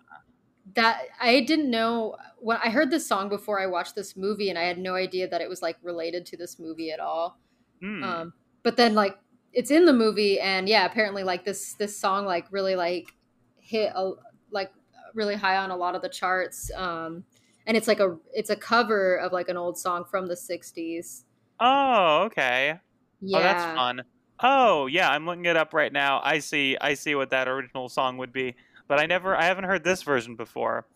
that 0.74 1.02
I 1.20 1.40
didn't 1.40 1.70
know 1.70 2.16
when 2.38 2.58
I 2.58 2.70
heard 2.70 2.90
this 2.90 3.06
song 3.06 3.28
before 3.28 3.60
I 3.60 3.66
watched 3.66 3.94
this 3.94 4.16
movie, 4.16 4.50
and 4.50 4.58
I 4.58 4.62
had 4.64 4.78
no 4.78 4.94
idea 4.94 5.28
that 5.28 5.40
it 5.40 5.48
was 5.48 5.62
like 5.62 5.76
related 5.82 6.26
to 6.26 6.36
this 6.36 6.58
movie 6.58 6.90
at 6.90 7.00
all. 7.00 7.38
Mm. 7.82 8.02
Um, 8.02 8.32
but 8.62 8.76
then 8.76 8.94
like 8.94 9.18
it's 9.52 9.70
in 9.70 9.84
the 9.84 9.92
movie, 9.92 10.40
and 10.40 10.68
yeah, 10.68 10.84
apparently 10.84 11.24
like 11.24 11.44
this 11.44 11.74
this 11.74 11.98
song 11.98 12.24
like 12.24 12.46
really 12.50 12.76
like 12.76 13.12
hit 13.60 13.92
a, 13.94 14.12
like 14.50 14.70
really 15.14 15.34
high 15.34 15.56
on 15.56 15.70
a 15.70 15.76
lot 15.76 15.94
of 15.94 16.02
the 16.02 16.08
charts. 16.08 16.70
Um, 16.74 17.24
and 17.66 17.76
it's 17.76 17.88
like 17.88 18.00
a 18.00 18.16
it's 18.32 18.50
a 18.50 18.56
cover 18.56 19.16
of 19.16 19.32
like 19.32 19.48
an 19.48 19.56
old 19.56 19.78
song 19.78 20.04
from 20.04 20.26
the 20.26 20.34
'60s. 20.34 21.24
Oh, 21.60 22.24
okay. 22.24 22.78
Yeah. 23.20 23.38
Oh, 23.38 23.42
that's 23.42 23.76
fun. 23.76 24.02
Oh, 24.44 24.86
yeah, 24.86 25.08
I'm 25.10 25.24
looking 25.24 25.44
it 25.44 25.56
up 25.56 25.72
right 25.72 25.92
now. 25.92 26.20
I 26.24 26.40
see 26.40 26.76
I 26.80 26.94
see 26.94 27.14
what 27.14 27.30
that 27.30 27.46
original 27.46 27.88
song 27.88 28.18
would 28.18 28.32
be 28.32 28.56
but 28.89 29.01
I 29.01 29.07
never 29.07 29.37
I 29.37 29.45
haven't 29.45 29.64
heard 29.64 29.85
this 29.85 30.03
version 30.03 30.37
before. 30.37 30.87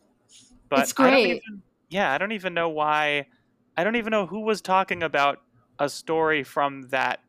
But 0.68 0.80
it's 0.80 0.92
great. 0.92 1.12
I 1.12 1.20
even, 1.20 1.62
yeah, 1.88 2.12
I 2.12 2.18
don't 2.18 2.32
even 2.32 2.54
know 2.54 2.68
why. 2.68 3.26
I 3.76 3.84
don't 3.84 3.96
even 3.96 4.10
know 4.10 4.26
who 4.26 4.40
was 4.40 4.60
talking 4.60 5.02
about 5.02 5.38
a 5.78 5.88
story 5.88 6.42
from 6.42 6.88
that 6.88 7.20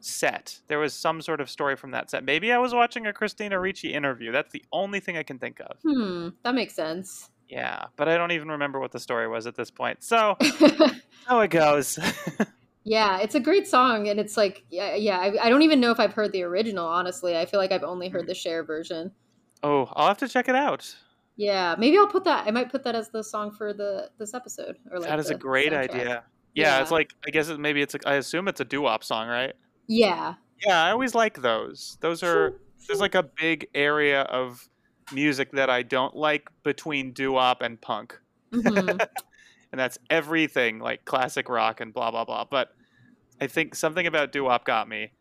set. 0.00 0.60
There 0.68 0.78
was 0.78 0.94
some 0.94 1.20
sort 1.22 1.40
of 1.40 1.50
story 1.50 1.76
from 1.76 1.90
that 1.92 2.10
set. 2.10 2.24
Maybe 2.24 2.52
I 2.52 2.58
was 2.58 2.74
watching 2.74 3.06
a 3.06 3.12
Christina 3.12 3.58
Ricci 3.58 3.92
interview. 3.92 4.32
That's 4.32 4.52
the 4.52 4.64
only 4.72 5.00
thing 5.00 5.16
I 5.16 5.22
can 5.22 5.38
think 5.38 5.60
of. 5.60 5.76
Hmm, 5.82 6.28
that 6.42 6.54
makes 6.54 6.74
sense. 6.74 7.30
Yeah, 7.48 7.86
but 7.96 8.08
I 8.08 8.16
don't 8.16 8.30
even 8.30 8.48
remember 8.48 8.78
what 8.78 8.92
the 8.92 9.00
story 9.00 9.26
was 9.26 9.46
at 9.46 9.56
this 9.56 9.70
point. 9.70 10.02
So, 10.04 10.36
how 11.26 11.40
it 11.40 11.50
goes. 11.50 11.98
yeah, 12.84 13.18
it's 13.18 13.34
a 13.34 13.40
great 13.40 13.66
song, 13.66 14.08
and 14.08 14.20
it's 14.20 14.36
like, 14.36 14.64
yeah, 14.70 14.94
yeah. 14.94 15.18
I, 15.18 15.46
I, 15.46 15.50
don't 15.50 15.62
even 15.62 15.80
know 15.80 15.90
if 15.90 15.98
I've 15.98 16.12
heard 16.12 16.30
the 16.32 16.44
original. 16.44 16.86
Honestly, 16.86 17.36
I 17.36 17.46
feel 17.46 17.58
like 17.58 17.72
I've 17.72 17.82
only 17.82 18.08
heard 18.08 18.24
mm. 18.24 18.28
the 18.28 18.34
Cher 18.34 18.62
version. 18.62 19.10
Oh, 19.62 19.88
I'll 19.94 20.08
have 20.08 20.18
to 20.18 20.28
check 20.28 20.48
it 20.48 20.54
out. 20.54 20.94
Yeah, 21.36 21.74
maybe 21.78 21.96
I'll 21.96 22.06
put 22.06 22.24
that. 22.24 22.46
I 22.46 22.50
might 22.50 22.70
put 22.70 22.84
that 22.84 22.94
as 22.94 23.10
the 23.10 23.24
song 23.24 23.50
for 23.50 23.72
the 23.72 24.10
this 24.18 24.34
episode. 24.34 24.76
Or 24.90 24.98
like 24.98 25.08
that 25.08 25.18
is 25.18 25.30
a 25.30 25.34
great 25.34 25.72
soundtrack. 25.72 25.90
idea. 25.90 26.24
Yeah, 26.54 26.76
yeah, 26.76 26.82
it's 26.82 26.90
like 26.90 27.12
I 27.26 27.30
guess 27.30 27.48
it, 27.48 27.58
maybe 27.58 27.80
it's. 27.82 27.94
A, 27.94 27.98
I 28.06 28.14
assume 28.14 28.48
it's 28.48 28.60
a 28.60 28.64
doo 28.64 28.82
wop 28.82 29.04
song, 29.04 29.28
right? 29.28 29.54
Yeah. 29.86 30.34
Yeah, 30.66 30.82
I 30.82 30.90
always 30.90 31.14
like 31.14 31.40
those. 31.40 31.96
Those 32.00 32.22
are 32.22 32.60
there's 32.86 33.00
like 33.00 33.14
a 33.14 33.22
big 33.22 33.68
area 33.74 34.22
of 34.22 34.68
music 35.12 35.52
that 35.52 35.70
I 35.70 35.82
don't 35.82 36.14
like 36.14 36.50
between 36.62 37.12
doo 37.12 37.32
wop 37.32 37.62
and 37.62 37.80
punk. 37.80 38.18
Mm-hmm. 38.52 38.88
and 39.72 39.78
that's 39.78 39.98
everything 40.10 40.78
like 40.78 41.04
classic 41.04 41.48
rock 41.48 41.80
and 41.80 41.94
blah 41.94 42.10
blah 42.10 42.24
blah. 42.24 42.44
But 42.44 42.74
I 43.40 43.46
think 43.46 43.74
something 43.74 44.06
about 44.06 44.32
doo 44.32 44.44
wop 44.44 44.64
got 44.64 44.88
me. 44.88 45.12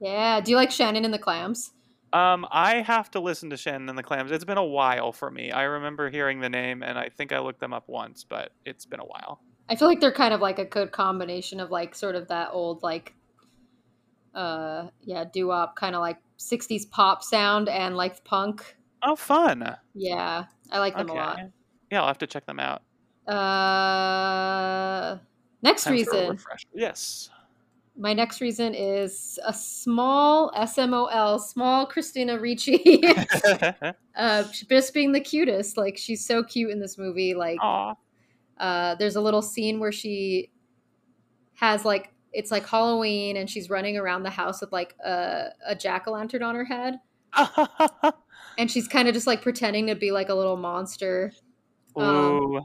Yeah. 0.00 0.40
Do 0.40 0.50
you 0.50 0.56
like 0.56 0.70
Shannon 0.70 1.04
and 1.04 1.14
the 1.14 1.18
Clams? 1.18 1.72
Um, 2.12 2.46
I 2.50 2.76
have 2.82 3.10
to 3.12 3.20
listen 3.20 3.50
to 3.50 3.56
Shannon 3.56 3.88
and 3.88 3.96
the 3.96 4.02
Clams. 4.02 4.32
It's 4.32 4.44
been 4.44 4.58
a 4.58 4.64
while 4.64 5.12
for 5.12 5.30
me. 5.30 5.52
I 5.52 5.62
remember 5.62 6.10
hearing 6.10 6.40
the 6.40 6.48
name, 6.48 6.82
and 6.82 6.98
I 6.98 7.08
think 7.08 7.32
I 7.32 7.38
looked 7.38 7.60
them 7.60 7.72
up 7.72 7.88
once, 7.88 8.24
but 8.24 8.52
it's 8.64 8.84
been 8.84 9.00
a 9.00 9.04
while. 9.04 9.40
I 9.68 9.76
feel 9.76 9.86
like 9.86 10.00
they're 10.00 10.12
kind 10.12 10.34
of 10.34 10.40
like 10.40 10.58
a 10.58 10.64
good 10.64 10.90
combination 10.90 11.60
of 11.60 11.70
like 11.70 11.94
sort 11.94 12.16
of 12.16 12.26
that 12.28 12.48
old 12.52 12.82
like, 12.82 13.14
uh, 14.34 14.88
yeah, 15.02 15.24
doo 15.32 15.48
wop 15.48 15.76
kind 15.76 15.94
of 15.94 16.00
like 16.00 16.18
'60s 16.38 16.90
pop 16.90 17.22
sound 17.22 17.68
and 17.68 17.96
like 17.96 18.24
punk. 18.24 18.76
Oh, 19.02 19.14
fun! 19.14 19.76
Yeah, 19.94 20.46
I 20.72 20.78
like 20.80 20.96
them 20.96 21.10
okay. 21.10 21.18
a 21.18 21.22
lot. 21.22 21.40
Yeah, 21.92 22.00
I'll 22.00 22.08
have 22.08 22.18
to 22.18 22.26
check 22.26 22.44
them 22.46 22.58
out. 22.58 22.82
Uh, 23.32 25.18
next 25.62 25.84
Time 25.84 25.92
reason. 25.92 26.38
Yes 26.74 27.30
my 28.00 28.14
next 28.14 28.40
reason 28.40 28.74
is 28.74 29.38
a 29.44 29.52
small 29.52 30.50
SMOL, 30.52 31.38
small 31.38 31.84
Christina 31.84 32.40
Ricci. 32.40 33.02
uh, 34.16 34.44
just 34.68 34.94
being 34.94 35.12
the 35.12 35.20
cutest. 35.20 35.76
Like 35.76 35.98
she's 35.98 36.24
so 36.24 36.42
cute 36.42 36.70
in 36.70 36.80
this 36.80 36.96
movie. 36.96 37.34
Like, 37.34 37.58
uh, 38.58 38.94
there's 38.94 39.16
a 39.16 39.20
little 39.20 39.42
scene 39.42 39.80
where 39.80 39.92
she 39.92 40.50
has 41.56 41.84
like 41.84 42.10
it's 42.32 42.50
like 42.50 42.66
Halloween 42.66 43.36
and 43.36 43.50
she's 43.50 43.68
running 43.68 43.98
around 43.98 44.22
the 44.22 44.30
house 44.30 44.62
with 44.62 44.72
like 44.72 44.96
a, 45.04 45.48
a 45.66 45.74
jack 45.74 46.08
o' 46.08 46.12
lantern 46.12 46.42
on 46.42 46.54
her 46.54 46.64
head, 46.64 47.00
and 48.58 48.70
she's 48.70 48.88
kind 48.88 49.08
of 49.08 49.14
just 49.14 49.26
like 49.26 49.42
pretending 49.42 49.88
to 49.88 49.94
be 49.94 50.10
like 50.10 50.30
a 50.30 50.34
little 50.34 50.56
monster. 50.56 51.32
Um, 51.96 52.60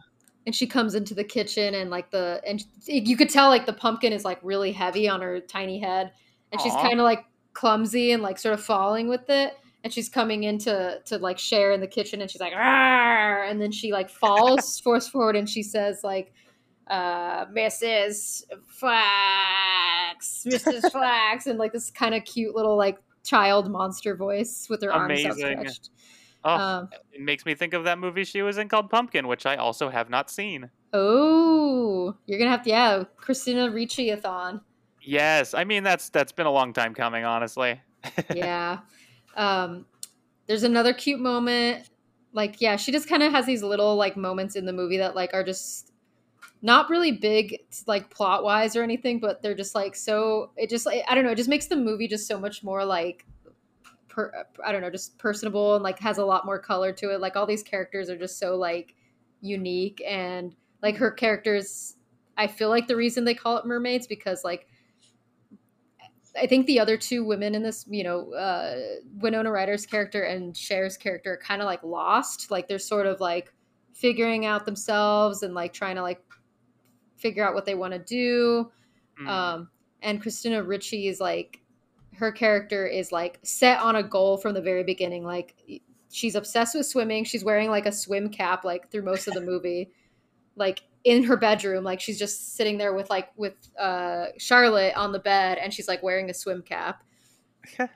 and 0.45 0.55
she 0.55 0.67
comes 0.67 0.95
into 0.95 1.13
the 1.13 1.23
kitchen 1.23 1.73
and 1.75 1.89
like 1.89 2.11
the 2.11 2.41
and 2.47 2.63
you 2.85 3.17
could 3.17 3.29
tell 3.29 3.49
like 3.49 3.65
the 3.65 3.73
pumpkin 3.73 4.13
is 4.13 4.23
like 4.23 4.39
really 4.43 4.71
heavy 4.71 5.09
on 5.09 5.21
her 5.21 5.39
tiny 5.39 5.79
head 5.79 6.11
and 6.51 6.59
Aww. 6.59 6.63
she's 6.63 6.73
kind 6.73 6.99
of 6.99 7.03
like 7.03 7.25
clumsy 7.53 8.11
and 8.11 8.21
like 8.21 8.37
sort 8.37 8.53
of 8.53 8.63
falling 8.63 9.07
with 9.07 9.29
it 9.29 9.53
and 9.83 9.93
she's 9.93 10.09
coming 10.09 10.43
into 10.43 10.99
to 11.05 11.17
like 11.17 11.39
Cher 11.39 11.71
in 11.71 11.81
the 11.81 11.87
kitchen 11.87 12.21
and 12.21 12.29
she's 12.29 12.41
like 12.41 12.53
Arr! 12.53 13.43
and 13.43 13.61
then 13.61 13.71
she 13.71 13.91
like 13.91 14.09
falls 14.09 14.79
force 14.83 15.07
forward 15.07 15.35
and 15.35 15.49
she 15.49 15.63
says 15.63 16.01
like 16.03 16.33
uh 16.87 17.45
mrs 17.47 18.43
flax 18.67 20.45
mrs 20.45 20.91
flax 20.91 21.47
and 21.47 21.57
like 21.57 21.73
this 21.73 21.89
kind 21.89 22.13
of 22.13 22.23
cute 22.25 22.55
little 22.55 22.77
like 22.77 22.99
child 23.23 23.71
monster 23.71 24.15
voice 24.15 24.67
with 24.69 24.83
her 24.83 24.89
Amazing. 24.89 25.31
arms 25.31 25.43
outstretched 25.43 25.89
Oh, 26.45 26.55
um, 26.55 26.89
it 27.11 27.21
makes 27.21 27.43
me 27.43 27.55
think 27.55 27.73
of 27.73 27.85
that 27.85 27.97
movie 27.97 28.23
she 28.23 28.43
was 28.43 28.59
in 28.59 28.69
called 28.69 28.91
Pumpkin, 28.91 29.27
which 29.27 29.47
I 29.47 29.55
also 29.55 29.89
have 29.89 30.11
not 30.11 30.29
seen. 30.29 30.69
Oh, 30.93 32.15
you're 32.27 32.37
gonna 32.37 32.51
have 32.51 32.61
to 32.63 32.69
yeah, 32.69 33.03
Christina 33.17 33.71
Ricci-a-thon. 33.71 34.61
Yes, 35.01 35.55
I 35.55 35.63
mean 35.63 35.83
that's 35.83 36.09
that's 36.09 36.31
been 36.31 36.45
a 36.45 36.51
long 36.51 36.71
time 36.71 36.93
coming, 36.93 37.25
honestly. 37.25 37.81
yeah, 38.35 38.79
um, 39.35 39.87
there's 40.45 40.61
another 40.61 40.93
cute 40.93 41.19
moment. 41.19 41.89
Like, 42.31 42.61
yeah, 42.61 42.75
she 42.75 42.91
just 42.91 43.09
kind 43.09 43.23
of 43.23 43.31
has 43.31 43.47
these 43.47 43.63
little 43.63 43.95
like 43.95 44.15
moments 44.15 44.55
in 44.55 44.65
the 44.65 44.73
movie 44.73 44.97
that 44.97 45.15
like 45.15 45.33
are 45.33 45.43
just 45.43 45.91
not 46.61 46.91
really 46.91 47.11
big 47.11 47.57
like 47.87 48.11
plot 48.11 48.43
wise 48.43 48.75
or 48.75 48.83
anything, 48.83 49.19
but 49.19 49.41
they're 49.41 49.55
just 49.55 49.73
like 49.73 49.95
so. 49.95 50.51
It 50.57 50.69
just 50.69 50.85
like 50.85 51.03
I 51.07 51.15
don't 51.15 51.23
know. 51.23 51.31
It 51.31 51.37
just 51.37 51.49
makes 51.49 51.65
the 51.65 51.75
movie 51.75 52.07
just 52.07 52.27
so 52.27 52.39
much 52.39 52.63
more 52.63 52.85
like 52.85 53.25
per, 54.15 54.45
I 54.65 54.71
don't 54.71 54.81
know, 54.81 54.89
just 54.89 55.17
personable 55.17 55.75
and 55.75 55.83
like 55.83 55.99
has 55.99 56.17
a 56.17 56.25
lot 56.25 56.45
more 56.45 56.57
color 56.57 56.93
to 56.93 57.13
it. 57.13 57.19
Like 57.19 57.35
all 57.35 57.45
these 57.45 57.63
characters 57.63 58.09
are 58.09 58.17
just 58.17 58.39
so 58.39 58.55
like 58.55 58.95
unique 59.41 60.01
and 60.07 60.55
like 60.81 60.95
her 60.95 61.11
characters 61.11 61.95
I 62.37 62.47
feel 62.47 62.69
like 62.69 62.87
the 62.87 62.95
reason 62.95 63.23
they 63.23 63.33
call 63.33 63.57
it 63.57 63.65
mermaids 63.65 64.07
because 64.07 64.43
like 64.43 64.67
I 66.37 66.47
think 66.47 66.65
the 66.65 66.81
other 66.81 66.97
two 66.97 67.23
women 67.23 67.55
in 67.55 67.63
this, 67.63 67.85
you 67.89 68.03
know, 68.03 68.33
uh, 68.33 68.75
Winona 69.19 69.51
Ryder's 69.51 69.85
character 69.85 70.23
and 70.23 70.53
Cher's 70.53 70.97
character 70.97 71.33
are 71.33 71.37
kind 71.37 71.61
of 71.61 71.65
like 71.65 71.81
lost. 71.81 72.51
Like 72.51 72.67
they're 72.67 72.77
sort 72.77 73.05
of 73.05 73.21
like 73.21 73.53
figuring 73.93 74.45
out 74.45 74.65
themselves 74.65 75.43
and 75.43 75.53
like 75.53 75.71
trying 75.71 75.95
to 75.95 76.01
like 76.01 76.21
figure 77.15 77.47
out 77.47 77.53
what 77.53 77.65
they 77.65 77.75
want 77.75 77.93
to 77.93 77.99
do. 77.99 78.69
Mm. 79.21 79.29
Um, 79.29 79.69
and 80.01 80.21
Christina 80.21 80.61
Ricci 80.61 81.07
is 81.07 81.21
like 81.21 81.61
her 82.17 82.31
character 82.31 82.85
is 82.87 83.11
like 83.11 83.39
set 83.43 83.79
on 83.79 83.95
a 83.95 84.03
goal 84.03 84.37
from 84.37 84.53
the 84.53 84.61
very 84.61 84.83
beginning. 84.83 85.23
Like 85.23 85.81
she's 86.11 86.35
obsessed 86.35 86.75
with 86.75 86.85
swimming. 86.85 87.23
She's 87.23 87.43
wearing 87.43 87.69
like 87.69 87.85
a 87.85 87.91
swim 87.91 88.29
cap 88.29 88.63
like 88.63 88.89
through 88.91 89.03
most 89.03 89.27
of 89.27 89.33
the 89.33 89.41
movie. 89.41 89.91
like 90.55 90.83
in 91.03 91.23
her 91.23 91.37
bedroom, 91.37 91.83
like 91.83 91.99
she's 91.99 92.17
just 92.17 92.55
sitting 92.55 92.77
there 92.77 92.93
with 92.93 93.09
like 93.09 93.29
with 93.35 93.55
uh 93.77 94.27
Charlotte 94.37 94.95
on 94.95 95.11
the 95.11 95.19
bed 95.19 95.57
and 95.57 95.73
she's 95.73 95.87
like 95.87 96.01
wearing 96.01 96.29
a 96.29 96.33
swim 96.33 96.61
cap. 96.61 97.03
uh, 97.79 97.87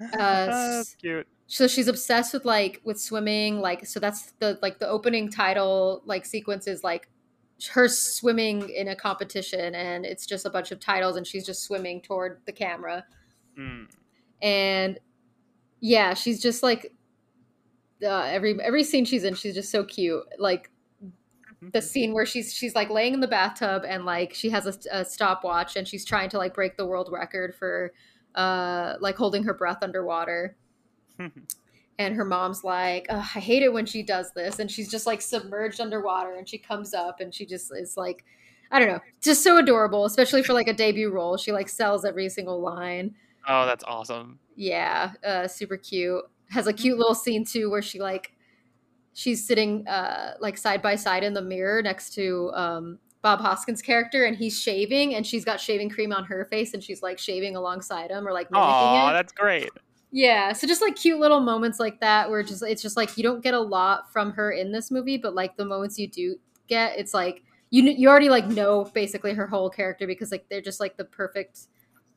that's 0.00 0.94
cute. 0.94 1.26
So 1.46 1.66
she's 1.66 1.88
obsessed 1.88 2.32
with 2.32 2.44
like 2.44 2.80
with 2.84 3.00
swimming, 3.00 3.60
like 3.60 3.86
so 3.86 3.98
that's 3.98 4.32
the 4.38 4.58
like 4.62 4.78
the 4.78 4.88
opening 4.88 5.30
title 5.30 6.02
like 6.04 6.24
sequence 6.24 6.66
is 6.66 6.84
like 6.84 7.08
her 7.72 7.88
swimming 7.88 8.68
in 8.68 8.88
a 8.88 8.94
competition 8.94 9.74
and 9.74 10.06
it's 10.06 10.26
just 10.26 10.46
a 10.46 10.50
bunch 10.50 10.70
of 10.70 10.78
titles 10.78 11.16
and 11.16 11.26
she's 11.26 11.44
just 11.44 11.64
swimming 11.64 12.00
toward 12.00 12.38
the 12.46 12.52
camera 12.52 13.04
Mm. 13.58 13.86
And 14.40 14.98
yeah, 15.80 16.14
she's 16.14 16.40
just 16.40 16.62
like 16.62 16.92
uh, 18.02 18.22
every 18.22 18.60
every 18.62 18.84
scene 18.84 19.04
she's 19.04 19.24
in, 19.24 19.34
she's 19.34 19.54
just 19.54 19.70
so 19.70 19.84
cute. 19.84 20.22
Like 20.38 20.70
mm-hmm. 21.02 21.68
the 21.72 21.82
scene 21.82 22.12
where 22.12 22.26
she's 22.26 22.52
she's 22.52 22.74
like 22.74 22.90
laying 22.90 23.14
in 23.14 23.20
the 23.20 23.28
bathtub 23.28 23.82
and 23.86 24.04
like 24.04 24.34
she 24.34 24.50
has 24.50 24.66
a, 24.66 24.98
a 24.98 25.04
stopwatch 25.04 25.76
and 25.76 25.86
she's 25.86 26.04
trying 26.04 26.28
to 26.30 26.38
like 26.38 26.54
break 26.54 26.76
the 26.76 26.86
world 26.86 27.08
record 27.10 27.54
for 27.54 27.92
uh 28.34 28.94
like 29.00 29.16
holding 29.16 29.42
her 29.44 29.54
breath 29.54 29.82
underwater. 29.82 30.56
and 31.98 32.14
her 32.14 32.24
mom's 32.24 32.62
like, 32.62 33.06
I 33.10 33.20
hate 33.20 33.62
it 33.62 33.72
when 33.72 33.84
she 33.84 34.02
does 34.02 34.32
this. 34.32 34.60
And 34.60 34.70
she's 34.70 34.88
just 34.88 35.06
like 35.06 35.20
submerged 35.20 35.80
underwater 35.80 36.34
and 36.34 36.48
she 36.48 36.58
comes 36.58 36.94
up 36.94 37.20
and 37.20 37.34
she 37.34 37.44
just 37.44 37.72
is 37.74 37.96
like, 37.96 38.24
I 38.70 38.78
don't 38.78 38.88
know, 38.88 39.00
just 39.20 39.42
so 39.42 39.58
adorable, 39.58 40.04
especially 40.04 40.42
for 40.42 40.52
like 40.52 40.68
a 40.68 40.72
debut 40.72 41.10
role. 41.10 41.36
She 41.36 41.50
like 41.50 41.68
sells 41.68 42.04
every 42.04 42.28
single 42.28 42.60
line. 42.60 43.14
Oh, 43.46 43.66
that's 43.66 43.84
awesome. 43.84 44.38
Yeah, 44.56 45.12
uh, 45.24 45.48
super 45.48 45.76
cute. 45.76 46.24
Has 46.50 46.66
a 46.66 46.72
cute 46.72 46.98
little 46.98 47.14
scene 47.14 47.44
too 47.44 47.70
where 47.70 47.82
she 47.82 48.00
like 48.00 48.32
she's 49.12 49.46
sitting 49.46 49.86
uh 49.86 50.34
like 50.40 50.56
side 50.56 50.80
by 50.80 50.94
side 50.94 51.22
in 51.22 51.34
the 51.34 51.42
mirror 51.42 51.82
next 51.82 52.14
to 52.14 52.50
um 52.54 52.98
Bob 53.20 53.40
Hoskins' 53.40 53.82
character 53.82 54.24
and 54.24 54.36
he's 54.36 54.58
shaving 54.58 55.14
and 55.14 55.26
she's 55.26 55.44
got 55.44 55.60
shaving 55.60 55.90
cream 55.90 56.12
on 56.12 56.24
her 56.24 56.46
face 56.46 56.72
and 56.72 56.82
she's 56.82 57.02
like 57.02 57.18
shaving 57.18 57.56
alongside 57.56 58.10
him 58.10 58.26
or 58.26 58.32
like 58.32 58.50
mimicking 58.50 58.72
Aww, 58.72 59.10
it. 59.10 59.12
that's 59.12 59.32
great. 59.32 59.70
Yeah, 60.10 60.52
so 60.52 60.66
just 60.66 60.80
like 60.80 60.96
cute 60.96 61.20
little 61.20 61.40
moments 61.40 61.78
like 61.78 62.00
that 62.00 62.30
where 62.30 62.42
just 62.42 62.62
it's 62.62 62.80
just 62.80 62.96
like 62.96 63.16
you 63.18 63.22
don't 63.22 63.42
get 63.42 63.54
a 63.54 63.60
lot 63.60 64.10
from 64.12 64.32
her 64.32 64.52
in 64.52 64.72
this 64.72 64.90
movie, 64.90 65.18
but 65.18 65.34
like 65.34 65.56
the 65.56 65.64
moments 65.66 65.98
you 65.98 66.08
do 66.08 66.36
get, 66.66 66.98
it's 66.98 67.12
like 67.12 67.42
you 67.70 67.82
you 67.82 68.08
already 68.08 68.30
like 68.30 68.46
know 68.46 68.84
basically 68.94 69.34
her 69.34 69.46
whole 69.46 69.68
character 69.68 70.06
because 70.06 70.32
like 70.32 70.46
they're 70.48 70.62
just 70.62 70.80
like 70.80 70.96
the 70.96 71.04
perfect 71.04 71.66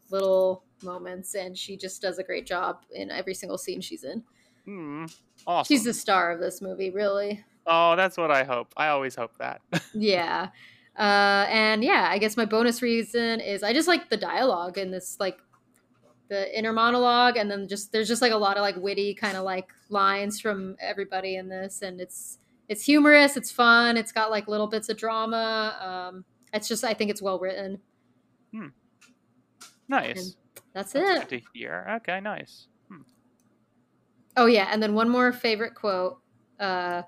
little 0.10 0.64
moments, 0.84 1.36
and 1.36 1.58
she 1.58 1.78
just 1.78 2.02
does 2.02 2.18
a 2.18 2.24
great 2.24 2.46
job 2.46 2.84
in 2.94 3.12
every 3.12 3.34
single 3.34 3.58
scene 3.58 3.82
she's 3.82 4.04
in. 4.04 4.24
Hmm. 4.66 5.06
Awesome. 5.48 5.74
She's 5.74 5.84
the 5.84 5.94
star 5.94 6.32
of 6.32 6.40
this 6.40 6.62
movie, 6.62 6.90
really. 6.90 7.44
Oh, 7.66 7.96
that's 7.96 8.18
what 8.18 8.32
I 8.32 8.44
hope. 8.44 8.74
I 8.78 8.88
always 8.88 9.16
hope 9.16 9.38
that. 9.40 9.62
yeah. 9.94 10.50
Uh, 10.98 11.46
and 11.50 11.84
yeah, 11.84 12.08
I 12.10 12.18
guess 12.18 12.36
my 12.38 12.46
bonus 12.46 12.82
reason 12.82 13.40
is 13.40 13.64
I 13.64 13.74
just 13.74 13.88
like 13.88 14.10
the 14.10 14.18
dialogue 14.18 14.78
in 14.78 14.92
this, 14.92 15.18
like 15.20 15.40
the 16.30 16.58
inner 16.58 16.74
monologue, 16.74 17.38
and 17.38 17.50
then 17.50 17.68
just 17.68 17.92
there's 17.92 18.08
just 18.08 18.22
like 18.22 18.32
a 18.32 18.38
lot 18.38 18.58
of 18.58 18.62
like 18.62 18.76
witty 18.76 19.14
kind 19.14 19.38
of 19.38 19.44
like 19.44 19.70
lines 19.90 20.40
from 20.40 20.76
everybody 20.80 21.36
in 21.36 21.50
this, 21.50 21.82
and 21.82 22.02
it's 22.02 22.40
it's 22.68 22.86
humorous, 22.86 23.38
it's 23.38 23.52
fun, 23.52 23.98
it's 23.98 24.12
got 24.12 24.32
like 24.32 24.48
little 24.48 24.68
bits 24.68 24.90
of 24.90 24.98
drama. 24.98 25.76
Um, 26.14 26.26
it's 26.54 26.68
just 26.68 26.84
I 26.84 26.94
think 26.94 27.10
it's 27.12 27.22
well 27.22 27.40
written. 27.40 27.80
Hmm. 28.54 28.68
Nice. 29.88 30.18
And 30.18 30.36
That's, 30.74 30.94
That's 30.94 31.24
it. 31.24 31.30
good 31.30 31.40
to 31.40 31.46
hear. 31.54 31.88
Okay, 31.98 32.20
nice. 32.22 32.68
Hmm. 32.88 33.02
Oh 34.38 34.46
yeah, 34.46 34.70
and 34.72 34.82
then 34.82 34.94
one 34.94 35.10
more 35.10 35.32
favorite 35.32 35.76
quote. 35.76 36.20
Uh, 36.60 37.04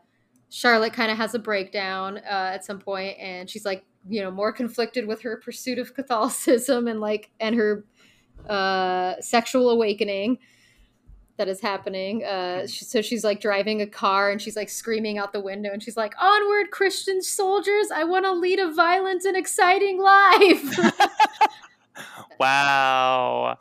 Charlotte 0.49 0.93
kind 0.93 1.11
of 1.11 1.17
has 1.17 1.33
a 1.33 1.39
breakdown 1.39 2.17
uh, 2.17 2.51
at 2.53 2.65
some 2.65 2.79
point, 2.79 3.17
and 3.19 3.49
she's 3.49 3.65
like, 3.65 3.85
you 4.07 4.21
know, 4.21 4.31
more 4.31 4.51
conflicted 4.51 5.07
with 5.07 5.21
her 5.21 5.37
pursuit 5.37 5.79
of 5.79 5.93
Catholicism 5.95 6.87
and 6.87 6.99
like 6.99 7.31
and 7.39 7.55
her 7.55 7.85
uh, 8.49 9.15
sexual 9.21 9.69
awakening 9.69 10.37
that 11.37 11.47
is 11.47 11.59
happening. 11.61 12.23
Uh, 12.23 12.67
she, 12.67 12.85
so 12.85 13.01
she's 13.01 13.23
like 13.23 13.41
driving 13.41 13.81
a 13.81 13.87
car 13.87 14.29
and 14.29 14.39
she's 14.41 14.55
like 14.55 14.69
screaming 14.69 15.17
out 15.17 15.33
the 15.33 15.39
window 15.39 15.71
and 15.71 15.81
she's 15.81 15.97
like, 15.97 16.13
"Onward, 16.21 16.69
Christian 16.71 17.21
soldiers! 17.21 17.89
I 17.93 18.03
want 18.03 18.25
to 18.25 18.33
lead 18.33 18.59
a 18.59 18.71
violent 18.71 19.25
and 19.25 19.35
exciting 19.35 19.99
life." 19.99 20.79
wow. 22.39 23.57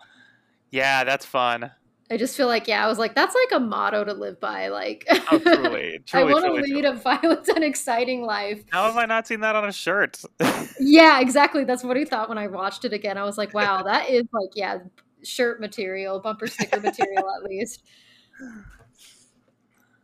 Yeah, 0.70 1.04
that's 1.04 1.26
fun. 1.26 1.70
I 2.10 2.16
just 2.18 2.36
feel 2.36 2.46
like, 2.46 2.68
yeah, 2.68 2.84
I 2.84 2.88
was 2.88 2.98
like, 2.98 3.14
that's 3.14 3.34
like 3.34 3.58
a 3.58 3.64
motto 3.64 4.04
to 4.04 4.12
live 4.12 4.38
by. 4.38 4.68
Like, 4.68 5.06
Oh, 5.30 5.38
truly, 5.38 6.00
I 6.12 6.24
want 6.24 6.44
to 6.44 6.52
lead 6.52 6.82
truly. 6.82 6.84
a 6.84 6.92
violent 6.92 7.48
and 7.48 7.64
exciting 7.64 8.22
life. 8.22 8.62
How 8.70 8.84
have 8.84 8.96
I 8.98 9.06
not 9.06 9.26
seen 9.26 9.40
that 9.40 9.56
on 9.56 9.66
a 9.66 9.72
shirt? 9.72 10.20
Yeah, 10.80 11.20
exactly. 11.20 11.64
That's 11.64 11.84
what 11.84 11.96
I 11.96 12.04
thought 12.04 12.28
when 12.28 12.38
I 12.38 12.48
watched 12.48 12.84
it 12.84 12.92
again. 12.92 13.16
I 13.16 13.24
was 13.24 13.38
like, 13.38 13.54
wow, 13.54 13.82
that 13.84 14.10
is 14.10 14.24
like, 14.32 14.50
yeah, 14.54 14.78
shirt 15.22 15.60
material, 15.60 16.18
bumper 16.20 16.46
sticker 16.48 16.80
material 16.80 17.24
at 17.36 17.44
least. 17.48 17.82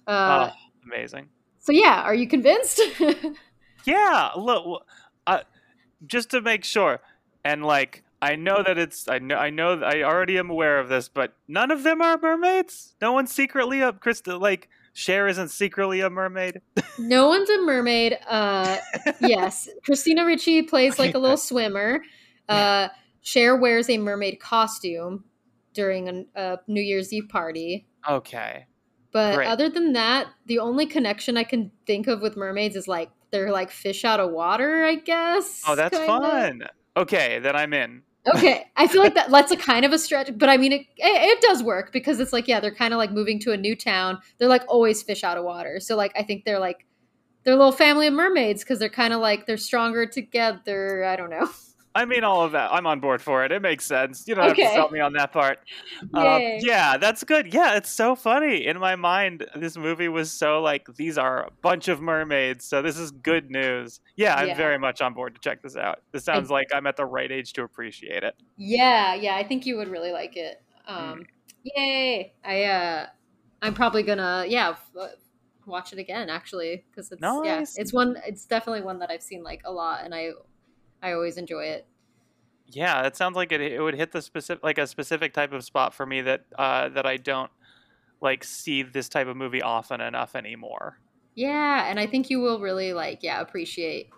Uh, 0.07 0.51
oh, 0.51 0.55
amazing. 0.85 1.29
so 1.59 1.73
yeah, 1.73 2.03
are 2.03 2.14
you 2.14 2.27
convinced? 2.29 2.81
Yeah, 3.85 4.31
look, 4.37 4.85
uh, 5.27 5.41
just 6.07 6.31
to 6.33 6.43
make 6.43 6.62
sure, 6.64 7.01
and 7.45 7.64
like 7.64 8.03
I 8.21 8.37
know 8.37 8.62
that 8.64 8.79
it's 8.79 9.09
I 9.09 9.19
know 9.19 9.37
I 9.37 9.51
know 9.51 9.81
I 9.81 10.03
already 10.03 10.39
am 10.39 10.51
aware 10.51 10.79
of 10.79 10.89
this, 10.89 11.09
but 11.09 11.35
none 11.47 11.71
of 11.71 11.83
them 11.83 12.03
are 12.03 12.19
mermaids. 12.19 12.95
No 13.01 13.12
one's 13.12 13.33
secretly 13.33 13.81
a 13.81 13.93
Krista 13.93 14.41
like 14.41 14.69
Cher 14.93 15.29
isn't 15.29 15.51
secretly 15.51 16.01
a 16.01 16.11
mermaid. 16.11 16.61
no 16.99 17.29
one's 17.29 17.49
a 17.49 17.62
mermaid. 17.62 18.19
Uh, 18.27 18.79
yes, 19.21 19.69
Christina 19.85 20.25
Ricci 20.25 20.62
plays 20.62 20.99
like 20.99 21.14
a 21.14 21.19
little 21.19 21.37
swimmer. 21.51 22.03
Uh, 22.49 22.89
Cher 23.21 23.55
wears 23.55 23.89
a 23.89 23.99
mermaid 23.99 24.41
costume 24.41 25.25
during 25.73 26.09
a, 26.09 26.25
a 26.35 26.59
New 26.66 26.81
Year's 26.81 27.12
Eve 27.12 27.29
party. 27.29 27.87
Okay. 28.09 28.66
But 29.12 29.37
Great. 29.37 29.47
other 29.47 29.69
than 29.69 29.93
that, 29.93 30.27
the 30.47 30.59
only 30.59 30.87
connection 30.87 31.37
I 31.37 31.45
can 31.45 31.71
think 31.87 32.09
of 32.09 32.21
with 32.21 32.37
mermaids 32.37 32.75
is 32.75 32.89
like 32.89 33.11
they're 33.31 33.53
like 33.53 33.71
fish 33.71 34.05
out 34.05 34.19
of 34.19 34.33
water, 34.33 34.85
I 34.85 34.97
guess. 34.97 35.62
Oh, 35.66 35.77
that's 35.77 35.97
kinda. 35.97 36.07
fun. 36.07 36.62
Okay, 36.97 37.39
then 37.39 37.55
I'm 37.55 37.73
in. 37.73 38.03
Okay, 38.35 38.64
I 38.76 38.87
feel 38.87 39.03
like 39.03 39.14
that 39.14 39.31
that's 39.31 39.53
a 39.53 39.57
kind 39.57 39.85
of 39.85 39.93
a 39.93 39.99
stretch, 39.99 40.31
but 40.37 40.49
I 40.49 40.57
mean 40.57 40.72
it, 40.72 40.87
it, 40.99 41.41
does 41.41 41.62
work 41.62 41.93
because 41.93 42.20
it's 42.20 42.33
like 42.33 42.49
yeah, 42.49 42.61
they're 42.61 42.74
kind 42.74 42.93
of 42.93 42.99
like 42.99 43.12
moving 43.12 43.39
to 43.41 43.53
a 43.53 43.57
new 43.57 43.76
town. 43.76 44.18
They're 44.39 44.49
like 44.49 44.64
always 44.68 45.03
fish 45.03 45.24
out 45.24 45.39
of 45.39 45.45
water, 45.45 45.81
so 45.81 45.97
like 45.97 46.12
I 46.16 46.22
think 46.22 46.45
they're 46.45 46.59
like 46.59 46.87
they're 47.45 47.55
a 47.55 47.57
little 47.57 47.72
family 47.72 48.07
of 48.07 48.14
mermaids 48.14 48.62
because 48.62 48.79
they're 48.79 48.89
kind 48.89 49.14
of 49.14 49.20
like 49.20 49.47
they're 49.47 49.57
stronger 49.57 50.07
together. 50.07 51.05
I 51.05 51.16
don't 51.16 51.31
know. 51.31 51.49
I 51.99 52.05
mean, 52.05 52.22
all 52.24 52.42
of 52.42 52.53
that. 52.53 52.72
I'm 52.72 52.86
on 52.86 53.01
board 53.01 53.20
for 53.20 53.44
it. 53.44 53.51
It 53.53 53.61
makes 53.61 53.84
sense. 53.84 54.24
You 54.26 54.34
don't 54.34 54.46
have 54.46 54.57
to 54.57 54.68
sell 54.72 54.88
me 54.90 55.01
on 55.01 55.12
that 55.14 55.32
part. 55.32 55.59
Yay. 56.14 56.61
yeah, 56.62 56.96
that's 56.96 57.24
good. 57.24 57.53
Yeah, 57.53 57.76
it's 57.76 57.90
so 57.90 58.14
funny. 58.14 58.66
In 58.66 58.78
my 58.78 58.94
mind, 58.96 59.44
this 59.57 59.76
movie 59.76 60.09
was 60.09 60.30
so 60.32 60.61
like, 60.62 60.86
these 60.96 61.18
are 61.18 61.42
a 61.44 61.51
bunch 61.62 61.88
of 61.88 62.01
mermaids. 62.01 62.64
So 62.64 62.82
this 62.82 62.96
is 62.96 63.11
good 63.11 63.51
news. 63.51 64.01
Yeah, 64.16 64.34
I'm 64.36 64.49
Yeah. 64.49 64.57
very 64.57 64.78
much 64.78 65.01
on 65.01 65.12
board 65.12 65.34
to 65.34 65.40
check 65.40 65.61
this 65.62 65.76
out. 65.76 65.99
This 66.12 66.24
sounds 66.24 66.51
like 66.51 66.68
I'm 66.74 66.86
at 66.86 66.96
the 66.96 67.05
right 67.07 67.30
age 67.30 67.53
to 67.55 67.62
appreciate 67.64 68.22
it. 68.22 68.34
Yeah, 68.57 69.14
yeah, 69.14 69.34
I 69.36 69.42
think 69.42 69.66
you 69.66 69.76
would 69.76 69.88
really 69.88 70.12
like 70.12 70.36
it. 70.36 70.62
Um, 70.86 71.26
Yay! 71.64 72.32
I 72.44 72.64
uh, 72.64 73.07
I'm 73.61 73.74
probably 73.74 74.03
gonna 74.05 74.44
yeah 74.49 74.70
f- 74.70 74.90
uh, 74.99 75.09
watch 75.66 75.92
it 75.92 75.99
again 75.99 76.30
actually 76.30 76.84
because 76.90 77.12
it's 77.12 77.20
yeah 77.20 77.62
it's 77.76 77.92
one 77.92 78.16
it's 78.26 78.46
definitely 78.46 78.80
one 78.82 79.01
that 79.01 79.11
I've 79.11 79.22
seen 79.22 79.42
like 79.42 79.61
a 79.66 79.72
lot 79.72 80.05
and 80.05 80.14
I 80.14 80.30
I 81.03 81.12
always 81.12 81.36
enjoy 81.36 81.64
it. 81.64 81.86
Yeah, 82.70 83.07
it 83.07 83.16
sounds 83.16 83.34
like 83.36 83.53
it, 83.53 83.61
it 83.61 83.80
would 83.80 83.94
hit 83.94 84.12
the 84.12 84.20
specific, 84.20 84.62
like 84.62 84.78
a 84.78 84.86
specific 84.86 85.32
type 85.32 85.53
of 85.53 85.64
spot 85.64 85.94
for 85.94 86.05
me 86.05 86.20
that 86.22 86.44
uh, 86.59 86.88
that 86.90 87.07
I 87.07 87.16
don't 87.16 87.51
like 88.20 88.44
see 88.44 88.82
this 88.82 89.09
type 89.09 89.26
of 89.26 89.36
movie 89.36 89.62
often 89.62 90.01
enough 90.01 90.34
anymore. 90.36 90.99
Yeah, 91.34 91.88
and 91.88 91.99
I 91.99 92.07
think 92.07 92.30
you 92.30 92.40
will 92.40 92.61
really 92.61 92.92
like 92.92 93.22
yeah 93.22 93.40
appreciate 93.40 94.11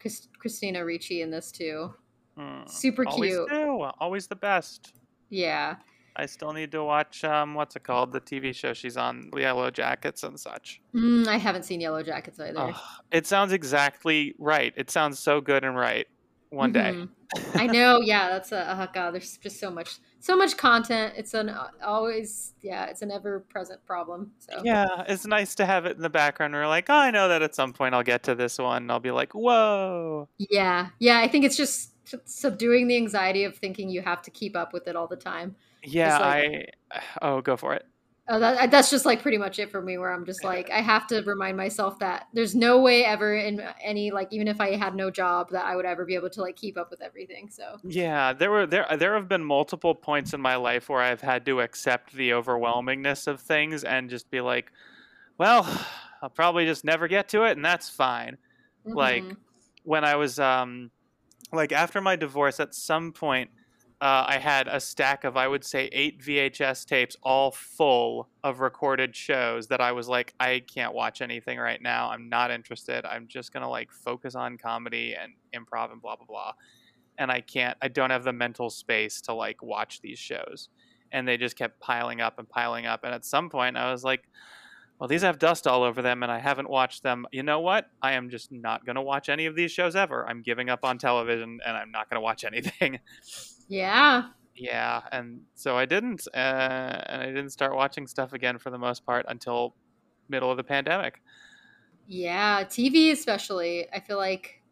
Chris- 0.00 0.28
Christina 0.38 0.84
Ricci 0.84 1.22
in 1.22 1.30
this 1.30 1.50
too. 1.52 1.92
Hmm. 2.36 2.62
Super 2.66 3.04
Always 3.06 3.34
cute. 3.34 3.48
do. 3.50 3.82
Always 3.98 4.26
the 4.28 4.36
best. 4.36 4.94
Yeah. 5.28 5.76
I 6.16 6.26
still 6.26 6.52
need 6.52 6.72
to 6.72 6.82
watch 6.82 7.24
um 7.24 7.54
what's 7.54 7.76
it 7.76 7.82
called 7.82 8.12
the 8.12 8.20
TV 8.20 8.54
show 8.54 8.72
she's 8.72 8.96
on 8.96 9.30
Yellowjackets 9.32 10.24
and 10.24 10.38
such. 10.38 10.80
Mm, 10.94 11.26
I 11.26 11.36
haven't 11.36 11.64
seen 11.64 11.80
Yellowjackets 11.80 12.40
either. 12.40 12.74
It 13.12 13.26
sounds 13.26 13.52
exactly 13.52 14.34
right. 14.38 14.72
It 14.76 14.90
sounds 14.90 15.18
so 15.18 15.40
good 15.40 15.64
and 15.64 15.76
right. 15.76 16.06
One 16.50 16.72
day. 16.72 16.94
Mhm. 16.94 17.08
I 17.54 17.66
know. 17.66 18.00
Yeah, 18.00 18.28
that's 18.28 18.52
a 18.52 18.72
oh 18.72 18.88
god. 18.92 19.12
There's 19.12 19.36
just 19.36 19.60
so 19.60 19.70
much, 19.70 19.98
so 20.18 20.34
much 20.36 20.56
content. 20.56 21.12
It's 21.16 21.34
an 21.34 21.50
uh, 21.50 21.68
always, 21.84 22.54
yeah, 22.62 22.86
it's 22.86 23.02
an 23.02 23.10
ever 23.10 23.40
present 23.40 23.84
problem. 23.84 24.32
So 24.38 24.60
Yeah, 24.64 25.04
it's 25.06 25.26
nice 25.26 25.54
to 25.56 25.66
have 25.66 25.84
it 25.84 25.96
in 25.96 26.02
the 26.02 26.08
background. 26.08 26.54
We're 26.54 26.66
like, 26.66 26.86
oh, 26.88 26.94
I 26.94 27.10
know 27.10 27.28
that 27.28 27.42
at 27.42 27.54
some 27.54 27.72
point 27.74 27.94
I'll 27.94 28.02
get 28.02 28.22
to 28.24 28.34
this 28.34 28.58
one. 28.58 28.90
I'll 28.90 28.98
be 29.00 29.10
like, 29.10 29.34
whoa. 29.34 30.28
yeah, 30.38 30.88
yeah. 30.98 31.18
I 31.18 31.28
think 31.28 31.44
it's 31.44 31.56
just 31.56 31.92
subduing 32.24 32.88
the 32.88 32.96
anxiety 32.96 33.44
of 33.44 33.56
thinking 33.58 33.90
you 33.90 34.00
have 34.00 34.22
to 34.22 34.30
keep 34.30 34.56
up 34.56 34.72
with 34.72 34.88
it 34.88 34.96
all 34.96 35.06
the 35.06 35.16
time. 35.16 35.54
Yeah, 35.82 36.18
like- 36.18 36.74
I. 36.92 37.06
Oh, 37.20 37.40
go 37.42 37.56
for 37.56 37.74
it. 37.74 37.84
Uh, 38.28 38.38
that, 38.38 38.70
that's 38.70 38.90
just 38.90 39.06
like 39.06 39.22
pretty 39.22 39.38
much 39.38 39.58
it 39.58 39.70
for 39.70 39.80
me. 39.80 39.96
Where 39.96 40.12
I'm 40.12 40.26
just 40.26 40.44
like, 40.44 40.70
I 40.70 40.80
have 40.82 41.06
to 41.08 41.22
remind 41.22 41.56
myself 41.56 41.98
that 42.00 42.28
there's 42.34 42.54
no 42.54 42.80
way 42.80 43.04
ever 43.04 43.34
in 43.34 43.62
any 43.82 44.10
like, 44.10 44.28
even 44.32 44.48
if 44.48 44.60
I 44.60 44.76
had 44.76 44.94
no 44.94 45.10
job, 45.10 45.50
that 45.50 45.64
I 45.64 45.76
would 45.76 45.86
ever 45.86 46.04
be 46.04 46.14
able 46.14 46.30
to 46.30 46.42
like 46.42 46.56
keep 46.56 46.76
up 46.76 46.90
with 46.90 47.00
everything. 47.00 47.48
So 47.48 47.78
Yeah, 47.82 48.32
there 48.34 48.50
were 48.50 48.66
there 48.66 48.86
there 48.96 49.14
have 49.14 49.28
been 49.28 49.44
multiple 49.44 49.94
points 49.94 50.34
in 50.34 50.40
my 50.40 50.56
life 50.56 50.88
where 50.88 51.00
I've 51.00 51.20
had 51.22 51.46
to 51.46 51.60
accept 51.60 52.12
the 52.12 52.30
overwhelmingness 52.30 53.26
of 53.26 53.40
things 53.40 53.84
and 53.84 54.10
just 54.10 54.30
be 54.30 54.40
like, 54.40 54.72
well, 55.38 55.64
I'll 56.22 56.30
probably 56.30 56.66
just 56.66 56.84
never 56.84 57.08
get 57.08 57.28
to 57.30 57.44
it, 57.44 57.52
and 57.52 57.64
that's 57.64 57.88
fine. 57.88 58.38
Like, 58.84 59.22
mhm. 59.22 59.36
when 59.84 60.04
I 60.04 60.16
was 60.16 60.38
um 60.38 60.90
like 61.52 61.72
after 61.72 62.00
my 62.00 62.16
divorce 62.16 62.60
at 62.60 62.74
some 62.74 63.12
point 63.12 63.50
uh, 64.00 64.24
I 64.28 64.38
had 64.38 64.68
a 64.68 64.78
stack 64.78 65.24
of 65.24 65.36
I 65.36 65.48
would 65.48 65.64
say 65.64 65.86
eight 65.90 66.20
VHS 66.20 66.84
tapes 66.86 67.16
all 67.22 67.50
full 67.50 68.28
of 68.44 68.60
recorded 68.60 69.16
shows 69.16 69.66
that 69.68 69.80
I 69.80 69.90
was 69.90 70.08
like 70.08 70.34
I 70.38 70.62
can't 70.72 70.94
watch 70.94 71.20
anything 71.20 71.58
right 71.58 71.82
now 71.82 72.10
I'm 72.10 72.28
not 72.28 72.52
interested 72.52 73.04
I'm 73.04 73.26
just 73.26 73.52
gonna 73.52 73.68
like 73.68 73.90
focus 73.90 74.36
on 74.36 74.56
comedy 74.56 75.16
and 75.20 75.32
improv 75.52 75.90
and 75.90 76.00
blah 76.00 76.14
blah 76.14 76.26
blah 76.26 76.52
and 77.18 77.30
I 77.32 77.40
can't 77.40 77.76
I 77.82 77.88
don't 77.88 78.10
have 78.10 78.22
the 78.22 78.32
mental 78.32 78.70
space 78.70 79.20
to 79.22 79.32
like 79.32 79.62
watch 79.62 80.00
these 80.00 80.18
shows 80.18 80.68
and 81.10 81.26
they 81.26 81.36
just 81.36 81.56
kept 81.56 81.80
piling 81.80 82.20
up 82.20 82.38
and 82.38 82.48
piling 82.48 82.86
up 82.86 83.02
and 83.02 83.12
at 83.12 83.24
some 83.24 83.50
point 83.50 83.76
I 83.76 83.90
was 83.90 84.04
like 84.04 84.28
well, 85.00 85.06
these 85.06 85.22
have 85.22 85.38
dust 85.38 85.68
all 85.68 85.84
over 85.84 86.02
them, 86.02 86.24
and 86.24 86.32
I 86.32 86.40
haven't 86.40 86.68
watched 86.68 87.04
them. 87.04 87.24
You 87.30 87.44
know 87.44 87.60
what? 87.60 87.88
I 88.02 88.14
am 88.14 88.30
just 88.30 88.50
not 88.50 88.84
going 88.84 88.96
to 88.96 89.02
watch 89.02 89.28
any 89.28 89.46
of 89.46 89.54
these 89.54 89.70
shows 89.70 89.94
ever. 89.94 90.28
I'm 90.28 90.42
giving 90.42 90.68
up 90.68 90.84
on 90.84 90.98
television, 90.98 91.60
and 91.64 91.76
I'm 91.76 91.92
not 91.92 92.10
going 92.10 92.16
to 92.16 92.20
watch 92.20 92.42
anything. 92.52 92.98
Yeah, 93.68 94.30
yeah, 94.54 95.02
and 95.12 95.42
so 95.54 95.76
I 95.76 95.84
didn't, 95.86 96.26
uh, 96.34 96.36
and 96.36 97.22
I 97.22 97.26
didn't 97.26 97.50
start 97.50 97.74
watching 97.74 98.06
stuff 98.06 98.32
again 98.32 98.58
for 98.58 98.70
the 98.70 98.78
most 98.78 99.06
part 99.06 99.24
until 99.28 99.76
middle 100.28 100.50
of 100.50 100.56
the 100.56 100.64
pandemic. 100.64 101.22
Yeah, 102.06 102.64
TV 102.64 103.10
especially. 103.12 103.90
I 103.92 104.00
feel 104.00 104.16
like, 104.16 104.62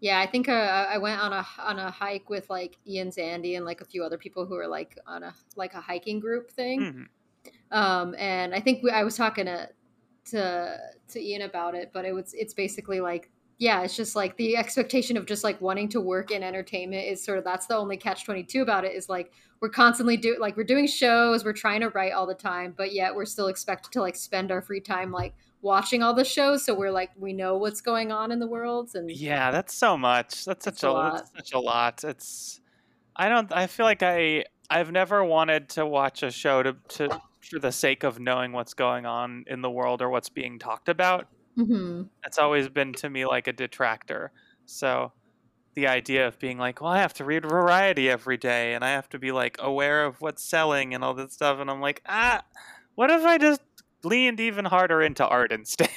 yeah, 0.00 0.20
I 0.20 0.26
think 0.26 0.48
uh, 0.48 0.52
I 0.90 0.98
went 0.98 1.20
on 1.20 1.32
a 1.32 1.46
on 1.58 1.78
a 1.78 1.90
hike 1.90 2.30
with 2.30 2.48
like 2.50 2.78
Ian 2.86 3.10
Zandy 3.10 3.56
and 3.56 3.64
like 3.64 3.80
a 3.80 3.84
few 3.84 4.04
other 4.04 4.18
people 4.18 4.46
who 4.46 4.56
are 4.56 4.68
like 4.68 4.98
on 5.06 5.22
a 5.24 5.34
like 5.56 5.74
a 5.74 5.80
hiking 5.80 6.20
group 6.20 6.50
thing. 6.50 6.80
Mhm. 6.80 7.08
Um, 7.72 8.14
and 8.18 8.54
I 8.54 8.60
think 8.60 8.82
we, 8.82 8.90
I 8.90 9.04
was 9.04 9.16
talking 9.16 9.46
to 9.46 9.70
to 10.26 10.78
to 11.08 11.20
Ian 11.20 11.42
about 11.42 11.74
it, 11.74 11.90
but 11.92 12.04
it 12.04 12.12
was 12.12 12.34
it's 12.34 12.54
basically 12.54 13.00
like 13.00 13.30
yeah, 13.58 13.82
it's 13.82 13.96
just 13.96 14.14
like 14.14 14.36
the 14.36 14.56
expectation 14.56 15.16
of 15.16 15.26
just 15.26 15.42
like 15.42 15.60
wanting 15.60 15.88
to 15.90 16.00
work 16.00 16.30
in 16.30 16.44
entertainment 16.44 17.06
is 17.06 17.22
sort 17.22 17.38
of 17.38 17.44
that's 17.44 17.66
the 17.66 17.76
only 17.76 17.96
catch 17.96 18.24
twenty 18.24 18.44
two 18.44 18.62
about 18.62 18.84
it 18.84 18.94
is 18.94 19.08
like 19.08 19.32
we're 19.60 19.68
constantly 19.68 20.16
do 20.16 20.36
like 20.38 20.56
we're 20.56 20.64
doing 20.64 20.86
shows, 20.86 21.44
we're 21.44 21.52
trying 21.52 21.80
to 21.80 21.88
write 21.90 22.12
all 22.12 22.26
the 22.26 22.34
time, 22.34 22.72
but 22.76 22.92
yet 22.92 23.14
we're 23.14 23.24
still 23.24 23.48
expected 23.48 23.90
to 23.92 24.00
like 24.00 24.14
spend 24.14 24.52
our 24.52 24.62
free 24.62 24.80
time 24.80 25.10
like 25.10 25.34
watching 25.60 26.04
all 26.04 26.14
the 26.14 26.24
shows, 26.24 26.64
so 26.64 26.72
we're 26.72 26.92
like 26.92 27.10
we 27.16 27.32
know 27.32 27.56
what's 27.56 27.80
going 27.80 28.12
on 28.12 28.30
in 28.30 28.38
the 28.38 28.46
world 28.46 28.90
and 28.94 29.10
Yeah, 29.10 29.50
that's 29.50 29.74
so 29.74 29.98
much. 29.98 30.44
That's 30.44 30.64
such 30.64 30.84
a, 30.84 30.90
a 30.90 31.10
that's 31.10 31.20
lot. 31.20 31.36
such 31.36 31.52
a 31.52 31.58
lot. 31.58 32.04
It's 32.04 32.60
I 33.16 33.28
don't 33.28 33.52
I 33.52 33.66
feel 33.66 33.86
like 33.86 34.04
I 34.04 34.44
I've 34.70 34.92
never 34.92 35.24
wanted 35.24 35.70
to 35.70 35.84
watch 35.84 36.22
a 36.22 36.30
show 36.30 36.62
to 36.62 36.76
to 36.90 37.20
for 37.40 37.58
the 37.58 37.72
sake 37.72 38.04
of 38.04 38.20
knowing 38.20 38.52
what's 38.52 38.74
going 38.74 39.04
on 39.04 39.44
in 39.48 39.62
the 39.62 39.70
world 39.70 40.00
or 40.00 40.10
what's 40.10 40.28
being 40.28 40.60
talked 40.60 40.88
about. 40.88 41.26
Mhm. 41.58 42.08
It's 42.24 42.38
always 42.38 42.68
been 42.68 42.92
to 42.94 43.10
me 43.10 43.26
like 43.26 43.48
a 43.48 43.52
detractor. 43.52 44.30
So 44.66 45.12
the 45.74 45.86
idea 45.86 46.26
of 46.26 46.38
being 46.38 46.58
like, 46.58 46.80
well, 46.80 46.90
I 46.90 46.98
have 46.98 47.14
to 47.14 47.24
read 47.24 47.44
Variety 47.44 48.08
every 48.08 48.36
day, 48.36 48.74
and 48.74 48.84
I 48.84 48.90
have 48.90 49.08
to 49.10 49.18
be 49.18 49.32
like 49.32 49.56
aware 49.60 50.04
of 50.04 50.20
what's 50.20 50.42
selling 50.42 50.94
and 50.94 51.04
all 51.04 51.14
that 51.14 51.32
stuff, 51.32 51.58
and 51.60 51.70
I'm 51.70 51.80
like, 51.80 52.02
ah, 52.06 52.42
what 52.94 53.10
if 53.10 53.24
I 53.24 53.38
just 53.38 53.60
leaned 54.04 54.40
even 54.40 54.64
harder 54.64 55.02
into 55.02 55.26
art 55.26 55.52
instead? 55.52 55.90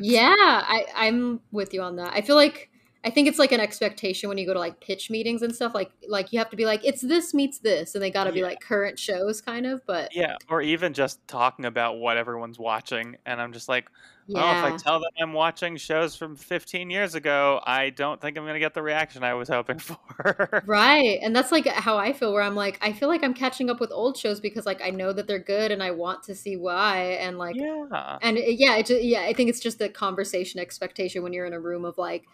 yeah, 0.00 0.34
I, 0.36 0.86
I'm 0.94 1.40
with 1.52 1.74
you 1.74 1.82
on 1.82 1.96
that. 1.96 2.12
I 2.14 2.22
feel 2.22 2.36
like 2.36 2.70
I 3.04 3.10
think 3.10 3.28
it's 3.28 3.38
like 3.38 3.52
an 3.52 3.60
expectation 3.60 4.30
when 4.30 4.38
you 4.38 4.46
go 4.46 4.54
to 4.54 4.58
like 4.58 4.80
pitch 4.80 5.10
meetings 5.10 5.42
and 5.42 5.54
stuff. 5.54 5.74
Like 5.74 5.90
like 6.08 6.32
you 6.32 6.38
have 6.38 6.50
to 6.50 6.56
be 6.56 6.64
like 6.64 6.84
it's 6.84 7.02
this 7.02 7.34
meets 7.34 7.58
this, 7.58 7.94
and 7.94 8.02
they 8.02 8.10
got 8.10 8.24
to 8.24 8.32
be 8.32 8.42
like 8.42 8.60
current 8.60 8.98
shows 8.98 9.40
kind 9.40 9.66
of. 9.66 9.84
But 9.86 10.14
yeah, 10.14 10.36
or 10.48 10.62
even 10.62 10.94
just 10.94 11.26
talking 11.28 11.66
about 11.66 11.98
what 11.98 12.16
everyone's 12.16 12.58
watching, 12.58 13.16
and 13.26 13.40
I'm 13.40 13.52
just 13.52 13.68
like, 13.68 13.88
yeah. 14.26 14.40
well, 14.40 14.66
if 14.66 14.72
I 14.72 14.76
tell 14.76 15.00
them 15.00 15.10
I'm 15.20 15.32
watching 15.32 15.76
shows 15.76 16.16
from 16.16 16.36
15 16.36 16.90
years 16.90 17.14
ago, 17.14 17.60
I 17.64 17.90
don't 17.90 18.20
think 18.20 18.38
I'm 18.38 18.46
gonna 18.46 18.58
get 18.58 18.74
the 18.74 18.82
reaction 18.82 19.22
I 19.22 19.34
was 19.34 19.48
hoping 19.48 19.78
for. 19.80 20.62
right, 20.66 21.18
and 21.22 21.34
that's 21.34 21.52
like 21.52 21.66
how 21.66 21.98
I 21.98 22.12
feel. 22.12 22.32
Where 22.32 22.42
I'm 22.42 22.54
like, 22.54 22.78
I 22.80 22.92
feel 22.92 23.08
like 23.08 23.22
I'm 23.22 23.34
catching 23.34 23.70
up 23.70 23.80
with 23.80 23.90
old 23.92 24.16
shows 24.16 24.40
because 24.40 24.66
like 24.66 24.80
I 24.82 24.90
know 24.90 25.12
that 25.12 25.26
they're 25.26 25.38
good 25.38 25.70
and 25.70 25.82
I 25.82 25.90
want 25.90 26.22
to 26.24 26.34
see 26.34 26.56
why, 26.56 27.18
and 27.20 27.38
like 27.38 27.56
yeah, 27.56 28.18
and 28.22 28.38
it, 28.38 28.58
yeah, 28.58 28.76
it, 28.76 28.90
yeah. 29.02 29.22
I 29.22 29.32
think 29.32 29.50
it's 29.50 29.60
just 29.60 29.78
the 29.78 29.88
conversation 29.88 30.60
expectation 30.60 31.22
when 31.22 31.32
you're 31.32 31.46
in 31.46 31.52
a 31.52 31.60
room 31.60 31.84
of 31.84 31.98
like 31.98 32.24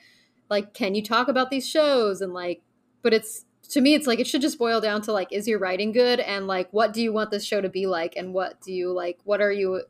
like 0.50 0.74
can 0.74 0.94
you 0.94 1.02
talk 1.02 1.28
about 1.28 1.50
these 1.50 1.66
shows 1.66 2.20
and 2.20 2.34
like 2.34 2.62
but 3.02 3.14
it's 3.14 3.44
to 3.70 3.80
me 3.80 3.94
it's 3.94 4.06
like 4.06 4.18
it 4.18 4.26
should 4.26 4.42
just 4.42 4.58
boil 4.58 4.80
down 4.80 5.00
to 5.00 5.12
like 5.12 5.32
is 5.32 5.46
your 5.46 5.58
writing 5.58 5.92
good 5.92 6.20
and 6.20 6.46
like 6.46 6.68
what 6.72 6.92
do 6.92 7.00
you 7.00 7.12
want 7.12 7.30
this 7.30 7.44
show 7.44 7.60
to 7.60 7.68
be 7.68 7.86
like 7.86 8.14
and 8.16 8.34
what 8.34 8.60
do 8.60 8.72
you 8.72 8.92
like 8.92 9.18
what 9.24 9.40
are 9.40 9.52
you 9.52 9.82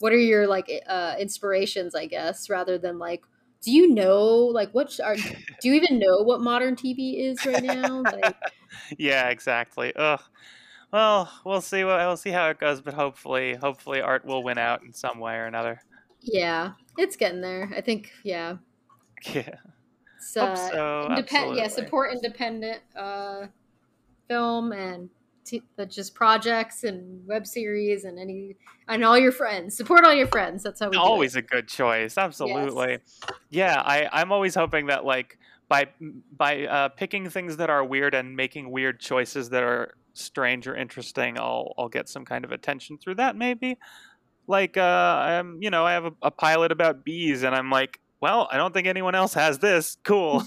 what 0.00 0.12
are 0.12 0.18
your 0.18 0.46
like 0.46 0.70
uh 0.86 1.14
inspirations 1.18 1.94
i 1.94 2.06
guess 2.06 2.48
rather 2.48 2.78
than 2.78 2.98
like 2.98 3.22
do 3.62 3.70
you 3.70 3.94
know 3.94 4.36
like 4.36 4.72
what 4.72 4.98
are 5.00 5.16
do 5.60 5.68
you 5.68 5.74
even 5.74 5.98
know 5.98 6.22
what 6.22 6.40
modern 6.40 6.76
tv 6.76 7.18
is 7.18 7.44
right 7.46 7.62
now? 7.62 8.02
Like 8.02 8.36
yeah 8.98 9.28
exactly. 9.28 9.92
Ugh. 9.96 10.20
Well 10.92 11.32
we'll 11.44 11.60
see 11.60 11.84
what 11.84 11.98
we'll 12.00 12.16
see 12.16 12.30
how 12.30 12.50
it 12.50 12.58
goes 12.58 12.80
but 12.80 12.94
hopefully 12.94 13.54
hopefully 13.54 14.00
art 14.00 14.24
will 14.24 14.42
win 14.42 14.58
out 14.58 14.82
in 14.82 14.92
some 14.92 15.18
way 15.18 15.36
or 15.36 15.46
another. 15.46 15.80
Yeah 16.20 16.72
it's 16.98 17.16
getting 17.16 17.40
there 17.40 17.70
i 17.74 17.80
think 17.80 18.10
yeah. 18.22 18.56
Yeah. 19.34 19.56
Uh, 20.36 20.54
so, 20.54 21.06
independent. 21.10 21.56
Yeah, 21.56 21.66
support 21.66 22.12
independent 22.12 22.80
uh, 22.94 23.46
film 24.28 24.72
and 24.72 25.10
t- 25.44 25.62
just 25.88 26.14
projects 26.14 26.84
and 26.84 27.26
web 27.26 27.46
series 27.46 28.04
and 28.04 28.18
any 28.18 28.56
and 28.88 29.04
all 29.04 29.18
your 29.18 29.32
friends. 29.32 29.76
Support 29.76 30.04
all 30.04 30.14
your 30.14 30.26
friends. 30.26 30.62
That's 30.62 30.80
how 30.80 30.88
we. 30.88 30.96
Always 30.96 31.36
a 31.36 31.42
good 31.42 31.68
choice. 31.68 32.18
Absolutely. 32.18 32.90
Yes. 32.90 33.20
Yeah, 33.50 33.82
I 33.84 34.08
I'm 34.12 34.32
always 34.32 34.54
hoping 34.54 34.86
that 34.86 35.04
like 35.04 35.38
by 35.68 35.88
by 36.36 36.66
uh, 36.66 36.88
picking 36.90 37.28
things 37.30 37.56
that 37.56 37.70
are 37.70 37.84
weird 37.84 38.14
and 38.14 38.36
making 38.36 38.70
weird 38.70 39.00
choices 39.00 39.50
that 39.50 39.62
are 39.62 39.94
strange 40.14 40.66
or 40.66 40.76
interesting, 40.76 41.38
I'll 41.38 41.74
I'll 41.78 41.88
get 41.88 42.08
some 42.08 42.24
kind 42.24 42.44
of 42.44 42.52
attention 42.52 42.98
through 42.98 43.16
that 43.16 43.36
maybe. 43.36 43.78
Like 44.46 44.76
uh, 44.76 44.80
I'm 44.80 45.62
you 45.62 45.70
know 45.70 45.84
I 45.84 45.92
have 45.92 46.06
a, 46.06 46.12
a 46.22 46.30
pilot 46.30 46.72
about 46.72 47.04
bees 47.04 47.42
and 47.42 47.54
I'm 47.54 47.70
like 47.70 48.00
well, 48.22 48.48
I 48.52 48.56
don't 48.56 48.72
think 48.72 48.86
anyone 48.86 49.16
else 49.16 49.34
has 49.34 49.58
this. 49.58 49.96
Cool. 50.04 50.44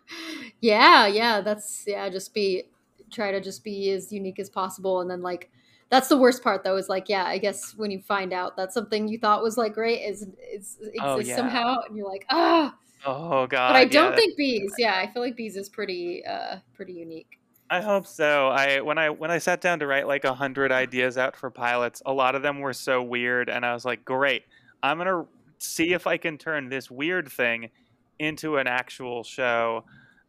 yeah, 0.60 1.06
yeah, 1.06 1.40
that's 1.40 1.84
yeah, 1.86 2.08
just 2.08 2.34
be 2.34 2.64
try 3.12 3.30
to 3.30 3.40
just 3.40 3.64
be 3.64 3.90
as 3.90 4.12
unique 4.12 4.38
as 4.38 4.50
possible. 4.50 5.00
And 5.00 5.10
then 5.10 5.22
like 5.22 5.50
that's 5.90 6.08
the 6.08 6.16
worst 6.16 6.42
part 6.42 6.64
though 6.64 6.76
is 6.76 6.88
like 6.88 7.10
yeah 7.10 7.26
i 7.26 7.36
guess 7.36 7.74
when 7.76 7.90
you 7.90 8.00
find 8.00 8.32
out 8.32 8.56
that 8.56 8.72
something 8.72 9.08
you 9.08 9.18
thought 9.18 9.42
was 9.42 9.58
like 9.58 9.74
great 9.74 10.00
is 10.00 10.22
is 10.50 10.78
exists 10.80 11.00
oh, 11.02 11.18
yeah. 11.18 11.36
somehow 11.36 11.76
and 11.86 11.94
you're 11.94 12.08
like 12.08 12.24
ah! 12.30 12.74
Oh 13.04 13.46
god 13.46 13.68
but 13.68 13.76
i 13.76 13.84
don't 13.84 14.12
yeah, 14.12 14.16
think 14.16 14.34
bees 14.38 14.72
yeah 14.78 14.94
i 14.96 15.06
feel 15.12 15.20
like 15.20 15.36
bees 15.36 15.54
is 15.54 15.68
pretty 15.68 16.24
uh 16.24 16.56
pretty 16.72 16.94
unique. 16.94 17.38
I 17.68 17.82
hope 17.82 18.06
so. 18.06 18.48
I 18.48 18.80
when 18.80 18.96
i 18.96 19.10
when 19.10 19.30
i 19.30 19.36
sat 19.36 19.60
down 19.60 19.80
to 19.80 19.86
write 19.86 20.06
like 20.06 20.24
a 20.24 20.32
hundred 20.32 20.72
ideas 20.72 21.18
out 21.18 21.36
for 21.36 21.50
pilots 21.50 22.00
a 22.06 22.12
lot 22.12 22.34
of 22.34 22.40
them 22.40 22.60
were 22.60 22.72
so 22.72 23.02
weird 23.02 23.50
and 23.50 23.66
i 23.66 23.74
was 23.74 23.84
like 23.84 24.02
great 24.02 24.44
i'm 24.82 24.96
gonna 24.96 25.26
see 25.62 25.92
if 25.92 26.06
I 26.06 26.16
can 26.16 26.38
turn 26.38 26.68
this 26.68 26.90
weird 26.90 27.30
thing 27.30 27.70
into 28.18 28.56
an 28.56 28.66
actual 28.66 29.22
show. 29.22 29.84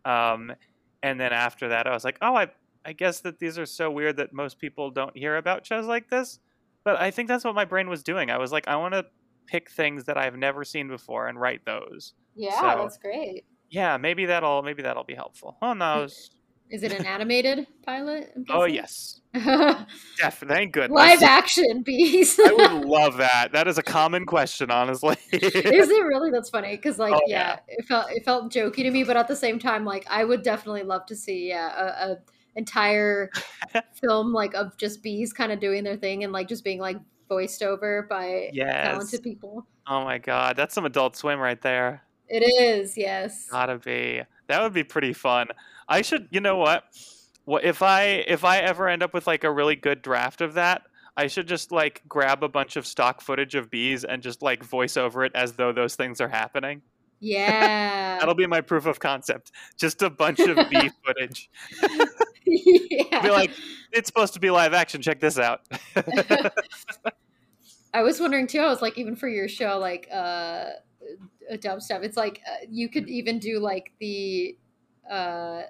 Um, 0.05 0.53
and 1.01 1.19
then 1.19 1.34
after 1.34 1.69
that, 1.69 1.88
I 1.88 1.91
was 1.91 2.03
like, 2.03 2.18
oh, 2.22 2.35
I, 2.35 2.47
I 2.85 2.93
guess 2.93 3.22
that 3.22 3.39
these 3.39 3.57
are 3.57 3.65
so 3.65 3.89
weird 3.89 4.18
that 4.18 4.34
most 4.34 4.60
people 4.60 4.91
don't 4.91 5.15
hear 5.15 5.38
about 5.38 5.65
shows 5.65 5.85
like 5.85 6.10
this. 6.10 6.39
But 6.84 6.99
I 6.99 7.11
think 7.11 7.30
that's 7.30 7.45
what 7.45 7.55
my 7.55 7.65
brain 7.65 7.89
was 7.89 8.03
doing. 8.03 8.30
I 8.30 8.38
was 8.38 8.51
like, 8.51 8.68
I 8.68 8.76
want 8.76 8.93
to 8.93 9.05
pick 9.47 9.69
things 9.69 10.05
that 10.05 10.18
I've 10.18 10.35
never 10.35 10.64
seen 10.64 10.88
before 10.88 11.27
and 11.27 11.39
write 11.39 11.65
those. 11.65 12.14
Yeah, 12.35 12.60
so, 12.60 12.81
that's 12.81 12.97
great. 12.97 13.45
Yeah, 13.69 13.97
maybe 13.97 14.26
that'll 14.26 14.61
maybe 14.64 14.84
that'll 14.84 15.03
be 15.03 15.15
helpful. 15.15 15.57
Who 15.61 15.76
knows? 15.76 16.31
Is 16.69 16.81
it 16.81 16.91
an 16.91 17.05
animated 17.05 17.68
pilot? 17.85 18.34
Oh 18.49 18.65
yes, 18.65 19.22
definitely. 19.34 20.55
Thank 20.55 20.73
goodness. 20.73 20.95
Live 20.95 21.22
action 21.22 21.84
bees. 21.84 22.39
I 22.39 22.51
would 22.51 22.85
love 22.89 23.18
that. 23.18 23.51
That 23.51 23.68
is 23.68 23.77
a 23.77 23.84
common 23.84 24.26
question, 24.26 24.72
honestly. 24.72 25.15
is 25.31 25.89
it 25.89 26.03
really? 26.05 26.31
That's 26.31 26.49
funny 26.49 26.76
because, 26.76 26.97
like, 26.97 27.14
oh, 27.14 27.22
yeah, 27.27 27.60
yeah, 27.68 27.76
it 27.77 27.85
felt 27.85 28.11
it 28.11 28.26
felt 28.26 28.51
jokey 28.51 28.77
to 28.77 28.91
me, 28.91 29.03
but 29.03 29.15
at 29.18 29.27
the 29.27 29.35
same 29.35 29.60
time, 29.60 29.85
like, 29.85 30.05
I 30.10 30.23
would 30.23 30.41
definitely 30.41 30.84
love 30.84 31.05
to 31.07 31.15
see 31.15 31.49
yeah, 31.49 31.73
a, 31.76 32.11
a 32.11 32.18
entire 32.55 33.31
film 34.01 34.34
like 34.34 34.53
of 34.53 34.77
just 34.77 35.03
bees 35.03 35.34
kind 35.34 35.51
of 35.51 35.59
doing 35.59 35.84
their 35.84 35.97
thing 35.97 36.23
and 36.23 36.34
like 36.34 36.47
just 36.47 36.63
being 36.63 36.80
like 36.80 36.97
voiced 37.30 37.63
over 37.63 38.05
by 38.09 38.49
yes. 38.53 38.88
talented 38.88 39.23
people. 39.23 39.65
Oh 39.88 40.03
my 40.03 40.17
god, 40.17 40.55
that's 40.55 40.73
some 40.73 40.85
Adult 40.85 41.15
Swim 41.15 41.39
right 41.39 41.61
there. 41.61 42.03
It 42.30 42.39
is, 42.39 42.97
yes. 42.97 43.47
Gotta 43.49 43.77
be. 43.77 44.21
That 44.47 44.61
would 44.61 44.73
be 44.73 44.84
pretty 44.84 45.13
fun. 45.13 45.47
I 45.88 46.01
should, 46.01 46.27
you 46.31 46.39
know 46.39 46.57
what? 46.57 46.85
What 47.45 47.63
if 47.63 47.81
I 47.81 48.23
if 48.27 48.45
I 48.45 48.59
ever 48.59 48.88
end 48.88 49.03
up 49.03 49.13
with 49.13 49.27
like 49.27 49.43
a 49.43 49.51
really 49.51 49.75
good 49.75 50.01
draft 50.01 50.41
of 50.41 50.53
that, 50.53 50.84
I 51.17 51.27
should 51.27 51.47
just 51.47 51.71
like 51.71 52.01
grab 52.07 52.43
a 52.43 52.49
bunch 52.49 52.75
of 52.75 52.88
stock 52.88 53.21
footage 53.21 53.55
of 53.55 53.69
bees 53.69 54.03
and 54.03 54.23
just 54.23 54.41
like 54.41 54.63
voice 54.63 54.97
over 54.97 55.23
it 55.25 55.31
as 55.35 55.53
though 55.53 55.73
those 55.73 55.95
things 55.95 56.21
are 56.21 56.30
happening. 56.30 56.81
Yeah. 57.19 58.17
That'll 58.19 58.35
be 58.35 58.47
my 58.47 58.61
proof 58.61 58.85
of 58.85 58.99
concept. 58.99 59.51
Just 59.77 60.01
a 60.01 60.09
bunch 60.09 60.39
of 60.39 60.57
bee 60.69 60.89
footage. 61.05 61.49
yeah. 62.91 63.21
Be 63.21 63.29
like, 63.29 63.51
it's 63.91 64.07
supposed 64.07 64.33
to 64.33 64.39
be 64.39 64.49
live 64.49 64.73
action. 64.73 65.01
Check 65.01 65.19
this 65.19 65.37
out. 65.37 65.61
I 67.93 68.01
was 68.01 68.19
wondering 68.19 68.47
too. 68.47 68.59
I 68.59 68.67
was 68.67 68.81
like, 68.81 68.97
even 68.97 69.15
for 69.15 69.27
your 69.27 69.47
show, 69.47 69.77
like 69.77 70.07
uh, 70.11 70.69
a 71.49 71.57
dubstep, 71.57 72.03
it's 72.03 72.17
like 72.17 72.41
uh, 72.47 72.65
you 72.69 72.89
could 72.89 73.07
even 73.09 73.39
do 73.39 73.59
like 73.59 73.91
the 73.99 74.57
uh 75.09 75.63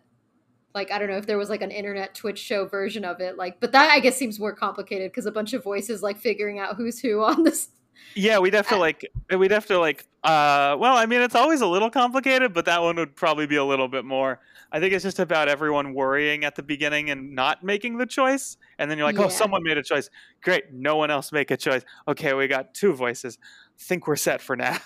like 0.73 0.91
I 0.91 0.99
don't 0.99 1.09
know 1.09 1.17
if 1.17 1.27
there 1.27 1.37
was 1.37 1.49
like 1.49 1.61
an 1.61 1.71
internet 1.71 2.15
Twitch 2.15 2.39
show 2.39 2.65
version 2.65 3.05
of 3.05 3.19
it, 3.19 3.37
like, 3.37 3.59
but 3.59 3.71
that 3.73 3.91
I 3.91 3.99
guess 3.99 4.17
seems 4.17 4.39
more 4.39 4.53
complicated 4.53 5.11
because 5.11 5.25
a 5.25 5.31
bunch 5.31 5.53
of 5.53 5.63
voices 5.63 6.01
like 6.01 6.17
figuring 6.17 6.59
out 6.59 6.75
who's 6.75 6.99
who 6.99 7.21
on 7.23 7.43
this. 7.43 7.69
Yeah, 8.15 8.39
we'd 8.39 8.53
have 8.53 8.67
to 8.69 8.77
like 8.77 9.09
we'd 9.35 9.51
have 9.51 9.65
to 9.67 9.79
like 9.79 10.05
uh 10.23 10.75
well, 10.79 10.97
I 10.97 11.05
mean 11.05 11.21
it's 11.21 11.35
always 11.35 11.61
a 11.61 11.67
little 11.67 11.89
complicated, 11.89 12.53
but 12.53 12.65
that 12.65 12.81
one 12.81 12.95
would 12.95 13.15
probably 13.15 13.45
be 13.45 13.55
a 13.55 13.65
little 13.65 13.87
bit 13.87 14.05
more. 14.05 14.39
I 14.73 14.79
think 14.79 14.93
it's 14.93 15.03
just 15.03 15.19
about 15.19 15.47
everyone 15.47 15.93
worrying 15.93 16.43
at 16.43 16.55
the 16.55 16.63
beginning 16.63 17.11
and 17.11 17.33
not 17.35 17.63
making 17.63 17.97
the 17.97 18.07
choice, 18.07 18.57
and 18.79 18.89
then 18.89 18.97
you're 18.97 19.05
like, 19.05 19.17
oh, 19.17 19.21
yeah. 19.21 19.25
oh, 19.27 19.29
someone 19.29 19.63
made 19.63 19.77
a 19.77 19.83
choice. 19.83 20.09
Great, 20.41 20.73
no 20.73 20.97
one 20.97 21.11
else 21.11 21.31
make 21.31 21.51
a 21.51 21.57
choice. 21.57 21.83
Okay, 22.07 22.33
we 22.33 22.47
got 22.47 22.73
two 22.73 22.93
voices. 22.93 23.37
think 23.77 24.07
we're 24.07 24.15
set 24.15 24.41
for 24.41 24.55
now. 24.55 24.77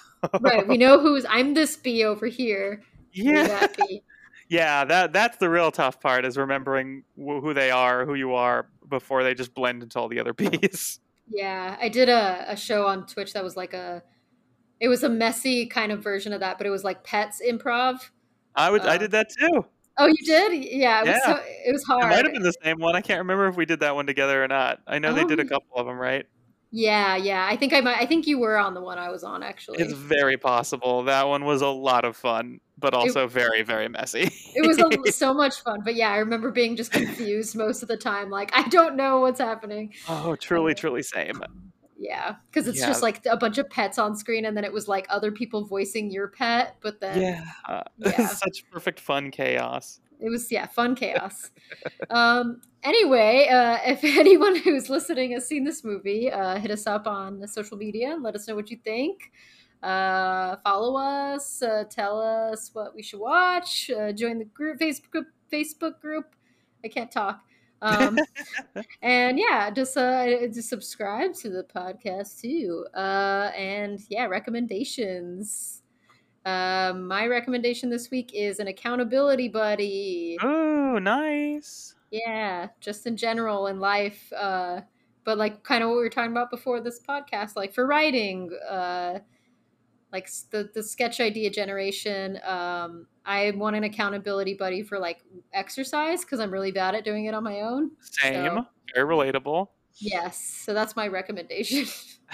right, 0.41 0.67
we 0.67 0.77
know 0.77 0.99
who's. 0.99 1.25
I'm 1.29 1.53
this 1.53 1.77
bee 1.77 2.03
over 2.03 2.27
here. 2.27 2.83
Yeah 3.13 3.67
yeah, 4.49 4.85
that 4.85 5.13
that's 5.13 5.37
the 5.37 5.49
real 5.49 5.71
tough 5.71 5.99
part 5.99 6.25
is 6.25 6.37
remembering 6.37 7.03
who 7.15 7.53
they 7.53 7.71
are, 7.71 8.05
who 8.05 8.15
you 8.15 8.33
are 8.35 8.69
before 8.89 9.23
they 9.23 9.33
just 9.33 9.53
blend 9.53 9.83
into 9.83 9.99
all 9.99 10.07
the 10.07 10.19
other 10.19 10.33
bees. 10.33 10.99
Yeah, 11.29 11.75
I 11.79 11.89
did 11.89 12.07
a, 12.07 12.45
a 12.47 12.55
show 12.55 12.87
on 12.87 13.05
Twitch 13.05 13.33
that 13.33 13.43
was 13.43 13.57
like 13.57 13.73
a, 13.73 14.01
it 14.79 14.87
was 14.87 15.03
a 15.03 15.09
messy 15.09 15.65
kind 15.65 15.91
of 15.91 16.01
version 16.01 16.31
of 16.31 16.39
that, 16.39 16.57
but 16.57 16.65
it 16.65 16.69
was 16.69 16.83
like 16.83 17.03
pets 17.03 17.41
improv. 17.45 17.99
I 18.55 18.71
would, 18.71 18.81
uh, 18.81 18.89
I 18.89 18.97
did 18.97 19.11
that 19.11 19.27
too. 19.37 19.65
Oh, 19.97 20.07
you 20.07 20.25
did? 20.25 20.63
Yeah, 20.63 21.01
it, 21.01 21.07
yeah. 21.07 21.13
Was, 21.13 21.23
so, 21.23 21.39
it 21.43 21.73
was 21.73 21.83
hard. 21.83 22.03
It 22.03 22.07
might 22.07 22.25
have 22.25 22.33
been 22.33 22.43
the 22.43 22.53
same 22.63 22.79
one. 22.79 22.95
I 22.95 23.01
can't 23.01 23.19
remember 23.19 23.47
if 23.47 23.55
we 23.55 23.65
did 23.65 23.79
that 23.79 23.95
one 23.95 24.05
together 24.05 24.43
or 24.43 24.47
not. 24.47 24.79
I 24.87 24.99
know 24.99 25.09
oh. 25.09 25.13
they 25.13 25.23
did 25.23 25.39
a 25.39 25.43
oh. 25.43 25.47
couple 25.47 25.77
of 25.77 25.87
them, 25.87 25.97
right? 25.97 26.25
Yeah, 26.71 27.15
yeah. 27.15 27.47
I 27.49 27.55
think 27.55 27.73
I 27.73 27.81
might. 27.81 27.97
I 27.97 28.05
think 28.05 28.27
you 28.27 28.39
were 28.39 28.57
on 28.57 28.73
the 28.73 28.81
one 28.81 28.97
I 28.97 29.09
was 29.09 29.23
on 29.23 29.41
actually. 29.41 29.79
It's 29.79 29.93
very 29.93 30.37
possible. 30.37 31.03
That 31.03 31.27
one 31.27 31.45
was 31.45 31.61
a 31.61 31.67
lot 31.67 32.03
of 32.03 32.17
fun, 32.17 32.59
but 32.77 32.93
also 32.93 33.23
it, 33.23 33.31
very, 33.31 33.63
very 33.63 33.87
messy. 33.87 34.29
it 34.53 34.67
was 34.67 34.77
a, 34.77 35.11
so 35.11 35.33
much 35.33 35.61
fun, 35.61 35.81
but 35.83 35.95
yeah, 35.95 36.11
I 36.11 36.17
remember 36.17 36.51
being 36.51 36.75
just 36.75 36.91
confused 36.91 37.55
most 37.55 37.83
of 37.83 37.87
the 37.87 37.97
time. 37.97 38.29
Like 38.29 38.51
I 38.53 38.67
don't 38.67 38.95
know 38.97 39.21
what's 39.21 39.39
happening. 39.39 39.93
Oh, 40.09 40.35
truly, 40.35 40.75
truly 40.75 41.03
same. 41.03 41.41
Yeah, 41.99 42.35
because 42.49 42.67
it's 42.67 42.79
yeah. 42.79 42.87
just 42.87 43.01
like 43.01 43.25
a 43.25 43.37
bunch 43.37 43.57
of 43.57 43.69
pets 43.69 43.97
on 43.97 44.15
screen, 44.15 44.45
and 44.45 44.55
then 44.55 44.63
it 44.63 44.71
was 44.71 44.87
like 44.87 45.07
other 45.09 45.31
people 45.31 45.65
voicing 45.65 46.11
your 46.11 46.27
pet, 46.27 46.75
but 46.81 46.99
then 47.01 47.21
yeah, 47.21 47.83
yeah. 47.97 48.27
such 48.27 48.69
perfect 48.71 48.99
fun 48.99 49.31
chaos 49.31 49.99
it 50.19 50.31
was 50.31 50.51
yeah 50.51 50.65
fun 50.65 50.95
chaos 50.95 51.51
um 52.09 52.59
anyway 52.81 53.47
uh 53.51 53.77
if 53.85 54.03
anyone 54.03 54.55
who's 54.55 54.89
listening 54.89 55.31
has 55.31 55.47
seen 55.47 55.63
this 55.63 55.83
movie 55.83 56.31
uh 56.31 56.57
hit 56.57 56.71
us 56.71 56.87
up 56.87 57.05
on 57.05 57.39
the 57.39 57.47
social 57.47 57.77
media 57.77 58.13
and 58.13 58.23
let 58.23 58.33
us 58.33 58.47
know 58.47 58.55
what 58.55 58.71
you 58.71 58.77
think 58.83 59.31
Uh, 59.83 60.55
follow 60.63 60.97
us, 60.97 61.61
uh, 61.61 61.83
tell 61.87 62.19
us 62.19 62.71
what 62.73 62.95
we 62.95 63.03
should 63.03 63.19
watch, 63.19 63.91
uh, 63.91 64.11
join 64.11 64.39
the 64.39 64.45
group 64.45 64.79
Facebook 64.79 65.11
group, 65.11 65.27
Facebook 65.53 66.01
group. 66.01 66.35
I 66.83 66.87
can't 66.87 67.11
talk. 67.11 67.41
Um, 67.81 68.17
and 69.01 69.37
yeah, 69.39 69.69
just 69.69 69.97
uh, 69.97 70.47
just 70.47 70.69
subscribe 70.69 71.33
to 71.35 71.49
the 71.49 71.63
podcast 71.63 72.41
too. 72.41 72.85
Uh, 72.93 73.51
and 73.55 73.99
yeah, 74.09 74.25
recommendations. 74.25 75.83
Uh, 76.45 76.93
my 76.93 77.27
recommendation 77.27 77.89
this 77.89 78.09
week 78.09 78.31
is 78.33 78.59
an 78.59 78.67
accountability 78.67 79.49
buddy. 79.49 80.37
Oh, 80.41 80.97
nice. 80.97 81.95
Yeah, 82.09 82.69
just 82.79 83.05
in 83.05 83.17
general 83.17 83.67
in 83.67 83.79
life. 83.79 84.31
Uh, 84.31 84.81
but 85.25 85.37
like 85.37 85.61
kind 85.63 85.83
of 85.83 85.89
what 85.89 85.97
we 85.97 86.03
were 86.03 86.09
talking 86.09 86.31
about 86.31 86.49
before 86.49 86.79
this 86.79 87.01
podcast, 87.01 87.57
like 87.57 87.73
for 87.73 87.85
writing, 87.85 88.49
uh, 88.69 89.19
like 90.11 90.29
the 90.51 90.69
the 90.73 90.83
sketch 90.83 91.19
idea 91.19 91.49
generation. 91.49 92.39
Um, 92.45 93.07
I 93.25 93.51
want 93.55 93.75
an 93.75 93.83
accountability 93.83 94.53
buddy 94.53 94.83
for 94.83 94.99
like 94.99 95.19
exercise 95.53 96.23
because 96.23 96.39
I'm 96.39 96.51
really 96.51 96.71
bad 96.71 96.95
at 96.95 97.03
doing 97.03 97.25
it 97.25 97.33
on 97.33 97.43
my 97.43 97.61
own. 97.61 97.91
Same, 97.99 98.55
so, 98.55 98.65
very 98.93 99.07
relatable. 99.07 99.67
Yes, 99.99 100.39
so 100.39 100.73
that's 100.73 100.95
my 100.95 101.07
recommendation. 101.07 101.85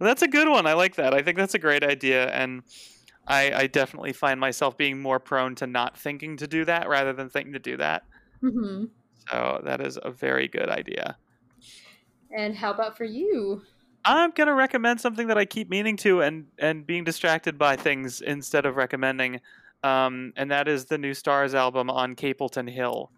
that's 0.00 0.22
a 0.22 0.28
good 0.28 0.48
one. 0.48 0.66
I 0.66 0.72
like 0.72 0.96
that. 0.96 1.14
I 1.14 1.22
think 1.22 1.36
that's 1.36 1.54
a 1.54 1.58
great 1.58 1.84
idea, 1.84 2.28
and 2.30 2.62
I, 3.26 3.52
I, 3.52 3.66
definitely 3.66 4.12
find 4.12 4.38
myself 4.38 4.76
being 4.76 5.00
more 5.00 5.18
prone 5.18 5.54
to 5.56 5.66
not 5.66 5.98
thinking 5.98 6.36
to 6.38 6.46
do 6.46 6.64
that 6.64 6.88
rather 6.88 7.12
than 7.12 7.28
thinking 7.28 7.52
to 7.54 7.58
do 7.58 7.76
that. 7.78 8.04
Mm-hmm. 8.42 8.84
So 9.30 9.62
that 9.64 9.80
is 9.80 9.98
a 10.02 10.10
very 10.10 10.48
good 10.48 10.68
idea. 10.68 11.16
And 12.36 12.54
how 12.54 12.72
about 12.72 12.96
for 12.96 13.04
you? 13.04 13.62
I'm 14.04 14.32
gonna 14.32 14.54
recommend 14.54 15.00
something 15.00 15.28
that 15.28 15.38
I 15.38 15.44
keep 15.44 15.70
meaning 15.70 15.96
to 15.98 16.20
and 16.20 16.46
and 16.58 16.86
being 16.86 17.04
distracted 17.04 17.58
by 17.58 17.76
things 17.76 18.20
instead 18.20 18.66
of 18.66 18.76
recommending, 18.76 19.40
um, 19.82 20.32
and 20.36 20.50
that 20.50 20.68
is 20.68 20.84
the 20.86 20.98
new 20.98 21.14
Stars 21.14 21.54
album 21.54 21.88
on 21.90 22.14
Capelton 22.14 22.68
Hill, 22.68 23.10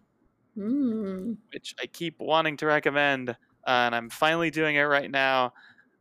mm. 0.57 1.37
which 1.53 1.75
I 1.83 1.87
keep 1.87 2.21
wanting 2.21 2.57
to 2.59 2.67
recommend, 2.67 3.31
uh, 3.31 3.35
and 3.67 3.95
I'm 3.95 4.11
finally 4.11 4.51
doing 4.51 4.77
it 4.77 4.83
right 4.83 5.11
now. 5.11 5.53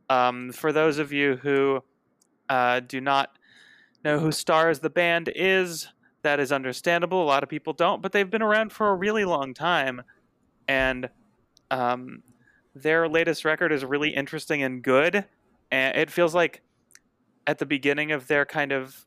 Um, 0.08 0.52
for 0.52 0.72
those 0.72 0.98
of 0.98 1.12
you 1.12 1.36
who 1.36 1.82
uh, 2.48 2.80
do 2.80 3.00
not 3.00 3.38
know 4.04 4.20
who 4.20 4.30
Stars 4.30 4.78
the 4.78 4.90
band 4.90 5.32
is, 5.34 5.88
that 6.22 6.38
is 6.38 6.52
understandable. 6.52 7.22
A 7.22 7.26
lot 7.26 7.42
of 7.42 7.48
people 7.48 7.72
don't, 7.72 8.00
but 8.02 8.12
they've 8.12 8.30
been 8.30 8.42
around 8.42 8.70
for 8.72 8.90
a 8.90 8.94
really 8.94 9.24
long 9.24 9.52
time, 9.52 10.02
and 10.68 11.08
um, 11.72 12.22
their 12.76 13.08
latest 13.08 13.44
record 13.44 13.72
is 13.72 13.84
really 13.84 14.10
interesting 14.10 14.62
and 14.62 14.82
good. 14.82 15.24
And 15.72 15.96
it 15.96 16.10
feels 16.10 16.34
like 16.34 16.60
at 17.46 17.58
the 17.58 17.66
beginning 17.66 18.12
of 18.12 18.26
their 18.26 18.44
kind 18.44 18.70
of 18.70 19.06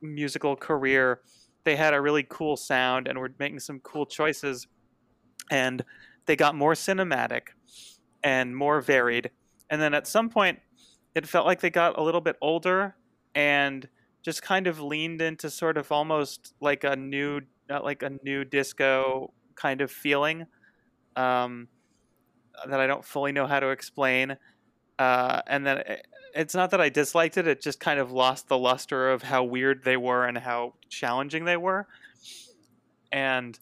musical 0.00 0.56
career, 0.56 1.20
they 1.64 1.76
had 1.76 1.92
a 1.92 2.00
really 2.00 2.24
cool 2.28 2.56
sound 2.56 3.06
and 3.06 3.18
were 3.18 3.30
making 3.38 3.60
some 3.60 3.78
cool 3.80 4.06
choices. 4.06 4.66
And 5.50 5.84
they 6.24 6.34
got 6.34 6.54
more 6.54 6.72
cinematic 6.72 7.48
and 8.22 8.56
more 8.56 8.80
varied. 8.80 9.30
And 9.68 9.80
then 9.80 9.92
at 9.92 10.06
some 10.06 10.30
point, 10.30 10.58
it 11.14 11.26
felt 11.26 11.44
like 11.44 11.60
they 11.60 11.70
got 11.70 11.98
a 11.98 12.02
little 12.02 12.20
bit 12.22 12.36
older 12.40 12.96
and 13.34 13.86
just 14.22 14.42
kind 14.42 14.66
of 14.66 14.80
leaned 14.80 15.20
into 15.20 15.50
sort 15.50 15.76
of 15.76 15.92
almost 15.92 16.54
like 16.60 16.84
a 16.84 16.96
new, 16.96 17.40
like 17.68 18.02
a 18.02 18.12
new 18.22 18.44
disco 18.44 19.32
kind 19.56 19.82
of 19.82 19.90
feeling. 19.90 20.46
Um, 21.16 21.68
that 22.66 22.80
I 22.80 22.86
don't 22.86 23.04
fully 23.04 23.32
know 23.32 23.46
how 23.46 23.60
to 23.60 23.68
explain. 23.70 24.36
Uh, 24.98 25.42
and 25.46 25.66
then 25.66 25.78
it, 25.78 26.06
it's 26.34 26.54
not 26.54 26.70
that 26.70 26.80
I 26.80 26.88
disliked 26.88 27.36
it; 27.36 27.46
it 27.46 27.60
just 27.60 27.80
kind 27.80 28.00
of 28.00 28.12
lost 28.12 28.48
the 28.48 28.58
luster 28.58 29.10
of 29.10 29.22
how 29.22 29.44
weird 29.44 29.84
they 29.84 29.96
were 29.96 30.26
and 30.26 30.38
how 30.38 30.74
challenging 30.88 31.44
they 31.44 31.56
were. 31.56 31.86
And 33.12 33.58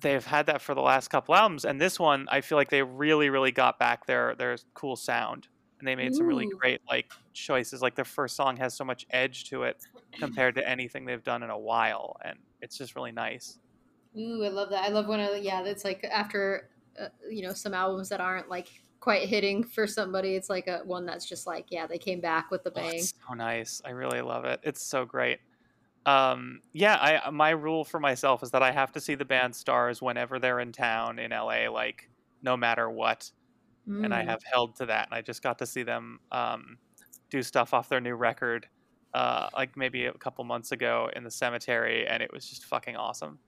they've 0.00 0.24
had 0.24 0.46
that 0.46 0.60
for 0.60 0.74
the 0.74 0.82
last 0.82 1.08
couple 1.08 1.34
albums, 1.34 1.64
and 1.64 1.80
this 1.80 1.98
one 1.98 2.26
I 2.30 2.40
feel 2.40 2.58
like 2.58 2.70
they 2.70 2.82
really, 2.82 3.30
really 3.30 3.52
got 3.52 3.78
back 3.78 4.06
their 4.06 4.34
their 4.34 4.56
cool 4.74 4.96
sound, 4.96 5.48
and 5.78 5.88
they 5.88 5.94
made 5.94 6.12
Ooh. 6.12 6.16
some 6.16 6.26
really 6.26 6.46
great 6.60 6.80
like 6.88 7.12
choices. 7.32 7.82
Like 7.82 7.94
their 7.94 8.04
first 8.04 8.36
song 8.36 8.56
has 8.58 8.74
so 8.74 8.84
much 8.84 9.06
edge 9.10 9.44
to 9.50 9.62
it 9.62 9.82
compared 10.18 10.54
to 10.56 10.68
anything 10.68 11.04
they've 11.04 11.24
done 11.24 11.42
in 11.42 11.50
a 11.50 11.58
while, 11.58 12.16
and 12.24 12.38
it's 12.60 12.76
just 12.76 12.96
really 12.96 13.12
nice. 13.12 13.58
Ooh, 14.18 14.44
I 14.44 14.48
love 14.48 14.70
that. 14.70 14.84
I 14.84 14.88
love 14.88 15.06
when 15.06 15.20
I, 15.20 15.36
yeah, 15.36 15.62
that's 15.62 15.84
like 15.84 16.04
after 16.04 16.70
uh, 17.00 17.08
you 17.30 17.42
know 17.42 17.52
some 17.52 17.74
albums 17.74 18.08
that 18.08 18.20
aren't 18.20 18.48
like 18.48 18.68
quite 19.00 19.28
hitting 19.28 19.62
for 19.62 19.86
somebody 19.86 20.34
it's 20.34 20.50
like 20.50 20.66
a 20.66 20.80
one 20.84 21.06
that's 21.06 21.26
just 21.26 21.46
like 21.46 21.66
yeah 21.70 21.86
they 21.86 21.98
came 21.98 22.20
back 22.20 22.50
with 22.50 22.64
the 22.64 22.70
oh, 22.70 22.74
bang 22.74 23.00
oh, 23.00 23.28
so 23.28 23.34
nice 23.34 23.80
i 23.84 23.90
really 23.90 24.20
love 24.20 24.44
it 24.44 24.60
it's 24.62 24.82
so 24.82 25.04
great 25.04 25.38
um, 26.06 26.60
yeah 26.72 27.20
i 27.24 27.30
my 27.30 27.50
rule 27.50 27.84
for 27.84 27.98
myself 27.98 28.42
is 28.42 28.50
that 28.52 28.62
i 28.62 28.70
have 28.70 28.92
to 28.92 29.00
see 29.00 29.14
the 29.16 29.24
band 29.24 29.54
stars 29.54 30.00
whenever 30.00 30.38
they're 30.38 30.60
in 30.60 30.70
town 30.70 31.18
in 31.18 31.32
la 31.32 31.68
like 31.70 32.08
no 32.42 32.56
matter 32.56 32.88
what 32.88 33.30
mm. 33.88 34.04
and 34.04 34.14
i 34.14 34.22
mm. 34.22 34.28
have 34.28 34.40
held 34.50 34.76
to 34.76 34.86
that 34.86 35.08
and 35.08 35.14
i 35.14 35.20
just 35.20 35.42
got 35.42 35.58
to 35.58 35.66
see 35.66 35.82
them 35.82 36.20
um, 36.30 36.78
do 37.28 37.42
stuff 37.42 37.74
off 37.74 37.88
their 37.88 38.00
new 38.00 38.14
record 38.14 38.68
uh, 39.14 39.48
like 39.54 39.76
maybe 39.76 40.04
a 40.06 40.12
couple 40.12 40.44
months 40.44 40.72
ago 40.72 41.10
in 41.16 41.24
the 41.24 41.30
cemetery 41.30 42.06
and 42.06 42.22
it 42.22 42.30
was 42.32 42.46
just 42.48 42.64
fucking 42.64 42.96
awesome 42.96 43.38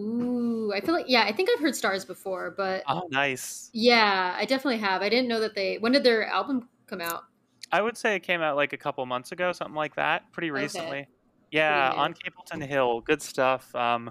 Ooh, 0.00 0.72
I 0.74 0.80
feel 0.80 0.94
like 0.94 1.06
yeah, 1.08 1.24
I 1.24 1.32
think 1.32 1.48
I've 1.50 1.60
heard 1.60 1.74
Stars 1.74 2.04
before, 2.04 2.54
but 2.56 2.82
oh, 2.86 3.08
nice. 3.10 3.70
Yeah, 3.72 4.34
I 4.36 4.44
definitely 4.44 4.78
have. 4.78 5.02
I 5.02 5.08
didn't 5.08 5.28
know 5.28 5.40
that 5.40 5.54
they. 5.54 5.78
When 5.78 5.92
did 5.92 6.04
their 6.04 6.26
album 6.26 6.68
come 6.86 7.00
out? 7.00 7.24
I 7.72 7.82
would 7.82 7.96
say 7.96 8.14
it 8.14 8.20
came 8.20 8.40
out 8.40 8.56
like 8.56 8.72
a 8.72 8.76
couple 8.76 9.04
months 9.06 9.32
ago, 9.32 9.52
something 9.52 9.74
like 9.74 9.96
that, 9.96 10.30
pretty 10.32 10.50
recently. 10.50 11.00
Okay. 11.00 11.08
Yeah, 11.50 11.88
pretty 11.88 12.00
on 12.00 12.14
Capelton 12.14 12.66
Hill, 12.66 13.00
good 13.00 13.22
stuff. 13.22 13.74
Um, 13.74 14.10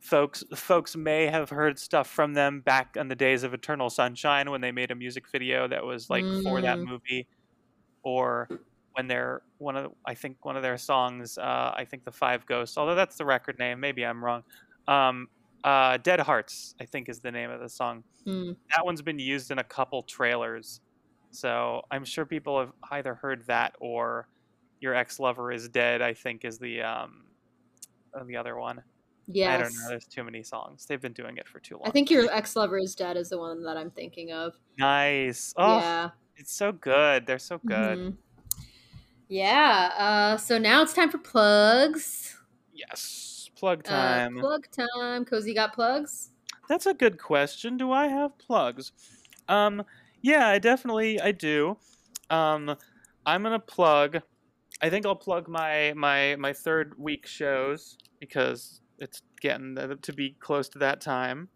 folks, 0.00 0.44
folks 0.54 0.96
may 0.96 1.26
have 1.26 1.50
heard 1.50 1.78
stuff 1.78 2.08
from 2.08 2.34
them 2.34 2.60
back 2.60 2.96
in 2.96 3.08
the 3.08 3.16
days 3.16 3.42
of 3.42 3.54
Eternal 3.54 3.90
Sunshine 3.90 4.50
when 4.50 4.60
they 4.60 4.72
made 4.72 4.90
a 4.90 4.94
music 4.94 5.28
video 5.30 5.68
that 5.68 5.84
was 5.84 6.08
like 6.10 6.24
mm. 6.24 6.42
for 6.42 6.60
that 6.60 6.78
mm. 6.78 6.86
movie, 6.86 7.26
or 8.02 8.48
when 8.92 9.06
they're 9.06 9.42
one 9.58 9.76
of 9.76 9.92
I 10.04 10.14
think 10.14 10.44
one 10.44 10.56
of 10.56 10.62
their 10.62 10.78
songs. 10.78 11.38
Uh, 11.38 11.72
I 11.74 11.84
think 11.84 12.04
the 12.04 12.12
Five 12.12 12.46
Ghosts, 12.46 12.78
although 12.78 12.94
that's 12.94 13.16
the 13.16 13.24
record 13.24 13.58
name. 13.58 13.80
Maybe 13.80 14.04
I'm 14.04 14.24
wrong. 14.24 14.42
Um, 14.88 15.28
uh, 15.62 15.98
Dead 15.98 16.20
Hearts, 16.20 16.74
I 16.80 16.86
think, 16.86 17.08
is 17.08 17.20
the 17.20 17.30
name 17.30 17.50
of 17.50 17.60
the 17.60 17.68
song. 17.68 18.02
Mm. 18.26 18.56
That 18.74 18.84
one's 18.84 19.02
been 19.02 19.18
used 19.18 19.50
in 19.50 19.58
a 19.58 19.64
couple 19.64 20.02
trailers, 20.02 20.80
so 21.30 21.82
I'm 21.90 22.04
sure 22.04 22.24
people 22.24 22.58
have 22.58 22.72
either 22.90 23.14
heard 23.14 23.46
that 23.46 23.76
or 23.80 24.28
"Your 24.80 24.94
Ex 24.94 25.20
Lover 25.20 25.52
Is 25.52 25.68
Dead." 25.68 26.02
I 26.02 26.14
think 26.14 26.44
is 26.44 26.58
the 26.58 26.82
um, 26.82 27.24
uh, 28.14 28.24
the 28.24 28.36
other 28.36 28.56
one. 28.56 28.82
Yeah, 29.30 29.54
I 29.54 29.58
don't 29.58 29.74
know. 29.74 29.88
There's 29.88 30.06
too 30.06 30.24
many 30.24 30.42
songs. 30.42 30.86
They've 30.86 31.00
been 31.00 31.12
doing 31.12 31.36
it 31.36 31.46
for 31.46 31.60
too 31.60 31.74
long. 31.74 31.82
I 31.86 31.90
think 31.90 32.10
your 32.10 32.32
ex 32.32 32.56
lover 32.56 32.78
is 32.78 32.94
dead 32.94 33.18
is 33.18 33.28
the 33.28 33.38
one 33.38 33.62
that 33.64 33.76
I'm 33.76 33.90
thinking 33.90 34.32
of. 34.32 34.54
Nice. 34.78 35.52
Oh, 35.56 35.78
yeah. 35.78 36.10
It's 36.36 36.52
so 36.52 36.72
good. 36.72 37.26
They're 37.26 37.38
so 37.38 37.60
good. 37.66 37.98
Mm-hmm. 37.98 38.16
Yeah. 39.28 39.92
Uh, 39.98 40.36
so 40.38 40.56
now 40.56 40.80
it's 40.80 40.94
time 40.94 41.10
for 41.10 41.18
plugs. 41.18 42.36
Yes. 42.72 43.37
Plug 43.58 43.80
uh, 43.86 43.90
time. 43.90 44.38
Uh, 44.38 44.40
plug 44.40 44.66
time. 44.70 45.24
Cozi 45.24 45.54
got 45.54 45.74
plugs? 45.74 46.30
That's 46.68 46.86
a 46.86 46.94
good 46.94 47.18
question. 47.18 47.76
Do 47.76 47.90
I 47.90 48.06
have 48.06 48.38
plugs? 48.38 48.92
Um, 49.48 49.82
yeah, 50.22 50.48
I 50.48 50.58
definitely 50.58 51.20
I 51.20 51.32
do. 51.32 51.76
Um, 52.30 52.76
I'm 53.26 53.42
gonna 53.42 53.58
plug. 53.58 54.20
I 54.80 54.90
think 54.90 55.06
I'll 55.06 55.16
plug 55.16 55.48
my 55.48 55.92
my 55.96 56.36
my 56.36 56.52
third 56.52 56.94
week 56.98 57.26
shows 57.26 57.96
because 58.20 58.80
it's 58.98 59.22
getting 59.40 59.76
to 60.02 60.12
be 60.12 60.36
close 60.38 60.68
to 60.70 60.78
that 60.80 61.00
time. 61.00 61.48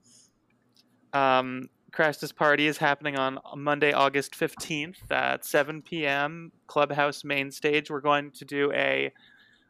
Um, 1.13 1.69
Crash 1.93 2.17
This 2.17 2.33
Party 2.33 2.67
is 2.67 2.79
happening 2.79 3.17
on 3.17 3.39
Monday, 3.55 3.93
August 3.93 4.33
15th 4.33 5.11
at 5.11 5.45
7 5.45 5.83
p.m. 5.83 6.51
Clubhouse 6.67 7.23
main 7.23 7.51
stage. 7.51 7.91
We're 7.91 8.01
going 8.01 8.31
to 8.31 8.45
do 8.47 8.73
a 8.73 9.13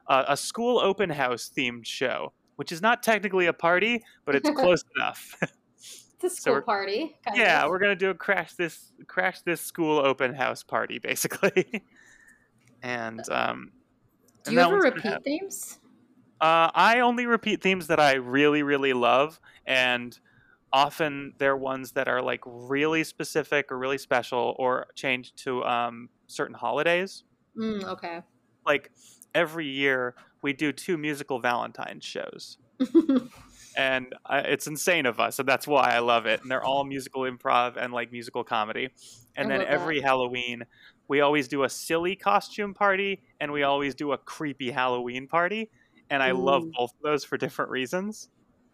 uh, 0.06 0.24
a 0.28 0.36
school 0.36 0.78
open 0.78 1.10
house 1.10 1.50
themed 1.56 1.86
show, 1.86 2.32
which 2.56 2.72
is 2.72 2.82
not 2.82 3.02
technically 3.02 3.46
a 3.46 3.52
party, 3.52 4.02
but 4.24 4.34
it's 4.34 4.50
close 4.56 4.84
enough. 4.96 5.36
It's 6.24 6.34
a 6.34 6.40
school 6.40 6.54
so 6.54 6.60
party. 6.60 7.16
yeah, 7.34 7.64
of. 7.64 7.70
we're 7.70 7.80
gonna 7.80 7.96
do 7.96 8.10
a 8.10 8.14
crash 8.14 8.54
this 8.54 8.92
crash 9.08 9.40
this 9.40 9.60
school 9.60 9.98
open 9.98 10.32
house 10.32 10.62
party 10.62 11.00
basically. 11.00 11.82
and 12.82 13.20
um, 13.28 13.72
do 14.44 14.50
and 14.50 14.54
you 14.54 14.60
ever 14.60 14.76
repeat 14.76 15.24
themes? 15.24 15.80
Uh, 16.40 16.70
I 16.74 17.00
only 17.00 17.26
repeat 17.26 17.60
themes 17.60 17.88
that 17.88 17.98
I 17.98 18.14
really 18.14 18.62
really 18.62 18.92
love, 18.92 19.40
and 19.66 20.16
often 20.72 21.34
they're 21.38 21.56
ones 21.56 21.92
that 21.92 22.08
are 22.08 22.22
like 22.22 22.40
really 22.46 23.04
specific 23.04 23.70
or 23.70 23.78
really 23.78 23.98
special 23.98 24.54
or 24.58 24.86
changed 24.94 25.36
to 25.38 25.64
um, 25.64 26.08
certain 26.28 26.54
holidays. 26.54 27.24
Mm, 27.56 27.84
okay. 27.84 28.20
Like 28.64 28.90
every 29.34 29.66
year 29.66 30.14
we 30.42 30.52
do 30.52 30.72
two 30.72 30.98
musical 30.98 31.38
Valentine's 31.38 32.04
shows. 32.04 32.58
and 33.76 34.14
I, 34.26 34.38
it's 34.40 34.66
insane 34.66 35.06
of 35.06 35.20
us, 35.20 35.38
and 35.38 35.48
that's 35.48 35.66
why 35.66 35.90
I 35.94 36.00
love 36.00 36.26
it. 36.26 36.42
And 36.42 36.50
they're 36.50 36.64
all 36.64 36.84
musical 36.84 37.22
improv 37.22 37.76
and 37.76 37.92
like 37.92 38.12
musical 38.12 38.44
comedy. 38.44 38.90
And 39.36 39.52
I 39.52 39.58
then 39.58 39.66
every 39.66 40.00
that. 40.00 40.06
Halloween, 40.06 40.64
we 41.08 41.20
always 41.20 41.48
do 41.48 41.64
a 41.64 41.68
silly 41.68 42.16
costume 42.16 42.74
party 42.74 43.22
and 43.40 43.52
we 43.52 43.62
always 43.62 43.94
do 43.94 44.12
a 44.12 44.18
creepy 44.18 44.70
Halloween 44.70 45.26
party. 45.26 45.70
And 46.10 46.22
I 46.22 46.32
love 46.32 46.64
both 46.72 46.90
of 46.90 47.02
those 47.02 47.24
for 47.24 47.36
different 47.38 47.70
reasons. 47.70 48.28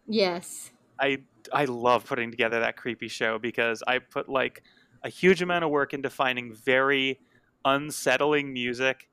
Yes. 0.07 0.73
I 1.01 1.19
I 1.53 1.67
love 1.67 2.05
putting 2.05 2.31
together 2.31 2.61
that 2.61 2.77
creepy 2.77 3.09
show 3.09 3.39
because 3.39 3.83
I 3.87 3.99
put 3.99 4.29
like 4.29 4.63
a 5.05 5.09
huge 5.09 5.43
amount 5.43 5.65
of 5.65 5.71
work 5.71 5.95
into 5.95 6.11
finding 6.11 6.53
very 6.53 7.21
unsettling 7.65 8.53
music 8.53 9.08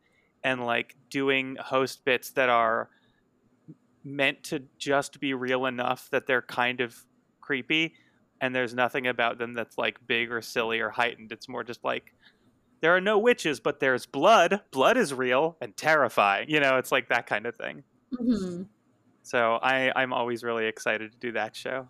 and 0.45 0.65
like 0.65 0.95
doing 1.11 1.57
host 1.57 2.05
bits 2.05 2.31
that 2.33 2.49
are 2.49 2.91
meant 4.03 4.43
to 4.43 4.67
just 4.77 5.19
be 5.19 5.33
real 5.33 5.65
enough 5.65 6.09
that 6.11 6.27
they're 6.27 6.41
kind 6.41 6.81
of 6.81 7.05
creepy 7.41 7.95
and 8.41 8.53
there's 8.53 8.73
nothing 8.73 9.07
about 9.07 9.37
them 9.37 9.53
that's 9.53 9.77
like 9.77 10.05
big 10.05 10.31
or 10.31 10.41
silly 10.41 10.79
or 10.79 10.89
heightened. 10.89 11.31
It's 11.31 11.47
more 11.49 11.63
just 11.63 11.83
like 11.83 12.13
there 12.81 12.95
are 12.95 13.01
no 13.01 13.19
witches 13.19 13.59
but 13.59 13.79
there's 13.79 14.05
blood. 14.05 14.61
Blood 14.71 14.97
is 14.97 15.13
real 15.13 15.57
and 15.61 15.77
terrifying 15.77 16.49
you 16.49 16.59
know 16.59 16.77
it's 16.77 16.91
like 16.91 17.09
that 17.09 17.27
kind 17.27 17.45
of 17.47 17.55
thing. 17.55 17.85
Hmm 18.11 18.63
so 19.23 19.59
i 19.61 19.91
i'm 19.95 20.13
always 20.13 20.43
really 20.43 20.65
excited 20.67 21.11
to 21.11 21.17
do 21.17 21.31
that 21.33 21.55
show. 21.55 21.89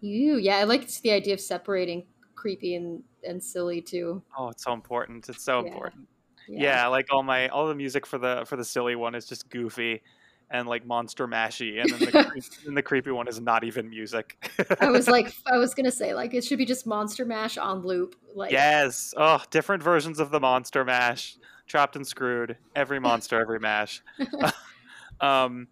You, 0.00 0.36
yeah, 0.36 0.58
I 0.58 0.64
like 0.64 0.86
the 0.86 1.10
idea 1.10 1.34
of 1.34 1.40
separating 1.40 2.06
creepy 2.36 2.74
and, 2.76 3.02
and 3.24 3.42
silly 3.42 3.82
too. 3.82 4.22
oh 4.36 4.48
it's 4.48 4.64
so 4.64 4.72
important. 4.72 5.28
It's 5.28 5.44
so 5.44 5.58
Yeah. 5.58 5.90
important 5.90 6.08
yeah. 6.48 6.86
like 6.86 7.06
all 7.12 7.22
my 7.22 7.48
all 7.48 7.66
the 7.68 7.74
music 7.74 8.06
for 8.06 8.18
the 8.18 8.44
for 8.46 8.56
the 8.56 8.64
silly 8.64 8.96
one 8.96 9.14
is 9.14 9.26
just 9.26 9.48
goofy 9.50 10.02
and 10.50 10.66
like 10.66 10.86
monster 10.86 11.28
mashy 11.28 11.80
and 11.80 11.90
then 11.90 11.98
the, 12.00 12.42
and 12.66 12.76
the 12.76 12.82
creepy 12.82 13.10
one 13.10 13.28
is 13.28 13.40
not 13.40 13.64
even 13.64 13.88
music 13.88 14.50
I 14.80 14.90
was 14.90 15.08
like, 15.08 15.32
I 15.46 15.58
was 15.58 15.74
gonna 15.74 15.90
say, 15.90 16.14
like, 16.14 16.32
it 16.32 16.42
should 16.44 16.58
be 16.58 16.64
just 16.64 16.86
Monster 16.86 17.24
Mash 17.24 17.58
on 17.58 17.84
loop. 17.84 18.16
Like, 18.34 18.50
yes 18.50 19.12
oh 19.16 19.42
different 19.50 19.82
versions 19.82 20.20
of 20.20 20.30
the 20.30 20.40
monster 20.40 20.84
mash 20.84 21.36
trapped 21.66 21.96
and 21.96 22.06
screwed 22.06 22.56
every 22.74 22.98
monster 22.98 23.40
every 23.40 23.58
mash 23.58 24.02
um 25.20 25.68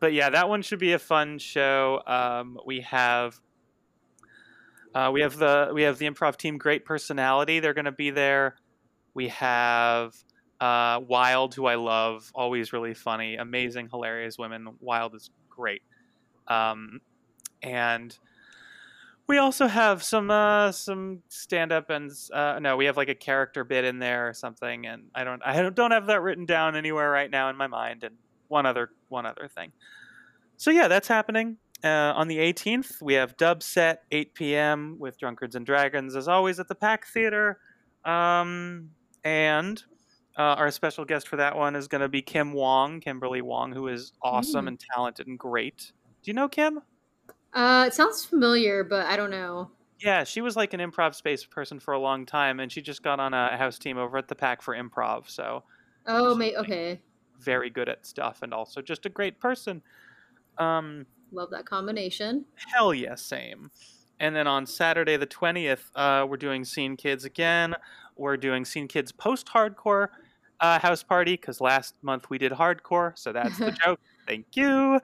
but 0.00 0.12
yeah 0.12 0.30
that 0.30 0.48
one 0.48 0.62
should 0.62 0.78
be 0.78 0.92
a 0.92 0.98
fun 0.98 1.38
show 1.38 2.00
um 2.06 2.58
we 2.64 2.80
have 2.80 3.38
uh, 4.94 5.10
we 5.12 5.20
have 5.20 5.36
the 5.36 5.70
we 5.74 5.82
have 5.82 5.98
the 5.98 6.10
improv 6.10 6.36
team 6.36 6.56
great 6.56 6.84
personality 6.84 7.60
they're 7.60 7.74
going 7.74 7.84
to 7.84 7.92
be 7.92 8.10
there 8.10 8.56
we 9.14 9.28
have 9.28 10.14
uh, 10.60 11.00
wild 11.06 11.54
who 11.54 11.66
i 11.66 11.76
love 11.76 12.30
always 12.34 12.72
really 12.72 12.94
funny 12.94 13.36
amazing 13.36 13.88
hilarious 13.90 14.38
women. 14.38 14.68
Wild 14.80 15.14
is 15.14 15.30
great. 15.48 15.82
Um, 16.46 17.00
and 17.62 18.16
we 19.28 19.36
also 19.36 19.66
have 19.66 20.02
some 20.02 20.30
uh, 20.30 20.72
some 20.72 21.22
stand 21.28 21.70
up 21.70 21.90
and 21.90 22.10
uh, 22.32 22.58
no 22.60 22.76
we 22.76 22.86
have 22.86 22.96
like 22.96 23.10
a 23.10 23.14
character 23.14 23.62
bit 23.62 23.84
in 23.84 23.98
there 23.98 24.28
or 24.28 24.32
something 24.32 24.86
and 24.86 25.02
i 25.14 25.22
don't 25.22 25.42
i 25.44 25.60
don't, 25.70 25.90
have 25.90 26.06
that 26.06 26.22
written 26.22 26.46
down 26.46 26.74
anywhere 26.74 27.10
right 27.10 27.30
now 27.30 27.50
in 27.50 27.56
my 27.56 27.66
mind 27.66 28.04
and 28.04 28.16
one 28.48 28.64
other 28.64 28.90
one 29.08 29.26
other 29.26 29.48
thing. 29.48 29.72
So 30.56 30.70
yeah 30.70 30.88
that's 30.88 31.08
happening. 31.08 31.58
Uh, 31.84 32.12
on 32.16 32.26
the 32.26 32.38
18th 32.38 33.00
we 33.00 33.14
have 33.14 33.36
dub 33.36 33.62
set 33.62 34.02
8 34.10 34.34
p.m 34.34 34.96
with 34.98 35.16
drunkards 35.18 35.54
and 35.54 35.64
dragons 35.64 36.16
as 36.16 36.26
always 36.26 36.58
at 36.58 36.66
the 36.68 36.74
pack 36.74 37.06
theater. 37.06 37.60
Um, 38.04 38.90
and 39.28 39.82
uh, 40.38 40.42
our 40.56 40.70
special 40.70 41.04
guest 41.04 41.28
for 41.28 41.36
that 41.36 41.56
one 41.56 41.76
is 41.76 41.86
going 41.88 42.00
to 42.00 42.08
be 42.08 42.22
kim 42.22 42.52
wong 42.52 43.00
kimberly 43.00 43.42
wong 43.42 43.72
who 43.72 43.88
is 43.88 44.12
awesome 44.22 44.64
Mm. 44.64 44.68
and 44.68 44.80
talented 44.94 45.26
and 45.26 45.38
great 45.38 45.92
do 46.22 46.30
you 46.30 46.34
know 46.34 46.48
kim 46.48 46.80
uh, 47.54 47.84
it 47.88 47.94
sounds 47.94 48.24
familiar, 48.26 48.84
but 48.84 49.06
I 49.06 49.16
don't 49.16 49.30
know. 49.30 49.70
yeah 50.00 50.22
she 50.24 50.40
was 50.40 50.54
like 50.56 50.74
an 50.74 50.80
improv 50.80 51.14
space 51.14 51.44
person 51.44 51.80
for 51.80 51.92
a 51.94 51.98
long 51.98 52.24
time 52.26 52.60
and 52.60 52.70
she 52.70 52.80
just 52.82 53.02
got 53.02 53.18
on 53.20 53.34
a 53.34 53.56
house 53.56 53.78
team 53.78 53.96
over 53.98 54.16
at 54.18 54.28
the 54.28 54.34
pack 54.34 54.62
for 54.62 54.74
improv 54.74 55.28
so 55.28 55.62
Oh, 56.06 56.32
like- 56.38 56.54
okay. 56.56 57.00
very 57.40 57.70
good 57.70 57.88
at 57.88 58.06
stuff 58.06 58.40
and 58.42 58.52
also 58.54 58.80
just 58.82 59.06
a 59.06 59.08
great 59.10 59.38
person 59.40 59.82
um 60.58 61.04
Love 61.32 61.50
that 61.50 61.66
combination. 61.66 62.46
Hell 62.72 62.94
yeah, 62.94 63.14
same. 63.14 63.70
And 64.18 64.34
then 64.34 64.46
on 64.46 64.64
Saturday 64.64 65.18
the 65.18 65.26
20th, 65.26 65.90
uh, 65.94 66.26
we're 66.28 66.38
doing 66.38 66.64
Scene 66.64 66.96
Kids 66.96 67.26
again. 67.26 67.74
We're 68.18 68.36
doing 68.36 68.64
Scene 68.64 68.88
Kids 68.88 69.12
post 69.12 69.46
hardcore 69.46 70.08
uh, 70.60 70.78
house 70.78 71.02
party 71.02 71.34
because 71.34 71.60
last 71.60 71.94
month 72.02 72.30
we 72.30 72.38
did 72.38 72.52
hardcore. 72.52 73.16
So 73.16 73.32
that's 73.32 73.58
the 73.58 73.70
joke. 73.84 74.00
Thank 74.26 74.46
you. 74.54 75.00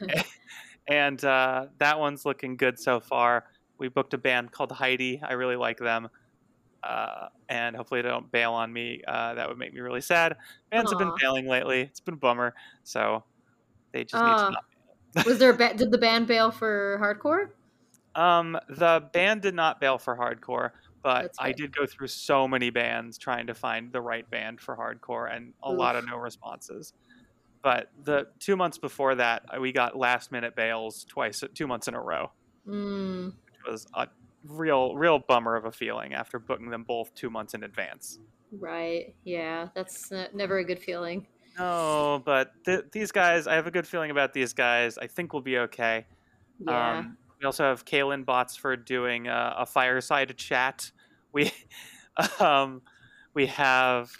and 0.88 1.24
uh, 1.24 1.66
that 1.78 1.98
one's 1.98 2.24
looking 2.24 2.56
good 2.56 2.78
so 2.78 3.00
far. 3.00 3.44
We 3.78 3.88
booked 3.88 4.14
a 4.14 4.18
band 4.18 4.52
called 4.52 4.70
Heidi. 4.72 5.20
I 5.26 5.32
really 5.32 5.56
like 5.56 5.78
them. 5.78 6.08
Uh, 6.82 7.28
and 7.48 7.76
hopefully 7.76 8.02
they 8.02 8.08
don't 8.08 8.30
bail 8.32 8.52
on 8.52 8.72
me. 8.72 9.00
Uh, 9.06 9.34
that 9.34 9.48
would 9.48 9.58
make 9.58 9.72
me 9.72 9.80
really 9.80 10.00
sad. 10.00 10.36
Bands 10.70 10.90
have 10.90 10.98
been 10.98 11.12
bailing 11.20 11.46
lately. 11.46 11.82
It's 11.82 12.00
been 12.00 12.14
a 12.14 12.18
bummer. 12.18 12.54
So 12.82 13.24
they 13.92 14.04
just 14.04 14.22
need 14.22 14.30
to 14.30 14.50
not 14.50 15.26
Was 15.26 15.38
there 15.38 15.50
a 15.50 15.56
ba- 15.56 15.74
did 15.76 15.90
the 15.90 15.98
band 15.98 16.26
bail 16.26 16.50
for 16.50 16.98
hardcore? 17.00 17.50
Um, 18.20 18.58
the 18.68 19.08
band 19.12 19.42
did 19.42 19.54
not 19.54 19.80
bail 19.80 19.96
for 19.96 20.16
hardcore, 20.16 20.72
but 21.02 21.32
I 21.38 21.52
did 21.52 21.74
go 21.74 21.86
through 21.86 22.08
so 22.08 22.46
many 22.46 22.70
bands 22.70 23.18
trying 23.18 23.46
to 23.48 23.54
find 23.54 23.92
the 23.92 24.00
right 24.00 24.28
band 24.30 24.60
for 24.60 24.76
hardcore, 24.76 25.34
and 25.34 25.52
a 25.62 25.72
lot 25.72 25.96
of 25.96 26.06
no 26.06 26.16
responses. 26.16 26.92
But 27.62 27.90
the 28.04 28.26
two 28.40 28.56
months 28.56 28.78
before 28.78 29.14
that, 29.16 29.44
uh, 29.54 29.60
we 29.60 29.72
got 29.72 29.96
last 29.96 30.32
minute 30.32 30.56
bails 30.56 31.04
twice, 31.08 31.42
two 31.54 31.66
months 31.66 31.88
in 31.88 31.94
a 31.94 32.00
row, 32.00 32.30
Mm, 32.68 33.26
which 33.26 33.70
was 33.70 33.86
a 33.94 34.08
real, 34.44 34.94
real 34.96 35.18
bummer 35.18 35.56
of 35.56 35.64
a 35.64 35.72
feeling 35.72 36.14
after 36.14 36.38
booking 36.38 36.70
them 36.70 36.84
both 36.84 37.14
two 37.14 37.30
months 37.30 37.54
in 37.54 37.62
advance. 37.64 38.18
right. 38.58 39.14
Yeah, 39.24 39.68
that's 39.74 40.12
uh, 40.12 40.26
never 40.34 40.58
a 40.58 40.64
good 40.64 40.78
feeling. 40.80 41.26
No, 41.58 42.22
but 42.24 42.52
th- 42.64 42.84
these 42.92 43.12
guys, 43.12 43.46
I 43.46 43.54
have 43.54 43.66
a 43.66 43.70
good 43.70 43.86
feeling 43.86 44.10
about 44.10 44.32
these 44.32 44.52
guys. 44.52 44.98
I 44.98 45.06
think 45.06 45.32
we'll 45.32 45.42
be 45.42 45.58
okay. 45.58 46.06
Yeah. 46.58 46.98
Um, 46.98 47.16
we 47.42 47.46
also 47.46 47.64
have 47.64 47.84
Kaylin 47.84 48.24
Botsford 48.24 48.84
doing 48.84 49.26
a, 49.26 49.54
a 49.58 49.66
fireside 49.66 50.36
chat. 50.36 50.92
We 51.32 51.50
um, 52.40 52.82
we 53.34 53.46
have 53.46 54.12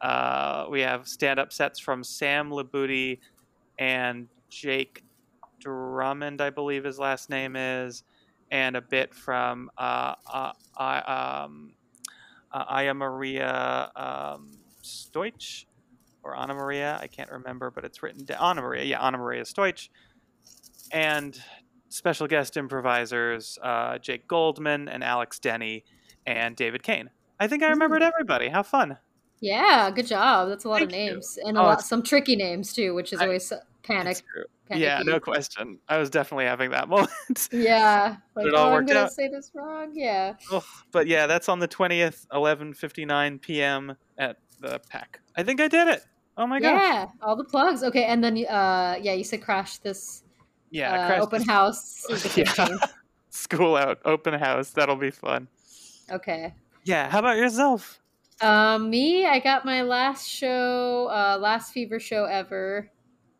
uh, 0.00 0.66
we 0.70 0.80
have 0.80 1.06
stand 1.06 1.38
up 1.38 1.52
sets 1.52 1.78
from 1.78 2.02
Sam 2.02 2.50
Labuti 2.50 3.18
and 3.78 4.28
Jake 4.48 5.04
Drummond, 5.60 6.40
I 6.40 6.48
believe 6.48 6.84
his 6.84 6.98
last 6.98 7.28
name 7.28 7.54
is, 7.54 8.02
and 8.50 8.76
a 8.76 8.80
bit 8.80 9.14
from 9.14 9.70
uh, 9.76 10.14
uh, 10.32 10.52
I, 10.76 11.42
um, 11.44 11.72
uh, 12.50 12.64
Aya 12.68 12.94
Maria 12.94 13.90
um, 13.94 14.52
Stoich 14.82 15.66
or 16.22 16.34
Anna 16.34 16.54
Maria. 16.54 16.98
I 17.02 17.08
can't 17.08 17.30
remember, 17.30 17.70
but 17.70 17.84
it's 17.84 18.02
written 18.02 18.24
down. 18.24 18.38
Anna 18.40 18.62
Maria, 18.62 18.84
yeah, 18.84 19.06
Anna 19.06 19.18
Maria 19.18 19.42
Stoich. 19.42 19.90
And 20.92 21.38
special 21.88 22.26
guest 22.26 22.56
improvisers 22.56 23.58
uh, 23.62 23.98
Jake 23.98 24.26
Goldman 24.28 24.88
and 24.88 25.02
Alex 25.04 25.38
Denny 25.38 25.84
and 26.26 26.56
David 26.56 26.82
Kane. 26.82 27.10
I 27.38 27.46
think 27.48 27.62
I 27.62 27.68
remembered 27.68 28.02
everybody. 28.02 28.48
How 28.48 28.62
fun! 28.62 28.98
yeah, 29.40 29.90
good 29.90 30.06
job. 30.06 30.48
That's 30.48 30.64
a 30.64 30.68
lot 30.68 30.80
of 30.82 30.90
Thank 30.90 31.04
you. 31.06 31.10
names 31.12 31.38
and 31.44 31.56
a 31.58 31.60
Oh, 31.60 31.64
lot 31.64 31.82
some 31.82 32.02
tricky 32.02 32.34
names 32.36 32.72
too, 32.72 32.94
which 32.94 33.12
is 33.12 33.20
I- 33.20 33.24
always 33.26 33.52
panic. 33.82 34.22
Yeah, 34.74 35.02
no 35.04 35.20
question. 35.20 35.78
I 35.88 35.98
was 35.98 36.08
definitely 36.08 36.46
having 36.46 36.70
that 36.70 36.88
moment. 36.94 37.48
Yeah, 37.52 38.16
like 38.34 38.46
it 38.46 38.54
all 38.54 38.64
oh, 38.64 38.68
I'm 38.68 38.72
worked 38.74 38.88
gonna 38.88 39.00
out. 39.00 39.12
say 39.12 39.28
this 39.28 39.50
wrong. 39.54 39.90
Yeah. 39.94 40.34
But 40.90 41.06
yeah, 41.06 41.26
that's 41.26 41.48
on 41.50 41.58
the 41.58 41.68
twentieth, 41.68 42.26
eleven 42.32 42.72
fifty 42.72 43.04
nine 43.04 43.38
p.m. 43.38 43.96
at 44.16 44.38
the 44.60 44.80
pack. 44.88 45.20
I 45.36 45.42
think 45.42 45.60
I 45.60 45.68
did 45.68 45.88
it. 45.88 46.02
Oh 46.38 46.46
my 46.46 46.58
god. 46.60 46.70
yeah, 46.70 47.06
all 47.20 47.36
the 47.36 47.44
plugs. 47.44 47.82
Okay, 47.84 48.04
and 48.04 48.24
then 48.24 48.38
uh, 48.46 48.96
yeah, 49.02 49.12
you 49.12 49.22
said 49.24 49.42
crash 49.42 49.76
this 49.78 50.23
Yeah, 50.70 50.92
uh, 50.92 51.06
Crash 51.06 51.20
open 51.22 51.38
this- 51.40 51.48
house. 51.48 52.06
Yeah. 52.36 52.76
School 53.30 53.76
out, 53.76 53.98
open 54.04 54.34
house. 54.34 54.70
That'll 54.70 54.96
be 54.96 55.10
fun. 55.10 55.48
Okay. 56.10 56.54
Yeah. 56.84 57.10
How 57.10 57.18
about 57.18 57.36
yourself? 57.36 58.00
Um, 58.40 58.90
me, 58.90 59.26
I 59.26 59.38
got 59.38 59.64
my 59.64 59.82
last 59.82 60.28
show, 60.28 61.08
uh, 61.10 61.38
last 61.40 61.72
fever 61.72 61.98
show 61.98 62.24
ever, 62.24 62.90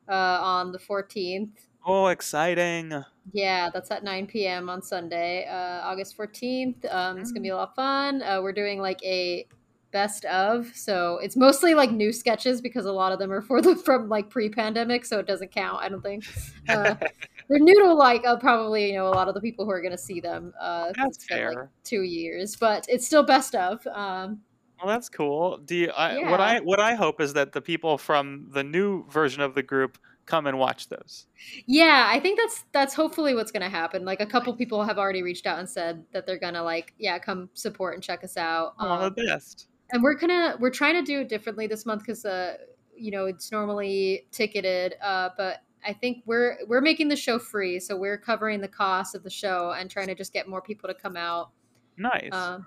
uh, 0.08 0.12
on 0.40 0.72
the 0.72 0.78
14th. 0.78 1.50
Oh, 1.86 2.06
exciting! 2.06 2.92
Yeah, 3.32 3.68
that's 3.72 3.90
at 3.90 4.02
9 4.04 4.26
p.m. 4.26 4.70
on 4.70 4.80
Sunday, 4.80 5.46
uh, 5.46 5.82
August 5.86 6.16
14th. 6.16 6.90
Um, 6.92 7.18
it's 7.18 7.30
gonna 7.30 7.42
be 7.42 7.50
a 7.50 7.56
lot 7.56 7.68
of 7.70 7.74
fun. 7.74 8.22
Uh, 8.22 8.40
we're 8.42 8.52
doing 8.52 8.80
like 8.80 9.02
a 9.04 9.46
best 9.94 10.26
of, 10.26 10.70
so 10.74 11.18
it's 11.22 11.36
mostly 11.36 11.72
like 11.72 11.90
new 11.90 12.12
sketches 12.12 12.60
because 12.60 12.84
a 12.84 12.92
lot 12.92 13.12
of 13.12 13.18
them 13.18 13.32
are 13.32 13.40
for 13.40 13.62
the 13.62 13.76
from 13.86 14.10
like 14.10 14.28
pre-pandemic, 14.28 15.06
so 15.06 15.18
it 15.18 15.26
doesn't 15.26 15.52
count. 15.52 15.80
I 15.80 15.88
don't 15.88 16.02
think 16.02 16.24
uh, 16.68 16.96
they're 17.48 17.58
new 17.60 17.80
to 17.84 17.94
like 17.94 18.26
uh, 18.26 18.36
probably 18.36 18.88
you 18.88 18.96
know 18.98 19.06
a 19.06 19.14
lot 19.14 19.28
of 19.28 19.34
the 19.34 19.40
people 19.40 19.64
who 19.64 19.70
are 19.70 19.80
gonna 19.80 19.96
see 19.96 20.20
them. 20.20 20.52
Uh, 20.60 20.92
That's 20.96 21.16
it's 21.16 21.26
been, 21.26 21.44
like, 21.46 21.54
fair. 21.54 21.70
two 21.84 22.02
years, 22.02 22.56
but 22.56 22.84
it's 22.88 23.06
still 23.06 23.22
best 23.22 23.54
of. 23.54 23.86
Um, 23.86 24.42
Well, 24.78 24.92
that's 24.92 25.08
cool. 25.08 25.58
Do 25.58 25.76
you, 25.76 25.90
I, 25.90 26.30
what 26.30 26.40
I 26.40 26.60
what 26.60 26.80
I 26.80 26.94
hope 26.94 27.20
is 27.20 27.32
that 27.34 27.52
the 27.52 27.62
people 27.62 27.96
from 27.96 28.48
the 28.52 28.64
new 28.64 29.06
version 29.08 29.40
of 29.42 29.54
the 29.54 29.62
group 29.62 29.96
come 30.26 30.46
and 30.46 30.58
watch 30.58 30.88
those. 30.88 31.26
Yeah, 31.66 32.08
I 32.10 32.18
think 32.20 32.38
that's 32.38 32.64
that's 32.72 32.94
hopefully 32.94 33.34
what's 33.34 33.52
gonna 33.52 33.68
happen. 33.68 34.04
Like 34.04 34.20
a 34.20 34.26
couple 34.26 34.54
people 34.54 34.82
have 34.84 34.98
already 34.98 35.22
reached 35.22 35.46
out 35.46 35.58
and 35.58 35.68
said 35.68 36.04
that 36.12 36.26
they're 36.26 36.38
gonna 36.38 36.62
like 36.62 36.94
yeah 36.98 37.18
come 37.18 37.50
support 37.54 37.94
and 37.94 38.02
check 38.02 38.24
us 38.24 38.36
out. 38.36 38.74
Oh, 38.78 38.88
Um, 38.88 39.14
the 39.14 39.24
best. 39.26 39.68
And 39.94 40.02
we're 40.02 40.14
gonna 40.14 40.56
we're 40.60 40.68
trying 40.68 40.94
to 40.94 41.02
do 41.02 41.20
it 41.20 41.30
differently 41.30 41.66
this 41.66 41.86
month 41.86 42.02
because 42.02 42.26
uh 42.26 42.56
you 42.94 43.10
know 43.10 43.24
it's 43.24 43.50
normally 43.50 44.26
ticketed 44.30 44.96
uh 45.00 45.30
but 45.38 45.62
I 45.84 45.92
think 45.92 46.22
we're 46.26 46.58
we're 46.66 46.80
making 46.80 47.08
the 47.08 47.16
show 47.16 47.38
free, 47.38 47.78
so 47.78 47.96
we're 47.96 48.18
covering 48.18 48.60
the 48.60 48.68
cost 48.68 49.14
of 49.14 49.22
the 49.22 49.30
show 49.30 49.74
and 49.78 49.90
trying 49.90 50.06
to 50.06 50.14
just 50.14 50.32
get 50.32 50.48
more 50.48 50.62
people 50.62 50.88
to 50.88 50.94
come 50.94 51.16
out. 51.16 51.50
Nice. 51.96 52.32
Um, 52.32 52.66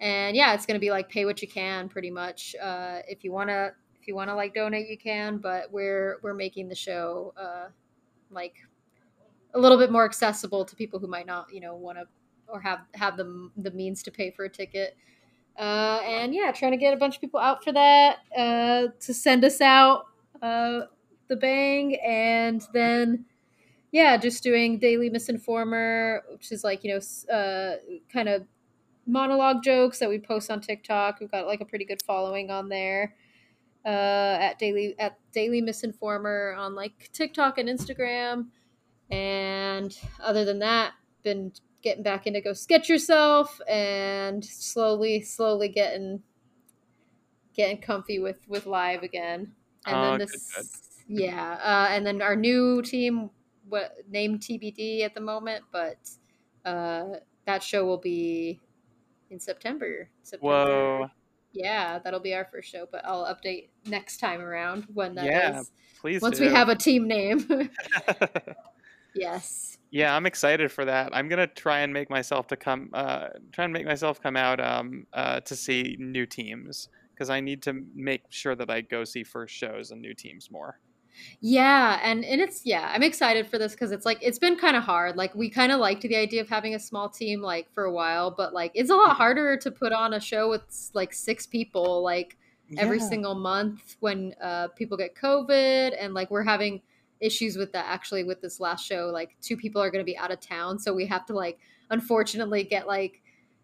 and 0.00 0.36
yeah, 0.36 0.54
it's 0.54 0.66
gonna 0.66 0.78
be 0.78 0.90
like 0.90 1.08
pay 1.08 1.24
what 1.24 1.42
you 1.42 1.48
can, 1.48 1.88
pretty 1.88 2.10
much. 2.10 2.56
Uh, 2.60 3.00
if 3.06 3.24
you 3.24 3.32
wanna 3.32 3.72
if 4.00 4.08
you 4.08 4.14
wanna 4.14 4.34
like 4.34 4.54
donate, 4.54 4.88
you 4.88 4.96
can, 4.96 5.38
but 5.38 5.70
we're 5.70 6.18
we're 6.22 6.34
making 6.34 6.68
the 6.68 6.74
show 6.74 7.34
uh, 7.36 7.68
like 8.30 8.54
a 9.54 9.58
little 9.58 9.78
bit 9.78 9.90
more 9.90 10.04
accessible 10.04 10.64
to 10.64 10.74
people 10.76 10.98
who 10.98 11.06
might 11.06 11.26
not, 11.26 11.52
you 11.52 11.60
know, 11.60 11.74
want 11.74 11.98
to 11.98 12.04
or 12.48 12.60
have 12.60 12.80
have 12.94 13.16
the 13.16 13.50
the 13.58 13.70
means 13.72 14.02
to 14.04 14.10
pay 14.10 14.30
for 14.30 14.44
a 14.44 14.48
ticket. 14.48 14.96
Uh, 15.58 16.00
and 16.04 16.34
yeah, 16.34 16.52
trying 16.52 16.72
to 16.72 16.76
get 16.76 16.92
a 16.92 16.96
bunch 16.96 17.14
of 17.14 17.20
people 17.20 17.40
out 17.40 17.64
for 17.64 17.72
that 17.72 18.18
uh, 18.36 18.88
to 19.00 19.14
send 19.14 19.44
us 19.44 19.60
out 19.60 20.04
uh, 20.42 20.80
the 21.28 21.36
bang, 21.36 21.96
and 22.04 22.62
then 22.74 23.24
yeah, 23.90 24.16
just 24.18 24.42
doing 24.42 24.78
daily 24.78 25.08
misinformer, 25.08 26.20
which 26.30 26.52
is 26.52 26.62
like 26.62 26.84
you 26.84 26.94
know 26.94 27.34
uh, 27.34 27.76
kind 28.12 28.28
of 28.28 28.44
monologue 29.06 29.62
jokes 29.62 29.98
that 30.00 30.08
we 30.10 30.18
post 30.18 30.50
on 30.50 30.60
TikTok. 30.60 31.20
We've 31.20 31.30
got 31.30 31.46
like 31.46 31.60
a 31.60 31.64
pretty 31.64 31.84
good 31.84 32.02
following 32.06 32.50
on 32.50 32.68
there. 32.68 33.14
Uh, 33.84 34.36
at 34.40 34.58
daily 34.58 34.98
at 34.98 35.16
daily 35.32 35.62
misinformer 35.62 36.58
on 36.58 36.74
like 36.74 37.08
TikTok 37.12 37.56
and 37.56 37.68
Instagram, 37.68 38.48
and 39.10 39.96
other 40.20 40.44
than 40.44 40.58
that, 40.58 40.92
been 41.22 41.52
getting 41.86 42.02
back 42.02 42.26
into 42.26 42.40
go 42.40 42.52
sketch 42.52 42.88
yourself 42.88 43.60
and 43.68 44.44
slowly 44.44 45.20
slowly 45.20 45.68
getting 45.68 46.20
getting 47.54 47.80
comfy 47.80 48.18
with 48.18 48.40
with 48.48 48.66
live 48.66 49.04
again 49.04 49.52
and 49.86 49.96
Oh, 49.96 50.02
then 50.02 50.18
this 50.18 50.52
good. 51.06 51.20
yeah 51.22 51.52
uh, 51.62 51.94
and 51.94 52.04
then 52.04 52.20
our 52.22 52.34
new 52.34 52.82
team 52.82 53.30
what 53.68 53.98
named 54.10 54.40
tbd 54.40 55.02
at 55.02 55.14
the 55.14 55.20
moment 55.20 55.62
but 55.70 55.96
uh 56.64 57.04
that 57.44 57.62
show 57.62 57.84
will 57.86 57.98
be 57.98 58.60
in 59.30 59.38
september 59.38 60.10
september 60.24 60.98
Whoa. 60.98 61.10
yeah 61.52 62.00
that'll 62.00 62.18
be 62.18 62.34
our 62.34 62.46
first 62.46 62.68
show 62.68 62.88
but 62.90 63.04
i'll 63.04 63.26
update 63.26 63.68
next 63.86 64.16
time 64.18 64.40
around 64.40 64.88
when 64.92 65.14
that 65.14 65.26
is. 65.26 65.30
Yeah, 65.30 65.62
Please. 66.00 66.20
once 66.20 66.38
do. 66.38 66.46
we 66.46 66.50
have 66.52 66.68
a 66.68 66.74
team 66.74 67.06
name 67.06 67.46
yes 69.14 69.75
yeah, 69.96 70.14
I'm 70.14 70.26
excited 70.26 70.70
for 70.72 70.84
that. 70.84 71.14
I'm 71.16 71.28
gonna 71.28 71.46
try 71.46 71.80
and 71.80 71.92
make 71.92 72.10
myself 72.10 72.46
to 72.48 72.56
come, 72.56 72.90
uh, 72.92 73.28
try 73.52 73.64
and 73.64 73.72
make 73.72 73.86
myself 73.86 74.20
come 74.20 74.36
out 74.36 74.60
um, 74.60 75.06
uh, 75.12 75.40
to 75.40 75.56
see 75.56 75.96
new 75.98 76.26
teams 76.26 76.88
because 77.14 77.30
I 77.30 77.40
need 77.40 77.62
to 77.62 77.72
make 77.94 78.24
sure 78.30 78.54
that 78.54 78.70
I 78.70 78.82
go 78.82 79.04
see 79.04 79.24
first 79.24 79.54
shows 79.54 79.90
and 79.90 80.00
new 80.02 80.14
teams 80.14 80.50
more. 80.50 80.80
Yeah, 81.40 81.98
and 82.02 82.24
and 82.24 82.40
it's 82.40 82.64
yeah, 82.66 82.90
I'm 82.94 83.02
excited 83.02 83.46
for 83.46 83.58
this 83.58 83.72
because 83.72 83.90
it's 83.92 84.04
like 84.04 84.18
it's 84.20 84.38
been 84.38 84.56
kind 84.56 84.76
of 84.76 84.82
hard. 84.82 85.16
Like 85.16 85.34
we 85.34 85.48
kind 85.50 85.72
of 85.72 85.80
liked 85.80 86.02
the 86.02 86.16
idea 86.16 86.40
of 86.42 86.48
having 86.48 86.74
a 86.74 86.78
small 86.78 87.08
team 87.08 87.40
like 87.40 87.70
for 87.72 87.84
a 87.84 87.92
while, 87.92 88.30
but 88.30 88.52
like 88.52 88.72
it's 88.74 88.90
a 88.90 88.94
lot 88.94 89.16
harder 89.16 89.56
to 89.58 89.70
put 89.70 89.92
on 89.92 90.12
a 90.14 90.20
show 90.20 90.48
with 90.50 90.62
like 90.94 91.12
six 91.12 91.46
people 91.46 92.02
like 92.02 92.36
every 92.76 93.00
Yeah. 93.00 93.08
single 93.08 93.34
month 93.34 93.96
when 94.00 94.34
uh, 94.42 94.68
people 94.68 94.96
get 94.98 95.14
COVID 95.14 95.96
and 95.98 96.12
like 96.14 96.30
we're 96.30 96.42
having 96.42 96.82
issues 97.20 97.56
with 97.56 97.72
that 97.72 97.86
actually 97.88 98.24
with 98.24 98.40
this 98.40 98.60
last 98.60 98.86
show. 98.86 99.10
Like 99.12 99.36
two 99.40 99.56
people 99.56 99.82
are 99.82 99.90
going 99.90 100.04
to 100.04 100.06
be 100.06 100.16
out 100.16 100.30
of 100.30 100.40
town, 100.40 100.78
so 100.78 100.92
we 100.92 101.06
have 101.06 101.24
to 101.26 101.32
like 101.34 101.58
unfortunately 101.90 102.64
get 102.64 102.86
like 102.86 103.22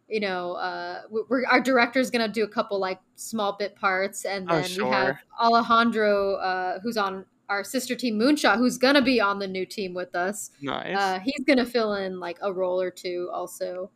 you 0.09 0.21
know 0.21 0.53
uh 0.55 1.03
we- 1.11 1.23
we're 1.29 1.47
our 1.47 1.61
director's 1.61 2.11
gonna 2.11 2.29
do 2.29 2.45
a 2.45 2.49
couple 2.49 2.79
like 2.79 3.01
small 3.17 3.57
bit 3.59 3.75
parts 3.77 4.25
and 4.25 4.49
Oh, 4.51 4.61
then 4.61 4.71
we 4.87 4.91
have 4.91 5.17
alejandro 5.41 6.35
uh 6.37 6.81
who's 6.81 6.97
on 6.97 7.25
our 7.49 7.65
sister 7.65 7.95
team 7.95 8.19
moonshot 8.19 8.57
who's 8.59 8.79
gonna 8.79 9.03
be 9.03 9.21
on 9.21 9.39
the 9.39 9.47
new 9.47 9.65
team 9.67 9.95
with 9.95 10.15
us 10.15 10.51
Nice. 10.61 10.97
uh 10.97 11.19
he's 11.21 11.45
gonna 11.47 11.65
fill 11.67 11.95
in 11.95 12.19
like 12.21 12.39
a 12.43 12.53
role 12.53 12.81
or 12.81 12.91
two 12.91 13.29
also 13.33 13.91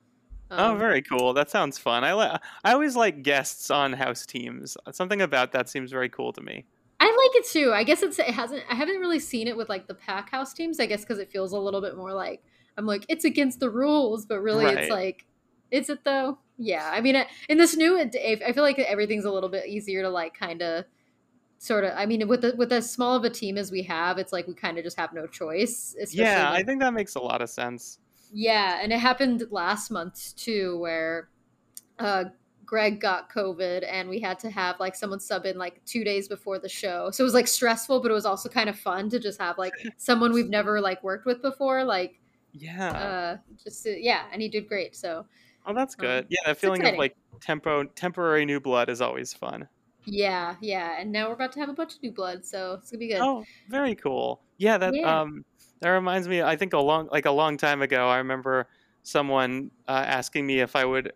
oh, 0.50 0.72
Um, 0.72 0.78
very 0.78 1.02
cool. 1.02 1.32
That 1.34 1.50
sounds 1.50 1.76
fun. 1.78 2.04
I 2.04 2.14
li- 2.14 2.38
I 2.64 2.72
always 2.72 2.94
like 2.96 3.22
guests 3.22 3.68
on 3.70 3.92
house 3.92 4.24
teams. 4.26 4.76
Something 4.92 5.20
about 5.22 5.50
that 5.52 5.68
seems 5.68 5.90
very 5.90 6.08
cool 6.08 6.32
to 6.32 6.40
me. 6.40 6.66
I 7.26 7.28
like 7.28 7.44
it 7.44 7.50
too 7.50 7.72
i 7.72 7.82
guess 7.82 8.02
it's 8.02 8.18
it 8.18 8.26
hasn't 8.26 8.62
i 8.70 8.74
haven't 8.74 8.96
really 8.98 9.18
seen 9.18 9.48
it 9.48 9.56
with 9.56 9.68
like 9.68 9.86
the 9.86 9.94
pack 9.94 10.30
house 10.30 10.52
teams 10.52 10.78
i 10.80 10.86
guess 10.86 11.00
because 11.02 11.18
it 11.18 11.30
feels 11.30 11.52
a 11.52 11.58
little 11.58 11.80
bit 11.80 11.96
more 11.96 12.12
like 12.12 12.42
i'm 12.76 12.86
like 12.86 13.04
it's 13.08 13.24
against 13.24 13.60
the 13.60 13.70
rules 13.70 14.26
but 14.26 14.40
really 14.40 14.64
Right. 14.64 14.78
it's 14.78 14.90
like 14.90 15.26
is 15.70 15.90
it 15.90 16.04
though 16.04 16.38
yeah 16.58 16.90
i 16.92 17.00
mean 17.00 17.16
in 17.48 17.58
this 17.58 17.76
new 17.76 17.98
i 17.98 18.08
feel 18.52 18.62
like 18.62 18.78
everything's 18.78 19.24
a 19.24 19.30
little 19.30 19.48
bit 19.48 19.66
easier 19.66 20.02
to 20.02 20.08
like 20.08 20.34
kind 20.34 20.62
of 20.62 20.84
sort 21.58 21.84
of 21.84 21.92
i 21.96 22.06
mean 22.06 22.28
with 22.28 22.42
the, 22.42 22.54
with 22.56 22.70
as 22.72 22.90
small 22.90 23.16
of 23.16 23.24
a 23.24 23.30
team 23.30 23.56
as 23.58 23.70
we 23.72 23.82
have 23.82 24.18
it's 24.18 24.32
like 24.32 24.46
we 24.46 24.54
kind 24.54 24.78
of 24.78 24.84
just 24.84 24.98
have 24.98 25.12
no 25.12 25.26
choice 25.26 25.94
Yeah, 26.12 26.50
when- 26.52 26.60
I 26.60 26.64
think 26.64 26.80
that 26.80 26.92
makes 26.94 27.14
a 27.16 27.20
lot 27.20 27.42
of 27.42 27.50
sense. 27.50 27.98
yeah 28.32 28.78
and 28.82 28.92
it 28.92 28.98
happened 29.00 29.44
last 29.50 29.90
month 29.90 30.36
too 30.36 30.78
where 30.78 31.28
uh 31.98 32.24
greg 32.66 33.00
got 33.00 33.30
covid 33.32 33.86
and 33.90 34.08
we 34.08 34.20
had 34.20 34.38
to 34.38 34.50
have 34.50 34.78
like 34.80 34.94
someone 34.94 35.20
sub 35.20 35.46
in 35.46 35.56
like 35.56 35.82
two 35.84 36.04
days 36.04 36.28
before 36.28 36.58
the 36.58 36.68
show 36.68 37.10
so 37.10 37.22
it 37.22 37.24
was 37.24 37.34
like 37.34 37.46
stressful 37.48 38.00
but 38.02 38.10
it 38.10 38.14
was 38.14 38.26
also 38.26 38.48
kind 38.48 38.68
of 38.68 38.78
fun 38.78 39.08
to 39.08 39.18
just 39.18 39.40
have 39.40 39.56
like 39.56 39.74
someone 39.96 40.32
we've 40.32 40.50
never 40.50 40.80
like 40.80 41.02
worked 41.02 41.26
with 41.26 41.40
before 41.42 41.84
like 41.84 42.20
Yeah. 42.52 42.90
uh 42.90 43.36
just 43.62 43.84
to, 43.84 43.90
yeah 43.98 44.24
and 44.32 44.42
he 44.42 44.48
did 44.48 44.68
great 44.68 44.96
so 44.96 45.26
oh, 45.66 45.74
that's 45.74 45.94
um, 45.98 46.00
good. 46.00 46.26
Yeah, 46.28 46.38
that 46.46 46.58
feeling 46.58 46.84
of 46.84 46.94
like 46.98 47.16
tempo 47.40 47.84
temporary 47.84 48.44
new 48.44 48.60
blood 48.60 48.88
is 48.88 49.00
always 49.00 49.32
fun. 49.32 49.68
yeah 50.06 50.54
yeah 50.60 51.00
and 51.00 51.10
now 51.10 51.26
we're 51.28 51.34
about 51.34 51.52
to 51.52 51.60
have 51.60 51.68
a 51.68 51.72
bunch 51.74 51.94
of 51.94 52.02
new 52.02 52.12
blood 52.12 52.44
so 52.44 52.74
it's 52.74 52.90
gonna 52.90 52.98
be 52.98 53.08
good 53.08 53.20
Oh, 53.20 53.44
very 53.68 53.94
cool. 53.94 54.40
Yeah, 54.58 54.78
that 54.78 54.94
Yeah. 54.94 55.20
um 55.20 55.44
that 55.80 55.90
reminds 55.90 56.28
me 56.28 56.42
I 56.42 56.56
think 56.56 56.72
a 56.72 56.78
long 56.78 57.08
like 57.10 57.26
a 57.26 57.30
long 57.30 57.56
time 57.56 57.82
ago 57.82 58.08
I 58.08 58.18
remember 58.18 58.68
someone 59.02 59.70
uh, 59.88 60.04
asking 60.06 60.46
me 60.46 60.60
if 60.60 60.74
I 60.76 60.84
would 60.84 61.12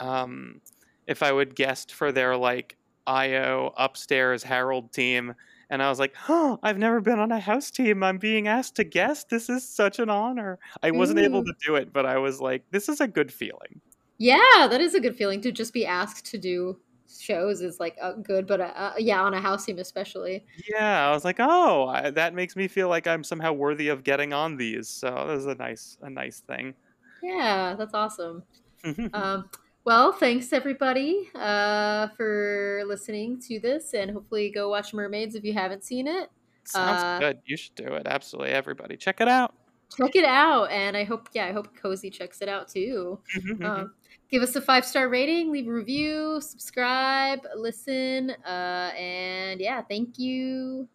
um 0.00 0.60
if 1.06 1.22
I 1.22 1.32
would 1.32 1.54
guest 1.54 1.92
for 1.92 2.12
their 2.12 2.36
like 2.36 2.76
IO 3.06 3.72
upstairs 3.76 4.42
Harold 4.42 4.92
team 4.92 5.34
and 5.68 5.82
I 5.82 5.88
was 5.88 5.98
like, 5.98 6.14
"Oh, 6.28 6.60
I've 6.62 6.78
never 6.78 7.00
been 7.00 7.18
on 7.18 7.32
a 7.32 7.40
house 7.40 7.72
team. 7.72 8.04
I'm 8.04 8.18
being 8.18 8.46
asked 8.46 8.76
to 8.76 8.84
guest. 8.84 9.30
This 9.30 9.48
is 9.48 9.68
such 9.68 9.98
an 9.98 10.08
honor." 10.08 10.60
I 10.82 10.92
wasn't 10.92 11.18
able 11.18 11.42
to 11.44 11.52
do 11.66 11.74
it, 11.74 11.92
but 11.92 12.06
I 12.06 12.18
was 12.18 12.40
like, 12.40 12.64
"This 12.70 12.88
is 12.88 13.00
a 13.00 13.08
good 13.08 13.32
feeling." 13.32 13.80
yeah 14.18 14.66
that 14.68 14.80
is 14.80 14.94
a 14.94 15.00
good 15.00 15.16
feeling 15.16 15.40
to 15.42 15.52
just 15.52 15.72
be 15.72 15.84
asked 15.84 16.24
to 16.24 16.38
do 16.38 16.78
shows 17.20 17.60
is 17.60 17.78
like 17.78 17.96
uh, 18.00 18.12
good 18.14 18.46
but 18.46 18.60
uh, 18.60 18.72
uh, 18.74 18.92
yeah 18.98 19.22
on 19.22 19.34
a 19.34 19.40
house 19.40 19.64
team 19.64 19.78
especially 19.78 20.44
Yeah, 20.68 21.08
I 21.08 21.12
was 21.12 21.24
like, 21.24 21.36
"Oh, 21.38 21.86
I, 21.86 22.10
that 22.10 22.34
makes 22.34 22.56
me 22.56 22.66
feel 22.66 22.88
like 22.88 23.06
I'm 23.06 23.22
somehow 23.22 23.52
worthy 23.52 23.88
of 23.88 24.02
getting 24.02 24.32
on 24.32 24.56
these." 24.56 24.88
So 24.88 25.08
that 25.10 25.26
was 25.26 25.46
a 25.46 25.54
nice 25.54 25.98
a 26.02 26.10
nice 26.10 26.40
thing. 26.40 26.74
Yeah, 27.22 27.74
that's 27.78 27.94
awesome. 27.94 28.42
Um, 29.12 29.50
well, 29.86 30.12
thanks 30.12 30.52
everybody 30.52 31.30
uh, 31.36 32.08
for 32.16 32.82
listening 32.86 33.40
to 33.42 33.60
this, 33.60 33.94
and 33.94 34.10
hopefully 34.10 34.50
go 34.50 34.68
watch 34.68 34.92
Mermaids 34.92 35.36
if 35.36 35.44
you 35.44 35.54
haven't 35.54 35.84
seen 35.84 36.08
it. 36.08 36.28
Sounds 36.64 37.02
uh, 37.02 37.18
good. 37.20 37.38
You 37.46 37.56
should 37.56 37.76
do 37.76 37.94
it. 37.94 38.02
Absolutely, 38.04 38.50
everybody, 38.50 38.96
check 38.96 39.20
it 39.20 39.28
out. 39.28 39.54
Check 39.96 40.16
it 40.16 40.24
out, 40.24 40.72
and 40.72 40.96
I 40.96 41.04
hope 41.04 41.28
yeah, 41.32 41.46
I 41.46 41.52
hope 41.52 41.68
Cozi 41.80 42.12
checks 42.12 42.42
it 42.42 42.48
out 42.48 42.66
too. 42.66 43.20
Um, 43.62 43.92
give 44.28 44.42
us 44.42 44.56
a 44.56 44.60
five 44.60 44.84
star 44.84 45.08
rating, 45.08 45.52
leave 45.52 45.68
a 45.68 45.72
review, 45.72 46.40
subscribe, 46.40 47.46
listen, 47.56 48.30
uh, 48.44 48.90
and 48.98 49.60
yeah, 49.60 49.82
thank 49.82 50.18
you, 50.18 50.88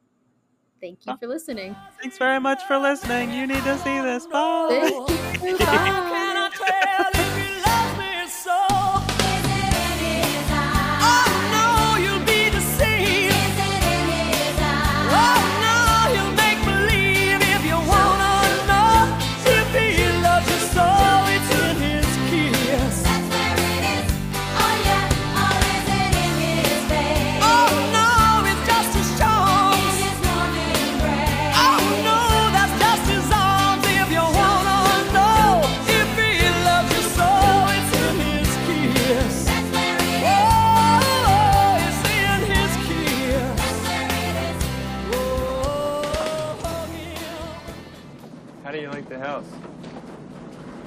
thank 0.81 0.99
you 1.07 1.15
for 1.17 1.27
listening. 1.27 1.73
Thanks 2.01 2.17
very 2.17 2.41
much 2.41 2.61
for 2.63 2.77
listening. 2.77 3.31
You 3.31 3.47
need 3.47 3.63
to 3.63 3.77
see 3.77 4.01
this. 4.01 4.27
Bye. 4.27 4.91
Thank 5.37 5.49
you. 5.49 5.57
Bye. 5.65 7.11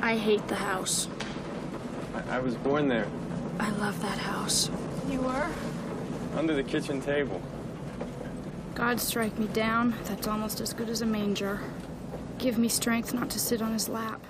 I 0.05 0.19
hate 0.19 0.47
the 0.49 0.57
house. 0.57 1.09
I, 2.15 2.37
I 2.37 2.39
was 2.39 2.57
born 2.57 2.89
there. 2.89 3.07
I 3.59 3.71
love 3.71 4.03
that 4.03 4.19
house. 4.19 4.69
You 5.09 5.23
were? 5.23 5.49
Under 6.37 6.55
the 6.55 6.63
kitchen 6.63 7.01
table. 7.01 7.41
God 8.75 9.01
strike 9.01 9.39
me 9.39 9.47
down. 9.47 9.95
That's 10.05 10.29
almost 10.29 10.61
as 10.61 10.75
good 10.75 10.91
as 10.91 11.01
a 11.01 11.07
manger. 11.07 11.59
Give 12.37 12.59
me 12.59 12.69
strength 12.69 13.15
not 13.15 13.31
to 13.31 13.39
sit 13.39 13.63
on 13.63 13.73
his 13.73 13.89
lap. 13.89 14.21